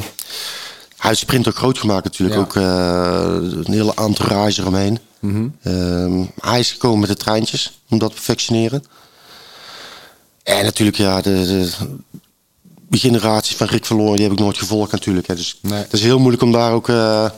hij 0.97 1.09
heeft 1.09 1.19
sprint 1.19 1.47
ook 1.47 1.55
groot 1.55 1.77
gemaakt 1.77 2.03
natuurlijk. 2.03 2.35
Ja. 2.35 2.41
Ook 2.41 2.55
eh, 2.55 3.63
een 3.65 3.73
hele 3.73 3.93
entourage 3.95 4.61
eromheen. 4.61 4.99
Ehm, 5.63 6.23
hij 6.39 6.59
is 6.59 6.71
gekomen 6.71 6.99
met 6.99 7.09
de 7.09 7.15
treintjes 7.15 7.79
om 7.89 7.97
dat 7.97 8.09
te 8.09 8.15
perfectioneren. 8.15 8.83
En 10.43 10.63
natuurlijk, 10.63 10.97
ja, 10.97 11.21
de, 11.21 11.69
de, 12.89 12.97
generatie 12.97 13.55
van 13.55 13.67
Rick 13.67 13.85
Verloor, 13.85 14.15
die 14.15 14.23
heb 14.23 14.33
ik 14.33 14.39
nooit 14.39 14.57
gevolgd 14.57 14.91
natuurlijk. 14.91 15.27
Hè. 15.27 15.35
Dus 15.35 15.59
Nee. 15.61 15.81
het 15.81 15.93
is 15.93 16.01
heel 16.01 16.19
moeilijk 16.19 16.43
om 16.43 16.51
daar 16.51 16.71
ook 16.71 16.89
eh, 16.89 17.29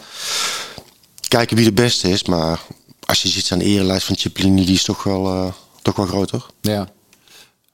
te 1.20 1.30
kijken 1.30 1.56
wie 1.56 1.66
de 1.66 1.74
beste 1.74 2.10
is. 2.10 2.24
Maar 2.24 2.62
als 3.06 3.22
je 3.22 3.30
ziet 3.30 3.52
aan 3.52 3.60
de 3.60 3.66
erelijst 3.66 4.06
van 4.06 4.16
Cipollini, 4.16 4.66
die 4.66 4.76
is 4.76 4.84
toch 4.84 5.04
wel, 5.04 5.54
toch 5.86 5.96
wel 5.96 6.06
groot, 6.06 6.28
toch? 6.28 6.50
Ja. 6.62 6.88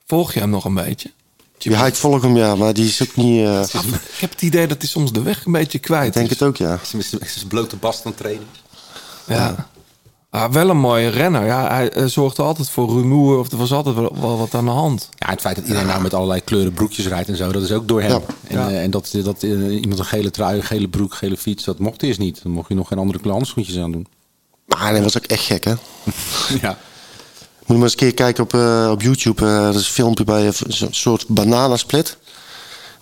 Volg 0.05 0.33
je 0.33 0.39
hem 0.39 0.49
nog 0.49 0.65
een 0.65 0.73
beetje? 0.73 1.11
Ja, 1.57 1.85
ik 1.85 1.95
volg 1.95 2.21
hem, 2.21 2.37
ja, 2.37 2.55
maar 2.55 2.73
die 2.73 2.85
is 2.87 3.01
ook 3.01 3.15
niet... 3.15 3.45
eh, 3.45 3.61
Ik 4.13 4.19
heb 4.19 4.29
het 4.31 4.41
idee 4.41 4.67
dat 4.67 4.77
hij 4.77 4.87
soms 4.87 5.11
de 5.11 5.21
weg 5.21 5.45
een 5.45 5.51
beetje 5.51 5.79
kwijt 5.79 6.07
ik 6.07 6.13
denk 6.13 6.25
is. 6.29 6.39
het 6.39 6.43
ook, 6.47 6.57
ja. 6.57 6.79
Is 6.97 7.13
is 7.19 7.43
blote 7.47 7.75
bast 7.75 8.05
aan 8.05 8.11
het 8.11 8.19
trainen. 8.21 8.45
Ja. 9.27 9.69
Ah, 10.29 10.51
wel 10.51 10.69
een 10.69 10.77
mooie 10.77 11.07
renner. 11.09 11.45
Ja, 11.45 11.67
hij 11.67 11.91
eh, 11.91 12.05
zorgde 12.05 12.41
altijd 12.43 12.69
voor 12.69 12.89
rumoer 12.89 13.39
of 13.39 13.51
er 13.51 13.57
was 13.57 13.71
altijd 13.71 13.95
wel, 13.95 14.15
wel 14.19 14.37
wat 14.37 14.53
aan 14.53 14.65
de 14.65 14.71
hand. 14.71 15.09
Ja, 15.17 15.29
het 15.29 15.41
feit 15.41 15.55
dat 15.55 15.65
iedereen 15.65 15.87
nou 15.87 16.01
met 16.01 16.13
allerlei 16.13 16.41
kleuren 16.41 16.73
broekjes 16.73 17.07
rijdt 17.07 17.29
en 17.29 17.35
zo, 17.35 17.51
dat 17.51 17.63
is 17.63 17.71
ook 17.71 17.87
door 17.87 18.01
hem. 18.01 18.11
Ja. 18.11 18.21
En, 18.47 18.57
Ja. 18.59 18.69
eh, 18.69 18.83
en 18.83 18.91
dat, 18.91 19.11
dat 19.23 19.43
iemand 19.43 19.99
een 19.99 20.05
gele 20.05 20.31
trui, 20.31 20.57
een 20.57 20.63
gele 20.63 20.87
broek, 20.87 21.13
gele 21.13 21.37
fiets, 21.37 21.63
dat 21.63 21.79
mocht 21.79 22.03
eerst 22.03 22.19
niet. 22.19 22.43
Dan 22.43 22.51
mocht 22.51 22.67
je 22.69 22.75
nog 22.75 22.87
geen 22.87 22.97
andere 22.99 23.29
handschoentjes 23.29 23.77
aan 23.77 23.91
doen. 23.91 24.07
Maar 24.65 24.79
hij 24.89 25.03
was 25.03 25.17
ook 25.17 25.25
echt 25.25 25.43
gek, 25.43 25.63
hè? 25.63 25.73
ja. 26.61 26.77
Je 27.71 27.77
maar 27.77 27.89
eens 27.89 28.01
een 28.01 28.07
keer 28.07 28.13
kijken 28.13 28.43
op, 28.43 28.53
eh, 28.53 28.89
op 28.91 29.01
YouTube. 29.01 29.45
eh 29.45 29.63
dat 29.63 29.75
is 29.75 29.85
een 29.85 29.93
filmpje 29.93 30.23
bij 30.23 30.47
een 30.47 30.53
zo'n 30.67 30.93
soort 30.93 31.27
bananasplit. 31.27 32.17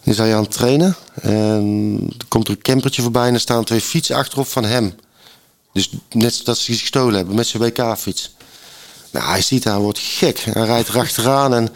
Die 0.03 0.13
zijn 0.13 0.33
aan 0.33 0.41
het 0.43 0.51
trainen. 0.51 0.95
En 1.21 2.13
er 2.17 2.25
komt 2.27 2.47
er 2.47 2.53
een 2.53 2.61
campertje 2.61 3.01
voorbij 3.01 3.27
en 3.27 3.33
er 3.33 3.39
staan 3.39 3.63
twee 3.63 3.81
fietsen 3.81 4.15
achterop 4.15 4.47
van 4.47 4.63
hem. 4.63 4.93
Dus 5.73 5.89
net 6.09 6.41
dat 6.43 6.57
ze 6.57 6.71
die 6.71 6.79
gestolen 6.79 7.15
hebben 7.15 7.35
met 7.35 7.47
zijn 7.47 7.63
WK-fiets. 7.63 8.35
Nou, 9.11 9.25
hij 9.25 9.41
ziet 9.41 9.63
hij 9.63 9.77
wordt 9.77 9.99
gek. 9.99 10.39
Hij 10.39 10.65
rijdt 10.65 10.89
erachteraan 10.89 11.53
en 11.53 11.69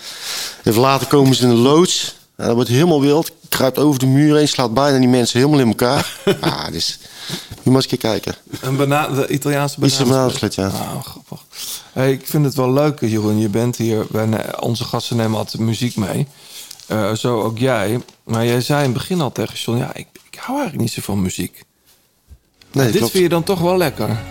even 0.64 0.82
later 0.82 1.08
komen 1.08 1.36
ze 1.36 1.44
in 1.44 1.50
een 1.50 1.56
loods. 1.56 2.16
En 2.36 2.46
dat 2.46 2.56
wordt 2.56 2.70
helemaal 2.70 3.02
wild. 3.02 3.32
Kruipt 3.54 3.78
over 3.78 4.00
de 4.00 4.06
muur 4.06 4.36
heen, 4.36 4.48
slaat 4.48 4.74
bijna 4.74 5.00
die 5.00 5.08
mensen 5.08 5.40
helemaal 5.40 5.60
in 5.60 5.68
elkaar. 5.68 6.18
ah, 6.42 6.68
dus, 6.72 7.00
moet 7.30 7.64
je 7.64 7.70
maar 7.70 7.76
eens 7.76 7.92
een 7.92 7.98
keer 7.98 8.10
kijken. 8.12 8.36
Een 8.62 8.76
bana 8.76 9.08
de 9.08 9.28
Italiaanse 9.28 9.80
bananensplit. 9.80 10.56
ja. 10.56 10.68
Ah, 10.68 11.04
grappig. 11.04 11.46
Hey, 11.94 12.12
ik 12.12 12.28
vind 12.28 12.46
het 12.46 12.56
wel 12.56 12.74
leuk, 12.74 13.00
Jeroen. 13.00 13.40
Je 13.40 13.50
bent 13.50 13.76
hier. 13.78 14.06
Onze 14.60 14.84
gasten 14.84 15.18
nemen 15.18 15.38
altijd 15.38 15.64
muziek 15.64 15.96
mee. 15.96 16.28
Eh, 16.88 17.14
zo 17.14 17.42
ook 17.42 17.58
jij. 17.58 18.02
Maar 18.24 18.46
jij 18.46 18.62
zei 18.62 18.80
in 18.80 18.90
het 18.90 18.94
begin 18.94 19.22
al 19.22 19.32
tegen 19.32 19.56
John... 19.56 19.78
Ja, 19.78 19.94
ik, 19.94 20.08
ik 20.32 20.40
hou 20.40 20.58
eigenlijk 20.60 20.82
niet 20.82 20.92
zo 20.92 21.02
van 21.02 21.22
muziek. 21.22 21.64
Nee, 22.72 22.86
Dit 22.86 22.96
klopt. 22.98 23.12
vind 23.12 23.24
je 23.24 23.30
dan 23.30 23.44
toch 23.44 23.60
wel 23.60 23.78
lekker? 23.78 24.22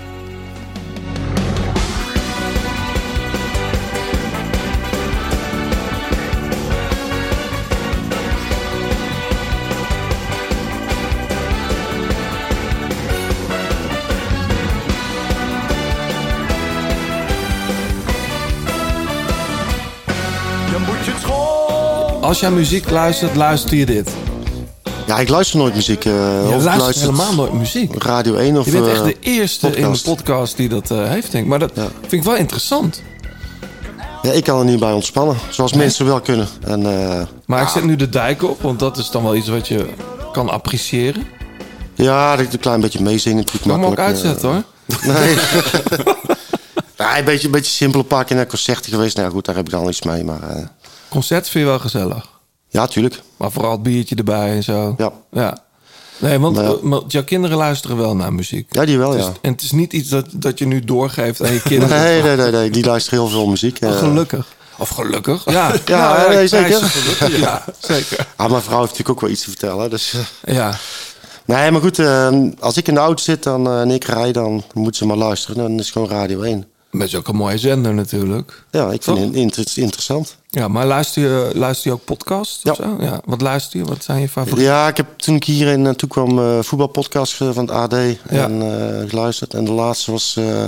Als 22.23 22.41
jij 22.41 22.51
muziek 22.51 22.91
luistert, 22.91 23.35
luister 23.37 23.77
je 23.77 23.87
dit. 23.87 24.11
Ja, 25.07 25.19
ik 25.19 25.29
luister 25.29 25.59
nooit 25.59 25.75
muziek. 25.75 26.05
eh, 26.05 26.13
Je 26.13 26.39
of 26.41 26.45
ik 26.45 26.51
luistert 26.51 26.79
luister 26.79 27.03
helemaal 27.11 27.35
nooit 27.35 27.53
muziek. 27.53 28.03
Radio 28.03 28.35
1 28.35 28.57
of 28.59 28.65
Je 28.65 28.71
bent 28.73 28.87
echt 28.87 28.99
eh, 28.99 29.05
de 29.05 29.17
eerste 29.21 29.77
in 29.77 29.93
de 29.93 30.01
podcast 30.05 30.57
die 30.57 30.69
dat 30.69 30.91
eh, 30.91 31.09
heeft, 31.09 31.33
denk 31.33 31.45
ik. 31.45 31.51
Maar 31.51 31.59
dat 31.59 31.71
Ja. 31.75 31.89
vind 32.01 32.13
ik 32.13 32.23
wel 32.23 32.37
interessant. 32.37 33.03
Ja, 34.23 34.31
ik 34.33 34.45
kan 34.45 34.59
er 34.59 34.65
niet 34.65 34.81
bij 34.81 34.93
ontspannen. 34.93 35.37
Zoals 35.51 35.73
mensen 35.73 36.07
wel 36.07 36.21
kunnen. 36.21 36.49
En, 36.67 36.83
Maar 37.47 37.63
ik 37.63 37.69
zet 37.69 37.85
nu 37.85 37.97
de 37.97 38.09
dijk 38.09 38.43
op, 38.43 38.63
want 38.63 38.79
dat 38.79 38.97
is 38.99 39.11
dan 39.11 39.23
wel 39.23 39.35
iets 39.37 39.49
wat 39.49 39.69
je 39.69 39.87
kan 40.33 40.49
appreciëren. 40.51 41.27
ja, 41.95 42.37
dat 42.37 42.53
een 42.53 42.59
klein 42.59 42.81
beetje 42.81 43.03
meezingen 43.03 43.37
natuurlijk 43.39 43.65
Mag 43.67 43.77
me 43.79 43.87
ook 43.87 43.97
makkelijk. 43.97 44.25
uitzetten 44.25 44.49
hoor. 44.49 45.15
nee. 45.15 45.35
ja, 46.99 47.19
een 47.19 47.25
beetje, 47.25 47.47
een 47.47 47.53
beetje 47.53 47.73
simpel. 47.73 48.01
Een 48.01 48.07
paar 48.07 48.25
keer 48.25 48.37
naar 48.37 48.47
concerten 48.47 48.93
geweest. 48.93 49.17
Nou 49.17 49.31
goed, 49.31 49.45
daar 49.45 49.55
heb 49.57 49.65
ik 49.65 49.71
dan 49.71 49.89
iets 49.89 50.03
mee. 50.03 50.25
Maar 50.25 50.71
Concert 51.13 51.49
vind 51.49 51.65
je 51.65 51.71
wel 51.71 51.79
gezellig. 51.79 52.29
ja, 52.69 52.87
tuurlijk. 52.87 53.21
Maar 53.37 53.51
vooral 53.51 53.73
het 53.73 53.83
biertje 53.83 54.15
erbij 54.15 54.51
en 54.51 54.63
zo. 54.63 54.95
Ja. 54.99 55.13
Ja. 55.33 55.59
Nee, 56.19 56.39
want, 56.39 56.57
ja. 56.57 56.63
eh, 56.63 56.71
want 56.83 57.13
jouw 57.13 57.25
kinderen 57.25 57.57
luisteren 57.57 57.97
wel 57.97 58.17
naar 58.17 58.33
muziek. 58.33 58.67
Ja, 58.75 58.85
die 58.85 58.99
wel, 58.99 59.17
ja. 59.17 59.33
en 59.41 59.53
het 59.53 59.63
is 59.63 59.71
niet 59.71 59.93
iets 59.93 60.09
dat, 60.09 60.27
dat 60.33 60.59
je 60.59 60.67
nu 60.67 60.81
doorgeeft 60.85 61.43
aan 61.43 61.53
je 61.53 61.63
kinderen. 61.73 61.99
Nee, 62.03 62.23
nee, 62.23 62.37
nee, 62.37 62.51
nee. 62.51 62.71
Die 62.71 62.85
luisteren 62.85 63.19
heel 63.19 63.29
veel 63.29 63.47
muziek. 63.47 63.79
eh. 63.81 63.89
Oh, 63.89 63.99
gelukkig. 63.99 64.47
Of 64.79 64.89
gelukkig. 64.89 65.45
Ja, 65.51 65.73
Ja, 65.87 66.17
Nou, 66.17 66.35
nee, 66.35 66.47
zeker. 66.49 66.83
gelukkig. 66.83 67.39
Ja, 67.47 67.65
zeker. 67.79 68.27
Ah, 68.37 68.51
mijn 68.51 68.63
vrouw 68.63 68.79
heeft 68.79 68.91
natuurlijk 68.91 69.11
ook 69.11 69.21
wel 69.21 69.31
iets 69.31 69.43
te 69.43 69.49
vertellen. 69.51 69.91
Dus, 69.91 70.15
eh. 70.43 70.55
Ja. 70.55 70.75
Nee, 71.45 71.71
maar 71.71 71.81
goed. 71.81 71.99
eh, 71.99 72.29
als 72.61 72.77
ik 72.77 72.89
in 72.89 72.95
de 72.95 73.01
auto 73.01 73.23
zit 73.23 73.43
dan, 73.43 73.67
eh, 73.67 73.81
en 73.81 73.91
ik 73.91 74.05
rij, 74.05 74.33
dan 74.33 74.63
moeten 74.75 74.95
ze 74.97 75.07
maar 75.07 75.17
luisteren. 75.17 75.57
Dan 75.57 75.71
is 75.73 75.79
het 75.85 75.93
gewoon 75.93 76.09
Radio 76.09 76.41
1. 76.43 76.67
Maar 76.93 77.01
het 77.01 77.11
is 77.11 77.17
ook 77.19 77.29
een 77.29 77.37
mooie 77.37 77.59
zender 77.59 77.95
natuurlijk. 77.95 78.65
Ja, 78.71 78.91
ik 78.91 79.03
vind 79.03 79.19
het 79.19 79.35
inter- 79.35 79.73
interessant. 79.75 80.37
Ja, 80.49 80.69
maar 80.69 80.87
luister 80.87 81.23
je, 81.23 81.51
luister 81.55 81.91
je 81.91 81.97
ook 81.97 82.05
podcasts 82.05 82.65
of 82.65 82.79
Ja. 82.79 82.85
zo? 82.85 82.97
Ja. 83.01 83.21
Wat 83.25 83.41
luister 83.41 83.79
je? 83.81 83.85
Wat 83.85 84.05
zijn 84.05 84.21
je 84.21 84.29
favorieten? 84.29 84.65
Ja, 84.65 84.89
ik 84.89 84.97
heb 84.97 85.19
toen 85.19 85.35
ik 85.35 85.45
hierin 85.45 85.83
naartoe 85.83 86.09
kwam 86.09 86.39
eh 86.39 86.59
voetbalpodcast 86.63 87.41
eh, 87.41 87.51
van 87.53 87.65
het 87.69 87.71
AD 87.71 87.93
en, 87.93 88.63
eh, 88.63 89.09
geluisterd. 89.11 89.55
En 89.55 89.65
de 89.65 89.71
laatste 89.73 90.11
was 90.11 90.37
eh 90.37 90.65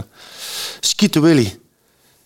Skeeter 0.80 1.20
Willy 1.22 1.58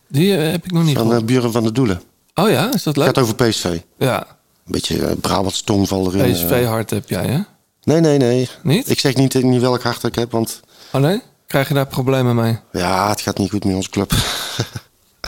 Die 0.08 0.32
heb 0.32 0.64
ik 0.64 0.72
nog 0.72 0.84
niet 0.84 0.96
van 0.98 1.12
uh, 1.12 1.18
Buren 1.22 1.52
van 1.52 1.62
de 1.62 1.72
Doelen. 1.72 2.02
Oh 2.34 2.50
ja, 2.50 2.64
is 2.66 2.70
dat 2.72 2.84
Het 2.84 2.96
leuk? 2.96 3.06
gaat 3.06 3.18
over 3.18 3.34
PSV. 3.34 3.78
Ja, 3.98 4.18
Een 4.66 4.72
beetje 4.72 4.96
uh, 4.98 5.10
Brabants 5.20 5.60
tongval 5.62 6.06
erin. 6.06 6.20
eh. 6.24 6.32
PSV-hart 6.32 6.90
heb 6.90 7.08
jij, 7.08 7.26
hè? 7.26 7.38
Nee, 7.82 8.00
nee, 8.00 8.18
nee. 8.18 8.48
Niet? 8.62 8.90
Ik 8.90 8.98
zeg 9.00 9.14
niet, 9.14 9.42
niet 9.42 9.60
welk 9.60 9.82
hart 9.82 10.02
ik 10.04 10.14
heb, 10.14 10.30
want 10.30 10.60
Oh 10.92 11.00
nee? 11.00 11.20
Krijg 11.48 11.68
je 11.68 11.74
daar 11.74 11.86
problemen 11.86 12.34
mee? 12.36 12.58
ja, 12.72 13.08
het 13.08 13.20
gaat 13.20 13.38
niet 13.38 13.50
goed 13.50 13.64
met 13.64 13.74
onze 13.74 13.90
club. 13.90 14.12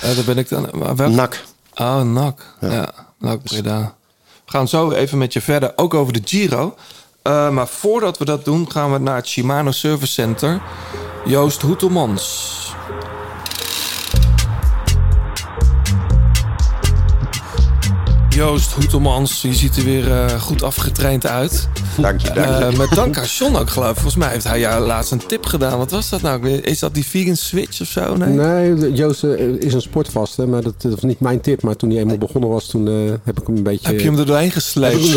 Ja, 0.03 0.14
daar 0.14 0.25
ben 0.25 0.39
ik 0.39 0.49
dan... 0.49 0.71
welk- 0.97 1.12
Nak. 1.12 1.43
Oh, 1.75 2.01
NAC. 2.03 2.55
Ja, 2.61 2.89
NAC 3.18 3.43
Breda. 3.43 3.95
We 4.45 4.51
gaan 4.51 4.68
zo 4.68 4.91
even 4.91 5.18
met 5.18 5.33
je 5.33 5.41
verder, 5.41 5.73
ook 5.77 5.95
over 5.95 6.12
de 6.12 6.21
Giro. 6.25 6.75
Eh, 7.23 7.51
maar 7.51 7.66
voordat 7.68 8.18
we 8.18 8.25
dat 8.25 8.45
doen, 8.45 8.71
gaan 8.71 8.93
we 8.93 8.99
naar 8.99 9.16
het 9.16 9.29
Shimano 9.29 9.71
Service 9.71 10.12
Center. 10.12 10.61
Joost 11.25 11.62
Hoetelmans. 11.62 12.57
Joost 18.41 18.72
Hoetelmans, 18.72 19.42
je 19.42 19.54
ziet 19.54 19.76
er 19.76 19.84
weer 19.84 20.12
eh, 20.12 20.41
goed 20.41 20.62
afgetraind 20.62 21.26
uit. 21.26 21.68
Dank 21.96 22.21
je, 22.21 22.30
dank 22.33 22.46
je. 22.58 22.64
Eh, 22.64 22.76
met 22.79 22.91
dank 22.91 23.18
aan 23.18 23.25
John 23.25 23.57
ook, 23.57 23.71
geloof 23.71 23.88
ik. 23.88 23.95
Volgens 23.95 24.17
mij 24.17 24.29
heeft 24.29 24.45
hij 24.45 24.61
jou 24.61 24.87
laatst 24.87 25.12
een 25.12 25.26
tip 25.26 25.46
gedaan. 25.46 25.79
Wat 25.79 25.91
was 25.91 26.08
dat 26.08 26.22
nou? 26.22 26.49
Is 26.49 26.79
dat 26.79 26.95
die 26.95 27.07
vegan 27.07 27.37
switch 27.37 27.80
of 27.80 27.87
zo? 27.87 28.17
Nee? 28.17 28.29
Nee, 28.29 28.92
Joost 28.92 29.25
eh, 29.25 29.46
is 29.49 29.75
een 29.75 29.80
sportvaste, 29.80 30.46
maar 30.46 30.62
dat, 30.62 30.83
dat 30.83 30.92
was 30.92 31.03
niet 31.03 31.21
mijn 31.21 31.41
tip. 31.41 31.62
Maar 31.62 31.76
toen 31.76 31.91
hij 31.91 31.99
eenmaal 31.99 32.18
begonnen 32.18 32.50
was, 32.50 32.67
toen 32.67 32.88
eh, 32.88 32.95
heb 33.25 33.41
ik 33.41 33.46
hem 33.46 33.57
een 33.57 33.62
beetje... 33.62 33.87
Heb 33.88 34.00
je 34.00 34.07
hem 34.07 34.18
er 34.18 34.26
doorheen 34.26 34.50
gesleept? 34.50 35.08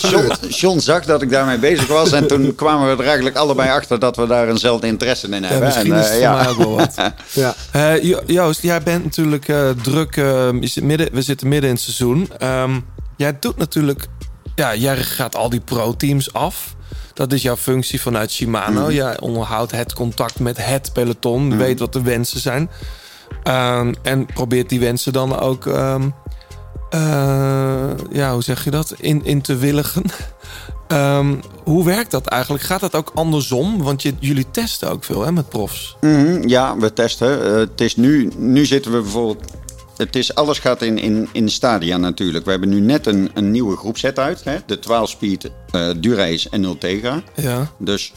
John, 0.00 0.32
John 0.48 0.78
zag 0.78 1.04
dat 1.04 1.22
ik 1.22 1.30
daarmee 1.30 1.58
bezig 1.58 1.86
was. 1.86 2.12
En 2.12 2.26
toen 2.26 2.54
kwamen 2.62 2.88
we 2.96 3.02
er 3.02 3.06
eigenlijk 3.06 3.36
allebei 3.36 3.70
achter 3.70 3.98
dat 3.98 4.16
we 4.16 4.26
daar 4.26 4.48
eenzelfde 4.48 4.86
interesse 4.86 5.26
in 5.28 5.40
Ja, 5.42 5.46
hebben. 5.48 5.66
misschien 5.66 5.92
en, 5.92 6.00
is 6.00 6.08
eh, 6.08 6.12
het 6.12 6.40
mij 6.40 6.48
ook 6.48 6.56
wel 6.56 6.76
wat. 6.76 6.94
Ja. 7.32 7.54
Eh, 7.70 8.02
Jo- 8.02 8.22
Joost, 8.26 8.62
jij 8.62 8.82
bent 8.82 9.04
natuurlijk 9.04 9.48
eh, 9.48 9.68
druk. 9.82 10.14
je 10.14 10.58
zit 10.60 10.84
midden, 10.84 11.08
we 11.12 11.22
zitten 11.22 11.48
midden 11.48 11.68
in 11.68 11.74
het 11.74 11.84
seizoen. 11.84 12.28
Ehm, 12.72 12.80
jij 13.16 13.38
doet 13.38 13.56
natuurlijk. 13.56 14.06
Ja, 14.54 14.74
jij 14.74 14.96
gaat 14.96 15.36
al 15.36 15.48
die 15.48 15.60
pro-teams 15.60 16.32
af. 16.32 16.74
Dat 17.14 17.32
is 17.32 17.42
jouw 17.42 17.56
functie 17.56 18.00
vanuit 18.00 18.30
Shimano. 18.30 18.80
Mhm. 18.82 18.92
Jij 18.92 19.20
onderhoudt 19.20 19.72
het 19.72 19.92
contact 19.92 20.38
met 20.38 20.64
het 20.64 20.90
peloton. 20.92 21.56
Weet 21.56 21.78
wat 21.78 21.92
de 21.92 22.02
wensen 22.02 22.40
zijn. 22.40 22.70
Ehm, 23.42 23.92
en 24.02 24.26
probeert 24.26 24.68
die 24.68 24.80
wensen 24.80 25.12
dan 25.12 25.38
ook. 25.38 25.66
ehm, 25.66 26.08
eh, 26.90 27.90
ja, 28.10 28.32
hoe 28.32 28.42
zeg 28.42 28.64
je 28.64 28.70
dat? 28.70 28.94
In, 28.98 29.24
in 29.24 29.40
te 29.40 29.56
willigen. 29.56 30.02
Hoe 31.64 31.84
werkt 31.84 32.10
dat 32.10 32.26
eigenlijk? 32.26 32.64
Gaat 32.64 32.80
dat 32.80 32.94
ook 32.94 33.10
andersom? 33.14 33.82
Want 33.82 34.02
je, 34.02 34.14
jullie 34.18 34.50
testen 34.50 34.90
ook 34.90 35.04
veel 35.04 35.22
hè, 35.22 35.32
met 35.32 35.48
profs. 35.48 35.96
Mhm, 36.00 36.48
ja, 36.48 36.76
we 36.76 36.92
testen. 36.92 37.44
Eh, 37.44 37.56
het 37.56 37.80
is 37.80 37.96
nu, 37.96 38.30
nu 38.36 38.66
zitten 38.66 38.92
we 38.92 39.00
bijvoorbeeld 39.00 39.44
het 40.02 40.16
is, 40.16 40.34
alles 40.34 40.58
gaat 40.58 40.82
in, 40.82 40.98
in, 40.98 41.28
in 41.32 41.48
stadia 41.48 41.96
natuurlijk. 41.96 42.44
We 42.44 42.50
hebben 42.50 42.68
nu 42.68 42.80
net 42.80 43.06
een, 43.06 43.30
een 43.34 43.50
nieuwe 43.50 43.76
groepset 43.76 44.18
uit. 44.18 44.44
Hè? 44.44 44.58
De 44.66 44.76
12-speed 44.76 45.50
eh 45.70 45.90
Durace 45.96 46.48
en 46.50 46.64
Ultegra. 46.64 47.22
Ja. 47.36 47.72
Dus 47.78 48.12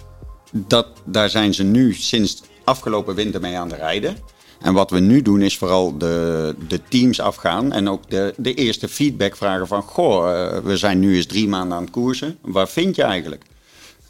dat, 0.52 0.88
daar 1.06 1.30
zijn 1.30 1.54
ze 1.54 1.64
nu 1.64 1.94
sinds 1.94 2.44
afgelopen 2.64 3.16
winter 3.16 3.42
mee 3.42 3.58
aan 3.58 3.70
het 3.70 3.80
rijden. 3.80 4.18
En 4.60 4.74
wat 4.74 4.90
we 4.90 5.00
nu 5.00 5.22
doen 5.22 5.42
is 5.42 5.58
vooral 5.58 5.98
de, 5.98 6.56
de 6.68 6.80
teams 6.90 7.20
afgaan 7.20 7.72
en 7.72 7.90
ook 7.90 8.10
de, 8.10 8.34
de 8.38 8.54
eerste 8.54 8.88
feedback 8.88 9.36
vragen 9.36 9.68
van... 9.68 9.82
Goh, 9.82 10.32
eh, 10.32 10.58
we 10.64 10.78
zijn 10.78 11.00
nu 11.00 11.16
eens 11.16 11.26
drie 11.26 11.48
maanden 11.48 11.78
aan 11.78 11.84
het 11.84 11.92
koersen. 11.92 12.38
Waar 12.42 12.68
vind 12.68 12.96
je 12.96 13.04
eigenlijk? 13.04 13.44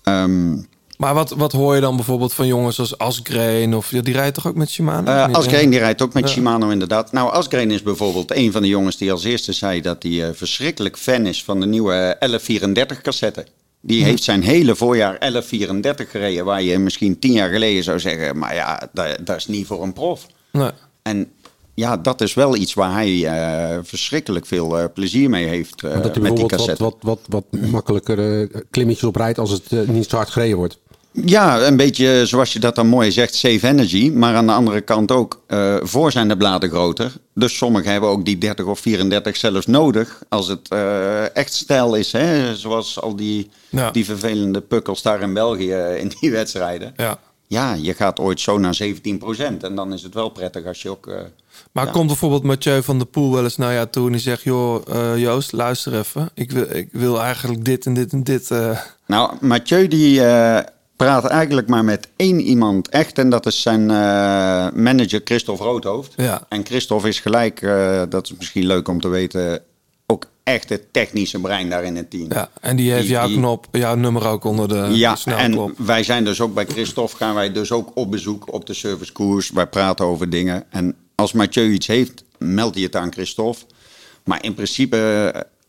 Ehm, 0.03 0.57
Maar 0.97 1.13
wat, 1.13 1.29
wat 1.29 1.51
hoor 1.51 1.75
je 1.75 1.81
dan 1.81 1.95
bijvoorbeeld 1.95 2.33
van 2.33 2.47
jongens 2.47 2.79
als 2.79 2.97
Asgreen? 2.97 3.75
Of 3.75 3.91
ja, 3.91 4.01
die 4.01 4.13
rijdt 4.13 4.35
toch 4.35 4.47
ook 4.47 4.55
met 4.55 4.69
Shimano? 4.69 5.11
Eh 5.11 5.27
niet? 5.27 5.35
Asgreen 5.35 5.69
die 5.69 5.79
rijdt 5.79 6.01
ook 6.01 6.13
met 6.13 6.23
Ja. 6.27 6.29
Shimano 6.33 6.69
inderdaad. 6.69 7.11
Nou, 7.11 7.31
Asgreen 7.31 7.71
is 7.71 7.81
bijvoorbeeld 7.81 8.35
een 8.35 8.51
van 8.51 8.61
de 8.61 8.67
jongens 8.67 8.97
die 8.97 9.11
als 9.11 9.23
eerste 9.23 9.53
zei 9.53 9.81
dat 9.81 10.03
hij 10.03 10.23
eh, 10.27 10.29
verschrikkelijk 10.33 10.97
fan 10.97 11.25
is 11.25 11.43
van 11.43 11.59
de 11.59 11.65
nieuwe 11.65 11.91
1134 11.93 13.01
cassette. 13.01 13.45
Die 13.81 14.01
Hm. 14.01 14.05
heeft 14.07 14.23
zijn 14.23 14.43
hele 14.43 14.75
voorjaar 14.75 15.19
1134 15.19 16.11
gereden, 16.11 16.45
waar 16.45 16.61
je 16.61 16.79
misschien 16.79 17.19
tien 17.19 17.31
jaar 17.33 17.49
geleden 17.49 17.83
zou 17.83 17.99
zeggen, 17.99 18.37
maar 18.37 18.55
ja, 18.55 18.89
dat, 18.93 19.17
dat 19.21 19.35
is 19.35 19.47
niet 19.47 19.67
voor 19.67 19.83
een 19.83 19.93
prof. 19.93 20.25
Nee. 20.51 20.69
En 21.01 21.31
ja, 21.73 21.97
dat 21.97 22.21
is 22.21 22.33
wel 22.33 22.55
iets 22.55 22.73
waar 22.73 22.93
hij 22.93 23.25
eh, 23.25 23.79
verschrikkelijk 23.83 24.45
veel 24.45 24.77
eh, 24.79 24.85
plezier 24.93 25.29
mee 25.29 25.47
heeft 25.47 25.83
eh, 25.83 25.91
dat 25.91 25.91
hij 25.93 26.01
met 26.03 26.13
die 26.13 26.21
bijvoorbeeld 26.21 26.51
wat, 26.51 26.59
cassette. 26.59 26.83
wat, 26.83 26.95
wat, 27.01 27.19
wat 27.51 27.61
makkelijker 27.71 28.41
eh, 28.41 28.61
klimmetjes 28.71 29.07
op 29.07 29.15
rijdt 29.15 29.39
als 29.39 29.51
het 29.51 29.71
eh, 29.71 29.79
niet 29.87 30.09
zo 30.09 30.15
hard 30.15 30.29
gereden 30.29 30.57
wordt. 30.57 30.79
Ja, 31.23 31.61
een 31.61 31.77
beetje 31.77 32.25
zoals 32.25 32.53
je 32.53 32.59
dat 32.59 32.75
dan 32.75 32.87
mooi 32.87 33.11
zegt, 33.11 33.35
save 33.35 33.67
energy. 33.67 34.11
Maar 34.13 34.35
aan 34.35 34.45
de 34.45 34.51
andere 34.53 34.81
kant 34.81 35.11
ook, 35.11 35.41
eh, 35.47 35.75
voor 35.81 36.11
zijn 36.11 36.27
de 36.27 36.37
bladen 36.37 36.69
groter. 36.69 37.13
Dus 37.33 37.57
sommigen 37.57 37.91
hebben 37.91 38.09
ook 38.09 38.25
die 38.25 38.37
30 38.37 38.65
of 38.65 38.79
34 38.79 39.35
zelfs 39.35 39.65
nodig. 39.65 40.23
Als 40.29 40.47
het 40.47 40.67
eh, 40.69 41.35
echt 41.35 41.53
stijl 41.53 41.95
is, 41.95 42.11
hè? 42.11 42.55
zoals 42.55 43.01
al 43.01 43.15
die, 43.15 43.49
Ja. 43.69 43.91
die 43.91 44.05
vervelende 44.05 44.61
pukkels 44.61 45.01
daar 45.01 45.21
in 45.21 45.33
België 45.33 45.71
eh, 45.71 45.99
in 45.99 46.11
die 46.19 46.31
wedstrijden. 46.31 46.93
Ja. 46.97 47.17
Ja, 47.47 47.73
je 47.73 47.93
gaat 47.93 48.19
ooit 48.19 48.39
zo 48.39 48.57
naar 48.57 48.73
17% 48.75 49.63
En 49.63 49.75
dan 49.75 49.93
is 49.93 50.03
het 50.03 50.13
wel 50.13 50.29
prettig 50.29 50.65
als 50.65 50.81
je 50.81 50.89
ook... 50.89 51.09
Maar 51.71 51.85
ja. 51.85 51.91
komt 51.91 52.07
bijvoorbeeld 52.07 52.43
Mathieu 52.43 52.83
van 52.83 52.97
der 52.97 53.07
Poel 53.07 53.33
wel 53.33 53.43
eens 53.43 53.57
naar 53.57 53.73
jou 53.73 53.87
toe 53.89 54.05
en 54.05 54.11
die 54.11 54.21
zegt: 54.21 54.41
Joh, 54.43 54.81
Joost, 55.17 55.51
luister 55.51 55.97
even. 55.97 56.29
Ik 56.33 56.51
wil, 56.51 56.65
ik 56.69 56.89
wil 56.91 57.21
eigenlijk 57.21 57.65
dit 57.65 57.85
en 57.85 57.93
dit 57.93 58.11
en 58.11 58.23
dit. 58.23 58.49
Nou, 59.05 59.31
Mathieu 59.41 59.87
die 59.87 60.21
praat 60.95 61.25
eigenlijk 61.25 61.67
maar 61.67 61.83
met 61.83 62.07
één 62.15 62.39
iemand 62.41 62.89
echt. 62.89 63.17
En 63.17 63.29
dat 63.29 63.45
is 63.45 63.61
zijn 63.61 63.81
eh, 63.81 63.95
manager 64.73 65.21
Christophe 65.23 65.63
Roodhoofd. 65.63 66.13
Ja. 66.15 66.45
En 66.49 66.65
Christophe 66.65 67.07
is 67.07 67.19
gelijk, 67.19 67.61
eh, 67.61 68.01
dat 68.09 68.25
is 68.25 68.33
misschien 68.37 68.65
leuk 68.65 68.87
om 68.87 69.01
te 69.01 69.07
weten, 69.07 69.61
ook 70.05 70.25
echt 70.43 70.69
het 70.69 70.93
technische 70.93 71.39
brein 71.39 71.69
daar 71.69 71.83
in 71.83 71.95
het 71.95 72.09
team. 72.09 72.25
Ja, 72.33 72.49
en 72.61 72.75
die 72.75 72.91
heeft 72.91 73.01
Die- 73.03 73.11
jouw 73.11 73.27
die- 73.27 73.37
knop, 73.37 73.67
jouw 73.71 73.95
nummer 73.95 74.27
ook 74.27 74.43
onder 74.43 74.67
de, 74.67 74.87
ja, 74.91 75.17
de 75.23 75.33
en 75.33 75.73
wij 75.77 76.03
zijn 76.03 76.23
dus 76.25 76.41
ook 76.41 76.53
bij 76.53 76.65
Christophe, 76.65 77.15
gaan 77.15 77.35
wij 77.35 77.51
dus 77.51 77.71
ook 77.71 77.91
op 77.93 78.11
bezoek 78.11 78.53
op 78.53 78.65
de 78.65 78.73
servicekoers. 78.73 79.49
Wij 79.51 79.67
praten 79.67 80.05
over 80.05 80.29
dingen. 80.29 80.63
En 80.69 80.95
als 81.15 81.31
Mathieu 81.33 81.71
iets 81.71 81.87
heeft, 81.87 82.23
meldt 82.37 82.75
hij 82.75 82.83
het 82.83 82.95
aan 82.95 83.11
Christophe. 83.13 83.61
Maar 84.23 84.43
in 84.43 84.53
principe 84.53 84.95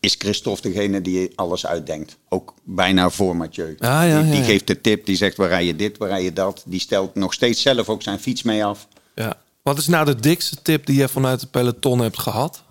is 0.07 0.15
Christophe 0.17 0.69
degene 0.69 1.01
die 1.01 1.31
alles 1.35 1.65
uitdenkt. 1.65 2.17
Ook 2.29 2.53
bijna 2.63 3.09
voor 3.09 3.35
Mathieu. 3.35 3.75
Ah, 3.79 3.89
ja, 3.89 4.01
die 4.01 4.09
ja, 4.09 4.21
die 4.21 4.39
ja. 4.39 4.43
geeft 4.43 4.67
de 4.67 4.81
tip, 4.81 5.05
die 5.05 5.15
zegt 5.15 5.37
waar 5.37 5.49
rij 5.49 5.65
je 5.65 5.75
dit, 5.75 5.97
waar 5.97 6.09
rij 6.09 6.23
je 6.23 6.33
dat. 6.33 6.63
Die 6.65 6.79
stelt 6.79 7.15
nog 7.15 7.33
steeds 7.33 7.61
zelf 7.61 7.89
ook 7.89 8.01
zijn 8.01 8.19
fiets 8.19 8.43
mee 8.43 8.65
af. 8.65 8.87
Ja. 9.15 9.37
Wat 9.61 9.77
is 9.77 9.87
nou 9.87 10.05
de 10.05 10.15
dikste 10.15 10.61
tip 10.61 10.85
die 10.85 10.97
je 10.97 11.07
vanuit 11.07 11.41
het 11.41 11.51
peloton 11.51 11.99
hebt 11.99 12.19
gehad? 12.19 12.63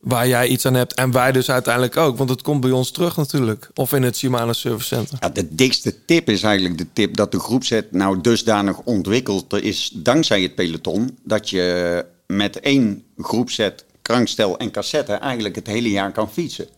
Waar 0.00 0.28
jij 0.28 0.48
iets 0.48 0.66
aan 0.66 0.74
hebt 0.74 0.94
en 0.94 1.10
wij 1.10 1.32
dus 1.32 1.50
uiteindelijk 1.50 1.96
ook. 1.96 2.16
Want 2.16 2.30
het 2.30 2.42
komt 2.42 2.60
bij 2.60 2.70
ons 2.70 2.90
terug 2.90 3.16
natuurlijk. 3.16 3.70
Of 3.74 3.92
in 3.92 4.02
het 4.02 4.16
Shimano 4.16 4.52
Service 4.52 4.86
Center. 4.86 5.18
Ja, 5.20 5.28
de 5.28 5.54
dikste 5.54 6.04
tip 6.04 6.28
is 6.28 6.42
eigenlijk 6.42 6.78
de 6.78 6.86
tip 6.92 7.16
dat 7.16 7.32
de 7.32 7.40
groepset 7.40 7.92
nou 7.92 8.20
dusdanig 8.20 8.78
ontwikkeld 8.78 9.62
is 9.62 9.90
dankzij 9.94 10.42
het 10.42 10.54
peloton. 10.54 11.18
Dat 11.24 11.50
je 11.50 12.04
met 12.26 12.60
één 12.60 13.04
groepset, 13.16 13.84
krankstel 14.02 14.58
en 14.58 14.70
cassette 14.70 15.12
eigenlijk 15.12 15.54
het 15.54 15.66
hele 15.66 15.90
jaar 15.90 16.12
kan 16.12 16.30
fietsen. 16.30 16.68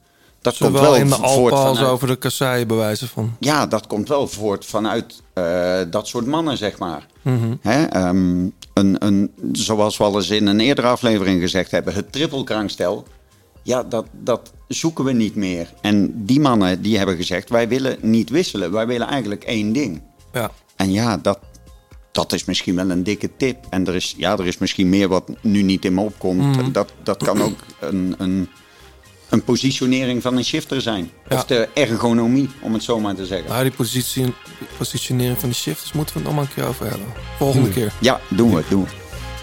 Dat 0.40 0.56
komt 0.56 0.72
wel 0.80 0.96
in 0.96 1.08
de 1.08 1.14
voort 1.14 1.54
vanuit- 1.54 1.86
over 1.86 2.06
de 2.08 2.16
kasseien 2.16 2.66
bewijzen 2.66 3.08
van. 3.08 3.36
Ja, 3.40 3.66
dat 3.66 3.86
komt 3.86 4.08
wel 4.08 4.28
voort 4.28 4.66
vanuit 4.66 5.22
eh, 5.32 5.80
dat 5.90 6.06
soort 6.08 6.26
mannen, 6.26 6.56
zeg 6.56 6.78
maar. 6.78 7.06
Mhm. 7.22 7.54
Hè, 7.60 7.84
ehm, 7.84 8.44
een, 8.74 8.96
een, 9.06 9.32
zoals 9.52 9.96
we 9.96 10.04
al 10.04 10.16
eens 10.16 10.30
in 10.30 10.46
een 10.46 10.60
eerdere 10.60 10.86
aflevering 10.86 11.40
gezegd 11.40 11.70
hebben, 11.70 11.94
het 11.94 12.12
trippelkrankstel. 12.12 13.06
Ja, 13.62 13.82
dat, 13.82 14.06
dat 14.12 14.52
zoeken 14.68 15.04
we 15.04 15.12
niet 15.12 15.34
meer. 15.34 15.72
En 15.80 16.24
die 16.24 16.40
mannen 16.40 16.82
die 16.82 16.96
hebben 16.98 17.16
gezegd, 17.16 17.48
wij 17.50 17.68
willen 17.68 17.96
niet 18.00 18.30
wisselen. 18.30 18.72
Wij 18.72 18.86
willen 18.86 19.06
eigenlijk 19.06 19.44
één 19.44 19.72
ding. 19.72 20.02
Ja. 20.32 20.50
En 20.76 20.92
ja, 20.92 21.16
dat, 21.16 21.38
dat 22.14 22.32
is 22.32 22.44
misschien 22.44 22.74
wel 22.74 22.90
een 22.90 23.02
dikke 23.02 23.30
tip. 23.36 23.56
En 23.70 23.86
er 23.86 23.94
is, 23.94 24.14
ja, 24.16 24.32
er 24.32 24.46
is 24.46 24.58
misschien 24.58 24.88
meer 24.88 25.08
wat 25.08 25.30
nu 25.40 25.62
niet 25.62 25.84
in 25.84 25.94
me 25.94 26.00
opkomt. 26.00 26.56
Mhm. 26.56 26.72
Dat, 26.72 26.92
dat 27.02 27.22
kan 27.22 27.42
ook 27.42 27.58
een, 27.80 28.14
een, 28.18 28.48
een 29.28 29.44
positionering 29.44 30.22
van 30.22 30.36
een 30.36 30.44
shifter 30.44 30.80
zijn. 30.80 31.10
Ja. 31.28 31.36
Of 31.36 31.44
de 31.44 31.68
ergonomie, 31.74 32.50
om 32.60 32.72
het 32.72 32.82
zo 32.82 33.00
maar 33.00 33.14
te 33.14 33.26
zeggen. 33.26 33.48
Nou, 33.48 33.62
die 33.62 33.72
positie, 33.72 34.34
positionering 34.76 35.38
van 35.38 35.48
die 35.48 35.58
shifters 35.58 35.92
moeten 35.92 36.14
we 36.14 36.20
het 36.20 36.28
nog 36.28 36.38
maar 36.38 36.48
een 36.48 36.54
keer 36.54 36.66
over 36.66 36.86
hebben. 36.86 37.06
Volgende 37.38 37.70
keer. 37.70 37.92
Ja, 38.00 38.20
doen 38.28 38.54
we, 38.54 38.62
doen 38.68 38.84
we. 38.84 38.90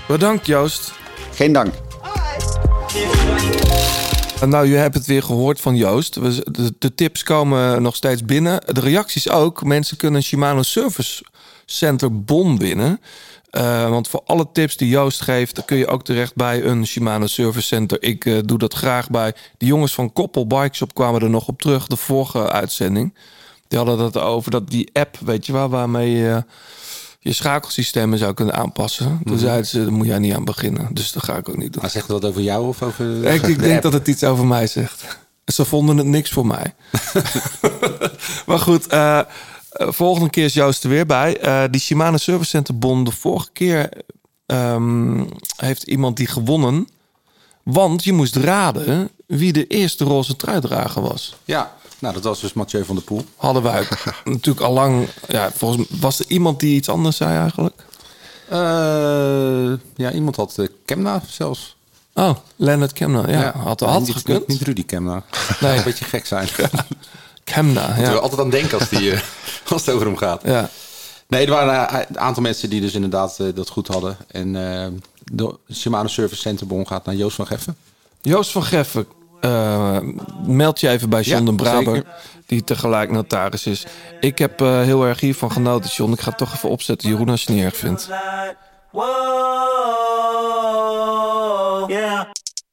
Bedankt 0.07 0.45
Joost. 0.45 0.93
Geen 1.33 1.53
dank. 1.53 1.73
Nou, 4.47 4.67
je 4.67 4.75
hebt 4.75 4.95
het 4.95 5.05
weer 5.05 5.23
gehoord 5.23 5.61
van 5.61 5.75
Joost. 5.75 6.13
De, 6.13 6.73
de 6.77 6.95
tips 6.95 7.23
komen 7.23 7.81
nog 7.81 7.95
steeds 7.95 8.25
binnen. 8.25 8.61
De 8.65 8.79
reacties 8.79 9.29
ook. 9.29 9.63
Mensen 9.63 9.97
kunnen 9.97 10.23
Shimano 10.23 10.61
Service 10.61 11.23
Center 11.71 12.23
bon 12.23 12.57
winnen. 12.57 13.01
Eh, 13.49 13.89
want 13.89 14.07
voor 14.07 14.21
alle 14.25 14.47
tips 14.53 14.77
die 14.77 14.89
Joost 14.89 15.21
geeft, 15.21 15.55
dan 15.55 15.65
kun 15.65 15.77
je 15.77 15.87
ook 15.87 16.03
terecht 16.03 16.35
bij 16.35 16.63
een 16.63 16.87
Shimano 16.87 17.27
Service 17.27 17.67
Center. 17.67 18.03
Ik 18.03 18.25
eh, 18.25 18.37
doe 18.45 18.57
dat 18.57 18.73
graag 18.73 19.09
bij. 19.09 19.33
De 19.57 19.65
jongens 19.65 19.93
van 19.93 20.13
Koppel 20.13 20.47
Bike 20.47 20.75
Shop 20.75 20.93
kwamen 20.93 21.21
er 21.21 21.29
nog 21.29 21.47
op 21.47 21.61
terug, 21.61 21.87
de 21.87 21.95
vorige 21.95 22.49
uitzending. 22.51 23.13
Die 23.67 23.77
hadden 23.79 23.99
het 24.05 24.17
over 24.17 24.51
dat 24.51 24.69
die 24.69 24.89
app, 24.93 25.17
weet 25.25 25.45
je 25.45 25.51
wel, 25.53 25.69
waarmee 25.69 26.11
je 26.11 26.43
je 27.19 27.33
schakelsystemen 27.33 28.17
zou 28.17 28.33
kunnen 28.33 28.55
aanpassen. 28.55 29.05
Toen 29.23 29.33
Mhm. 29.33 29.41
zeiden 29.43 29.65
ze, 29.65 29.83
daar 29.83 29.91
moet 29.93 30.07
jij 30.07 30.19
niet 30.19 30.33
aan 30.33 30.45
beginnen. 30.45 30.87
Dus 30.93 31.11
dat 31.11 31.23
ga 31.23 31.37
ik 31.37 31.49
ook 31.49 31.57
niet 31.57 31.73
doen. 31.73 31.81
Maar 31.81 31.91
zegt 31.91 32.07
dat 32.07 32.25
over 32.25 32.41
jou 32.41 32.67
of 32.67 32.81
over 32.81 33.25
Ik, 33.25 33.41
ik 33.47 33.55
de 33.55 33.61
denk 33.61 33.73
app? 33.73 33.81
dat 33.83 33.93
het 33.93 34.07
iets 34.07 34.23
over 34.23 34.45
mij 34.45 34.67
zegt. 34.67 35.19
Ze 35.45 35.65
vonden 35.65 35.97
het 35.97 36.05
niks 36.05 36.29
voor 36.31 36.45
mij. 36.45 36.73
maar 38.47 38.59
goed, 38.59 38.87
eh, 38.87 39.19
eh, 39.19 39.25
volgende 39.71 40.29
keer 40.29 40.45
is 40.45 40.53
Joost 40.53 40.83
er 40.83 40.89
weer 40.89 41.05
bij. 41.05 41.37
Eh, 41.37 41.63
die 41.71 41.81
Shimano 41.81 42.17
Service 42.17 42.49
Center 42.49 42.77
Bon, 42.77 43.03
de 43.03 43.11
vorige 43.11 43.49
keer 43.53 43.89
ehm, 44.45 45.23
heeft 45.55 45.83
iemand 45.83 46.17
die 46.17 46.27
gewonnen. 46.27 46.87
Want 47.63 48.03
je 48.03 48.13
moest 48.13 48.35
raden 48.35 49.09
wie 49.25 49.53
de 49.53 49.67
eerste 49.67 50.03
roze 50.03 50.35
truidrager 50.35 51.01
was. 51.01 51.35
Ja, 51.45 51.75
nou 51.99 52.13
dat 52.13 52.23
was 52.23 52.39
dus 52.39 52.53
Mathieu 52.53 52.85
van 52.85 52.95
der 52.95 53.03
Poel. 53.03 53.25
Hadden 53.35 53.63
wij 53.63 53.87
natuurlijk 54.23 54.65
al 54.65 54.73
lang... 54.73 55.07
Ja, 55.27 55.51
volgens 55.51 55.89
mij 55.89 55.99
was 55.99 56.19
er 56.19 56.25
iemand 56.27 56.59
die 56.59 56.75
iets 56.75 56.89
anders 56.89 57.17
zei 57.17 57.37
eigenlijk? 57.37 57.85
Eh, 58.49 59.79
ja, 59.95 60.11
iemand 60.11 60.35
had 60.35 60.57
eh, 60.57 60.67
Kemna 60.85 61.21
zelfs. 61.27 61.75
Oh, 62.13 62.35
Leonard 62.55 62.93
Kemna. 62.93 63.29
Ja, 63.29 63.51
had, 63.57 63.79
had 63.79 63.99
niet, 63.99 64.15
gekund. 64.15 64.47
Niet 64.47 64.61
Rudy 64.61 64.85
Kemna. 64.85 65.23
Nee. 65.59 65.77
Een 65.77 65.83
beetje 65.83 66.05
gek 66.05 66.25
zijn. 66.25 66.47
Kemna, 67.43 67.85
Moeten 67.87 68.03
ja. 68.03 68.11
we 68.11 68.19
altijd 68.19 68.41
aan 68.41 68.49
denken 68.49 68.79
als, 68.79 68.89
die, 68.89 69.11
eh, 69.11 69.21
als 69.71 69.85
het 69.85 69.95
over 69.95 70.05
hem 70.07 70.17
gaat. 70.17 70.41
Ja. 70.43 70.69
Nee, 71.27 71.45
er 71.45 71.51
waren 71.51 71.87
eh, 71.89 71.99
een 72.09 72.19
aantal 72.19 72.43
mensen 72.43 72.69
die 72.69 72.81
dus 72.81 72.93
inderdaad 72.93 73.39
eh, 73.39 73.47
dat 73.55 73.69
goed 73.69 73.87
hadden. 73.87 74.17
En 74.27 74.55
eh, 74.81 74.87
de 75.23 75.55
Shimano 75.73 76.07
Service 76.07 76.41
Center 76.41 76.67
Bon 76.67 76.87
gaat 76.87 77.05
naar 77.05 77.15
Joost 77.15 77.35
van 77.35 77.47
Geffen. 77.47 77.75
Joost 78.21 78.51
van 78.51 78.63
Geffen, 78.63 79.05
eh, 79.41 79.97
meld 80.45 80.79
je 80.79 80.89
even 80.89 81.09
bij 81.09 81.21
John 81.21 81.39
Ja, 81.39 81.45
den 81.45 81.55
Braber, 81.55 81.95
zeker. 81.95 82.13
die 82.45 82.63
tegelijk 82.63 83.11
notaris 83.11 83.65
is. 83.65 83.85
Ik 84.19 84.37
heb 84.37 84.61
eh, 84.61 84.81
heel 84.81 85.03
erg 85.05 85.19
hiervan 85.19 85.51
genoten, 85.51 85.89
John. 85.93 86.11
Ik 86.11 86.19
ga 86.19 86.29
het 86.29 86.37
toch 86.37 86.53
even 86.53 86.69
opzetten, 86.69 87.09
Jeroen, 87.09 87.29
als 87.29 87.43
je 87.43 87.47
het 87.47 87.55
niet 87.55 87.65
erg 87.65 87.75
vindt. 87.77 88.09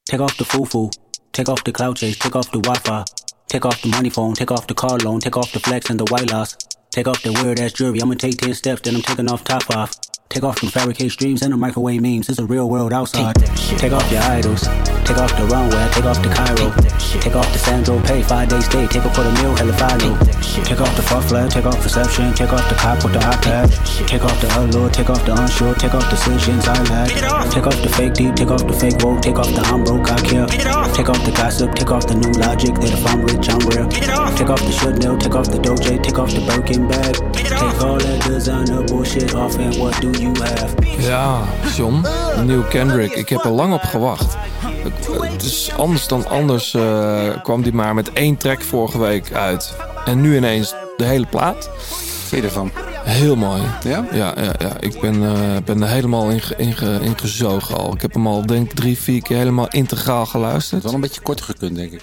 Take 0.03 0.23
off 0.23 0.35
the 0.35 0.45
foo-foo. 0.45 0.89
Take 1.31 1.51
off 1.51 1.61
the 1.61 1.71
cloud 1.71 1.97
chase. 1.97 2.17
Take 2.17 2.37
off 2.37 2.49
the 2.49 2.59
Wi-Fi. 2.59 3.03
Take 3.49 3.65
off 3.65 3.81
the 3.81 3.89
money 3.89 4.11
phone. 4.11 4.35
Take 4.35 4.51
off 4.51 4.67
the 4.67 4.75
car 4.75 4.99
loan. 4.99 5.19
Take 5.19 5.35
off 5.35 5.51
the 5.51 5.59
flex 5.59 5.89
and 5.89 5.99
the 5.99 6.05
white 6.11 6.31
loss. 6.31 6.55
Take 6.91 7.07
off 7.07 7.23
the 7.23 7.33
weird 7.33 7.59
ass 7.59 7.73
jewelry. 7.73 7.99
I'ma 7.99 8.13
take 8.13 8.37
10 8.37 8.53
steps, 8.53 8.81
then 8.81 8.95
I'm 8.95 9.01
taking 9.01 9.27
off 9.27 9.43
top 9.43 9.67
off. 9.75 9.91
Take 10.29 10.43
off 10.43 10.61
them 10.61 10.69
fabricated 10.69 11.17
dreams 11.17 11.41
and 11.41 11.51
the 11.51 11.57
microwave 11.57 12.01
memes. 12.03 12.29
It's 12.29 12.37
a 12.37 12.45
real 12.45 12.69
world 12.69 12.93
outside. 12.93 13.35
Take 13.81 13.91
off 13.91 14.11
your 14.11 14.21
idols. 14.21 14.61
Take 14.61 15.17
off 15.17 15.35
the 15.35 15.47
runway. 15.49 15.89
Take 15.89 16.05
off 16.05 16.21
the 16.21 16.29
Cairo. 16.29 16.69
Take 17.19 17.35
off 17.35 17.51
the 17.51 17.57
Sandro 17.57 17.99
pay. 18.03 18.21
Five 18.21 18.47
days 18.49 18.65
stay. 18.65 18.85
Take 18.85 19.05
up 19.05 19.15
for 19.15 19.23
the 19.23 19.31
meal. 19.41 19.55
Hella 19.57 19.73
follow. 19.73 20.13
Take 20.69 20.81
off 20.81 20.95
the 20.95 21.01
fuck 21.01 21.23
flag. 21.23 21.49
Take 21.49 21.65
off 21.65 21.81
perception. 21.81 22.31
Take 22.35 22.53
off 22.53 22.61
the 22.69 22.75
cop 22.75 23.03
with 23.03 23.13
the 23.13 23.19
iPad. 23.19 23.73
Take 24.07 24.23
off 24.23 24.39
the 24.39 24.47
allure. 24.59 24.89
Take 24.91 25.09
off 25.09 25.25
the 25.25 25.33
unsure. 25.33 25.73
Take 25.73 25.95
off 25.95 26.07
decisions 26.11 26.67
I 26.67 26.77
lack. 26.93 27.09
Take 27.49 27.65
off 27.65 27.81
the 27.81 27.89
fake 27.89 28.13
deep. 28.13 28.35
Take 28.35 28.51
off 28.51 28.67
the 28.67 28.73
fake 28.73 29.01
woke. 29.01 29.23
Take 29.23 29.39
off 29.39 29.49
the 29.49 29.61
I'm 29.65 29.83
broke. 29.83 30.11
I 30.11 30.21
care. 30.21 30.45
Take 30.93 31.09
off 31.09 31.25
the 31.25 31.31
gossip. 31.31 31.73
Take 31.73 31.89
off 31.89 32.05
the 32.05 32.13
new 32.13 32.31
logic. 32.37 32.75
That 32.77 32.93
if 32.93 33.01
I'm 33.09 33.25
rich, 33.25 33.49
I'm 33.49 33.65
real. 33.73 33.89
Take 34.37 34.49
off 34.53 34.61
the 34.61 34.71
should 34.77 35.01
know. 35.01 35.17
Take 35.17 35.33
off 35.33 35.49
the 35.49 35.57
doje. 35.57 36.03
Take 36.03 36.19
off 36.19 36.29
the 36.29 36.45
Birkin 36.45 36.87
bag. 36.87 37.17
Take 37.33 37.81
all 37.81 37.97
that 37.97 38.21
designer 38.29 38.83
bullshit 38.85 39.33
off 39.33 39.57
and 39.57 39.75
what 39.81 39.99
do? 40.01 40.18
Ja, 40.99 41.41
John, 41.75 42.05
nieuw 42.45 42.63
Kendrick. 42.63 43.11
Ik 43.15 43.29
heb 43.29 43.43
er 43.43 43.51
lang 43.51 43.73
op 43.73 43.81
gewacht. 43.81 44.35
Het- 44.59 45.21
Het 45.31 45.43
is 45.43 45.71
anders 45.77 46.07
dan 46.07 46.27
anders 46.27 46.73
eh, 46.73 47.27
kwam 47.43 47.61
die 47.61 47.73
maar 47.73 47.93
met 47.93 48.13
één 48.13 48.37
track 48.37 48.61
vorige 48.61 48.99
week 48.99 49.33
uit. 49.33 49.75
En 50.05 50.21
nu 50.21 50.35
ineens 50.37 50.73
de 50.97 51.03
hele 51.05 51.25
plaat. 51.25 51.69
Vind 52.27 52.41
je 52.41 52.47
ervan? 52.47 52.71
Heel 53.03 53.35
mooi. 53.35 53.61
Ja? 53.83 54.05
Ja, 54.11 54.33
ja, 54.37 54.53
ja. 54.59 54.71
ik 54.79 54.99
ben, 55.01 55.23
eh, 55.23 55.31
ben 55.65 55.81
er 55.81 55.87
helemaal 55.89 56.29
in, 56.29 56.41
ge- 56.41 56.55
in, 56.57 56.73
ge- 56.73 56.99
in 57.01 57.17
gezogen 57.19 57.77
al. 57.77 57.93
Ik 57.93 58.01
heb 58.01 58.13
hem 58.13 58.27
al 58.27 58.45
denk 58.45 58.69
ik 58.69 58.75
drie, 58.75 58.97
vier 58.99 59.21
keer 59.21 59.37
helemaal 59.37 59.67
integraal 59.67 60.25
geluisterd. 60.25 60.83
Wel 60.83 60.93
een 60.93 61.01
beetje 61.01 61.21
korter 61.21 61.45
gekund, 61.45 61.75
denk 61.75 61.91
ik. 61.91 62.01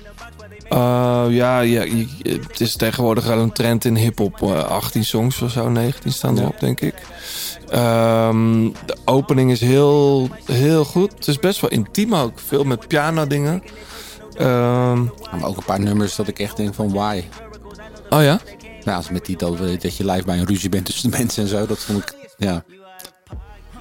Uh, 0.72 1.24
ja, 1.28 1.60
ja, 1.60 1.82
je- 1.82 2.06
het 2.22 2.60
is 2.60 2.76
tegenwoordig 2.76 3.26
wel 3.26 3.38
een 3.38 3.52
trend 3.52 3.84
in 3.84 3.97
hip-hop. 3.97 4.43
eh, 4.43 4.64
18 4.64 5.05
songs 5.05 5.40
of 5.43 5.51
zo, 5.51 5.68
19 5.68 6.12
staan 6.12 6.38
erop, 6.38 6.60
denk 6.60 6.80
ik. 6.80 6.94
Ehm, 7.68 8.62
de 8.86 8.97
opening 9.05 9.51
is 9.51 9.60
heel, 9.60 10.28
heel 10.44 10.84
goed. 10.84 11.12
Het 11.12 11.28
is 11.28 11.38
best 11.38 11.60
wel 11.60 11.70
intiem 11.70 12.14
ook. 12.14 12.38
Veel 12.47 12.64
met 12.64 12.88
piano-dingen. 12.88 13.62
Ehm, 14.36 15.02
Maar 15.05 15.44
ook 15.44 15.56
een 15.56 15.64
paar 15.64 15.80
nummers 15.80 16.16
dat 16.16 16.28
ik 16.28 16.38
echt 16.38 16.56
denk 16.56 16.74
van 16.74 16.93
why. 16.93 17.22
oh 18.10 18.22
ja? 18.22 18.40
Ja, 18.84 18.97
als 18.97 19.10
met 19.10 19.26
die 19.26 19.36
dat, 19.36 19.59
dat 19.59 19.97
je 19.97 20.05
live 20.05 20.24
bij 20.24 20.38
een 20.38 20.47
ruzie 20.47 20.68
bent 20.68 20.84
tussen 20.84 21.10
de 21.10 21.16
mensen 21.18 21.43
en 21.43 21.48
zo. 21.48 21.66
Dat 21.66 21.78
vond 21.78 21.98
ik, 22.02 22.14
ja. 22.38 22.64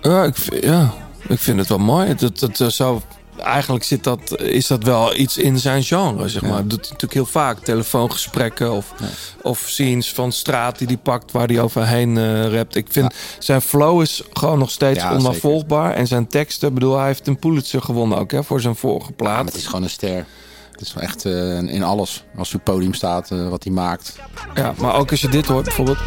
Ja, 0.02 0.24
ik, 0.24 0.36
vind- 0.36 0.64
ja, 0.64 0.94
ik 1.28 1.40
vind 1.40 1.60
het 1.60 1.68
wel 1.70 1.78
mooi. 1.78 2.07
Het, 2.07 2.22
het, 2.22 2.62
eh, 2.62 2.68
zou, 2.68 2.99
eigenlijk 3.38 3.84
zit 3.84 4.03
dat, 4.03 4.40
is 4.41 4.68
dat 4.68 4.84
wel 4.84 5.16
iets 5.16 5.38
in 5.38 5.60
zijn 5.60 5.84
genre, 5.84 6.30
zeg 6.30 6.41
maar. 6.41 6.52
Dat 6.52 6.70
doet 6.70 6.80
hij 6.80 6.91
natuurlijk 6.91 7.14
heel 7.14 7.26
vaak. 7.26 7.60
Telefoongesprekken 7.60 8.72
of, 8.72 8.94
of 9.41 9.64
scenes 9.66 10.14
van 10.14 10.32
straat 10.32 10.78
die 10.78 10.88
hij 10.88 10.98
pakt... 10.98 11.32
waar 11.32 11.48
hij 11.48 11.62
overheen 11.62 12.18
eh 12.18 12.53
rapt. 12.53 12.76
Ik 12.76 12.88
vind 12.90 13.14
zijn 13.40 13.62
flow 13.62 14.02
is 14.02 14.24
gewoon 14.34 14.60
nog 14.60 14.72
steeds 14.72 15.03
onafvolgbaar. 15.03 15.94
En 15.94 16.07
zijn 16.07 16.28
teksten, 16.28 16.74
bedoel, 16.74 16.98
hij 16.98 17.07
heeft 17.07 17.28
een 17.28 17.40
Pulitzer 17.40 17.82
gewonnen 17.82 18.18
ook... 18.18 18.32
Hè, 18.32 18.44
voor 18.44 18.62
zijn 18.62 18.76
vorige 18.76 19.12
plaat. 19.12 19.45
Het 19.45 19.56
is 19.56 19.66
gewoon 19.66 19.84
een 19.84 19.90
ster. 19.90 20.26
Het 20.76 20.84
is 20.88 20.94
wel 20.94 21.04
echt 21.04 21.26
eh, 21.26 21.58
in 21.58 21.84
alles. 21.84 22.24
Als 22.38 22.52
hij 22.52 22.60
op 22.60 22.66
het 22.66 22.76
podium 22.76 22.94
staat, 22.94 23.32
eh, 23.32 23.50
wat 23.50 23.64
hij 23.64 23.74
maakt. 23.74 24.16
Ja, 24.54 24.74
maar 24.78 24.96
ook 24.96 25.12
als 25.12 25.22
je 25.22 25.30
dit 25.30 25.46
hoort 25.46 25.64
bijvoorbeeld... 25.64 25.98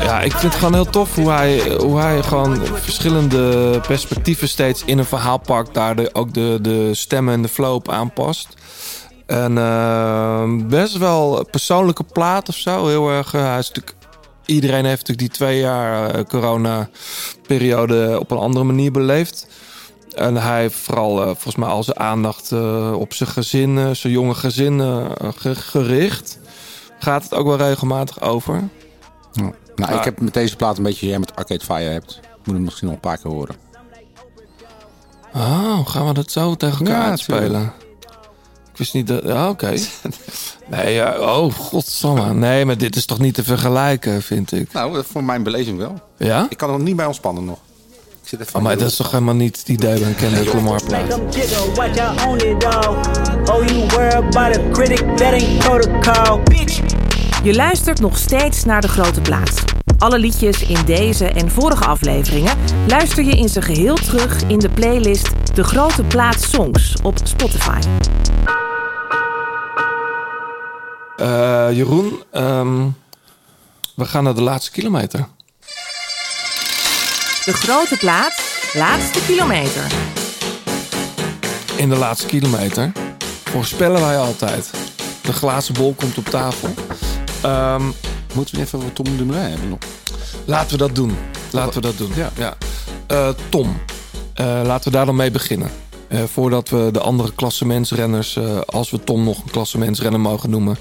Ja, 0.00 0.20
ik 0.20 0.32
vind 0.32 0.42
het 0.42 0.54
gewoon 0.54 0.74
heel 0.74 0.90
tof 0.90 1.14
hoe 1.14 1.30
hij, 1.30 1.76
hoe 1.76 1.98
hij 1.98 2.22
gewoon 2.22 2.66
verschillende 2.66 3.80
perspectieven 3.86 4.48
steeds 4.48 4.82
in 4.84 4.98
een 4.98 5.04
verhaal 5.04 5.38
pakt. 5.38 5.74
Daar 5.74 5.96
de, 5.96 6.10
ook 6.12 6.34
de, 6.34 6.58
de 6.62 6.94
stemmen 6.94 7.34
en 7.34 7.42
de 7.42 7.48
flow 7.48 7.74
op 7.74 7.90
aanpast. 7.90 8.48
En 9.26 9.58
eh, 9.58 10.44
best 10.68 10.96
wel 10.96 11.46
persoonlijke 11.50 12.04
plaat 12.04 12.48
of 12.48 12.54
zo. 12.54 12.86
Heel 12.86 13.10
erg. 13.10 13.32
hij 13.32 13.58
is 13.58 13.68
natuurlijk, 13.68 13.95
iedereen 14.46 14.84
heeft 14.84 14.98
natuurlijk 15.08 15.18
die 15.28 15.28
twee 15.38 15.58
jaar 15.58 16.10
eh, 16.14 16.24
corona-periode 16.24 18.16
op 18.20 18.30
een 18.30 18.38
andere 18.38 18.64
manier 18.64 18.92
beleefd. 18.92 19.46
En 20.14 20.36
hij 20.36 20.60
heeft 20.60 20.74
vooral 20.76 21.18
eh, 21.20 21.24
volgens 21.26 21.56
mij 21.56 21.68
al 21.68 21.82
zijn 21.82 21.98
aandacht 21.98 22.52
eh, 22.52 22.92
op 22.92 23.14
zijn 23.14 23.28
gezin, 23.28 23.96
zijn 23.96 24.12
jonge 24.12 24.34
gezin 24.34 24.80
ge- 25.36 25.54
gericht. 25.54 26.38
Gaat 26.98 27.22
het 27.22 27.34
ook 27.34 27.46
wel 27.46 27.56
regelmatig 27.56 28.20
over. 28.20 28.68
Nou, 29.76 29.94
ik 29.94 30.04
heb 30.04 30.20
met 30.20 30.34
deze 30.34 30.56
plaat 30.56 30.76
een 30.76 30.82
beetje 30.82 31.06
jij 31.06 31.18
met 31.18 31.36
Arcade 31.36 31.64
Fire 31.64 31.90
hebt. 31.90 32.20
Moet 32.44 32.54
hem 32.54 32.64
misschien 32.64 32.86
nog 32.86 32.94
een 32.94 33.00
paar 33.00 33.18
keer 33.18 33.30
horen. 33.30 33.54
Oh, 35.34 35.86
gaan 35.88 36.06
we 36.06 36.12
dat 36.12 36.30
zo 36.30 36.54
tegen 36.54 36.86
elkaar 36.86 37.08
Ja, 37.08 37.16
tuurlijk. 37.16 37.72
Ik 38.72 38.78
wist 38.78 38.94
niet 38.94 39.06
dat... 39.06 39.22
Ja, 39.24 39.48
oké. 39.48 39.74
nee, 40.66 40.94
ja, 40.94 41.18
oh, 41.18 41.54
godsamme. 41.54 42.34
Nee, 42.34 42.64
maar 42.64 42.78
dit 42.78 42.96
is 42.96 43.06
toch 43.06 43.18
niet 43.18 43.34
te 43.34 43.44
vergelijken, 43.44 44.22
vind 44.22 44.52
ik. 44.52 44.72
Nou, 44.72 45.04
voor 45.06 45.24
mijn 45.24 45.42
beleving 45.42 45.78
wel. 45.78 45.94
Ja? 46.16 46.46
Ik 46.50 46.56
kan 46.56 46.70
er 46.70 46.80
niet 46.80 46.96
bij 46.96 47.06
ontspannen 47.06 47.44
nog. 47.44 47.58
Ik 48.22 48.28
zit 48.28 48.40
even 48.40 48.56
Oh, 48.56 48.62
maar 48.62 48.78
dat 48.78 48.90
is 48.90 48.96
toch 48.96 49.10
helemaal 49.10 49.34
niet 49.34 49.58
het 49.58 49.68
idee 49.68 49.98
bij 49.98 50.08
een 50.08 50.16
Kendrick 50.16 50.52
Lamar 50.52 50.82
plaat? 50.84 51.14
Oh. 51.14 51.30
Je 57.42 57.54
luistert 57.54 58.00
nog 58.00 58.18
steeds 58.18 58.64
naar 58.64 58.80
de 58.80 58.88
grote 58.88 59.20
plaat. 59.20 59.64
Alle 59.98 60.18
liedjes 60.18 60.62
in 60.62 60.78
deze 60.84 61.26
en 61.26 61.50
vorige 61.50 61.84
afleveringen 61.84 62.56
luister 62.86 63.24
je 63.24 63.36
in 63.36 63.48
zijn 63.48 63.64
geheel 63.64 63.94
terug 63.94 64.42
in 64.42 64.58
de 64.58 64.68
playlist 64.68 65.30
De 65.54 65.64
Grote 65.64 66.02
Plaat 66.02 66.42
Songs 66.42 66.96
op 67.02 67.16
Spotify. 67.22 67.80
Eh, 71.16 71.68
Jeroen, 71.72 72.22
ehm, 72.30 72.88
we 73.94 74.04
gaan 74.04 74.24
naar 74.24 74.34
de 74.34 74.42
laatste 74.42 74.70
kilometer. 74.70 75.28
De 77.44 77.52
Grote 77.52 77.96
Plaat, 77.96 78.40
laatste 78.74 79.24
kilometer. 79.26 79.92
In 81.76 81.88
de 81.88 81.96
laatste 81.96 82.26
kilometer 82.26 82.92
voorspellen 83.44 84.00
wij 84.00 84.18
altijd. 84.18 84.70
De 85.22 85.32
glazen 85.32 85.74
bol 85.74 85.94
komt 85.94 86.18
op 86.18 86.24
tafel. 86.24 86.68
Ehm, 87.42 87.82
Moeten 88.34 88.54
we 88.54 88.60
even 88.60 88.82
wat 88.82 88.94
Tom 88.94 89.16
Dumoulin 89.16 89.50
hebben 89.50 89.68
nog? 89.68 89.78
Laten 90.44 90.70
we 90.70 90.76
dat 90.76 90.94
doen. 90.94 91.16
Laten 91.50 91.74
we 91.74 91.80
dat 91.80 91.98
doen. 91.98 92.12
Ja. 92.36 92.56
Eh, 93.06 93.28
Tom, 93.48 93.80
eh, 94.34 94.60
laten 94.64 94.90
we 94.90 94.96
daar 94.96 95.06
dan 95.06 95.16
mee 95.16 95.30
beginnen. 95.30 95.70
Voordat 96.32 96.68
we 96.68 96.88
de 96.92 97.00
andere 97.00 97.32
klassementsrenners, 97.34 98.38
als 98.66 98.90
we 98.90 99.04
Tom 99.04 99.24
nog 99.24 99.42
een 99.42 99.50
klassementsrenner 99.50 100.20
mogen 100.20 100.50
noemen, 100.50 100.76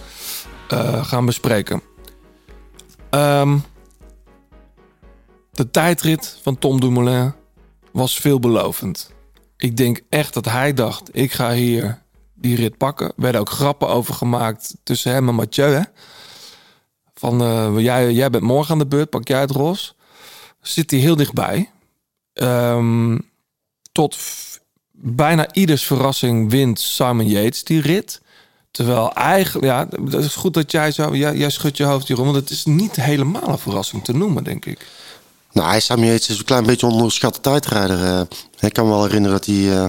gaan 1.02 1.26
bespreken. 1.26 1.82
Ehm, 3.10 3.58
de 5.52 5.72
tijdrit 5.72 6.40
van 6.42 6.60
Tom 6.60 6.80
Dumoulin 6.80 7.34
was 7.92 8.20
veelbelovend. 8.20 9.14
Ik 9.58 9.78
denk 9.78 10.02
echt 10.10 10.34
dat 10.34 10.46
hij 10.46 10.74
dacht, 10.74 11.10
ik 11.12 11.32
ga 11.32 11.52
hier 11.52 12.02
die 12.34 12.56
rit 12.56 12.78
pakken. 12.78 13.08
Er 13.08 13.14
werden 13.16 13.42
ook 13.42 13.50
grappen 13.50 13.88
over 13.88 14.14
gemaakt 14.14 14.76
tussen 14.84 15.12
hem 15.12 15.30
en 15.30 15.36
Mathieu. 15.36 15.84
Van, 17.14 17.42
eh, 17.42 17.74
jij, 17.78 18.12
jij 18.12 18.30
bent 18.30 18.44
morgen 18.44 18.72
aan 18.72 18.80
de 18.80 18.88
beurt, 18.88 19.10
pak 19.10 19.28
jij 19.28 19.40
het 19.40 19.52
ros. 19.52 19.96
Zit 20.62 20.92
hij 20.92 21.00
heel 21.00 21.16
dichtbij. 21.16 21.72
Ehm, 22.34 23.18
tot 23.92 24.18
bijna 24.92 25.54
ieders 25.54 25.86
verrassing 25.86 26.50
wint 26.50 26.80
Simon 26.80 27.28
Yates 27.28 27.64
die 27.64 27.82
rit. 27.82 28.22
Terwijl 28.76 29.14
eigenlijk, 29.14 29.66
ja, 29.66 29.88
dat 30.00 30.24
is 30.24 30.36
goed 30.36 30.54
dat 30.54 30.72
jij 30.72 30.92
zo, 30.92 31.16
jij, 31.16 31.36
jij 31.36 31.50
schudt 31.50 31.78
je 31.78 31.84
hoofd 31.84 32.08
hierom, 32.08 32.26
want 32.26 32.38
het 32.38 32.50
is 32.50 32.66
niet 32.66 32.96
helemaal 32.96 33.48
een 33.48 33.58
verrassing 33.58 34.04
te 34.04 34.14
noemen, 34.14 34.44
denk 34.44 34.66
ik. 34.66 34.88
Nou, 35.52 35.70
hij 35.70 35.80
Sammy 35.80 36.06
Yates 36.06 36.30
is 36.30 36.38
een 36.38 36.46
klein 36.46 36.66
beetje 36.66 36.88
onderschatte 36.88 37.42
tijdrijder. 37.42 38.04
eh. 38.04 38.22
ik 38.60 38.74
kan 38.74 38.86
me 38.86 38.92
wel 38.92 39.04
herinneren 39.04 39.38
dat 39.38 39.46
hij 39.46 39.72
eh, 39.78 39.86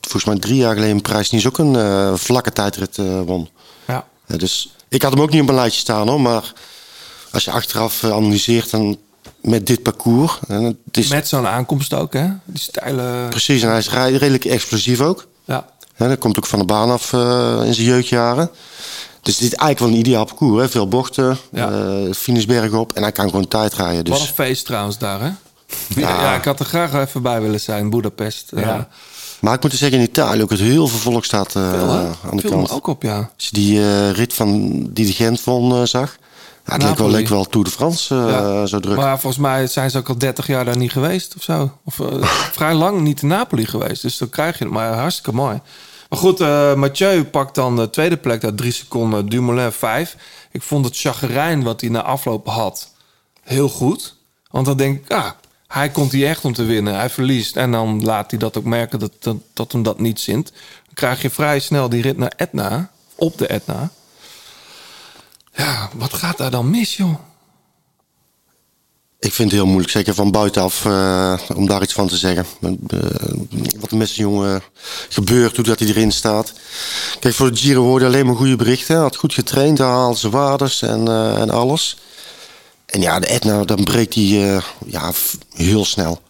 volgens 0.00 0.24
mij 0.24 0.38
drie 0.38 0.56
jaar 0.56 0.74
geleden 0.74 0.96
in 0.96 1.02
Parijs-Nice 1.02 1.46
ook 1.48 1.58
een 1.58 1.76
eh, 1.76 2.14
vlakke 2.14 2.52
tijdrit 2.52 2.96
won. 3.24 3.48
Ja. 3.86 4.04
Dus 4.26 4.74
ik 4.88 5.02
had 5.02 5.12
hem 5.12 5.20
ook 5.20 5.30
niet 5.30 5.40
op 5.40 5.46
mijn 5.46 5.58
lijstje 5.58 5.80
staan 5.80 6.08
hoor, 6.08 6.20
maar 6.20 6.52
als 7.32 7.44
je 7.44 7.50
achteraf 7.50 8.04
analyseert 8.04 8.70
dan 8.70 8.98
met 9.40 9.66
dit 9.66 9.82
parcours. 9.82 10.38
En 10.48 10.62
het 10.62 10.96
is 10.96 11.08
Met 11.08 11.28
zo'n 11.28 11.46
aankomst 11.46 11.94
ook, 11.94 12.12
hè? 12.12 12.28
Die 12.44 12.60
steile... 12.60 13.26
precies, 13.28 13.62
en 13.62 13.68
hij 13.68 13.78
is 13.78 13.88
redelijk 13.88 14.44
explosief 14.44 15.00
ook. 15.00 15.26
Hè, 15.98 16.08
dat 16.08 16.18
komt 16.18 16.36
ook 16.38 16.46
van 16.46 16.58
de 16.58 16.64
baan 16.64 16.90
af 16.90 17.12
eh, 17.12 17.60
in 17.64 17.74
zijn 17.74 17.86
jeugdjaren. 17.86 18.50
Dus 19.22 19.36
dit 19.36 19.52
is 19.52 19.58
eigenlijk 19.58 19.78
wel 19.78 19.88
een 19.88 20.06
ideaal 20.06 20.24
parcours. 20.24 20.62
Hè? 20.62 20.68
Veel 20.68 20.88
bochten, 20.88 21.38
ja. 21.52 21.90
finishberg 22.14 22.72
op 22.72 22.92
en 22.92 23.02
hij 23.02 23.12
kan 23.12 23.28
gewoon 23.28 23.48
tijd 23.48 23.74
rijden. 23.74 24.04
Dus... 24.04 24.18
Wat 24.18 24.28
een 24.28 24.34
feest 24.34 24.66
trouwens 24.66 24.98
daar, 24.98 25.20
hè? 25.20 25.30
Ja. 26.00 26.08
ja, 26.22 26.34
ik 26.34 26.44
had 26.44 26.60
er 26.60 26.66
graag 26.66 26.94
even 26.94 27.22
bij 27.22 27.40
willen 27.40 27.60
zijn, 27.60 27.90
Budapest. 27.90 28.52
Ja. 28.54 28.60
Ja. 28.60 28.88
Maar 29.40 29.54
ik 29.54 29.62
moet 29.62 29.72
er 29.72 29.78
zeggen, 29.78 29.98
in 29.98 30.04
Italië 30.04 30.42
ook 30.42 30.50
het 30.50 30.60
heel 30.60 30.88
veel 30.88 30.98
volk 30.98 31.24
staat 31.24 31.56
eh, 31.56 31.70
Veel, 31.70 31.88
hè? 31.88 32.06
aan 32.06 32.36
de 32.36 32.40
Viel 32.40 32.50
kant. 32.50 32.70
ook 32.70 32.86
op, 32.86 33.02
ja. 33.02 33.30
Als 33.36 33.46
je 33.48 33.52
die 33.52 33.80
eh, 33.80 34.10
rit 34.10 34.34
van 34.34 34.70
die 34.92 35.06
de 35.06 35.12
Gent 35.12 35.44
won 35.44 35.72
eh, 35.72 35.82
zag. 35.84 36.16
Ja, 36.68 36.74
het 36.74 36.82
leek 36.82 36.98
wel, 36.98 37.10
leek 37.10 37.28
wel 37.28 37.44
Tour 37.44 37.66
de 37.66 37.72
France 37.72 38.14
eh, 38.14 38.30
Ja. 38.30 38.66
zo 38.66 38.80
druk. 38.80 38.96
Maar 38.96 39.20
volgens 39.20 39.42
mij 39.42 39.66
zijn 39.66 39.90
ze 39.90 39.98
ook 39.98 40.08
al 40.08 40.18
30 40.18 40.46
jaar 40.46 40.64
daar 40.64 40.76
niet 40.76 40.92
geweest 40.92 41.34
of 41.36 41.42
zo. 41.42 41.72
Of 41.84 42.00
eh, 42.00 42.22
vrij 42.58 42.74
lang 42.74 43.00
niet 43.00 43.22
in 43.22 43.28
Napoli 43.28 43.66
geweest. 43.66 44.02
Dus 44.02 44.18
dan 44.18 44.28
krijg 44.28 44.58
je 44.58 44.64
het. 44.64 44.72
Maar 44.72 44.92
hartstikke 44.92 45.32
mooi. 45.32 45.60
Maar 46.08 46.18
goed, 46.18 46.40
eh, 46.40 46.74
Mathieu 46.74 47.24
pakt 47.24 47.54
dan 47.54 47.76
de 47.76 47.90
tweede 47.90 48.16
plek, 48.16 48.40
dat 48.40 48.56
drie 48.56 48.72
seconden. 48.72 49.28
Dumoulin 49.28 49.72
vijf. 49.72 50.16
Ik 50.52 50.62
vond 50.62 50.84
het 50.84 50.98
chagrijn 50.98 51.62
wat 51.62 51.80
hij 51.80 51.90
na 51.90 52.02
afloop 52.02 52.46
had 52.46 52.90
heel 53.42 53.68
goed. 53.68 54.16
Want 54.50 54.66
dan 54.66 54.76
denk 54.76 54.98
ik, 55.04 55.12
ah, 55.12 55.30
hij 55.66 55.88
komt 55.88 56.12
hier 56.12 56.28
echt 56.28 56.44
om 56.44 56.52
te 56.52 56.64
winnen. 56.64 56.94
Hij 56.94 57.10
verliest 57.10 57.56
en 57.56 57.70
dan 57.72 58.04
laat 58.04 58.30
hij 58.30 58.38
dat 58.38 58.56
ook 58.58 58.64
merken 58.64 58.98
dat, 58.98 59.12
dat, 59.18 59.36
dat 59.52 59.72
hem 59.72 59.82
dat 59.82 59.98
niet 60.00 60.20
zint. 60.20 60.52
Dan 60.84 60.94
krijg 60.94 61.22
je 61.22 61.30
vrij 61.30 61.58
snel 61.60 61.88
die 61.88 62.02
rit 62.02 62.18
naar 62.18 62.32
Etna, 62.36 62.90
op 63.14 63.38
de 63.38 63.46
Etna. 63.46 63.90
Ja, 65.58 65.90
wat 65.94 66.14
gaat 66.14 66.36
daar 66.38 66.50
dan 66.50 66.70
mis, 66.70 66.96
joh? 66.96 67.14
Ik 69.18 69.32
vind 69.32 69.50
het 69.50 69.58
heel 69.60 69.66
moeilijk, 69.68 69.90
zeker 69.92 70.14
van 70.14 70.30
buitenaf, 70.30 70.84
eh, 70.84 71.38
om 71.54 71.66
daar 71.66 71.82
iets 71.82 71.92
van 71.92 72.08
te 72.08 72.16
zeggen. 72.16 72.46
Eh, 72.60 73.00
wat 73.80 73.90
er 73.90 73.96
met 73.96 74.14
jongen 74.14 74.62
gebeurt, 75.08 75.56
hoe 75.56 75.64
dat 75.64 75.78
hij 75.78 75.88
erin 75.88 76.12
staat. 76.12 76.52
Kijk, 77.20 77.34
voor 77.34 77.50
de 77.50 77.56
Giro 77.56 77.82
hoorde 77.82 78.06
alleen 78.06 78.26
maar 78.26 78.36
goede 78.36 78.56
berichten. 78.56 78.94
Hij 78.94 79.02
had 79.04 79.16
goed 79.16 79.34
getraind, 79.34 79.78
hij 79.78 79.86
haalde 79.86 80.18
zijn 80.18 80.32
waardes 80.32 80.82
en, 80.82 81.08
eh, 81.08 81.40
en 81.40 81.50
alles. 81.50 81.98
En 82.86 83.00
ja, 83.00 83.18
de 83.20 83.26
Etna, 83.26 83.64
dan 83.64 83.84
breekt 83.84 84.14
hij 84.14 84.60
ja, 84.86 85.12
heel 85.54 85.84
snel. 85.84 86.20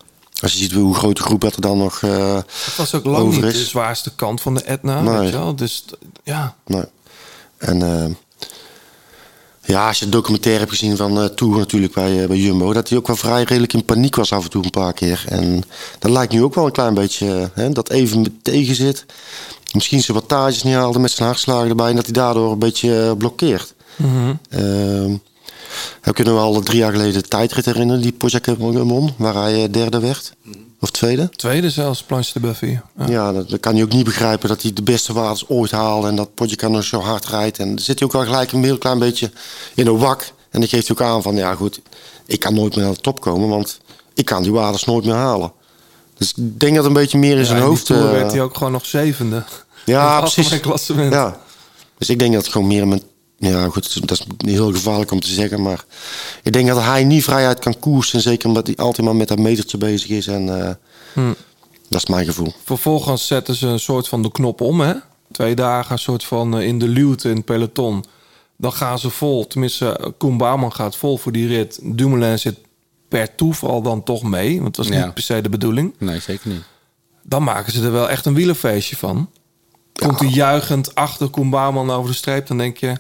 Als 0.41 0.53
je 0.53 0.59
ziet 0.59 0.73
hoe 0.73 0.95
groot 0.95 1.17
de 1.17 1.23
groep 1.23 1.41
dat 1.41 1.55
er 1.55 1.61
dan 1.61 1.79
nog 1.79 2.01
Het 2.01 2.77
was 2.77 2.95
ook 2.95 3.05
lang 3.05 3.31
niet 3.35 3.45
is. 3.45 3.53
de 3.53 3.65
zwaarste 3.65 4.15
kant 4.15 4.41
van 4.41 4.55
de 4.55 4.63
Etna, 4.63 5.01
Nee. 5.03 5.19
weet 5.19 5.29
je 5.29 5.37
wel. 5.39 5.57
Dus 5.57 5.85
ja, 6.25 6.55
Nee. 6.67 6.85
En 7.59 8.17
ja, 9.69 9.87
als 9.87 9.99
je 9.99 10.05
het 10.05 10.13
documentaire 10.13 10.61
hebt 10.61 10.73
gezien 10.73 10.97
van 10.97 11.21
eh 11.21 11.25
Tour 11.25 11.59
natuurlijk 11.59 11.95
bij, 11.95 12.23
eh, 12.23 12.29
bij 12.29 12.37
Jumbo... 12.37 12.73
dat 12.73 12.89
hij 12.89 12.99
ook 12.99 13.07
wel 13.07 13.17
vrij 13.17 13.43
redelijk 13.43 13.73
in 13.73 13.85
paniek 13.85 14.17
was 14.17 14.33
af 14.33 14.45
en 14.45 14.51
toe 14.51 14.65
een 14.65 14.71
paar 14.71 14.93
keer. 14.93 15.25
En 15.29 15.63
dat 15.99 16.11
lijkt 16.11 16.33
nu 16.33 16.43
ook 16.43 16.55
wel 16.55 16.67
een 16.67 16.73
klein 16.73 16.95
beetje 16.95 17.35
eh, 17.35 17.47
hè, 17.53 17.71
dat 17.71 17.91
even 17.91 18.23
met 18.23 18.31
tegen 18.43 18.75
zit. 18.75 19.07
Misschien 19.73 20.03
zijn 20.03 20.17
wattages 20.17 20.63
niet 20.63 20.75
haalde 20.75 20.99
met 20.99 21.11
zijn 21.11 21.29
hartslagen 21.29 21.69
erbij... 21.69 21.89
en 21.89 21.97
dat 21.97 22.05
hij 22.05 22.15
daardoor 22.15 22.53
een 22.53 22.59
beetje 22.59 23.15
blokkeert. 23.19 23.75
Mhm. 23.97 24.35
Ehm, 24.51 25.17
we 26.03 26.13
kunnen 26.13 26.35
we 26.35 26.41
al 26.41 26.61
drie 26.61 26.79
jaar 26.79 26.93
geleden 26.93 27.23
de 27.23 27.29
tijdrit 27.29 27.65
herinneren... 27.65 28.03
die 28.03 28.13
Pogacar 28.13 28.57
won, 28.57 29.15
waar 29.17 29.35
hij 29.35 29.71
derde 29.71 30.01
werd. 30.01 30.33
Of 30.81 30.91
tweede. 30.91 31.29
tweede 31.29 31.71
zelfs, 31.71 32.03
Planche 32.03 32.33
de 32.33 32.41
Buffy. 32.41 32.79
Ja. 32.97 33.07
Ja, 33.07 33.33
dat, 33.33 33.51
dat 33.51 33.61
kan 33.61 33.75
hij 33.75 33.83
ook 33.83 33.93
niet 33.93 34.05
begrijpen 34.05 34.49
dat 34.49 34.63
hij 34.63 34.73
de 34.73 34.83
beste 34.83 35.13
waardes 35.13 35.49
ooit 35.49 35.71
haalde 35.71 36.09
en 36.09 36.17
dat 36.17 36.35
Pogacar 36.35 36.71
nog 36.71 36.85
zo 36.85 37.01
hard 37.01 37.27
rijdt. 37.27 37.59
En 37.59 37.69
dan 37.69 37.79
zit 37.79 37.99
hij 37.99 38.09
ook 38.09 38.15
wel 38.15 38.25
gelijk 38.25 38.53
een 38.53 38.65
heel 38.65 38.79
klein 38.79 38.99
beetje 38.99 39.31
in 39.75 39.87
een 39.87 39.99
wak. 39.99 40.33
En 40.51 40.61
dan 40.61 40.69
geeft 40.69 40.89
hij 40.89 40.97
ook 40.97 41.03
aan 41.03 41.23
van, 41.23 41.37
ja 41.37 41.55
goed, 41.55 41.81
ik 42.27 42.41
kan 42.41 42.55
nooit 42.55 42.77
meer 42.77 42.85
naar 42.85 42.95
de 42.95 43.01
top 43.01 43.21
komen, 43.21 43.49
want 43.49 43.81
ik 44.15 44.25
kan 44.25 44.43
die 44.43 44.53
waardes 44.53 44.85
nooit 44.85 45.05
meer 45.05 45.15
halen. 45.15 45.53
Dus 46.17 46.33
ik 46.37 46.61
denk 46.61 46.77
dat 46.77 46.85
een 46.85 46.93
beetje 46.93 47.19
meer 47.19 47.33
in 47.33 47.39
Ja, 47.39 47.45
zijn 47.45 47.63
hoofd... 47.63 47.87
Tour 47.87 48.05
eh, 48.07 48.11
werd 48.11 48.33
hij 48.33 48.43
ook 48.43 48.57
gewoon 48.57 48.73
nog 48.73 48.87
zevende. 48.87 49.45
Ja, 49.85 50.21
precies. 50.21 50.61
klassement. 50.61 51.13
Ja. 51.13 51.41
Dus 51.99 52.09
ik 52.09 52.19
denk 52.19 52.33
dat 52.33 52.43
het 52.43 52.53
gewoon 52.53 52.67
meer 52.67 52.89
met... 52.89 53.05
Ja, 53.39 53.69
goed, 53.69 54.09
dat 54.09 54.27
is 54.39 54.51
heel 54.51 54.73
gevaarlijk 54.73 55.11
om 55.11 55.21
te 55.21 55.29
zeggen, 55.33 55.63
maar 55.63 55.85
ik 56.43 56.53
denk 56.53 56.69
dat 56.69 56.83
hij 56.83 57.05
niet 57.05 57.25
vrijheid 57.25 57.59
kan 57.59 57.79
koersen. 57.79 58.21
Zeker 58.21 58.49
omdat 58.49 58.67
hij 58.67 58.77
altijd 58.77 59.07
maar 59.07 59.17
met 59.17 59.29
dat 59.29 59.39
metertje 59.39 59.79
bezig 59.79 60.09
is. 60.11 60.27
En 60.27 60.61
eh, 60.67 60.75
Hm. 61.13 61.33
dat 61.89 62.03
is 62.03 62.07
mijn 62.09 62.25
gevoel. 62.25 62.53
Vervolgens 62.65 63.27
zetten 63.27 63.55
ze 63.55 63.67
een 63.67 63.81
soort 63.81 64.09
van 64.09 64.23
de 64.23 64.31
knop 64.33 64.61
om, 64.61 64.81
hè? 64.81 64.95
Twee 65.33 65.55
dagen, 65.55 65.93
een 65.93 65.99
soort 65.99 66.25
van 66.25 66.59
eh, 66.59 66.67
in 66.67 66.79
de 66.79 66.89
luwte 66.89 67.29
in 67.29 67.37
het 67.37 67.45
peloton. 67.45 68.05
Dan 68.57 68.73
gaan 68.73 68.99
ze 68.99 69.11
vol, 69.11 69.47
tenminste, 69.47 69.97
eh, 69.97 70.07
Koen 70.19 70.37
Bouwman 70.37 70.73
gaat 70.73 70.97
vol 70.97 71.17
voor 71.19 71.33
die 71.33 71.47
rit. 71.49 71.79
Dumoulin 71.83 72.39
zit 72.39 72.59
per 73.09 73.35
toeval 73.35 73.83
dan 73.83 74.03
toch 74.03 74.23
mee, 74.23 74.61
want 74.63 74.77
dat 74.77 74.87
was 74.87 74.97
Ja. 74.97 75.05
niet 75.05 75.15
per 75.15 75.23
se 75.23 75.41
de 75.41 75.49
bedoeling. 75.49 75.95
Nee, 75.99 76.21
zeker 76.21 76.49
niet. 76.51 76.63
Dan 77.23 77.43
maken 77.43 77.73
ze 77.73 77.83
er 77.83 77.93
wel 77.93 78.11
echt 78.11 78.27
een 78.27 78.35
wielerfeestje 78.35 78.97
van. 78.97 79.31
Komt 79.93 80.21
hij 80.21 80.29
juichend 80.29 80.95
achter 80.95 81.29
Koen 81.29 81.51
Bouwman 81.51 81.91
over 81.91 82.11
de 82.11 82.17
streep, 82.17 82.47
dan 82.47 82.59
denk 82.59 82.77
je... 82.77 82.95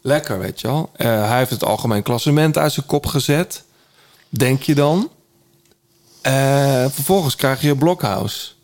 Lekker, 0.00 0.38
weet 0.38 0.60
je 0.60 0.66
wel. 0.66 0.90
Eh, 0.96 1.28
hij 1.28 1.38
heeft 1.38 1.50
het 1.50 1.64
algemeen 1.64 2.02
klassement 2.02 2.58
uit 2.58 2.72
zijn 2.72 2.86
kop 2.86 3.06
gezet. 3.06 3.64
Denk 4.28 4.62
je 4.62 4.74
dan. 4.74 5.10
Eh, 6.20 6.84
vervolgens 6.88 7.36
krijg 7.36 7.60
je 7.60 7.76
Blokhuis. 7.76 8.56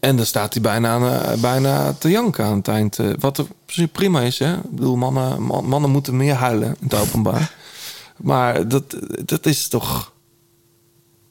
En 0.00 0.16
dan 0.16 0.26
staat 0.26 0.52
hij 0.52 0.62
bijna, 0.62 1.20
eh, 1.22 1.40
bijna 1.40 1.92
te 1.92 2.10
janken 2.10 2.44
aan 2.44 2.56
het 2.56 2.68
eind. 2.68 2.98
wat 3.18 3.38
er 3.38 3.46
prima 3.92 4.20
is, 4.20 4.38
hè. 4.38 4.54
Ik 4.56 4.70
bedoel, 4.70 4.96
mannen, 4.96 5.42
man- 5.42 5.64
mannen 5.64 5.90
moeten 5.90 6.16
meer 6.16 6.34
huilen 6.34 6.68
in 6.68 6.88
het 6.88 6.94
openbaar. 6.94 7.54
maar 8.16 8.68
dat, 8.68 8.96
dat 9.24 9.46
is 9.46 9.68
toch... 9.68 10.12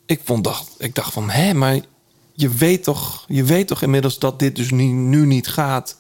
Ik, 0.06 0.22
vond, 0.24 0.44
dacht, 0.44 0.72
ik 0.78 0.96
dacht 0.96 1.14
van, 1.14 1.30
hé, 1.30 1.54
maar 1.54 1.80
je 2.34 2.50
weet, 2.50 2.84
toch, 2.84 3.26
je 3.28 3.44
weet 3.44 3.68
toch 3.68 3.82
inmiddels 3.82 4.20
dat 4.20 4.40
dit 4.40 4.56
dus 4.56 4.72
nu, 4.72 4.84
nu 4.84 5.26
niet 5.26 5.48
gaat. 5.48 5.98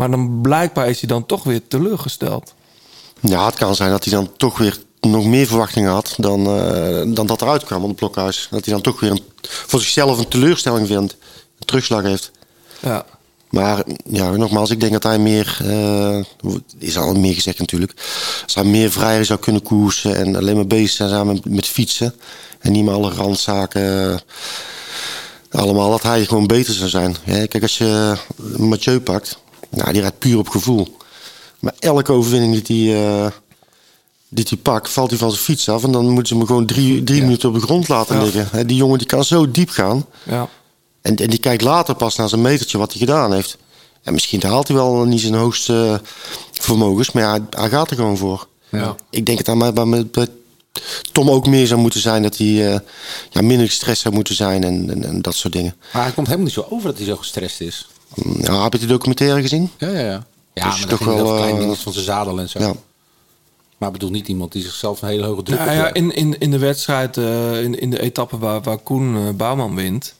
Maar 0.00 0.10
dan 0.10 0.40
blijkbaar 0.42 0.88
is 0.88 1.00
hij 1.00 1.08
dan 1.08 1.26
toch 1.26 1.42
weer 1.42 1.60
teleurgesteld. 1.68 2.54
Ja, 3.20 3.46
het 3.46 3.54
kan 3.54 3.74
zijn 3.74 3.90
dat 3.90 4.04
hij 4.04 4.12
dan 4.12 4.30
toch 4.36 4.58
weer 4.58 4.78
nog 5.00 5.24
meer 5.24 5.46
verwachtingen 5.46 5.90
had 5.90 6.14
dan, 6.16 6.46
eh, 6.46 7.14
dan 7.14 7.26
dat 7.26 7.42
eruit 7.42 7.64
kwam 7.64 7.82
op 7.82 7.88
het 7.88 7.96
blokhuis. 7.96 8.48
Dat 8.50 8.64
hij 8.64 8.74
dan 8.74 8.82
toch 8.82 9.00
weer 9.00 9.10
een, 9.10 9.22
voor 9.42 9.80
zichzelf 9.80 10.18
een 10.18 10.28
teleurstelling 10.28 10.86
vindt, 10.86 11.12
een 11.58 11.66
terugslag 11.66 12.02
heeft. 12.02 12.30
Ja. 12.80 13.04
Maar 13.50 13.84
ja, 14.10 14.30
nogmaals, 14.30 14.70
ik 14.70 14.80
denk 14.80 14.92
dat 14.92 15.02
hij 15.02 15.18
meer, 15.18 15.58
eh, 15.62 16.20
is 16.78 16.98
al 16.98 17.14
meer 17.14 17.34
gezegd 17.34 17.58
natuurlijk, 17.58 17.92
als 18.44 18.54
hij 18.54 18.64
meer 18.64 18.90
vrijer 18.90 19.24
zou 19.24 19.38
kunnen 19.38 19.62
koersen 19.62 20.16
en 20.16 20.36
alleen 20.36 20.56
maar 20.56 20.66
bezig 20.66 20.90
zijn 20.90 21.08
samen 21.08 21.34
met, 21.34 21.44
met 21.54 21.66
fietsen 21.66 22.14
en 22.58 22.72
niet 22.72 22.84
meer 22.84 22.94
alle 22.94 23.10
randzaken, 23.10 24.12
eh, 25.50 25.60
allemaal, 25.60 25.90
dat 25.90 26.02
hij 26.02 26.24
gewoon 26.24 26.46
beter 26.46 26.74
zou 26.74 26.88
zijn. 26.88 27.16
Ja, 27.24 27.46
kijk, 27.46 27.62
als 27.62 27.78
je 27.78 28.16
Mathieu 28.56 29.00
pakt, 29.00 29.38
nou, 29.70 29.92
die 29.92 30.00
rijdt 30.00 30.18
puur 30.18 30.38
op 30.38 30.48
gevoel. 30.48 30.96
Maar 31.58 31.74
elke 31.78 32.12
overwinning 32.12 32.62
die 32.62 32.92
hij, 32.94 33.24
eh, 33.24 33.30
die 34.28 34.46
hij 34.48 34.58
pakt, 34.58 34.90
valt 34.90 35.10
hij 35.10 35.18
van 35.18 35.30
zijn 35.30 35.42
fiets 35.42 35.68
af 35.68 35.84
en 35.84 35.92
dan 35.92 36.04
moeten 36.08 36.26
ze 36.26 36.34
hem 36.34 36.46
gewoon 36.46 36.66
drie, 36.66 37.04
drie 37.04 37.20
minuten 37.22 37.48
op 37.48 37.54
de 37.54 37.60
grond 37.60 37.88
laten 37.88 38.16
Ja. 38.16 38.22
liggen. 38.22 38.66
Die 38.66 38.76
jongen 38.76 38.98
die 38.98 39.06
kan 39.06 39.24
zo 39.24 39.50
diep 39.50 39.70
gaan. 39.70 40.06
Ja. 40.22 40.48
En, 41.02 41.16
en 41.16 41.30
die 41.30 41.38
kijkt 41.38 41.62
later 41.62 41.94
pas 41.94 42.16
naar 42.16 42.28
zijn 42.28 42.40
metertje 42.40 42.78
wat 42.78 42.90
hij 42.90 43.00
gedaan 43.00 43.32
heeft. 43.32 43.56
En 44.02 44.12
misschien 44.12 44.42
haalt 44.42 44.68
hij 44.68 44.76
wel 44.76 45.04
niet 45.04 45.20
zijn 45.20 45.34
hoogste 45.34 46.00
vermogens, 46.52 47.12
maar 47.12 47.22
ja, 47.22 47.46
hij, 47.50 47.68
gaat 47.68 47.90
er 47.90 47.96
gewoon 47.96 48.16
voor. 48.16 48.48
Ja. 48.68 48.94
Ik 49.10 49.26
denk 49.26 49.44
dat 49.44 49.58
bij, 49.58 49.72
bij, 49.72 50.06
bij 50.06 50.26
Tom 51.12 51.30
ook 51.30 51.46
meer 51.46 51.66
zou 51.66 51.80
moeten 51.80 52.00
zijn. 52.00 52.22
Dat 52.22 52.36
hij 52.36 52.72
eh, 52.72 52.78
ja, 53.30 53.42
minder 53.42 53.66
gestrest 53.66 54.02
zou 54.02 54.14
moeten 54.14 54.34
zijn 54.34 54.64
en, 54.64 54.90
en, 54.90 55.04
en 55.04 55.22
dat 55.22 55.34
soort 55.34 55.52
dingen. 55.52 55.74
Maar 55.92 56.02
hij 56.02 56.12
komt 56.12 56.26
helemaal 56.26 56.46
niet 56.46 56.54
zo 56.54 56.66
over 56.70 56.88
dat 56.88 56.96
hij 56.96 57.06
zo 57.06 57.16
gestrest 57.16 57.60
is. 57.60 57.88
Ja, 58.14 58.62
heb 58.62 58.72
je 58.72 58.78
de 58.78 58.86
documentaire 58.86 59.40
gezien? 59.40 59.70
Ja, 59.78 59.88
ja, 59.88 60.00
ja. 60.00 60.26
Ja, 60.54 60.70
Dus 60.70 60.78
maar 60.78 60.88
toch 60.88 60.98
wel 60.98 61.36
klein 61.36 61.60
eh, 61.60 61.70
van 61.70 61.92
zijn 61.92 62.04
zadel 62.04 62.40
en 62.40 62.48
zo. 62.48 62.58
Ja. 62.58 62.74
Maar 63.78 63.88
ik 63.88 63.94
bedoel 63.94 64.10
niet 64.10 64.28
iemand 64.28 64.52
die 64.52 64.62
zichzelf 64.62 65.02
een 65.02 65.08
hele 65.08 65.26
hoge 65.26 65.42
druk 65.42 65.58
Nou 65.58 65.70
ja, 65.70 65.94
in, 65.94 66.14
in, 66.14 66.38
in 66.38 66.50
de 66.50 66.58
wedstrijd, 66.58 67.16
eh, 67.16 67.62
in, 67.62 67.80
in 67.80 67.90
de 67.90 68.00
etappe 68.00 68.38
waar, 68.38 68.62
waar 68.62 68.78
Koen 68.78 69.16
eh, 69.16 69.34
Bouwman 69.34 69.74
wint, 69.74 70.14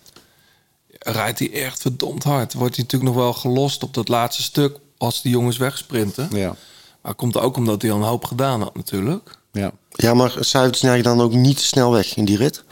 rijdt 0.98 1.38
hij 1.38 1.52
echt 1.52 1.80
verdomd 1.80 2.24
hard. 2.24 2.52
Wordt 2.52 2.76
hij 2.76 2.84
natuurlijk 2.84 3.12
nog 3.12 3.22
wel 3.22 3.32
gelost 3.32 3.82
op 3.82 3.94
dat 3.94 4.08
laatste 4.08 4.42
stuk 4.42 4.78
als 4.96 5.22
die 5.22 5.32
jongens 5.32 5.56
wegsprinten. 5.56 6.28
Ja. 6.32 6.56
Maar 7.02 7.14
komt 7.14 7.36
ook 7.36 7.56
omdat 7.56 7.82
hij 7.82 7.90
al 7.90 7.96
een 7.96 8.02
hoop 8.02 8.24
gedaan 8.24 8.62
had 8.62 8.74
natuurlijk. 8.74 9.38
Ja. 9.52 9.72
Ja, 9.90 10.14
maar 10.14 10.36
cijfers 10.40 10.78
snijden 10.78 11.04
dan 11.04 11.20
ook 11.20 11.32
niet 11.32 11.56
te 11.56 11.64
snel 11.64 11.92
weg 11.92 12.16
in 12.16 12.24
die 12.24 12.36
rit. 12.36 12.64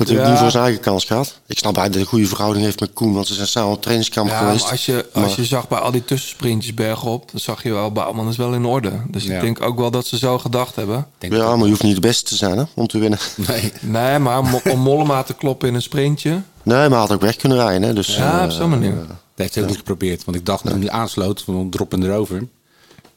Dat 0.00 0.08
hij 0.08 0.18
Ja. 0.18 0.30
niet 0.30 0.38
voor 0.38 0.50
zijn 0.50 0.62
eigen 0.64 0.80
kans 0.82 1.04
gaat. 1.04 1.38
Ik 1.46 1.58
snap 1.58 1.74
dat 1.74 1.84
hij 1.86 2.00
een 2.00 2.06
goede 2.06 2.26
verhouding 2.26 2.64
heeft 2.64 2.80
met 2.80 2.92
Koen, 2.92 3.12
want 3.12 3.26
ze 3.26 3.34
zijn 3.34 3.46
samen 3.46 3.72
op 3.72 3.80
trainingskamp 3.82 4.28
Ja, 4.28 4.38
geweest. 4.38 4.62
maar 4.62 4.70
als 4.72 4.86
je, 4.86 5.06
als 5.12 5.24
Maar- 5.26 5.40
je 5.40 5.44
zag 5.44 5.68
bij 5.68 5.78
al 5.78 5.90
die 5.90 6.04
tussensprintjes 6.04 6.74
bergop, 6.74 7.30
dan 7.30 7.40
zag 7.40 7.62
je 7.62 7.72
wel, 7.72 7.92
Bouwman 7.92 8.28
is 8.28 8.36
wel 8.36 8.52
in 8.54 8.64
orde. 8.64 8.92
Dus 9.08 9.24
Ja. 9.24 9.34
ik 9.34 9.40
denk 9.40 9.62
ook 9.62 9.78
wel 9.78 9.90
dat 9.90 10.06
ze 10.06 10.18
zo 10.18 10.38
gedacht 10.38 10.76
hebben. 10.76 11.06
ja, 11.18 11.56
maar 11.56 11.64
je 11.64 11.70
hoeft 11.70 11.82
niet 11.82 11.94
de 11.94 12.00
beste 12.00 12.24
te 12.24 12.36
zijn 12.36 12.58
hè, 12.58 12.64
om 12.74 12.86
te 12.86 12.98
winnen. 12.98 13.18
Nee. 13.48 13.72
Nee, 13.80 14.18
maar 14.18 14.38
om, 14.38 14.60
om 14.70 14.78
Mollema 14.80 15.22
te 15.22 15.34
kloppen 15.34 15.68
in 15.68 15.74
een 15.74 15.82
sprintje. 15.82 16.30
Nee, 16.30 16.42
maar 16.78 16.88
hij 16.90 16.98
had 16.98 17.12
ook 17.12 17.20
weg 17.20 17.36
kunnen 17.36 17.58
rijden. 17.58 17.82
Hè, 17.88 17.94
dus, 17.94 18.16
Ja, 18.16 18.38
eh, 18.38 18.44
op 18.44 18.50
zo'n 18.50 18.70
manier. 18.70 18.92
eh, 18.92 18.98
Dat 19.08 19.08
heeft 19.34 19.54
hij 19.54 19.62
ook 19.62 19.68
niet 19.68 19.78
geprobeerd. 19.78 20.24
Want 20.24 20.36
ik 20.36 20.46
dacht 20.46 20.66
toen 20.66 20.80
hij 20.80 20.90
aansloot, 20.90 21.42
van 21.42 21.70
droppen 21.70 22.02
erover. 22.02 22.46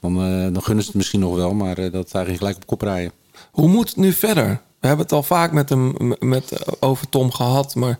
Dan, 0.01 0.15
eh, 0.15 0.53
dan 0.53 0.63
gunnen 0.63 0.83
ze 0.83 0.89
het 0.89 0.97
misschien 0.97 1.19
nog 1.19 1.35
wel, 1.35 1.53
maar 1.53 1.77
eh, 1.77 1.91
dat 1.91 2.11
hij 2.11 2.25
ging 2.25 2.37
gelijk 2.37 2.55
op 2.55 2.65
kop 2.65 2.81
rijden. 2.81 3.11
Hoe 3.51 3.67
moet 3.67 3.87
het 3.89 3.97
nu 3.97 4.13
verder? 4.13 4.61
We 4.83 4.89
hebben 4.89 5.05
het 5.05 5.15
al 5.15 5.23
vaak 5.23 5.51
met 5.51 5.69
hem 5.69 6.15
met, 6.19 6.51
eh, 6.51 6.59
over 6.79 7.09
Tom 7.09 7.31
gehad, 7.31 7.75
maar 7.75 7.99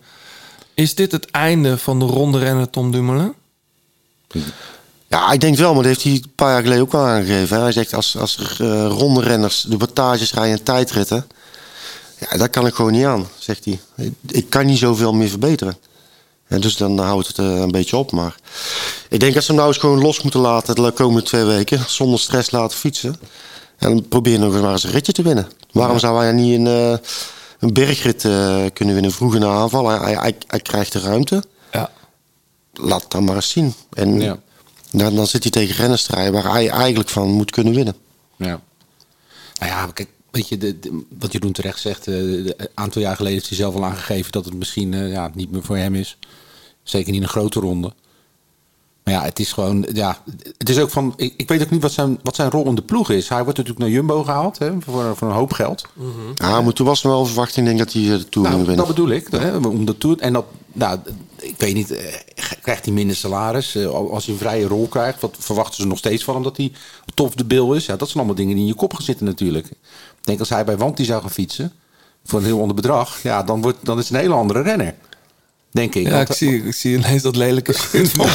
is 0.74 0.94
dit 0.94 1.12
het 1.12 1.30
einde 1.30 1.78
van 1.78 1.98
de 1.98 2.04
ronde 2.04 2.38
renner 2.38 2.70
Tom 2.70 2.90
Dumoulin? 2.90 3.34
Ja, 5.06 5.32
ik 5.32 5.40
denk 5.40 5.56
wel, 5.56 5.74
maar 5.74 5.82
dat 5.82 5.92
heeft 5.92 6.02
hij 6.02 6.12
een 6.12 6.32
paar 6.34 6.50
jaar 6.50 6.62
geleden 6.62 6.82
ook 6.82 6.94
al 6.94 7.06
aangegeven. 7.06 7.56
Hè. 7.56 7.62
Hij 7.62 7.72
zegt 7.72 7.94
als, 7.94 8.16
als 8.16 8.58
uh, 8.60 8.86
ronde 8.86 9.20
renners 9.20 9.60
de 9.60 9.76
wattages 9.76 10.32
rijden 10.32 10.58
en 10.58 10.64
tijdritten... 10.64 11.26
Ja, 12.18 12.36
dat 12.36 12.50
kan 12.50 12.66
ik 12.66 12.74
gewoon 12.74 12.92
niet 12.92 13.04
aan, 13.04 13.28
zegt 13.38 13.64
hij. 13.64 13.80
Ik 14.26 14.50
kan 14.50 14.66
niet 14.66 14.78
zoveel 14.78 15.12
meer 15.12 15.28
verbeteren. 15.28 15.76
En 16.46 16.60
dus 16.60 16.76
dan 16.76 16.98
houdt 16.98 17.26
het 17.26 17.38
uh, 17.38 17.60
een 17.60 17.70
beetje 17.70 17.96
op. 17.96 18.12
Maar 18.12 18.36
ik 19.08 19.20
denk 19.20 19.34
dat 19.34 19.42
ze 19.42 19.48
hem 19.48 19.56
nou 19.56 19.68
eens 19.68 19.78
gewoon 19.78 20.00
los 20.00 20.22
moeten 20.22 20.40
laten 20.40 20.74
de 20.74 20.90
komende 20.90 21.22
twee 21.22 21.44
weken. 21.44 21.84
Zonder 21.86 22.20
stress 22.20 22.50
laten 22.50 22.78
fietsen. 22.78 23.16
En 23.84 24.08
probeer 24.08 24.38
nog 24.38 24.52
eens 24.52 24.62
maar 24.62 24.72
eens 24.72 24.84
een 24.84 24.90
ritje 24.90 25.12
te 25.12 25.22
winnen. 25.22 25.48
Waarom 25.72 25.94
Ja. 25.94 26.00
zou 26.00 26.18
hij 26.22 26.32
niet 26.32 26.54
een, 26.58 26.66
uh, 26.66 26.96
een 27.58 27.72
bergrit 27.72 28.24
uh, 28.24 28.64
kunnen 28.72 28.94
winnen 28.94 29.12
vroeg 29.12 29.34
in 29.34 29.40
de 29.40 29.46
aanval? 29.46 29.88
Hij, 29.88 29.98
hij, 29.98 30.14
hij, 30.14 30.34
hij 30.46 30.60
krijgt 30.60 30.92
de 30.92 31.00
ruimte. 31.00 31.42
Ja. 31.72 31.90
Laat 32.72 33.10
dan 33.10 33.24
maar 33.24 33.34
eens 33.34 33.50
zien. 33.50 33.74
En 33.92 34.20
Ja. 34.20 34.38
dan, 34.90 35.14
dan 35.14 35.26
zit 35.26 35.42
hij 35.42 35.52
tegen 35.52 35.74
renners 35.74 36.06
waar 36.06 36.52
hij 36.52 36.68
eigenlijk 36.70 37.08
van 37.08 37.28
moet 37.30 37.50
kunnen 37.50 37.74
winnen. 37.74 37.94
Ja. 38.36 38.60
Nou 39.60 39.72
ja, 39.72 39.86
kijk, 39.86 40.08
weet 40.30 40.48
je, 40.48 40.58
de, 40.58 40.78
de- 40.78 41.04
wat 41.18 41.32
Jeroen 41.32 41.52
terecht 41.52 41.80
zegt, 41.80 42.06
eh, 42.08 42.14
een 42.16 42.54
aantal 42.74 43.02
jaar 43.02 43.16
geleden 43.16 43.36
heeft 43.38 43.48
hij 43.48 43.58
zelf 43.58 43.74
al 43.74 43.84
aangegeven 43.84 44.32
dat 44.32 44.44
het 44.44 44.54
misschien 44.54 44.94
eh, 44.94 45.10
ja, 45.12 45.30
niet 45.34 45.50
meer 45.50 45.62
voor 45.62 45.76
hem 45.76 45.94
is. 45.94 46.18
Zeker 46.82 47.12
niet 47.12 47.22
een 47.22 47.28
grote 47.28 47.60
ronde. 47.60 47.92
Maar 49.04 49.14
ja, 49.14 49.22
het 49.22 49.38
is 49.38 49.52
gewoon, 49.52 49.86
ja, 49.92 50.18
het 50.58 50.68
is 50.68 50.78
ook 50.78 50.90
van, 50.90 51.12
ik, 51.16 51.34
ik 51.36 51.48
weet 51.48 51.62
ook 51.62 51.70
niet 51.70 51.82
wat 51.82 51.92
zijn, 51.92 52.18
wat 52.22 52.34
zijn 52.34 52.50
rol 52.50 52.66
in 52.66 52.74
de 52.74 52.82
ploeg 52.82 53.10
is. 53.10 53.28
Hij 53.28 53.42
wordt 53.42 53.58
natuurlijk 53.58 53.84
naar 53.86 53.94
Jumbo 53.94 54.22
gehaald, 54.22 54.58
hè, 54.58 54.72
voor, 54.80 55.16
voor 55.16 55.28
een 55.28 55.34
hoop 55.34 55.52
geld. 55.52 55.86
Ja, 56.34 56.60
maar 56.60 56.72
toen 56.72 56.86
was 56.86 57.02
er 57.04 57.08
wel 57.10 57.26
verwachting 57.26 57.66
denk 57.66 57.78
ik 57.78 57.84
dat 57.84 57.94
hij 57.94 58.02
eh, 58.12 58.18
de 58.18 58.28
Tour 58.28 58.48
ging 58.48 58.56
Nou, 58.56 58.56
winnen. 58.56 58.76
dat 58.76 58.86
bedoel 58.86 59.08
ik. 59.10 59.26
Hè, 59.30 59.56
om 59.56 59.84
de 59.84 59.98
tour, 59.98 60.18
en 60.18 60.32
dat, 60.32 60.44
nou, 60.72 60.98
ik 61.40 61.54
weet 61.58 61.74
niet, 61.74 61.90
eh, 61.90 62.14
krijgt 62.62 62.84
hij 62.84 62.94
minder 62.94 63.16
salaris? 63.16 63.74
Eh, 63.74 63.86
Als 63.88 64.24
hij 64.24 64.34
een 64.34 64.40
vrije 64.40 64.66
rol 64.66 64.86
krijgt, 64.88 65.20
wat 65.20 65.36
verwachten 65.38 65.74
ze 65.82 65.86
nog 65.86 65.98
steeds 65.98 66.24
van 66.24 66.34
hem 66.34 66.42
dat 66.42 66.56
hij 66.56 66.72
top 67.14 67.36
de 67.36 67.44
bil 67.44 67.74
is? 67.74 67.86
Ja, 67.86 67.96
dat 67.96 68.06
zijn 68.08 68.18
allemaal 68.18 68.36
dingen 68.36 68.54
die 68.54 68.62
in 68.64 68.68
je 68.70 68.74
kop 68.76 68.94
gaan 68.94 69.04
zitten 69.04 69.26
natuurlijk. 69.26 69.66
Ik 69.66 69.76
denk 70.20 70.38
als 70.40 70.48
hij 70.48 70.64
bij 70.64 70.76
Wanty 70.76 71.04
zou 71.04 71.20
gaan 71.20 71.30
fietsen, 71.30 71.72
voor 72.24 72.38
een 72.38 72.44
heel 72.44 72.60
ander 72.60 72.74
bedrag, 72.76 73.22
ja, 73.22 73.42
dan, 73.42 73.62
wordt, 73.62 73.78
dan 73.82 73.98
is 73.98 74.04
het 74.08 74.14
een 74.16 74.20
hele 74.22 74.34
andere 74.34 74.62
renner. 74.62 74.94
Denk 75.74 75.94
ik. 75.94 76.06
Ja, 76.08 76.20
ik 76.20 76.32
zie, 76.32 76.64
ik 76.66 76.74
zie 76.74 76.96
ineens 76.96 77.22
dat 77.22 77.36
lelijke 77.36 77.72
sprint 77.82 78.10
van 78.10 78.28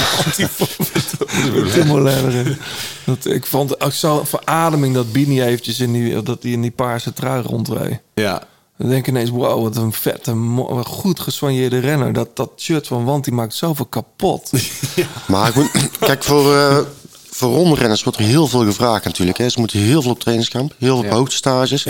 Dumoulin. 1.74 2.58
Dat, 3.06 3.26
ik 3.26 3.46
vond 3.46 3.82
ook 3.82 3.92
zo 3.94 4.24
verademing 4.26 4.94
dat 4.94 5.12
Bini 5.12 5.42
eventjes 5.44 5.80
in 5.80 5.92
die, 5.94 6.24
dat 6.24 6.42
die 6.42 6.54
in 6.54 6.62
die 6.62 6.72
paarse 6.72 7.14
trui 7.14 7.42
rondreed. 7.42 8.00
Ja. 8.14 8.44
Dan 8.78 8.90
denk 8.90 9.02
ik 9.02 9.08
ineens, 9.08 9.30
wow, 9.30 9.62
wat 9.64 9.76
een 9.76 9.94
vette, 9.94 10.32
goed 10.86 11.20
gesoigneerde 11.20 11.80
renner. 11.80 12.14
Dat, 12.14 12.36
dat 12.36 12.52
shirt 12.58 12.88
van 12.88 13.06
Want 13.06 13.24
die 13.24 13.34
maakt 13.34 13.54
zoveel 13.54 13.86
kapot. 13.86 14.52
Maar 15.28 15.48
ik 15.50 15.56
moet- 15.56 15.72
kijk, 16.00 16.24
voor, 16.24 16.56
eh 16.56 16.78
voor 17.32 17.54
rondrenners 17.54 18.04
wordt 18.04 18.20
er 18.20 18.26
heel 18.26 18.48
veel 18.48 18.64
gevraagd 18.66 19.06
natuurlijk. 19.06 19.38
Hè. 19.38 19.50
Ze 19.50 19.60
moeten 19.60 19.80
heel 19.80 20.02
veel 20.02 20.12
op 20.12 20.20
trainingskamp, 20.20 20.74
heel 20.78 20.96
veel 20.96 21.04
Ja. 21.06 21.10
op 21.12 21.16
hoogtestages. 21.18 21.86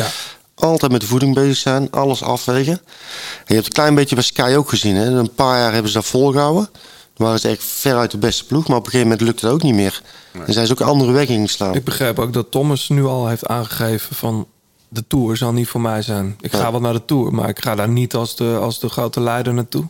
Altijd 0.60 0.92
met 0.92 1.02
de 1.02 1.08
voeding 1.08 1.36
bezig 1.36 1.58
zijn, 1.58 1.92
alles 1.92 2.24
afwegen. 2.24 2.74
En 2.74 3.46
je 3.46 3.54
hebt 3.54 3.66
een 3.66 3.72
klein 3.72 3.96
beetje 3.96 4.16
bij 4.16 4.24
Sky 4.24 4.54
ook 4.58 4.70
gezien. 4.70 4.96
Hè. 4.96 5.06
Een 5.06 5.34
paar 5.34 5.58
jaar 5.58 5.74
hebben 5.74 5.92
ze 5.92 5.98
dat 5.98 6.08
volgehouden. 6.08 6.70
Dan 7.14 7.28
waren 7.28 7.40
ze 7.40 7.48
echt 7.48 7.64
veruit 7.64 8.12
de 8.12 8.18
beste 8.18 8.46
ploeg. 8.46 8.68
Maar 8.68 8.78
op 8.78 8.86
een 8.86 8.92
gegeven 8.92 9.10
moment 9.10 9.28
lukte 9.28 9.46
het 9.46 9.56
ook 9.56 9.64
niet 9.64 9.74
meer. 9.74 10.02
En 10.46 10.54
zijn 10.54 10.66
ze 10.66 10.72
ook 10.72 10.80
een 10.80 10.86
andere 10.86 11.12
weg 11.12 11.28
ingeslaan. 11.28 11.76
Ik 11.76 11.84
begrijp 11.84 12.20
ook 12.20 12.34
dat 12.34 12.52
Thomas 12.52 12.90
nu 12.90 13.06
al 13.06 13.28
heeft 13.28 13.48
aangegeven 13.48 14.16
van... 14.16 14.48
de 14.88 15.08
Tour 15.08 15.38
zal 15.38 15.52
niet 15.52 15.68
voor 15.68 15.82
mij 15.82 16.02
zijn. 16.02 16.38
Ik 16.42 16.52
ga 16.52 16.72
wel 16.72 16.82
naar 16.82 16.94
de 16.94 17.06
Tour, 17.06 17.34
maar 17.34 17.50
ik 17.50 17.64
ga 17.64 17.76
daar 17.76 17.90
niet 17.90 18.14
als 18.14 18.36
de, 18.36 18.58
als 18.62 18.80
de 18.80 18.90
grote 18.90 19.20
leider 19.20 19.54
naartoe. 19.54 19.88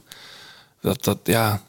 Dat, 0.82 1.04
dat, 1.04 1.18
ja... 1.24 1.62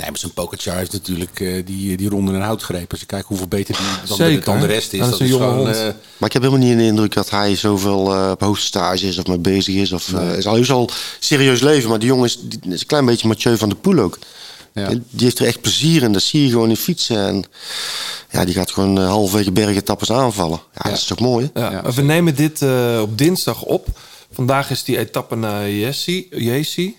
Nee, 0.00 0.10
maar 0.10 0.18
zo'n 0.18 0.32
Pogacar 0.32 0.76
heeft 0.76 0.92
natuurlijk 0.92 1.40
eh, 1.40 1.62
die, 1.66 1.96
die 1.96 2.08
ronde 2.08 2.32
in 2.32 2.40
hout 2.40 2.62
grepen. 2.62 2.88
Als 2.90 3.00
je 3.00 3.06
kijkt 3.06 3.26
hoeveel 3.26 3.46
beter 3.48 3.76
die 3.76 4.08
dan, 4.08 4.16
Zeker, 4.16 4.38
de, 4.38 4.44
dan 4.44 4.60
de 4.60 4.66
hè? 4.66 4.72
rest 4.72 4.92
is. 4.92 4.98
Dat 5.00 5.12
is 5.12 5.18
een 5.18 5.26
jonge 5.26 5.44
gewoon, 5.44 5.56
hond. 5.64 5.76
eh, 5.76 5.82
Maar 6.16 6.28
ik 6.28 6.32
heb 6.32 6.42
helemaal 6.42 6.66
niet 6.66 6.78
de 6.78 6.84
indruk 6.84 7.14
dat 7.14 7.30
hij 7.30 7.56
zoveel 7.56 8.14
eh 8.14 8.30
op 8.30 8.40
hoogste 8.40 8.66
stage 8.66 9.06
is 9.06 9.18
of 9.18 9.26
mee 9.26 9.38
bezig 9.38 9.74
is. 9.74 9.92
Of, 9.92 10.12
is 10.36 10.46
al, 10.46 10.56
is 10.56 10.70
al 10.70 10.90
serieus 11.18 11.60
leven. 11.60 11.88
Maar 11.90 11.98
die 11.98 12.08
jongen 12.08 12.24
is, 12.24 12.38
die 12.42 12.72
is 12.72 12.80
een 12.80 12.86
klein 12.86 13.04
beetje 13.04 13.28
Mathieu 13.28 13.56
van 13.56 13.68
der 13.68 13.78
Poel 13.78 13.98
ook. 13.98 14.18
Die 14.72 15.00
heeft 15.24 15.38
er 15.38 15.46
echt 15.46 15.60
plezier 15.60 16.02
in. 16.02 16.12
Dat 16.12 16.22
zie 16.22 16.42
je 16.44 16.50
gewoon 16.50 16.68
in 16.70 16.76
fietsen. 16.76 17.26
En 17.26 17.44
ja, 18.30 18.44
die 18.44 18.54
gaat 18.54 18.70
gewoon 18.70 18.96
halverwege 18.96 19.52
bergetappes 19.52 20.10
aanvallen. 20.12 20.60
Ja, 20.74 20.90
dat 20.90 20.98
is 20.98 21.04
toch 21.04 21.20
mooi? 21.20 21.50
hè? 21.54 21.60
Ja, 21.60 21.92
we 21.92 22.02
nemen 22.02 22.34
dit 22.34 22.62
eh, 22.62 22.98
op 23.02 23.18
dinsdag 23.18 23.62
op. 23.62 23.86
Vandaag 24.32 24.70
is 24.70 24.84
die 24.84 24.98
etappe 24.98 25.36
naar 25.36 25.70
Jessi. 25.70 26.96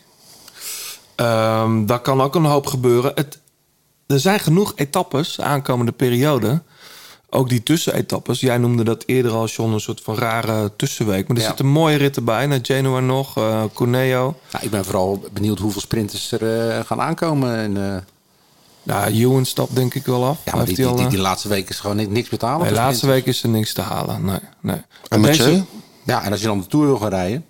Ehm, 1.26 1.86
daar 1.86 2.00
kan 2.00 2.22
ook 2.22 2.36
een 2.36 2.46
hoop 2.46 2.68
gebeuren. 2.68 3.12
Het, 3.16 3.40
er 4.08 4.20
zijn 4.20 4.40
genoeg 4.40 4.74
etappes 4.76 5.36
de 5.36 5.44
aankomende 5.44 5.92
periode. 5.92 6.62
Ook 7.30 7.50
die 7.50 7.64
tussenetappes. 7.64 8.40
Jij 8.40 8.58
noemde 8.58 8.84
dat 8.84 9.04
eerder 9.06 9.32
al, 9.32 9.46
John, 9.48 9.74
een 9.74 9.80
soort 9.80 10.02
van 10.02 10.16
rare 10.16 10.72
tussenweek. 10.76 11.28
Maar 11.28 11.36
er 11.38 11.42
Ja. 11.42 11.48
zitten 11.48 11.66
mooie 11.68 11.98
ritten 11.98 12.24
bij. 12.24 12.46
Naar 12.46 12.60
Genoa 12.62 13.00
nog, 13.00 13.38
eh 13.38 13.64
Cuneo. 13.74 14.36
nou, 14.52 14.64
ik 14.66 14.72
ben 14.72 14.86
vooral 14.86 15.24
benieuwd 15.34 15.60
hoeveel 15.60 15.82
sprinters 15.82 16.32
er 16.32 16.70
eh, 16.70 16.86
gaan 16.86 17.02
aankomen. 17.02 17.56
En, 17.58 17.78
eh, 17.96 18.02
Ja, 18.84 19.08
Ewan 19.08 19.46
stapt 19.46 19.76
denk 19.76 19.94
ik 19.94 20.06
wel 20.06 20.26
af. 20.26 20.38
ja, 20.46 20.56
maar 20.56 20.66
die, 20.66 20.76
hij 20.76 20.84
die, 20.84 20.86
al, 20.86 20.96
die, 20.96 21.06
eh, 21.06 21.12
die 21.12 21.20
laatste 21.20 21.48
week 21.48 21.70
is 21.70 21.80
gewoon 21.80 21.96
ni- 21.96 22.06
niks 22.08 22.30
betalen. 22.30 22.60
nee, 22.60 22.68
voor 22.68 22.78
laatste 22.78 23.08
week 23.08 23.26
is 23.26 23.44
er 23.44 23.50
niks 23.50 23.74
te 23.74 23.82
halen. 23.82 24.26
Nee, 24.26 24.40
nee. 24.62 24.82
En 25.10 25.20
Mathieu? 25.22 25.64
Ja, 26.06 26.24
en 26.24 26.32
als 26.32 26.42
je 26.42 26.48
dan 26.48 26.60
de 26.60 26.68
Tour 26.68 26.86
wil 26.86 26.98
gaan 26.98 27.10
rijden. 27.10 27.46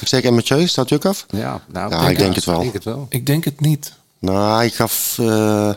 Ik 0.00 0.08
zeg, 0.08 0.22
en 0.22 0.34
Mathieu, 0.34 0.66
staat 0.66 0.88
hij 0.88 0.98
ook 0.98 1.04
af? 1.04 1.26
Ja, 1.30 1.60
nou, 1.72 1.90
Ja, 1.90 2.08
ik 2.08 2.18
denk 2.18 2.34
het 2.34 2.44
wel. 2.44 2.56
Ik 2.56 2.62
denk 2.62 2.74
het 2.74 2.84
wel. 2.84 3.06
Ik 3.08 3.26
denk 3.26 3.44
het 3.44 3.60
niet. 3.60 3.92
Nou, 4.18 4.56
hij 4.56 4.70
gaf 4.70 5.18
uh, 5.20 5.70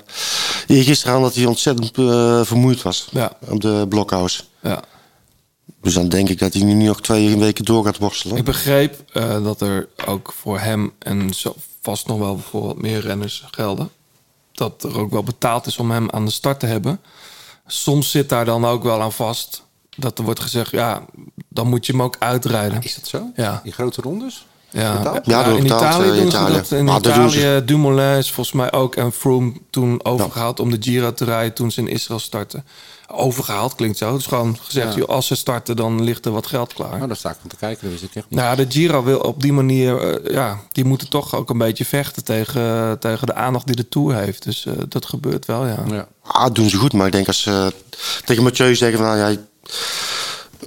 gisteren 0.68 1.16
aan 1.16 1.22
dat 1.22 1.36
hij 1.36 1.46
ontzettend 1.46 1.98
eh, 1.98 2.42
vermoeid 2.44 2.82
was. 2.82 3.08
Ja. 3.12 3.32
Op 3.48 3.62
de 3.62 3.86
blokhuis. 3.90 4.50
Ja. 4.62 4.84
Dus 5.82 5.94
dan 5.94 6.10
denk 6.10 6.30
ik 6.30 6.40
dat 6.40 6.54
hij 6.54 6.64
nu 6.64 6.74
nog 6.74 7.02
twee 7.02 7.38
weken 7.38 7.66
door 7.66 7.86
gaat 7.86 7.98
worstelen. 7.98 8.38
Ik 8.38 8.44
begreep 8.44 9.04
eh, 9.14 9.44
dat 9.44 9.62
er 9.62 9.88
ook 10.06 10.34
voor 10.38 10.60
hem 10.60 10.92
en 11.00 11.34
zo 11.34 11.56
vast 11.82 12.08
nog 12.08 12.18
wel 12.18 12.38
voor 12.38 12.66
wat 12.66 12.82
meer 12.82 13.00
renners 13.00 13.44
gelden. 13.52 13.90
Dat 14.52 14.84
er 14.84 15.00
ook 15.00 15.12
wel 15.12 15.24
betaald 15.24 15.66
is 15.66 15.78
om 15.78 15.92
hem 15.92 16.10
aan 16.10 16.26
de 16.26 16.32
start 16.32 16.60
te 16.60 16.66
hebben. 16.66 17.00
Soms 17.68 18.12
zit 18.12 18.30
daar 18.30 18.46
dan 18.46 18.66
ook 18.66 18.84
wel 18.84 19.02
aan 19.02 19.14
vast 19.14 19.64
dat 19.96 20.18
er 20.18 20.24
wordt 20.24 20.40
gezegd, 20.40 20.72
ja, 20.72 21.06
dan 21.50 21.68
moet 21.68 21.86
je 21.86 21.92
hem 21.92 22.02
ook 22.02 22.16
uitrijden. 22.20 22.82
Is 22.82 22.96
dat 22.96 23.08
zo? 23.08 23.22
Ja. 23.36 23.62
In 23.64 23.72
grote 23.72 24.02
rondes? 24.02 24.46
Ja, 24.70 24.98
Betaald? 24.98 25.26
Ja, 25.26 25.46
in 25.46 25.66
Italië 25.66 26.10
eh, 26.10 26.16
doen 26.16 26.28
Italië. 26.28 26.54
ze 26.54 26.60
dat. 26.60 26.72
In 26.72 26.90
Ah, 26.90 26.96
Italië. 26.98 27.62
Dumoulin 27.66 28.18
is 28.18 28.32
volgens 28.32 28.56
mij 28.56 28.72
ook 28.72 28.96
en 28.96 29.12
Froome 29.12 29.54
toen 29.70 30.06
overgehaald 30.06 30.60
om 30.60 30.70
de 30.72 30.78
Giro 30.80 31.14
te 31.14 31.26
rijden 31.26 31.54
toen 31.54 31.72
ze 31.72 31.80
in 31.82 31.88
Israël 31.88 32.20
starten. 32.20 32.66
Overgehaald 33.08 33.76
klinkt 33.76 33.98
zo. 33.98 34.12
Het 34.12 34.20
is 34.22 34.26
gewoon 34.28 34.58
gezegd, 34.62 34.94
Ja. 34.94 35.00
joh, 35.00 35.08
als 35.10 35.28
ze 35.28 35.36
starten, 35.36 35.76
dan 35.76 36.04
ligt 36.04 36.26
er 36.26 36.32
wat 36.32 36.48
geld 36.48 36.74
klaar. 36.74 36.96
Nou, 36.96 37.08
daar 37.08 37.16
sta 37.16 37.30
ik 37.30 37.36
van 37.42 37.50
te 37.50 37.56
kijken. 37.56 37.92
Dat 37.92 38.02
ik 38.02 38.16
echt 38.16 38.30
niet. 38.30 38.40
Nou, 38.40 38.56
de 38.56 38.66
Giro 38.70 39.04
wil 39.04 39.20
op 39.20 39.42
die 39.42 39.54
manier, 39.54 39.98
eh, 40.24 40.34
ja, 40.34 40.60
die 40.72 40.86
moeten 40.86 41.10
toch 41.10 41.36
ook 41.36 41.50
een 41.50 41.58
beetje 41.58 41.86
vechten 41.86 42.24
tegen, 42.24 43.00
tegen 43.00 43.28
de 43.28 43.34
aandacht 43.34 43.66
die 43.68 43.76
de 43.76 43.90
Tour 43.90 44.16
heeft. 44.16 44.44
Dus 44.44 44.66
eh, 44.66 44.74
dat 44.90 45.06
gebeurt 45.06 45.46
wel, 45.46 45.66
ja. 45.68 45.84
Ja. 45.90 46.08
Ah, 46.22 46.54
doen 46.54 46.70
ze 46.70 46.78
goed, 46.78 46.94
maar 46.94 47.06
ik 47.06 47.12
denk 47.12 47.28
als 47.28 47.42
ze 47.42 47.74
tegen 48.26 48.44
Mathieu 48.44 48.76
zeggen 48.76 48.98
van... 48.98 49.08
Nou, 49.08 49.32
ja, 49.32 49.38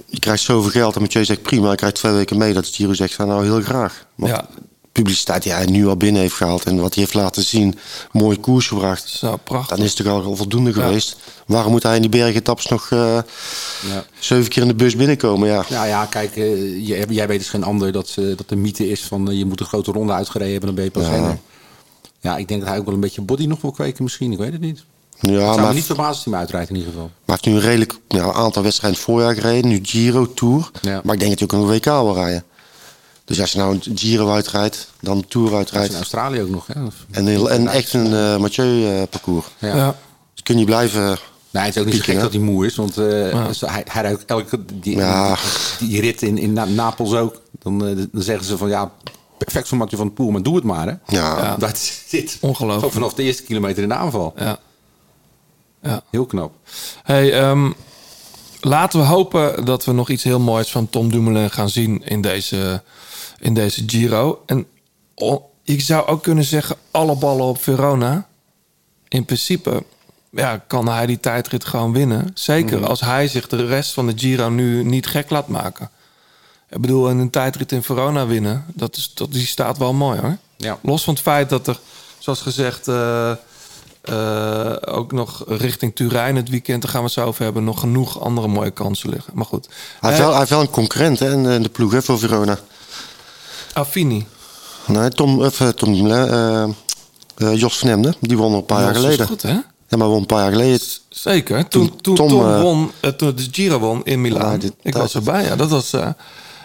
je 0.05 0.19
krijgt 0.19 0.43
zoveel 0.43 0.71
geld 0.71 0.95
en 0.95 1.01
Mathieu 1.01 1.25
zegt 1.25 1.41
prima, 1.41 1.71
ik 1.71 1.77
krijg 1.77 1.93
twee 1.93 2.11
weken 2.13 2.37
mee. 2.37 2.53
Dat 2.53 2.65
de 2.65 2.71
Giro 2.71 2.93
zegt 2.93 3.13
van 3.13 3.27
nou 3.27 3.43
heel 3.43 3.61
graag. 3.61 4.05
Want 4.15 4.31
Ja. 4.31 4.47
de 4.55 4.61
publiciteit 4.91 5.43
die 5.43 5.51
hij 5.51 5.65
nu 5.65 5.87
al 5.87 5.97
binnen 5.97 6.21
heeft 6.21 6.33
gehaald... 6.35 6.63
en 6.63 6.79
wat 6.79 6.93
hij 6.93 7.03
heeft 7.03 7.15
laten 7.15 7.43
zien, 7.43 7.77
mooie 8.11 8.37
koers 8.37 8.67
gebracht... 8.67 9.09
Zo, 9.09 9.37
prachtig. 9.43 9.75
dan 9.77 9.85
is 9.85 9.93
het 9.97 10.05
toch 10.05 10.25
al 10.25 10.35
voldoende 10.35 10.73
geweest. 10.73 11.17
Waarom 11.45 11.71
moet 11.71 11.83
hij 11.83 11.95
in 11.95 12.01
die 12.01 12.09
bergetappes 12.09 12.65
nog 12.67 12.91
eh, 12.91 12.99
Ja. 13.87 14.05
zeven 14.19 14.49
keer 14.49 14.61
in 14.61 14.67
de 14.67 14.75
bus 14.75 14.95
binnenkomen? 14.95 15.47
Ja. 15.47 15.65
Nou 15.69 15.87
ja, 15.87 16.05
kijk, 16.05 16.35
eh, 16.35 16.87
jij, 16.87 17.05
jij 17.09 17.27
weet 17.27 17.39
dus 17.39 17.49
geen 17.49 17.63
ander 17.63 17.91
dat, 17.91 18.07
ze 18.07 18.33
dat 18.37 18.49
de 18.49 18.55
mythe 18.55 18.89
is 18.89 19.01
van 19.03 19.29
eh, 19.29 19.37
je 19.37 19.45
moet 19.45 19.59
een 19.59 19.65
grote 19.65 19.91
ronde 19.91 20.13
uitgereden 20.13 20.51
hebben, 20.51 20.75
dan 20.75 20.75
ben 20.75 20.83
je 20.85 20.91
pas 20.91 21.05
Ja. 21.19 21.37
Ja, 22.19 22.37
ik 22.37 22.47
denk 22.47 22.59
dat 22.59 22.69
hij 22.69 22.79
ook 22.79 22.85
wel 22.85 22.93
een 22.93 22.99
beetje 22.99 23.21
body 23.21 23.45
nog 23.45 23.61
wil 23.61 23.71
kweken 23.71 24.03
misschien, 24.03 24.31
ik 24.31 24.37
weet 24.37 24.51
het 24.51 24.61
niet. 24.61 24.83
Ja, 25.19 25.31
het 25.31 25.41
zou 25.43 25.57
maar 25.59 25.67
me 25.67 25.73
niet 25.73 25.83
verbazen 25.83 26.13
als 26.13 26.23
hij 26.23 26.33
hem 26.33 26.41
uitrijdt 26.41 26.69
in 26.69 26.75
ieder 26.75 26.91
geval. 26.91 27.09
Maar 27.25 27.37
hij 27.37 27.37
heeft 27.41 27.45
nu 27.45 27.53
een 27.53 27.61
redelijk 27.69 27.93
nou, 28.07 28.35
aantal 28.35 28.63
wedstrijden 28.63 28.99
in 28.99 29.05
het 29.05 29.15
voorjaar 29.15 29.33
gereden. 29.35 29.69
Nu 29.69 29.79
Giro, 29.83 30.33
Tour. 30.33 30.69
Ja. 30.81 31.01
Maar 31.03 31.13
ik 31.13 31.19
denk 31.19 31.39
dat 31.39 31.49
hij 31.49 31.59
ook 31.59 31.65
een 31.65 31.73
WK 31.73 31.85
wil 31.85 32.13
rijden. 32.13 32.43
Dus 33.25 33.41
als 33.41 33.51
je 33.51 33.57
nou 33.57 33.73
een 33.85 33.97
Giro 33.97 34.29
uitrijdt, 34.31 34.91
dan 34.99 35.17
een 35.17 35.27
Tour 35.27 35.55
uitrijdt. 35.55 35.89
in 35.91 35.95
Australië 35.95 36.41
ook 36.41 36.49
nog. 36.49 36.67
Hè? 36.73 36.83
Of- 36.85 37.05
En, 37.11 37.25
heel- 37.27 37.49
en 37.51 37.67
echt 37.67 37.93
een 37.93 38.13
eh 38.13 38.37
Mathieu-parcours. 38.37 39.45
Ja. 39.57 39.75
Ja. 39.75 39.95
dus 40.33 40.43
kun 40.43 40.57
je 40.59 40.65
blijven... 40.65 41.17
Nee, 41.49 41.63
het 41.65 41.75
is 41.75 41.81
ook 41.81 41.87
niet 41.87 41.95
zo 41.95 42.01
gek 42.03 42.15
hè? 42.15 42.21
dat 42.21 42.31
hij 42.33 42.41
moe 42.41 42.65
is, 42.65 42.75
want 42.75 42.97
eh, 42.97 43.05
hij, 43.59 43.85
hij 43.91 44.01
rijdt 44.01 44.25
elke 44.25 44.59
die, 44.73 44.95
Ja. 44.95 45.37
die, 45.79 45.87
die 45.87 46.01
rit 46.01 46.21
in, 46.21 46.37
in 46.37 46.53
Na- 46.53 46.65
Napels 46.65 47.13
ook. 47.13 47.41
Dan, 47.59 47.87
eh, 47.87 47.95
dan 48.11 48.21
zeggen 48.21 48.45
ze 48.45 48.57
van 48.57 48.69
ja, 48.69 48.91
perfect 49.37 49.67
voor 49.67 49.77
Mathieu 49.77 49.97
van 49.97 50.07
der 50.07 50.15
Poel, 50.15 50.29
maar 50.31 50.43
doe 50.43 50.55
het 50.55 50.63
maar 50.63 50.85
hè. 50.87 50.93
Ja. 51.17 51.37
Ja. 51.37 51.55
Dat 51.59 51.77
zit 52.07 52.37
Ongelooflijk. 52.41 52.85
ook 52.85 52.91
vanaf 52.91 53.13
de 53.13 53.23
eerste 53.23 53.43
kilometer 53.43 53.83
in 53.83 53.89
de 53.89 53.95
aanval. 53.95 54.33
Ja. 54.37 54.57
Ja. 55.81 56.01
Heel 56.09 56.25
knap. 56.25 56.53
Hey, 57.03 57.33
ehm, 57.39 57.71
laten 58.61 58.99
we 58.99 59.05
hopen 59.05 59.65
dat 59.65 59.85
we 59.85 59.91
nog 59.91 60.09
iets 60.09 60.23
heel 60.23 60.39
moois 60.39 60.71
van 60.71 60.89
Tom 60.89 61.11
Dumoulin 61.11 61.51
gaan 61.51 61.69
zien 61.69 62.03
in 62.05 62.21
deze, 62.21 62.83
in 63.39 63.53
deze 63.53 63.83
Giro. 63.87 64.43
En 64.45 64.65
o- 65.15 65.49
ik 65.63 65.81
zou 65.81 66.07
ook 66.07 66.23
kunnen 66.23 66.43
zeggen, 66.43 66.75
alle 66.91 67.15
ballen 67.15 67.45
op 67.45 67.61
Verona. 67.61 68.27
In 69.07 69.25
principe 69.25 69.83
ja, 70.31 70.63
kan 70.67 70.87
hij 70.87 71.05
die 71.05 71.19
tijdrit 71.19 71.65
gewoon 71.65 71.93
winnen. 71.93 72.31
Zeker 72.33 72.85
als 72.87 72.99
hij 73.01 73.27
zich 73.27 73.47
de 73.47 73.65
rest 73.65 73.93
van 73.93 74.07
de 74.07 74.13
Giro 74.15 74.49
nu 74.49 74.83
niet 74.83 75.07
gek 75.07 75.29
laat 75.29 75.47
maken. 75.47 75.89
Ik 76.69 76.81
bedoel, 76.81 77.09
en 77.09 77.17
een 77.17 77.29
tijdrit 77.29 77.71
in 77.71 77.83
Verona 77.83 78.25
winnen, 78.27 78.65
dat 78.73 78.95
is, 78.95 79.11
dat, 79.13 79.31
die 79.31 79.45
staat 79.45 79.77
wel 79.77 79.93
mooi 79.93 80.19
hoor. 80.19 80.37
Ja. 80.57 80.77
Los 80.81 81.03
van 81.03 81.13
het 81.13 81.23
feit 81.23 81.49
dat 81.49 81.67
er, 81.67 81.79
zoals 82.17 82.41
gezegd, 82.41 82.87
eh, 82.87 83.31
eh, 84.07 84.73
ook 84.95 85.11
nog 85.11 85.43
richting 85.47 85.95
Turijn 85.95 86.35
het 86.35 86.49
weekend, 86.49 86.81
daar 86.81 86.91
gaan 86.91 86.99
we 86.99 87.05
het 87.05 87.15
zo 87.15 87.25
over 87.25 87.43
hebben, 87.43 87.63
nog 87.63 87.79
genoeg 87.79 88.21
andere 88.21 88.47
mooie 88.47 88.71
kansen 88.71 89.09
liggen. 89.09 89.31
Maar 89.35 89.45
goed. 89.45 89.67
Hij 89.99 90.09
heeft, 90.09 90.13
Eh, 90.13 90.19
wel, 90.19 90.29
hij 90.29 90.37
heeft 90.37 90.49
wel 90.51 90.61
een 90.61 90.69
concurrent 90.69 91.19
hè, 91.19 91.31
in 91.31 91.43
de- 91.43 91.53
in 91.53 91.63
de 91.63 91.69
ploeg 91.69 91.91
hè, 91.91 92.01
voor 92.01 92.19
Verona. 92.19 92.57
Affini. 93.73 94.25
Nee, 94.87 95.09
Tom, 95.09 95.41
of, 95.41 95.59
eh, 95.61 95.67
Tom 95.67 95.93
Jos 97.53 97.77
van 97.77 97.89
Emden, 97.89 98.15
die 98.19 98.37
won 98.37 98.53
een 98.53 98.65
paar 98.65 98.81
jaar 98.81 98.87
Jos 98.87 98.97
is 98.97 99.03
geleden. 99.03 99.27
goed, 99.27 99.41
hè? 99.41 99.57
Ja, 99.89 99.97
maar 99.97 100.07
won 100.07 100.19
een 100.19 100.25
paar 100.25 100.41
jaar 100.41 100.51
geleden. 100.51 100.79
Zeker. 101.09 101.67
Toen, 101.67 101.95
toen, 102.01 102.15
Tom, 102.15 102.27
Tom, 102.27 102.61
won, 102.61 102.91
toen 103.17 103.35
de 103.35 103.47
Giro 103.51 103.79
won 103.79 104.01
in 104.05 104.21
Milaan. 104.21 104.51
Ja, 104.51 104.57
dit- 104.57 104.73
ik 104.81 104.93
was 104.93 105.15
erbij, 105.15 105.43
ja. 105.43 105.55
Dat 105.55 105.69
was, 105.69 105.93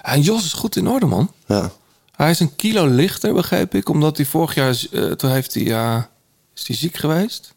en 0.03 0.21
Jos 0.21 0.45
is 0.45 0.53
goed 0.53 0.77
in 0.77 0.89
orde, 0.89 1.07
man. 1.07 1.31
Ja. 1.47 1.71
Hij 2.17 2.31
is 2.31 2.41
een 2.41 2.57
kilo 2.57 2.87
lichter, 2.87 3.35
begreep 3.35 3.75
ik. 3.75 3.89
Omdat 3.89 4.17
hij 4.17 4.27
vorig 4.27 4.55
jaar... 4.55 4.79
toen 5.17 5.31
heeft 5.31 5.55
hij... 5.55 5.63
ja, 5.63 6.09
is 6.63 6.69
hij 6.69 6.77
ziek 6.77 6.97
geweest? 6.97 7.55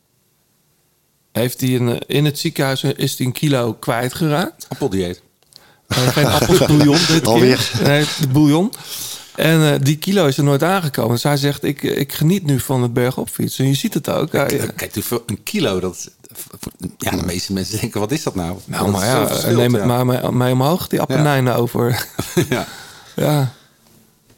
Heeft 1.31 1.61
hij 1.61 1.75
een, 1.75 1.89
eh, 1.89 2.15
in 2.17 2.25
het 2.25 2.39
ziekenhuis 2.39 2.83
is 2.83 3.17
hij 3.17 3.25
een 3.27 3.31
kilo 3.33 3.73
kwijtgeraakt. 3.73 4.65
Appeldieet. 4.69 5.21
Eh, 5.87 6.07
geen 6.07 6.25
appelsbouillon 6.25 6.97
dit 7.07 7.07
keer. 7.07 7.25
Alweer. 7.25 7.71
Nee, 7.83 8.05
de 8.19 8.27
bouillon. 8.27 8.73
En 9.35 9.73
eh, 9.73 9.79
die 9.81 9.97
kilo 9.97 10.25
is 10.27 10.37
er 10.37 10.43
nooit 10.43 10.63
aangekomen. 10.63 11.11
Dus 11.11 11.23
hij 11.23 11.37
zegt, 11.37 11.63
ik, 11.63 11.83
ik 11.83 12.13
geniet 12.13 12.43
nu 12.45 12.59
van 12.59 12.81
het 12.81 12.93
bergop 12.93 13.29
fietsen. 13.29 13.63
En 13.63 13.69
je 13.69 13.75
ziet 13.77 13.93
het 13.93 14.09
ook. 14.09 14.29
Kijk, 14.29 14.89
hoeveel- 14.93 15.23
een 15.25 15.43
kilo, 15.43 15.79
dat... 15.79 16.11
Ja, 16.97 17.11
de 17.11 17.25
meeste 17.25 17.53
mensen 17.53 17.79
denken, 17.79 17.99
wat 17.99 18.11
is 18.11 18.23
dat 18.23 18.35
nou? 18.35 18.57
nou, 18.65 18.83
Dat 18.83 18.91
maar 19.01 19.05
ja, 19.05 19.49
neem 19.51 19.73
het 19.73 19.81
ja. 19.81 19.87
maar 19.87 20.05
mee, 20.05 20.31
mee 20.31 20.53
omhoog, 20.53 20.87
die 20.87 21.01
Appenijnen 21.01 21.55
over. 21.55 22.07
ja. 22.49 22.67
Ja. 23.15 23.53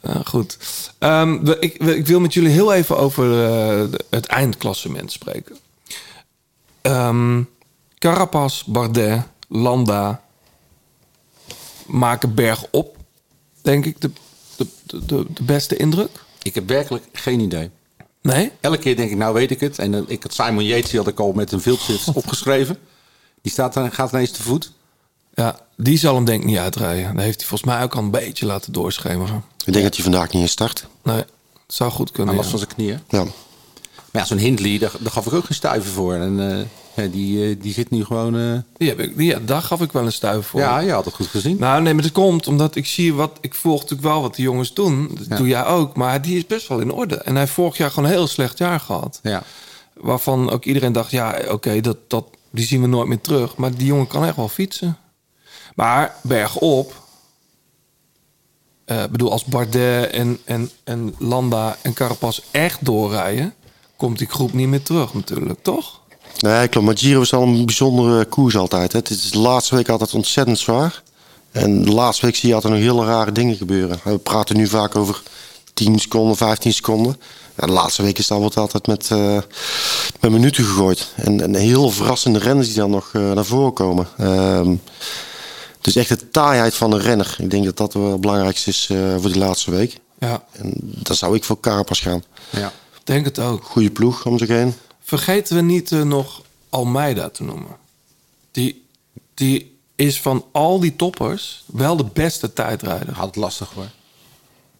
Ja, 0.02 0.22
goed. 0.24 0.58
Ehm, 0.98 1.44
we- 1.44 1.58
ik, 1.58 1.82
we- 1.82 1.96
ik 1.96 2.06
wil 2.06 2.20
met 2.20 2.34
jullie 2.34 2.50
heel 2.50 2.72
even 2.72 2.98
over 2.98 3.44
eh, 3.44 3.86
het 4.10 4.26
eindklassement 4.26 5.12
spreken. 5.12 5.56
Ehm 6.82 7.42
Carapaz, 7.98 8.62
Bardet, 8.64 9.22
Landa 9.48 10.22
maken 11.86 12.34
bergop, 12.34 12.96
denk 13.62 13.84
ik, 13.84 14.00
de, 14.00 14.10
de, 14.56 14.66
de, 14.86 15.24
de, 15.34 15.42
beste 15.42 15.76
indruk. 15.76 16.10
Ik 16.42 16.54
heb 16.54 16.68
werkelijk 16.68 17.04
geen 17.12 17.40
idee. 17.40 17.70
Nee? 18.22 18.50
Elke 18.60 18.78
keer 18.78 18.96
denk 18.96 19.10
ik, 19.10 19.16
nou 19.16 19.34
weet 19.34 19.50
ik 19.50 19.60
het. 19.60 19.78
En 19.78 19.92
dan, 19.92 20.04
ik 20.08 20.22
had 20.22 20.34
Simon 20.34 20.64
Yates, 20.64 20.90
die 20.90 20.98
had 20.98 21.08
ik 21.08 21.18
al 21.20 21.32
met 21.32 21.52
een 21.52 21.60
viltschrift 21.60 22.08
opgeschreven. 22.22 22.78
Die 23.42 23.52
staat 23.52 23.74
dan, 23.74 23.92
gaat 23.92 24.12
ineens 24.12 24.30
te 24.30 24.42
voet. 24.42 24.72
Ja, 25.38 25.58
die 25.76 25.98
zal 25.98 26.14
hem 26.14 26.24
denk 26.24 26.40
ik 26.40 26.46
niet 26.46 26.58
uitrijden. 26.58 27.14
Dat 27.14 27.24
heeft 27.24 27.38
hij 27.40 27.48
volgens 27.48 27.70
mij 27.70 27.82
ook 27.82 27.94
al 27.94 28.02
een 28.02 28.10
beetje 28.10 28.46
laten 28.46 28.72
doorschemeren. 28.72 29.44
Ik 29.64 29.72
denk 29.72 29.84
dat 29.84 29.94
hij 29.94 30.02
vandaag 30.04 30.32
niet 30.32 30.42
in 30.42 30.48
start. 30.48 30.86
Nee, 31.02 31.16
het 31.16 31.26
zou 31.66 31.90
goed 31.90 32.10
kunnen. 32.10 32.34
Ja. 32.34 32.42
van 32.42 32.58
zijn 32.58 32.70
knieën. 32.74 33.00
Ja. 33.08 33.22
Maar 34.12 34.22
ja, 34.22 34.24
zo'n 34.24 34.38
Hindley, 34.38 34.78
daar, 34.78 34.92
daar 34.98 35.12
gaf 35.12 35.26
ik 35.26 35.32
ook 35.32 35.44
geen 35.44 35.54
stuiver 35.54 35.90
voor. 35.90 36.14
En 36.14 36.50
eh, 36.50 36.64
ja, 37.04 37.10
die, 37.10 37.44
eh, 37.50 37.56
die 37.60 37.72
zit 37.72 37.90
nu 37.90 38.04
gewoon... 38.04 38.36
eh, 38.38 38.58
Die 38.76 38.88
heb 38.88 38.98
ik, 39.00 39.16
die, 39.16 39.26
ja, 39.26 39.38
daar 39.44 39.62
gaf 39.62 39.80
ik 39.80 39.92
wel 39.92 40.04
een 40.04 40.12
stuiver 40.12 40.44
voor. 40.44 40.60
Ja, 40.60 40.78
je 40.78 40.92
had 40.92 41.04
het 41.04 41.14
goed 41.14 41.26
gezien. 41.26 41.56
Nou, 41.58 41.82
nee, 41.82 41.94
maar 41.94 42.02
dat 42.02 42.12
komt 42.12 42.46
omdat 42.46 42.76
ik 42.76 42.86
zie 42.86 43.14
wat... 43.14 43.38
Ik 43.40 43.54
volg 43.54 43.80
natuurlijk 43.80 44.08
wel 44.08 44.20
wat 44.22 44.34
die 44.34 44.44
jongens 44.44 44.74
doen. 44.74 45.10
Dat 45.18 45.26
Ja. 45.28 45.36
doe 45.36 45.46
jij 45.48 45.64
ook. 45.64 45.96
Maar 45.96 46.22
die 46.22 46.36
is 46.36 46.46
best 46.46 46.68
wel 46.68 46.78
in 46.80 46.92
orde. 46.92 47.16
En 47.16 47.30
hij 47.32 47.40
heeft 47.40 47.52
vorig 47.52 47.76
jaar 47.76 47.90
gewoon 47.90 48.04
een 48.08 48.14
heel 48.16 48.26
slecht 48.26 48.58
jaar 48.58 48.80
gehad. 48.80 49.20
Ja. 49.22 49.42
Waarvan 49.94 50.50
ook 50.50 50.64
iedereen 50.64 50.92
dacht... 50.92 51.10
Ja, 51.10 51.38
oké, 51.50 51.80
dat, 51.80 51.96
dat, 52.08 52.24
die 52.50 52.66
zien 52.66 52.80
we 52.80 52.86
nooit 52.86 53.08
meer 53.08 53.20
terug. 53.20 53.56
Maar 53.56 53.74
die 53.74 53.86
jongen 53.86 54.06
kan 54.06 54.24
echt 54.24 54.36
wel 54.36 54.48
fietsen. 54.48 54.96
Maar 55.78 56.14
bergop... 56.22 56.94
Ik 58.86 59.10
bedoel, 59.10 59.30
als 59.30 59.44
Bardet 59.44 60.10
en, 60.10 60.38
en, 60.44 60.70
en 60.84 61.14
Landa 61.18 61.76
en 61.82 61.92
Carapaz 61.92 62.40
echt 62.50 62.84
doorrijden... 62.84 63.54
komt 63.96 64.18
die 64.18 64.28
groep 64.28 64.52
niet 64.52 64.68
meer 64.68 64.82
terug 64.82 65.14
natuurlijk, 65.14 65.58
toch? 65.62 66.00
Nee, 66.40 66.68
klopt. 66.68 66.86
Maar 66.86 66.98
Giro 66.98 67.20
is 67.20 67.32
al 67.32 67.42
een 67.42 67.64
bijzondere 67.64 68.24
koers 68.24 68.56
altijd. 68.56 68.92
Hè. 68.92 68.98
Het 68.98 69.10
is 69.10 69.30
de 69.30 69.38
laatste 69.38 69.74
week 69.74 69.88
altijd 69.88 70.14
ontzettend 70.14 70.58
zwaar. 70.58 71.02
En 71.50 71.82
de 71.82 71.92
laatste 71.92 72.26
week 72.26 72.36
zie 72.36 72.48
je 72.48 72.54
altijd 72.54 72.72
nog 72.72 72.82
hele 72.82 73.04
rare 73.04 73.32
dingen 73.32 73.56
gebeuren. 73.56 74.00
We 74.04 74.18
praten 74.18 74.56
nu 74.56 74.66
vaak 74.66 74.96
over 74.96 75.22
10 75.74 75.98
seconden, 75.98 76.36
15 76.36 76.72
seconden. 76.72 77.20
Ja, 77.56 77.66
de 77.66 77.72
laatste 77.72 78.02
week 78.02 78.18
is 78.18 78.26
dat 78.26 78.38
wordt 78.38 78.56
altijd 78.56 78.86
met, 78.86 79.10
eh, 79.10 79.38
met 80.20 80.30
minuten 80.30 80.64
gegooid. 80.64 81.12
En, 81.16 81.40
en 81.40 81.54
heel 81.54 81.90
verrassende 81.90 82.38
renners 82.38 82.66
die 82.66 82.76
dan 82.76 82.90
nog 82.90 83.10
eh, 83.12 83.32
naar 83.32 83.44
voren 83.44 83.72
komen. 83.72 84.08
Ehm, 84.16 84.74
dus 85.94 86.08
echt 86.08 86.20
de 86.20 86.30
taaiheid 86.30 86.74
van 86.74 86.92
een 86.92 87.00
renner. 87.00 87.36
Ik 87.38 87.50
denk 87.50 87.64
dat 87.64 87.76
dat 87.76 87.94
wel 87.94 88.12
het 88.12 88.20
belangrijkste 88.20 88.70
is 88.70 88.88
eh, 88.90 89.12
voor 89.12 89.32
die 89.32 89.38
laatste 89.38 89.70
week. 89.70 89.98
Ja. 90.18 90.44
En 90.52 90.72
dan 90.82 91.16
zou 91.16 91.36
ik 91.36 91.44
voor 91.44 91.60
Carapaz 91.60 92.02
gaan. 92.02 92.24
Ja. 92.50 92.72
Denk 93.04 93.24
het 93.24 93.38
ook. 93.38 93.64
Goede 93.64 93.90
ploeg 93.90 94.26
om 94.26 94.38
zich 94.38 94.48
heen. 94.48 94.74
Vergeten 95.00 95.56
we 95.56 95.62
niet 95.62 95.92
eh, 95.92 96.02
nog 96.02 96.42
Almeida 96.68 97.28
te 97.28 97.42
noemen. 97.42 97.76
Die, 98.50 98.86
die 99.34 99.78
is 99.96 100.20
van 100.20 100.44
al 100.52 100.80
die 100.80 100.96
toppers 100.96 101.64
wel 101.66 101.96
de 101.96 102.06
beste 102.12 102.52
tijdrijder. 102.52 103.14
Had 103.14 103.26
het 103.26 103.36
lastig 103.36 103.70
hoor. 103.74 103.90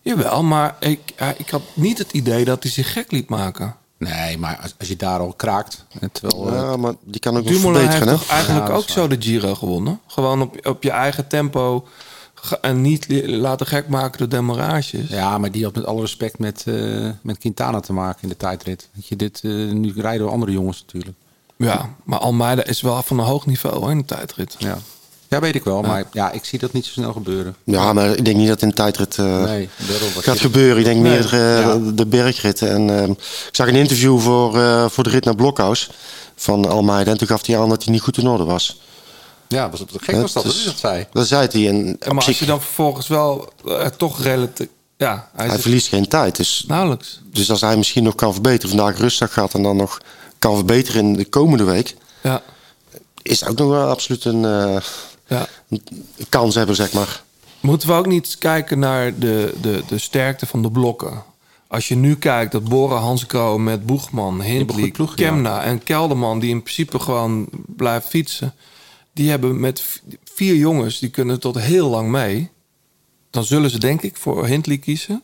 Jawel, 0.03 0.43
maar 0.43 0.77
ik, 0.81 1.01
ik 1.37 1.51
had 1.51 1.63
niet 1.75 1.99
het 1.99 2.13
idee 2.13 2.45
dat 2.45 2.63
hij 2.63 2.73
zich 2.73 2.93
gek 2.93 3.11
liet 3.11 3.29
maken. 3.29 3.77
Nee, 3.99 4.39
maar 4.39 4.59
als, 4.63 4.75
als 4.79 4.89
je 4.89 4.97
daar 4.97 5.19
al 5.19 5.33
kraakt... 5.33 5.85
Terwijl, 6.13 6.49
eh, 6.49 6.55
Ja, 6.55 6.77
maar 6.77 6.95
die 7.05 7.21
kan 7.21 7.37
ook 7.37 7.45
nog 7.45 7.53
Dumoulin 7.53 7.81
heeft 7.81 7.97
verbeteren. 7.97 8.27
Hè? 8.27 8.33
eigenlijk 8.35 8.67
Ja, 8.67 8.73
dat 8.73 8.83
ook 8.83 8.89
zo 8.89 9.09
de 9.09 9.17
Giro 9.19 9.55
gewonnen? 9.55 10.01
Gewoon 10.07 10.43
op, 10.43 10.67
op 10.67 10.83
je 10.83 10.91
eigen 10.91 11.27
tempo 11.27 11.87
en 12.61 12.81
niet 12.81 13.07
laten 13.27 13.67
gek 13.67 13.89
maken 13.89 14.19
door 14.19 14.29
demarages. 14.29 15.09
Ja, 15.09 15.39
maar 15.39 15.51
die 15.51 15.65
had 15.65 15.75
met 15.75 15.87
alle 15.87 16.01
respect 16.01 16.39
met, 16.39 16.65
eh, 16.67 17.11
met 17.23 17.39
Quintana 17.39 17.81
te 17.81 17.93
maken 17.93 18.23
in 18.23 18.29
de 18.29 18.37
tijdrit. 18.37 18.89
Weet 18.93 19.07
je, 19.07 19.17
dit, 19.17 19.41
eh, 19.45 19.51
nu 19.53 19.93
rijden 19.97 20.27
we 20.27 20.33
andere 20.33 20.53
jongens 20.53 20.81
natuurlijk. 20.87 21.17
Ja, 21.57 21.95
maar 22.05 22.19
Almeida 22.19 22.65
is 22.65 22.81
wel 22.81 23.03
van 23.03 23.19
een 23.19 23.25
hoog 23.25 23.47
niveau 23.47 23.77
hoor, 23.77 23.91
in 23.91 23.99
de 23.99 24.05
tijdrit. 24.05 24.57
Ja. 24.59 24.79
Ja, 25.29 25.41
weet 25.41 25.55
ik 25.55 25.65
wel. 25.65 25.83
Maar 25.83 26.05
ja, 26.13 26.31
ik 26.31 26.45
zie 26.45 26.59
dat 26.59 26.73
niet 26.73 26.85
zo 26.87 26.93
snel 26.93 27.13
gebeuren. 27.13 27.57
Ja, 27.65 27.93
maar 27.93 28.11
ik 28.17 28.25
denk 28.25 28.37
niet 28.37 28.49
dat 28.49 28.63
in 28.63 28.69
de 28.69 28.75
tijdrit 28.75 29.19
eh, 29.19 29.43
Nee, 29.45 29.69
gaat 30.19 30.41
gebeuren. 30.41 30.79
Ik 30.79 30.85
denk 30.85 31.01
Nee. 31.01 31.13
meer 31.13 31.33
eh, 31.33 31.61
Ja. 31.61 31.75
de, 31.77 31.95
de 31.95 32.07
bergritten. 32.07 32.71
En, 32.71 33.01
ehm, 33.01 33.11
ik 33.11 33.49
zag 33.53 33.69
een 33.69 33.75
interview 33.75 34.21
voor, 34.21 34.59
eh, 34.61 34.89
voor 34.89 35.05
de 35.05 35.11
rit 35.11 35.25
naar 35.25 35.35
Blokhuis 35.35 35.91
van 36.37 36.69
Almeida. 36.69 37.11
En 37.11 37.19
toen 37.19 37.29
gaf 37.29 37.47
hij 37.47 37.59
aan 37.61 37.69
dat 37.69 37.85
hij 37.85 37.93
niet 37.93 38.03
goed 38.03 38.19
in 38.19 38.27
orde 38.29 38.45
was. 38.45 38.81
Ja, 39.49 39.71
was 39.71 39.81
het 39.81 39.91
gek 40.01 40.15
was 40.21 40.33
dat, 40.33 40.43
Het 40.43 40.53
dat 40.53 40.53
is- 40.53 40.59
is 40.59 40.65
dat 40.65 40.79
zei. 40.79 41.07
Dat 41.13 41.27
zei 41.27 41.47
hij. 41.53 41.69
En 41.69 41.97
Ja, 42.01 42.13
maar 42.13 42.25
als 42.27 42.39
je 42.39 42.47
dan 42.47 42.61
vervolgens 42.61 43.09
wel 43.09 43.53
toch 43.97 44.23
relatief... 44.23 44.67
Ja, 44.97 45.29
hij, 45.35 45.45
hij 45.45 45.55
zit 45.55 45.61
verliest 45.63 45.89
geen 45.89 46.09
tijd. 46.09 46.37
Dus, 46.37 46.65
nauwelijks. 46.67 47.21
dus 47.33 47.51
als 47.51 47.61
hij 47.61 47.77
misschien 47.77 48.03
nog 48.03 48.15
kan 48.15 48.33
verbeteren, 48.33 48.77
vandaag 48.77 48.99
rustdag 48.99 49.33
gaat 49.33 49.55
en 49.55 49.63
dan 49.63 49.77
nog 49.77 50.01
kan 50.39 50.55
verbeteren 50.55 51.01
in 51.05 51.13
de 51.13 51.25
komende 51.25 51.65
week, 51.65 51.97
Ja, 52.23 52.43
is 53.23 53.45
ook 53.47 53.59
nog 53.59 53.69
wel 53.69 53.89
absoluut 53.89 54.25
een, 54.25 54.45
eh, 54.45 54.77
ja. 55.29 55.47
kans 56.29 56.55
hebben, 56.55 56.77
zeg 56.77 56.93
maar. 56.93 57.23
Moeten 57.61 57.89
we 57.89 57.95
ook 57.95 58.07
niet 58.07 58.39
kijken 58.39 58.79
naar 58.79 59.19
de, 59.19 59.55
de, 59.61 59.83
de 59.89 59.99
sterkte 59.99 60.47
van 60.47 60.63
de 60.63 60.71
blokken? 60.71 61.25
Als 61.67 61.89
je 61.89 61.97
nu 61.97 62.17
kijkt 62.17 62.53
dat 62.53 62.65
Bora 62.65 62.97
Hansgrohe 62.97 63.59
met 63.59 63.87
Boegman, 63.87 64.43
Hindley, 64.43 64.93
ja. 64.97 65.07
Kemna 65.15 65.63
en 65.63 65.83
Kelderman... 65.83 66.39
die 66.39 66.51
in 66.51 66.63
principe 66.63 66.99
gewoon 66.99 67.49
blijft 67.67 68.09
fietsen... 68.09 68.55
die 69.13 69.31
hebben 69.31 69.61
met 69.61 70.03
vier 70.25 70.55
jongens, 70.55 70.99
die 70.99 71.11
kunnen 71.11 71.41
tot 71.41 71.59
heel 71.59 71.89
lang 71.89 72.11
mee. 72.11 72.51
Dan 73.31 73.45
zullen 73.45 73.71
ze 73.71 73.79
denk 73.79 74.03
ik 74.03 74.17
voor 74.17 74.47
Hindley 74.47 74.79
kiezen. 74.79 75.23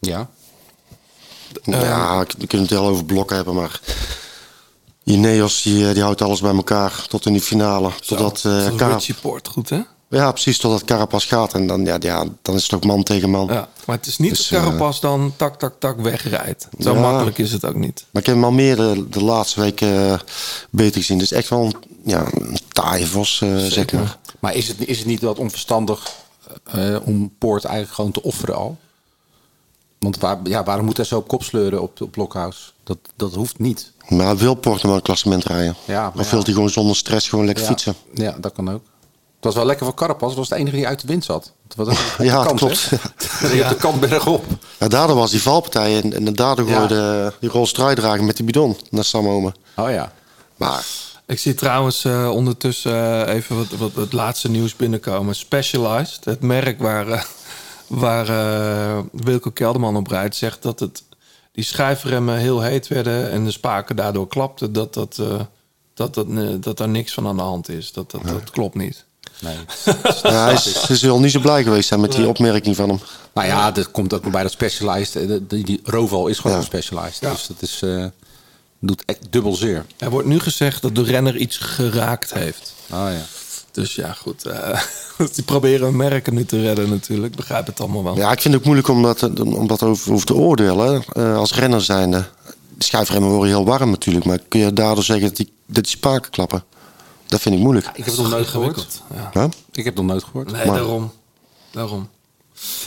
Ja. 0.00 0.30
ja, 1.62 2.24
we 2.38 2.46
kunnen 2.46 2.66
het 2.66 2.76
wel 2.76 2.86
over 2.86 3.04
blokken 3.04 3.36
hebben, 3.36 3.54
maar 3.54 3.80
Ineos 5.06 5.62
die, 5.62 5.88
eh, 5.88 5.94
die 5.94 6.02
houdt 6.02 6.22
alles 6.22 6.40
bij 6.40 6.54
elkaar 6.54 7.06
tot 7.08 7.26
in 7.26 7.32
die 7.32 7.42
finale. 7.42 7.90
Totdat, 8.06 8.42
eh 8.44 8.62
Zo'n 8.64 8.76
Carap- 8.76 8.98
Richie 8.98 9.14
Port, 9.14 9.48
goed 9.48 9.68
hè? 9.68 9.80
ja, 10.08 10.32
precies, 10.32 10.58
totdat 10.58 10.84
Carapas 10.84 11.24
gaat. 11.24 11.54
En 11.54 11.66
dan, 11.66 11.84
ja, 11.84 11.96
ja, 12.00 12.24
dan 12.42 12.54
is 12.54 12.62
het 12.62 12.74
ook 12.74 12.84
man 12.84 13.02
tegen 13.02 13.30
man. 13.30 13.46
Ja, 13.46 13.68
maar 13.86 13.96
het 13.96 14.06
is 14.06 14.18
niet 14.18 14.30
Dus, 14.30 14.48
dat 14.48 14.60
Carapaz 14.60 15.00
dan 15.00 15.32
tak, 15.36 15.58
tak, 15.58 15.74
tak 15.78 16.00
wegrijdt. 16.00 16.68
Zo 16.78 16.94
Ja. 16.94 17.00
makkelijk 17.00 17.38
is 17.38 17.52
het 17.52 17.64
ook 17.64 17.74
niet. 17.74 18.04
Maar 18.10 18.22
ik 18.22 18.26
heb 18.28 18.34
hem 18.36 18.44
al 18.44 18.50
meer 18.52 18.76
de, 18.76 19.06
de 19.08 19.24
laatste 19.24 19.60
weken 19.60 20.10
eh, 20.10 20.18
beter 20.70 21.00
gezien. 21.00 21.18
Dus 21.18 21.32
echt 21.32 21.48
wel 21.48 21.64
een, 21.64 21.74
ja, 22.04 22.24
een 22.34 22.58
taaie 22.72 23.06
vos, 23.06 23.40
eh, 23.42 23.56
zeg 23.56 23.92
maar. 23.92 24.18
Maar 24.40 24.54
is 24.54 24.68
het, 24.68 24.86
is 24.88 24.98
het 24.98 25.06
niet 25.06 25.20
wat 25.22 25.38
onverstandig 25.38 26.12
eh, 26.64 26.96
om 27.04 27.32
Poort 27.38 27.64
eigenlijk 27.64 27.94
gewoon 27.94 28.12
te 28.12 28.22
offeren 28.22 28.56
al? 28.56 28.76
Want 29.98 30.18
waar, 30.18 30.38
ja, 30.44 30.64
waarom 30.64 30.84
moet 30.84 30.96
hij 30.96 31.06
zo 31.06 31.16
op 31.16 31.28
kop 31.28 31.42
sleuren 31.42 31.82
op, 31.82 32.00
op 32.00 32.10
Blokhuis? 32.12 32.74
Dat, 32.86 32.98
dat 33.16 33.34
hoeft 33.34 33.58
niet. 33.58 33.92
Maar 34.08 34.36
wil 34.36 34.54
Porto 34.54 34.86
wel 34.86 34.96
een 34.96 35.02
klassement 35.02 35.44
rijden? 35.44 35.76
Ja, 35.84 36.00
maar 36.00 36.24
of 36.24 36.30
wil 36.30 36.38
ja. 36.38 36.44
hij 36.44 36.54
gewoon 36.54 36.70
zonder 36.70 36.96
stress 36.96 37.28
gewoon 37.28 37.44
lekker 37.44 37.64
ja, 37.64 37.70
fietsen? 37.70 37.94
Ja, 38.14 38.36
dat 38.40 38.52
kan 38.52 38.70
ook. 38.70 38.82
Het 39.34 39.44
was 39.44 39.54
wel 39.54 39.64
lekker 39.64 39.86
voor 39.86 39.94
Carapaz. 39.94 40.28
Het 40.28 40.38
was 40.38 40.48
de 40.48 40.54
enige 40.56 40.76
die 40.76 40.86
uit 40.86 41.00
de 41.00 41.06
wind 41.06 41.24
zat. 41.24 41.52
Was 41.76 41.88
de 41.88 42.24
Ja, 42.24 42.44
kant, 42.44 42.58
klopt. 42.58 42.88
Die 43.52 43.62
op 43.62 43.68
de 43.68 43.76
kant 43.76 44.00
bergop. 44.00 44.44
Ja, 44.78 44.88
daardoor 44.88 45.16
was 45.16 45.30
die 45.30 45.42
valpartij 45.42 46.02
en, 46.02 46.12
en 46.12 46.34
daardoor 46.34 46.68
Ja. 46.68 46.74
gooide 46.74 47.32
die 47.40 47.50
Rolls 47.50 47.72
dragen 47.72 48.24
met 48.24 48.36
die 48.36 48.44
bidon 48.46 48.76
naar 48.90 49.04
Sam 49.04 49.28
Omen. 49.28 49.54
Oh 49.76 49.90
ja. 49.90 50.12
Maar 50.56 50.86
Ik 51.26 51.38
zie 51.38 51.54
trouwens 51.54 52.04
eh, 52.04 52.30
ondertussen 52.30 53.26
eh, 53.26 53.34
even 53.34 53.56
wat, 53.56 53.66
wat, 53.78 53.94
het 53.94 54.12
laatste 54.12 54.50
nieuws 54.50 54.76
binnenkomen. 54.76 55.34
Specialized, 55.34 56.24
het 56.24 56.40
merk 56.40 56.78
waar, 56.80 57.08
eh, 57.08 57.22
waar 58.04 58.28
eh, 58.28 58.98
Wilco 59.12 59.50
Kelderman 59.50 59.96
op 59.96 60.06
rijdt, 60.06 60.36
zegt 60.36 60.62
dat 60.62 60.80
het, 60.80 61.02
die 61.56 61.64
schijfremmen 61.64 62.36
heel 62.38 62.60
heet 62.60 62.88
werden 62.88 63.30
en 63.30 63.44
de 63.44 63.50
spaken 63.50 63.96
daardoor 63.96 64.28
klapten. 64.28 64.72
Dat, 64.72 64.94
dat, 64.94 65.18
eh, 65.18 65.40
dat, 65.94 66.14
dat, 66.14 66.26
eh, 66.36 66.48
dat 66.60 66.76
daar 66.76 66.88
niks 66.88 67.12
van 67.12 67.26
aan 67.26 67.36
de 67.36 67.42
hand 67.42 67.68
is. 67.68 67.92
Dat, 67.92 68.10
dat, 68.10 68.20
dat 68.26 68.50
klopt 68.50 68.74
niet. 68.74 69.04
Nee. 69.40 69.56
Ja, 70.22 70.44
hij 70.44 70.52
is, 70.54 70.86
zal 71.00 71.20
niet 71.20 71.30
zo 71.32 71.40
blij 71.40 71.62
geweest 71.62 71.88
zijn 71.88 72.00
met 72.00 72.12
die 72.12 72.28
opmerking 72.28 72.76
van 72.76 72.88
hem. 72.88 72.98
Nou 73.34 73.46
ja, 73.46 73.70
dat 73.70 73.90
komt 73.90 74.14
ook 74.14 74.22
nog 74.22 74.32
bij 74.32 74.42
dat 74.42 74.52
Specialized. 74.52 75.22
eh, 75.22 75.28
de- 75.28 75.46
Die, 75.46 75.64
die 75.64 75.80
Roval 75.84 76.26
is 76.26 76.38
gewoon 76.38 76.56
een 76.56 76.62
Specialized. 76.62 77.18
Ja. 77.20 77.30
Dus 77.30 77.46
dat 77.46 77.62
is, 77.62 77.82
eh, 77.82 78.04
doet 78.80 79.02
echt 79.04 79.18
dubbel 79.30 79.54
zeer. 79.54 79.86
Er 79.98 80.10
wordt 80.10 80.28
nu 80.28 80.40
gezegd 80.40 80.82
dat 80.82 80.94
de 80.94 81.02
renner 81.02 81.36
iets 81.36 81.56
geraakt 81.56 82.34
heeft. 82.34 82.74
Oh 82.92 82.98
ja. 83.10 83.22
Dus 83.76 83.94
ja, 83.94 84.12
goed. 84.12 84.44
eh, 84.46 84.80
die 85.34 85.44
proberen 85.44 85.86
hun 85.86 85.96
merken 85.96 86.34
nu 86.34 86.44
te 86.44 86.60
redden 86.60 86.88
natuurlijk. 86.88 87.30
Ik 87.30 87.36
begrijp 87.36 87.66
het 87.66 87.80
allemaal 87.80 88.04
wel. 88.04 88.16
Ja, 88.16 88.32
ik 88.32 88.40
vind 88.40 88.54
het 88.54 88.62
ook 88.62 88.64
moeilijk 88.68 88.88
om 88.88 89.02
dat, 89.02 89.40
om 89.40 89.66
dat 89.66 89.82
over, 89.82 90.12
over 90.12 90.26
te 90.26 90.34
oordelen. 90.34 91.04
eh, 91.12 91.36
als 91.36 91.54
renner 91.54 91.80
zijnde. 91.82 92.24
De 92.74 92.84
schijfremmen 92.84 93.30
worden 93.30 93.48
heel 93.48 93.64
warm 93.64 93.90
natuurlijk. 93.90 94.24
Maar 94.24 94.38
kun 94.48 94.60
je 94.60 94.72
daardoor 94.72 95.04
zeggen 95.04 95.26
dat 95.28 95.36
die, 95.36 95.52
dat 95.66 95.82
die 95.84 95.92
spaken 95.92 96.30
klappen? 96.30 96.64
Dat 97.26 97.40
vind 97.40 97.54
ik 97.54 97.60
moeilijk. 97.60 97.86
Ik 97.86 97.96
heb 97.96 98.06
het 98.06 98.16
nog 98.16 98.30
nooit 98.30 98.46
gehoord. 98.46 99.02
Ja. 99.14 99.30
Ja? 99.34 99.44
Ik 99.72 99.84
heb 99.84 99.86
het 99.86 99.94
nog 99.94 100.06
nooit 100.06 100.24
gehoord. 100.24 100.52
Nee, 100.52 100.66
Maar- 100.66 100.76
daarom. 100.76 101.12
Daarom. 101.70 102.08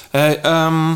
Hey, 0.09 0.41
ehm, 0.41 0.95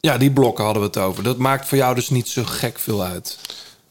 ja, 0.00 0.18
die 0.18 0.30
blokken 0.32 0.64
hadden 0.64 0.82
we 0.82 0.88
het 0.88 0.98
over. 0.98 1.22
Dat 1.22 1.36
maakt 1.38 1.68
voor 1.68 1.78
jou 1.78 1.94
dus 1.94 2.08
niet 2.08 2.28
zo 2.28 2.42
gek 2.44 2.78
veel 2.78 3.02
uit. 3.02 3.38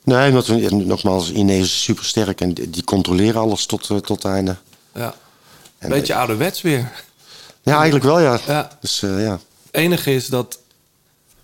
Nee, 0.03 0.29
omdat 0.29 0.47
we, 0.47 0.75
nogmaals, 0.75 1.31
Ineos 1.31 1.65
is 1.65 1.83
super 1.83 2.03
sterk 2.05 2.41
en 2.41 2.53
die, 2.53 2.83
controleren 2.83 3.41
alles 3.41 3.65
tot, 3.65 3.89
eh, 3.89 3.97
tot 3.97 4.23
het 4.23 4.31
einde. 4.33 4.55
Ja. 4.93 5.13
En, 5.77 5.89
Beetje 5.89 6.15
ouderwets 6.15 6.61
weer. 6.61 6.91
Ja, 7.61 7.75
eigenlijk 7.75 8.05
wel, 8.05 8.19
ja. 8.19 8.39
Ja. 8.47 8.69
Dus 8.81 9.03
eh, 9.03 9.23
ja. 9.23 9.31
Het 9.31 9.71
enige 9.71 10.13
is 10.13 10.27
dat 10.27 10.59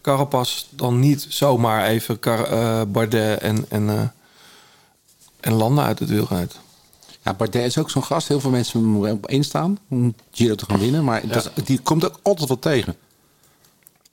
Carapaz 0.01 0.65
dan 0.69 0.99
niet 0.99 1.25
zomaar 1.29 1.85
even 1.85 2.19
Car- 2.19 2.51
eh, 2.51 2.81
Bardet 2.87 3.39
en, 3.39 3.65
en, 3.69 3.89
eh, 3.89 4.01
en 5.39 5.53
Landa 5.53 5.85
uit 5.85 5.99
het 5.99 6.09
wiel 6.09 6.25
rijdt. 6.29 6.59
Ja, 7.23 7.33
Bardet 7.33 7.65
is 7.65 7.77
ook 7.77 7.89
zo'n 7.89 8.03
gast. 8.03 8.27
Heel 8.27 8.39
veel 8.39 8.49
mensen 8.49 8.83
moeten 8.83 9.13
op 9.13 9.25
één 9.25 9.43
staan 9.43 9.77
om 9.89 10.15
Giro 10.31 10.55
te 10.55 10.65
gaan 10.65 10.79
winnen. 10.79 11.03
Maar 11.03 11.27
dat, 11.27 11.51
die 11.63 11.79
komt 11.79 12.05
ook 12.05 12.19
altijd 12.21 12.47
wel 12.47 12.59
tegen. 12.59 12.95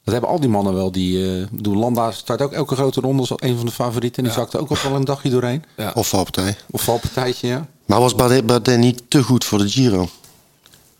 Dat 0.05 0.13
hebben 0.13 0.31
al 0.31 0.41
die 0.41 0.49
mannen 0.49 0.75
wel. 0.75 0.93
Die, 0.93 1.41
eh, 1.41 1.47
bedoel, 1.51 1.77
Landa 1.77 2.11
start 2.11 2.43
ook 2.43 2.53
elke 2.53 2.75
grote 2.75 3.01
ronde 3.01 3.21
als 3.21 3.33
een 3.37 3.57
van 3.57 3.67
de 3.67 3.73
favorieten. 3.73 4.23
En 4.23 4.29
die 4.29 4.39
zakte 4.39 4.59
ook 4.59 4.71
al 4.71 4.77
wel 4.83 4.95
een 4.95 5.05
dagje 5.05 5.31
doorheen. 5.31 5.65
Of 5.95 6.09
valpartij. 6.09 6.57
Of 6.71 6.83
valpartijtje, 6.83 7.49
ja. 7.49 7.67
Maar 7.87 8.01
was 8.01 8.15
Bardet, 8.15 8.47
Bardet 8.47 8.79
niet 8.79 9.03
te 9.09 9.23
goed 9.23 9.45
voor 9.45 9.59
de 9.59 9.69
Giro? 9.69 10.09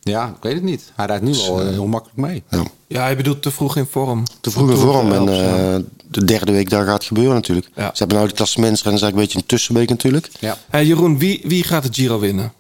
Ja, 0.01 0.29
ik 0.29 0.43
weet 0.43 0.55
het 0.55 0.63
niet. 0.63 0.93
Hij 0.95 1.07
rijdt 1.07 1.25
nu 1.25 1.37
al 1.37 1.61
eh, 1.61 1.69
heel 1.69 1.87
makkelijk 1.87 2.19
mee. 2.19 2.43
Ja. 2.49 2.63
Ja, 2.87 3.09
je 3.09 3.17
bedoelt 3.17 3.43
te 3.43 3.51
vroeg 3.51 3.77
in 3.77 3.87
vorm. 3.91 4.25
Te 4.41 4.51
vroeg 4.51 4.71
in 4.71 4.77
vorm. 4.77 5.13
En 5.13 5.25
de 5.25 5.85
eh, 6.11 6.25
derde 6.25 6.53
week 6.53 6.71
daar 6.71 6.85
gaat 6.85 6.95
het 6.95 7.05
gebeuren 7.05 7.35
natuurlijk. 7.35 7.69
Ze 7.75 7.83
hebben 7.95 8.17
nou 8.17 8.29
de 8.29 8.35
klassementsrennen, 8.35 9.01
is 9.01 9.05
eigenlijk 9.05 9.15
een 9.15 9.21
beetje 9.21 9.39
een 9.39 9.47
tussenweek 9.47 9.89
natuurlijk. 9.89 10.31
Ja. 10.41 10.57
Hey, 10.69 10.87
Jeroen, 10.87 11.19
wie, 11.19 11.41
wie 11.45 11.65
gaat 11.65 11.83
de 11.83 11.89
Giro 11.93 12.19
winnen? 12.19 12.53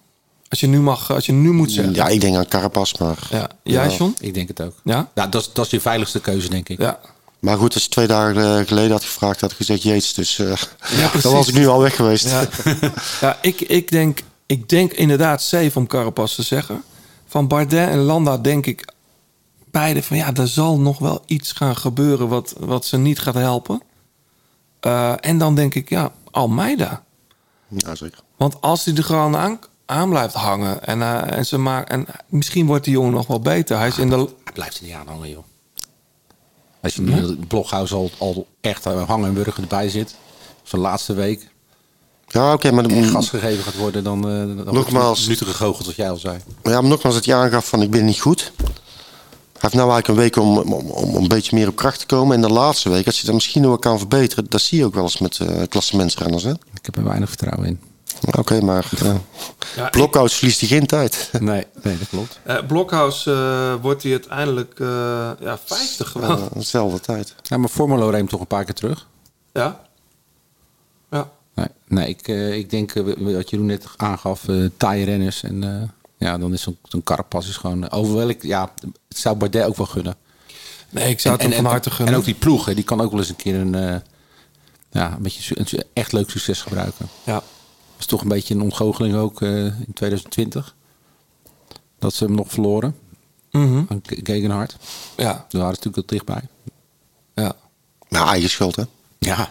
Als 0.52 0.60
je 0.60 0.66
nu 0.66 0.80
mag, 0.80 1.10
als 1.10 1.26
je 1.26 1.32
nu 1.32 1.52
moet 1.52 1.72
zeggen. 1.72 1.94
Ja, 1.94 2.08
ik 2.08 2.20
denk 2.20 2.36
aan 2.36 2.48
Carapaz, 2.48 2.94
maar... 2.94 3.18
Ja. 3.30 3.48
Jij, 3.62 3.96
John? 3.96 4.14
Ik 4.20 4.34
denk 4.34 4.48
het 4.48 4.60
ook. 4.60 4.74
Ja? 4.84 5.08
Ja, 5.14 5.26
dat, 5.26 5.40
is- 5.42 5.52
dat 5.52 5.64
is 5.64 5.70
je 5.70 5.80
veiligste 5.80 6.20
keuze, 6.20 6.48
denk 6.48 6.68
ik. 6.68 6.78
Ja. 6.78 6.98
Maar 7.38 7.56
goed, 7.56 7.74
als 7.74 7.82
je 7.82 7.88
twee 7.88 8.06
dagen 8.06 8.58
eh, 8.58 8.66
geleden 8.66 8.90
had 8.90 9.04
gevraagd, 9.04 9.40
had 9.40 9.50
ik 9.50 9.56
gezegd 9.56 9.82
Jeets. 9.82 10.14
Dus 10.14 10.38
eh, 10.38 10.52
precies. 10.78 11.22
dan 11.22 11.32
was 11.32 11.48
ik 11.48 11.54
nu 11.54 11.66
al 11.66 11.80
weg 11.80 11.96
geweest. 11.96 12.28
Ja, 12.28 12.48
ja 13.20 13.38
ik, 13.42 13.60
ik, 13.60 13.90
denk, 13.90 14.22
ik 14.46 14.68
denk 14.68 14.92
inderdaad 14.92 15.42
safe 15.42 15.78
om 15.78 15.86
Carapaz 15.86 16.34
te 16.34 16.42
zeggen. 16.42 16.82
Van 17.26 17.48
Bardet 17.48 17.88
en 17.88 17.98
Landa 17.98 18.38
denk 18.38 18.66
ik 18.66 18.92
beide 19.70 20.02
van 20.02 20.16
ja, 20.16 20.34
er 20.34 20.48
zal 20.48 20.78
nog 20.78 20.98
wel 20.98 21.22
iets 21.26 21.52
gaan 21.52 21.76
gebeuren 21.76 22.28
wat, 22.28 22.54
wat 22.58 22.84
ze 22.84 22.96
niet 22.98 23.18
gaat 23.18 23.34
helpen. 23.34 23.82
Eh, 24.80 25.12
en 25.20 25.38
dan 25.38 25.54
denk 25.54 25.74
ik 25.74 25.88
ja, 25.88 26.12
Almeida. 26.30 27.02
Ja, 27.68 27.94
zeker. 27.94 28.18
Want 28.36 28.60
als 28.60 28.84
hij 28.84 28.94
er 28.94 29.04
gewoon 29.04 29.36
aan, 29.36 29.58
aan 29.92 30.08
blijft 30.08 30.34
hangen 30.34 30.84
en, 30.84 31.02
eh, 31.02 31.36
en 31.36 31.46
ze 31.46 31.58
maken 31.58 31.88
en 31.94 32.06
misschien 32.28 32.66
wordt 32.66 32.84
die 32.84 32.92
jongen 32.92 33.12
nog 33.12 33.26
wel 33.26 33.40
beter. 33.40 33.78
Hij 33.78 33.88
is 33.88 33.98
in 33.98 34.08
de 34.08 34.16
Hij 34.16 34.52
blijft 34.52 34.78
er 34.78 34.84
niet 34.84 34.94
aan 34.94 35.06
hangen, 35.06 35.30
joh. 35.30 35.44
Als 36.82 36.94
je 36.94 37.02
nu 37.02 37.12
in 37.12 37.22
het 37.22 37.48
bloghuis 37.48 37.92
al, 37.92 38.10
al 38.18 38.46
echt 38.60 38.86
eh, 38.86 39.08
hangen 39.08 39.28
en 39.28 39.34
burger 39.34 39.62
erbij 39.62 39.88
zit. 39.88 40.14
Zijn 40.62 40.82
laatste 40.82 41.14
week. 41.14 41.50
Ja, 42.26 42.52
oké, 42.52 42.70
maar... 42.70 42.84
En 42.84 43.04
gas 43.04 43.28
gegeven 43.28 43.64
gaat 43.64 43.76
worden, 43.76 44.04
dan, 44.04 44.18
eh 44.18 44.36
dan 44.36 44.54
wordt 44.54 44.72
Nogmaals. 44.72 45.22
minuten 45.22 45.46
gegoocheld, 45.46 45.86
wat 45.86 45.94
jij 45.94 46.10
al 46.10 46.16
zei. 46.16 46.38
Maar 46.62 46.72
ja, 46.72 46.80
maar 46.80 46.90
nogmaals, 46.90 47.14
dat 47.14 47.24
hij 47.24 47.34
aangaf 47.34 47.68
van 47.68 47.82
ik 47.82 47.90
ben 47.90 48.04
niet 48.04 48.20
goed. 48.20 48.52
Hij 48.56 49.70
heeft 49.70 49.74
nou 49.74 49.90
eigenlijk 49.92 50.08
een 50.08 50.14
week 50.14 50.36
om, 50.36 50.72
om, 50.72 50.90
om, 50.90 51.14
een 51.14 51.28
beetje 51.28 51.56
meer 51.56 51.68
op 51.68 51.76
kracht 51.76 51.98
te 51.98 52.06
komen. 52.06 52.36
En 52.36 52.42
de 52.42 52.48
laatste 52.48 52.90
week, 52.90 53.06
als 53.06 53.20
je 53.20 53.24
dat 53.26 53.34
misschien 53.34 53.62
nog 53.62 53.70
wel 53.70 53.78
kan 53.78 53.98
verbeteren... 53.98 54.46
dat 54.48 54.60
zie 54.60 54.78
je 54.78 54.84
ook 54.84 54.94
wel 54.94 55.02
eens 55.02 55.18
met 55.18 55.38
eh 55.38 55.62
klassementsrenners, 55.68 56.42
hè? 56.42 56.50
Ik 56.50 56.84
heb 56.84 56.96
er 56.96 57.04
weinig 57.04 57.28
vertrouwen 57.28 57.66
in. 57.68 57.91
Oké, 58.38 58.60
maar 58.60 58.90
uh, 59.02 59.14
Ja, 59.76 59.88
Blokhouse 59.88 60.36
verliest 60.36 60.60
hij 60.60 60.68
geen 60.68 60.86
tijd. 60.86 61.30
Nee, 61.40 61.66
nee 61.82 61.98
dat 61.98 62.08
klopt. 62.08 62.38
Eh 62.42 62.66
Blokhuis 62.66 63.26
eh, 63.26 63.74
wordt 63.80 64.02
hij 64.02 64.12
uiteindelijk 64.12 64.80
eh, 64.80 64.86
ja, 65.40 65.58
50 65.64 66.08
gewoon. 66.10 66.38
Ja, 66.38 66.48
dezelfde 66.54 67.00
tijd. 67.00 67.34
Ja, 67.42 67.56
maar 67.56 67.68
Formelo 67.68 68.08
reemt 68.08 68.28
toch 68.28 68.40
een 68.40 68.46
paar 68.46 68.64
keer 68.64 68.74
terug. 68.74 69.06
Ja. 69.52 69.80
Ja. 71.10 71.30
Nee, 71.54 71.66
nee 71.88 72.08
ik, 72.08 72.28
eh, 72.28 72.54
ik 72.56 72.70
denk 72.70 72.92
wat 73.18 73.50
Jeroen 73.50 73.66
net 73.66 73.84
aangaf, 73.96 74.48
eh 74.48 74.64
taaie 74.76 75.04
renners. 75.04 75.42
En 75.42 75.64
eh, 75.64 75.88
ja, 76.28 76.38
dan 76.38 76.52
is 76.52 76.62
zo'n 76.82 77.02
Carapaz 77.04 77.48
is 77.48 77.56
gewoon... 77.56 77.88
eh, 77.88 77.98
Over 77.98 78.14
welk, 78.16 78.42
ja, 78.42 78.72
het 79.08 79.18
zou 79.18 79.36
Bardet 79.36 79.64
ook 79.64 79.76
wel 79.76 79.86
gunnen. 79.86 80.16
Nee, 80.90 81.10
ik 81.10 81.20
zou 81.20 81.34
het 81.34 81.42
hem 81.42 81.52
van 81.52 81.64
harte 81.64 81.90
gunnen. 81.90 82.14
En 82.14 82.20
ook 82.20 82.24
die 82.26 82.34
ploeg, 82.34 82.64
hè, 82.64 82.74
die 82.74 82.84
kan 82.84 83.00
ook 83.00 83.10
wel 83.10 83.20
eens 83.20 83.28
een 83.28 83.36
keer 83.36 83.54
een, 83.54 83.74
eh, 83.74 83.96
ja, 84.90 85.12
een 85.16 85.22
beetje 85.22 85.58
een 85.58 85.82
echt 85.92 86.12
leuk 86.12 86.30
succes 86.30 86.60
gebruiken. 86.62 87.08
Ja. 87.24 87.42
Is 88.02 88.08
toch 88.08 88.20
een 88.22 88.28
beetje 88.28 88.54
een 88.54 88.60
ontgoocheling 88.62 89.14
ook 89.14 89.42
eh, 89.42 89.64
in 89.64 89.92
2020. 89.94 90.74
Dat 91.98 92.14
ze 92.14 92.24
hem 92.24 92.34
nog 92.34 92.50
verloren. 92.50 92.96
Mhm. 93.50 93.82
Aan 93.88 94.00
Ge- 94.02 94.20
Gegenhard. 94.22 94.76
Ja. 95.16 95.24
Daar 95.48 95.60
waren 95.62 95.74
ze 95.76 95.80
natuurlijk 95.88 95.96
al 95.96 96.02
dichtbij. 96.06 96.42
Ja. 97.34 97.52
Ja, 98.08 98.26
eigen 98.26 98.50
schuld, 98.50 98.76
hè? 98.76 98.82
Ja, 99.18 99.48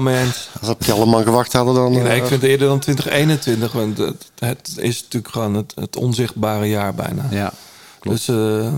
mee 0.00 0.20
eens. 0.24 0.48
Als 0.60 0.68
op 0.68 0.78
Kellerman 0.78 1.22
gewacht 1.22 1.52
hadden, 1.52 1.74
dan... 1.74 1.92
Nee, 1.92 2.02
eh, 2.08 2.16
ik 2.16 2.24
vind 2.26 2.40
het 2.42 2.50
eerder 2.50 2.68
dan 2.68 2.78
2021. 2.78 3.72
Want 3.72 3.98
het, 3.98 4.30
het 4.38 4.74
is 4.78 5.02
natuurlijk 5.02 5.32
gewoon 5.32 5.54
het, 5.54 5.72
het 5.74 5.96
onzichtbare 5.96 6.68
jaar 6.68 6.94
bijna. 6.94 7.26
Ja, 7.30 7.52
Dus, 8.00 8.28
eh 8.28 8.72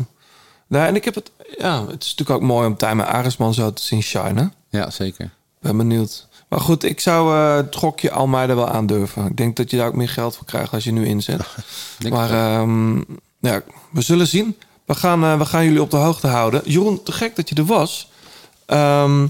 nou, 0.67 0.87
en 0.87 0.95
ik 0.95 1.05
heb 1.05 1.15
het... 1.15 1.31
Ja, 1.59 1.87
het 1.87 2.05
is 2.05 2.11
natuurlijk 2.11 2.31
ook 2.31 2.49
mooi 2.49 2.67
om 2.67 2.77
Tijmen 2.77 3.07
Aresman 3.07 3.55
zo 3.55 3.73
te 3.73 3.83
zien 3.83 4.03
shinen. 4.03 4.53
Ja, 4.71 4.91
zeker. 4.91 5.31
Ben 5.61 5.77
benieuwd. 5.77 6.27
Maar 6.49 6.61
goed, 6.61 6.83
ik 6.85 7.01
zou 7.01 7.35
eh, 7.37 7.57
het 7.57 7.77
gokje 7.77 8.11
Almeida 8.11 8.55
wel 8.55 8.69
aandurven. 8.69 9.27
Ik 9.27 9.37
denk 9.37 9.57
dat 9.57 9.71
je 9.71 9.77
daar 9.77 9.87
ook 9.87 9.95
meer 9.95 10.09
geld 10.09 10.37
voor 10.37 10.47
krijgt 10.47 10.73
als 10.73 10.85
je 10.85 10.93
nu 10.93 11.07
inzet. 11.07 11.41
Maar 12.11 12.31
ehm, 12.31 12.97
ja, 13.41 13.63
we 13.91 14.01
zullen 14.03 14.27
zien. 14.27 14.57
We 14.85 14.95
gaan, 14.95 15.25
eh, 15.25 15.39
we 15.39 15.45
gaan 15.45 15.65
jullie 15.65 15.83
op 15.83 15.91
de 15.91 15.97
hoogte 15.97 16.27
houden. 16.27 16.63
Jeroen, 16.65 17.03
te 17.03 17.13
gek 17.13 17.37
dat 17.37 17.49
je 17.49 17.55
er 17.55 17.65
was. 17.65 18.11
Ehm, 18.67 19.27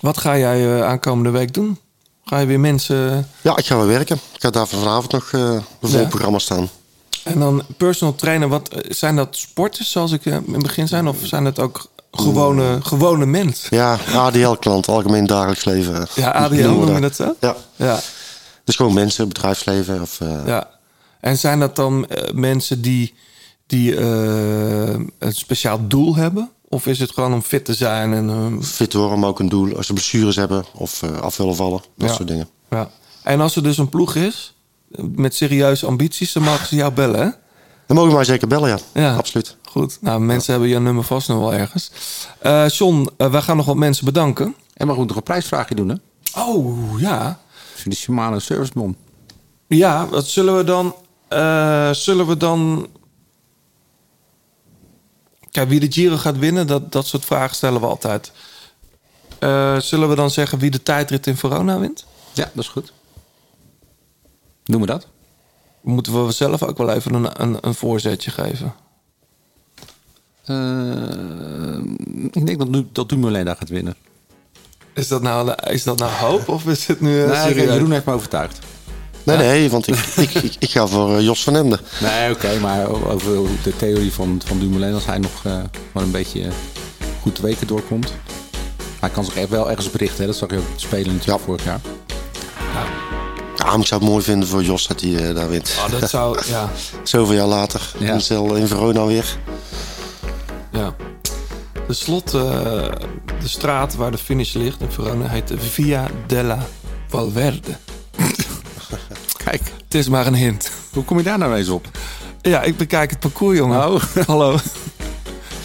wat 0.00 0.18
ga 0.18 0.38
jij 0.38 0.76
eh, 0.78 0.84
aankomende 0.88 1.30
week 1.30 1.54
doen? 1.54 1.78
Ga 2.24 2.38
je 2.38 2.46
weer 2.46 2.60
mensen... 2.60 3.28
Ja, 3.40 3.56
ik 3.56 3.66
ga 3.66 3.76
wel 3.76 3.86
werken. 3.86 4.16
Ik 4.16 4.40
ga 4.40 4.50
daar 4.50 4.66
vanavond 4.66 5.12
nog 5.12 5.32
eh 5.32 5.40
een 5.40 5.62
vol 5.80 6.00
Ja. 6.00 6.06
programma 6.08 6.38
staan. 6.38 6.68
En 7.24 7.38
dan 7.38 7.62
personal 7.76 8.14
trainer, 8.14 8.48
wat, 8.48 8.70
zijn 8.88 9.16
dat 9.16 9.36
sporters 9.36 9.90
zoals 9.90 10.12
ik 10.12 10.24
in 10.24 10.32
het 10.32 10.62
begin 10.62 10.88
zijn? 10.88 11.08
Of 11.08 11.16
zijn 11.22 11.44
het 11.44 11.58
ook 11.58 11.86
gewone, 12.10 12.78
gewone 12.82 13.26
mensen? 13.26 13.76
Ja, 13.76 13.98
ADL-klant, 14.14 14.88
algemeen 14.88 15.26
dagelijks 15.26 15.64
leven. 15.64 16.06
Ja, 16.14 16.30
ADL 16.32 16.68
noem 16.68 16.94
je 16.94 17.00
dat 17.00 17.16
zo? 17.16 17.34
Ja. 17.40 17.56
Ja. 17.76 18.00
Dus 18.64 18.76
gewoon 18.76 18.94
mensen, 18.94 19.28
bedrijfsleven. 19.28 20.00
Of, 20.00 20.20
eh, 20.20 20.46
Ja. 20.46 20.70
En 21.20 21.38
zijn 21.38 21.58
dat 21.60 21.76
dan 21.76 22.06
eh, 22.08 22.32
mensen 22.34 22.80
die, 22.82 23.14
die 23.66 23.96
eh, 23.96 24.94
een 25.18 25.32
speciaal 25.34 25.86
doel 25.88 26.16
hebben? 26.16 26.50
Of 26.68 26.86
is 26.86 26.98
het 26.98 27.10
gewoon 27.10 27.32
om 27.32 27.42
fit 27.42 27.64
te 27.64 27.74
zijn? 27.74 28.12
En, 28.12 28.58
Fit 28.64 28.92
worden, 28.92 29.18
maar 29.18 29.28
ook 29.28 29.38
een 29.40 29.48
doel. 29.48 29.76
Als 29.76 29.86
ze 29.86 29.92
blessures 29.92 30.36
hebben 30.36 30.64
of 30.74 31.02
af 31.02 31.36
willen 31.36 31.56
vallen. 31.56 31.80
Dat 31.96 32.08
Ja. 32.08 32.14
soort 32.14 32.28
dingen. 32.28 32.48
ja. 32.70 32.90
En 33.22 33.40
als 33.40 33.56
er 33.56 33.62
dus 33.62 33.78
een 33.78 33.88
ploeg 33.88 34.14
is 34.14 34.54
met 35.00 35.34
serieuze 35.34 35.86
ambities, 35.86 36.32
dan 36.32 36.42
mogen 36.42 36.66
ze 36.66 36.76
jou 36.76 36.92
bellen, 36.92 37.20
hè? 37.20 37.28
Dan 37.88 37.96
mogen 37.96 38.08
we 38.10 38.16
maar 38.16 38.24
zeker 38.24 38.48
bellen, 38.48 38.68
ja. 38.68 38.78
Ja. 38.92 39.16
Absoluut. 39.16 39.56
Goed. 39.64 39.98
Nou, 40.00 40.20
mensen 40.20 40.52
hebben 40.52 40.70
je 40.70 40.78
nummer 40.78 41.04
vast 41.04 41.28
nog 41.28 41.38
wel 41.38 41.54
ergens. 41.54 41.90
Eh 42.38 42.68
John, 42.68 43.10
eh, 43.16 43.30
wij 43.30 43.42
gaan 43.42 43.56
nog 43.56 43.66
wat 43.66 43.76
mensen 43.76 44.04
bedanken. 44.04 44.54
En 44.74 44.86
mag 44.86 44.96
ik 44.96 45.06
nog 45.06 45.16
een 45.16 45.22
prijsvraagje 45.22 45.74
doen, 45.74 45.88
hè? 45.88 45.94
Oh, 46.40 47.00
ja. 47.00 47.40
Voor 47.74 47.90
de 47.90 47.96
Shimano 47.96 48.38
Servicebon. 48.38 48.96
Ja, 49.66 50.06
wat 50.08 50.26
zullen 50.26 50.56
we 50.56 50.64
dan... 50.64 50.94
eh, 51.28 51.90
zullen 51.92 52.26
we 52.26 52.36
dan... 52.36 52.88
Kijk, 55.50 55.68
wie 55.68 55.80
de 55.80 55.92
Giro 55.92 56.16
gaat 56.16 56.38
winnen, 56.38 56.66
dat, 56.66 56.92
dat 56.92 57.06
soort 57.06 57.24
vragen 57.24 57.56
stellen 57.56 57.80
we 57.80 57.86
altijd. 57.86 58.32
Eh, 59.38 59.78
zullen 59.80 60.08
we 60.08 60.14
dan 60.14 60.30
zeggen 60.30 60.58
wie 60.58 60.70
de 60.70 60.82
tijdrit 60.82 61.26
in 61.26 61.36
Verona 61.36 61.78
wint? 61.78 62.04
Ja, 62.32 62.50
dat 62.54 62.64
is 62.64 62.70
goed. 62.70 62.92
Doen 64.64 64.80
we 64.80 64.86
dat? 64.86 65.06
Moeten 65.82 66.26
we 66.26 66.32
zelf 66.32 66.62
ook 66.62 66.78
wel 66.78 66.90
even 66.90 67.14
een, 67.14 67.42
een, 67.42 67.56
een 67.60 67.74
voorzetje 67.74 68.30
geven? 68.30 68.74
Eh, 70.44 71.78
ik 72.30 72.46
denk 72.46 72.58
dat, 72.58 72.68
nu, 72.68 72.86
dat 72.92 73.08
Dumoulin 73.08 73.44
daar 73.44 73.56
gaat 73.56 73.68
winnen. 73.68 73.94
Is 74.94 75.08
dat 75.08 75.22
nou, 75.22 75.52
is 75.70 75.82
dat 75.82 75.98
nou 75.98 76.12
hoop 76.12 76.48
of 76.48 76.66
is 76.66 76.86
het 76.86 77.00
nu 77.00 77.22
eh, 77.22 77.28
nee, 77.30 77.36
serieus? 77.36 77.72
Jeroen 77.72 77.90
heeft 77.92 78.04
me 78.04 78.12
overtuigd. 78.12 78.58
Nee, 79.22 79.36
Ja. 79.36 79.42
nee, 79.42 79.70
want 79.70 79.86
ik, 79.86 79.96
ik, 80.16 80.34
ik, 80.34 80.56
ik 80.58 80.70
ga 80.70 80.86
voor 80.86 81.16
eh, 81.16 81.24
Jos 81.24 81.42
van 81.42 81.56
Emden. 81.56 81.80
Nee, 82.00 82.32
oké, 82.32 82.58
maar 82.60 82.88
over 82.88 83.32
de 83.62 83.76
theorie 83.76 84.12
van, 84.12 84.40
van 84.44 84.58
Dumoulin, 84.58 84.94
als 84.94 85.06
hij 85.06 85.18
nog 85.18 85.44
eh 85.44 85.60
maar 85.92 86.02
een 86.02 86.10
beetje 86.10 86.48
goed 87.22 87.36
de 87.36 87.42
weken 87.42 87.66
doorkomt. 87.66 88.12
Hij 89.00 89.10
kan 89.10 89.24
zich 89.24 89.36
echt 89.36 89.48
wel 89.48 89.70
ergens 89.70 89.90
berichten, 89.90 90.20
hè? 90.20 90.26
dat 90.26 90.36
zag 90.36 90.50
je 90.50 90.56
ook 90.56 90.64
Spelen 90.76 91.14
natuurlijk 91.14 91.44
vorig 91.44 91.64
jaar. 91.64 91.80
Ja, 92.74 92.86
maar 93.64 93.78
ik 93.78 93.86
zou 93.86 94.00
het 94.00 94.10
mooi 94.10 94.24
vinden 94.24 94.48
voor 94.48 94.62
Jos 94.62 94.86
dat 94.86 95.00
hij 95.00 95.28
eh, 95.28 95.34
daar 95.34 95.48
wint. 95.48 95.76
Oh, 95.84 96.00
dat 96.00 96.10
zou, 96.10 96.38
ja. 96.48 96.70
Zoveel 97.02 97.34
jaar 97.34 97.46
later. 97.46 97.92
Ja. 97.98 98.12
In 98.54 98.66
Verona 98.68 99.04
weer. 99.04 99.36
Ja. 100.72 100.94
De 101.86 101.94
slot, 101.94 102.34
eh, 102.34 102.42
de 103.40 103.48
straat 103.48 103.94
waar 103.94 104.10
de 104.10 104.18
finish 104.18 104.52
ligt 104.52 104.80
in 104.80 104.90
Verona 104.90 105.28
heet 105.28 105.52
Via 105.56 106.06
della 106.26 106.66
Valverde. 107.08 107.76
Kijk. 109.44 109.62
Het 109.84 109.94
is 109.94 110.08
maar 110.08 110.26
een 110.26 110.34
hint. 110.34 110.70
Hoe 110.92 111.04
kom 111.04 111.18
je 111.18 111.24
daar 111.24 111.38
nou 111.38 111.54
eens 111.54 111.68
op? 111.68 111.86
Ja, 112.42 112.62
ik 112.62 112.76
bekijk 112.76 113.10
het 113.10 113.20
parcours, 113.20 113.56
jongen. 113.56 113.88
Oh. 113.92 114.02
Hallo. 114.26 114.56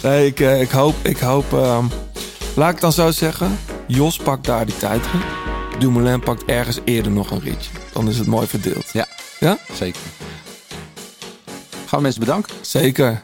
Nee, 0.02 0.26
ik, 0.26 0.40
eh, 0.40 0.60
ik 0.60 0.70
hoop, 0.70 0.94
ik 1.02 1.18
hoop... 1.18 1.52
ehm, 1.52 1.84
laat 2.54 2.74
ik 2.74 2.80
dan 2.80 2.92
zo 2.92 3.10
zeggen. 3.10 3.58
Jos 3.86 4.16
pakt 4.16 4.44
daar 4.44 4.66
die 4.66 4.76
tijdrit. 4.76 5.43
Dumoulin 5.78 6.20
pakt 6.20 6.44
ergens 6.44 6.78
eerder 6.84 7.12
nog 7.12 7.30
een 7.30 7.40
ritje. 7.40 7.70
Dan 7.92 8.08
is 8.08 8.18
het 8.18 8.26
mooi 8.26 8.46
verdeeld. 8.46 8.90
Ja, 8.92 9.06
Ja? 9.40 9.58
zeker. 9.72 10.00
Gaan 11.86 11.98
we 11.98 12.00
mensen 12.00 12.20
bedanken. 12.20 12.54
Zeker. 12.60 13.20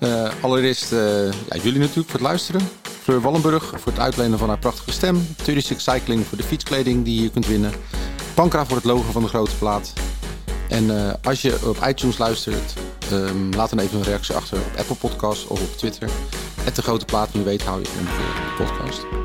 Eh, 0.00 0.28
allereerst 0.40 0.92
eh, 0.92 0.98
ja, 1.24 1.56
jullie 1.62 1.78
natuurlijk 1.78 2.08
voor 2.08 2.18
het 2.20 2.28
luisteren. 2.28 2.60
Fleur 3.02 3.20
Wallenburg 3.20 3.64
voor 3.76 3.92
het 3.92 4.00
uitlenen 4.00 4.38
van 4.38 4.48
haar 4.48 4.58
prachtige 4.58 4.92
stem. 4.92 5.26
36 5.42 5.80
Cycling 5.80 6.26
voor 6.26 6.36
de 6.38 6.44
fietskleding 6.44 7.04
die 7.04 7.22
je 7.22 7.30
kunt 7.30 7.46
winnen. 7.46 7.72
Pankra 8.34 8.66
voor 8.66 8.76
het 8.76 8.84
logo 8.84 9.12
van 9.12 9.22
de 9.22 9.28
grote 9.28 9.56
plaat. 9.58 9.92
En 10.68 11.06
eh, 11.06 11.14
als 11.22 11.42
je 11.42 11.58
op 11.68 11.84
iTunes 11.86 12.18
luistert, 12.18 12.72
ehm, 13.10 13.50
laat 13.56 13.70
dan 13.70 13.78
even 13.78 13.98
een 13.98 14.04
reactie 14.04 14.34
achter 14.34 14.58
op 14.58 14.78
Apple 14.78 14.96
Podcasts 14.96 15.46
of 15.46 15.60
op 15.60 15.76
Twitter. 15.76 16.08
Het 16.60 16.76
de 16.76 16.82
grote 16.82 17.04
plaat, 17.04 17.28
wie 17.32 17.42
weet 17.42 17.62
hou 17.62 17.80
je 17.80 17.88
ongeveer 18.00 18.34
de 18.34 18.64
podcast. 18.64 19.17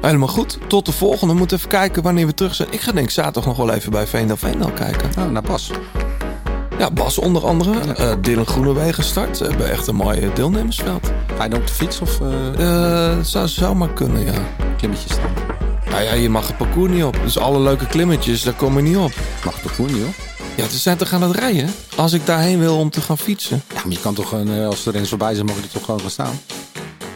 Helemaal 0.00 0.28
goed. 0.28 0.58
Tot 0.68 0.86
de 0.86 0.92
volgende. 0.92 1.32
We 1.32 1.38
moeten 1.38 1.56
even 1.56 1.68
kijken 1.68 2.02
wanneer 2.02 2.26
we 2.26 2.34
terug 2.34 2.54
zijn. 2.54 2.68
Ik 2.72 2.80
ga 2.80 2.92
denk 2.92 3.04
ik 3.06 3.12
zaterdag 3.12 3.46
nog 3.46 3.56
wel 3.56 3.70
even 3.72 3.90
bij 3.90 4.06
Veendal 4.06 4.36
Veendal 4.36 4.70
kijken. 4.70 5.10
Nou, 5.16 5.30
naar 5.30 5.42
Bas. 5.42 5.70
Ja, 6.78 6.90
Bas 6.90 7.18
onder 7.18 7.46
andere. 7.46 7.92
Eh 7.94 8.12
Dylan 8.20 8.46
Groenewegen 8.46 9.04
start. 9.04 9.36
Ze 9.36 9.44
hebben 9.44 9.70
echt 9.70 9.86
een 9.86 9.94
mooi 9.94 10.30
deelnemersveld. 10.34 11.10
Ga 11.36 11.44
je 11.44 11.50
dan 11.50 11.60
op 11.60 11.66
de 11.66 11.72
fiets 11.72 12.00
of 12.00 12.20
eh 12.20 13.08
Eh, 13.12 13.18
zou, 13.22 13.48
zou 13.48 13.74
maar 13.76 13.92
kunnen, 13.92 14.24
ja. 14.24 14.32
klimmetjes 14.76 15.12
staan? 15.12 15.32
Nou 15.90 16.02
ja, 16.02 16.12
je 16.12 16.28
mag 16.28 16.46
het 16.46 16.56
parcours 16.56 16.92
niet 16.92 17.04
op. 17.04 17.16
Dus 17.22 17.38
alle 17.38 17.60
leuke 17.60 17.86
klimmetjes, 17.86 18.42
daar 18.42 18.54
kom 18.54 18.76
je 18.76 18.82
niet 18.82 18.96
op. 18.96 19.12
Mag 19.44 19.54
het 19.54 19.62
parcours 19.62 19.92
niet 19.92 20.02
hoor. 20.02 20.12
Ja, 20.56 20.68
ze 20.68 20.78
zijn 20.78 20.96
toch 20.96 21.12
aan 21.12 21.22
het 21.22 21.36
rijden? 21.36 21.70
Als 21.96 22.12
ik 22.12 22.26
daarheen 22.26 22.58
wil 22.58 22.76
om 22.78 22.90
te 22.90 23.00
gaan 23.00 23.18
fietsen. 23.18 23.62
Ja, 23.74 23.80
maar 23.84 23.92
je 23.92 24.00
kan 24.00 24.14
toch, 24.14 24.32
eh, 24.32 24.66
als 24.66 24.82
de 24.82 24.90
renners 24.90 25.08
voorbij 25.10 25.34
zijn, 25.34 25.46
mag 25.46 25.56
je 25.56 25.62
er 25.62 25.68
toch 25.70 25.84
gewoon 25.84 26.00
gaan 26.00 26.10
staan? 26.10 26.40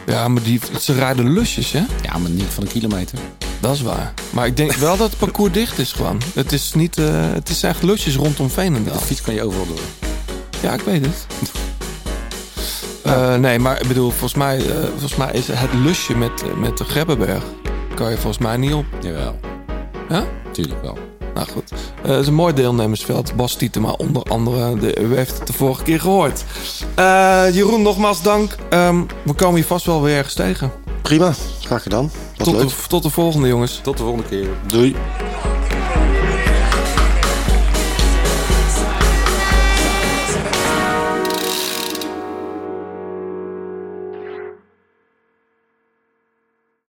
Ja, 0.05 0.27
maar 0.27 0.43
die, 0.43 0.59
ze 0.79 0.93
rijden 0.93 1.33
lusjes, 1.33 1.71
hè? 1.71 1.83
Ja, 2.01 2.17
maar 2.17 2.29
niet 2.29 2.45
van 2.49 2.63
een 2.63 2.69
kilometer. 2.69 3.19
Dat 3.59 3.75
is 3.75 3.81
waar. 3.81 4.13
Maar 4.29 4.45
ik 4.45 4.57
denk 4.57 4.73
wel 4.73 4.97
dat 4.97 5.09
het 5.09 5.19
parcours 5.19 5.51
dicht 5.51 5.77
is 5.77 5.91
gewoon. 5.91 6.21
Het 6.33 6.51
is 6.51 6.73
niet, 6.73 6.97
eh, 6.97 7.05
het 7.33 7.49
is 7.49 7.63
echt 7.63 7.83
lusjes 7.83 8.15
rondom 8.15 8.49
Veenendaal. 8.49 8.93
De 8.93 9.05
fiets 9.05 9.21
kan 9.21 9.33
je 9.33 9.43
overal 9.43 9.67
door. 9.67 9.79
Ja, 10.61 10.73
ik 10.73 10.81
weet 10.81 11.05
het. 11.05 11.25
Eh, 13.05 13.35
nee, 13.35 13.59
maar 13.59 13.81
ik 13.81 13.87
bedoel, 13.87 14.09
volgens 14.09 14.33
mij, 14.33 14.57
eh, 14.57 14.83
volgens 14.89 15.15
mij 15.15 15.31
is 15.31 15.47
het 15.47 15.73
lusje 15.73 16.17
met, 16.17 16.57
met 16.57 16.77
de 16.77 16.83
Grebbeberg. 16.83 17.43
Kan 17.95 18.09
je 18.09 18.15
volgens 18.15 18.37
mij 18.37 18.57
niet 18.57 18.73
op. 18.73 18.85
Jawel. 19.01 19.39
Ja? 20.09 20.25
Tuurlijk 20.51 20.81
wel. 20.81 20.97
Nou 21.35 21.47
goed. 21.47 21.71
Eh, 22.03 22.11
het 22.11 22.21
is 22.21 22.27
een 22.27 22.33
mooi 22.33 22.53
deelnemersveld. 22.53 23.35
Bas 23.35 23.55
Tietema 23.55 23.91
onder 23.91 24.23
andere. 24.23 24.79
De, 24.79 25.01
u 25.01 25.15
heeft 25.15 25.37
het 25.37 25.47
de 25.47 25.53
vorige 25.53 25.83
keer 25.83 25.99
gehoord. 25.99 26.43
Eh, 26.95 27.43
Jeroen, 27.53 27.81
nogmaals 27.81 28.21
dank. 28.21 28.55
Ehm, 28.69 29.01
we 29.23 29.33
komen 29.33 29.59
je 29.59 29.65
vast 29.65 29.85
wel 29.85 30.01
weer 30.01 30.15
ergens 30.17 30.33
tegen. 30.33 30.71
Prima, 31.01 31.33
graag 31.61 31.83
gedaan. 31.83 32.11
Tot 32.37 32.53
leuk. 32.53 32.67
de, 32.67 32.75
tot 32.87 33.03
de 33.03 33.09
volgende, 33.09 33.47
jongens. 33.47 33.79
Tot 33.83 33.97
de 33.97 34.03
volgende 34.03 34.27
keer. 34.29 34.47
Doei. 34.67 34.95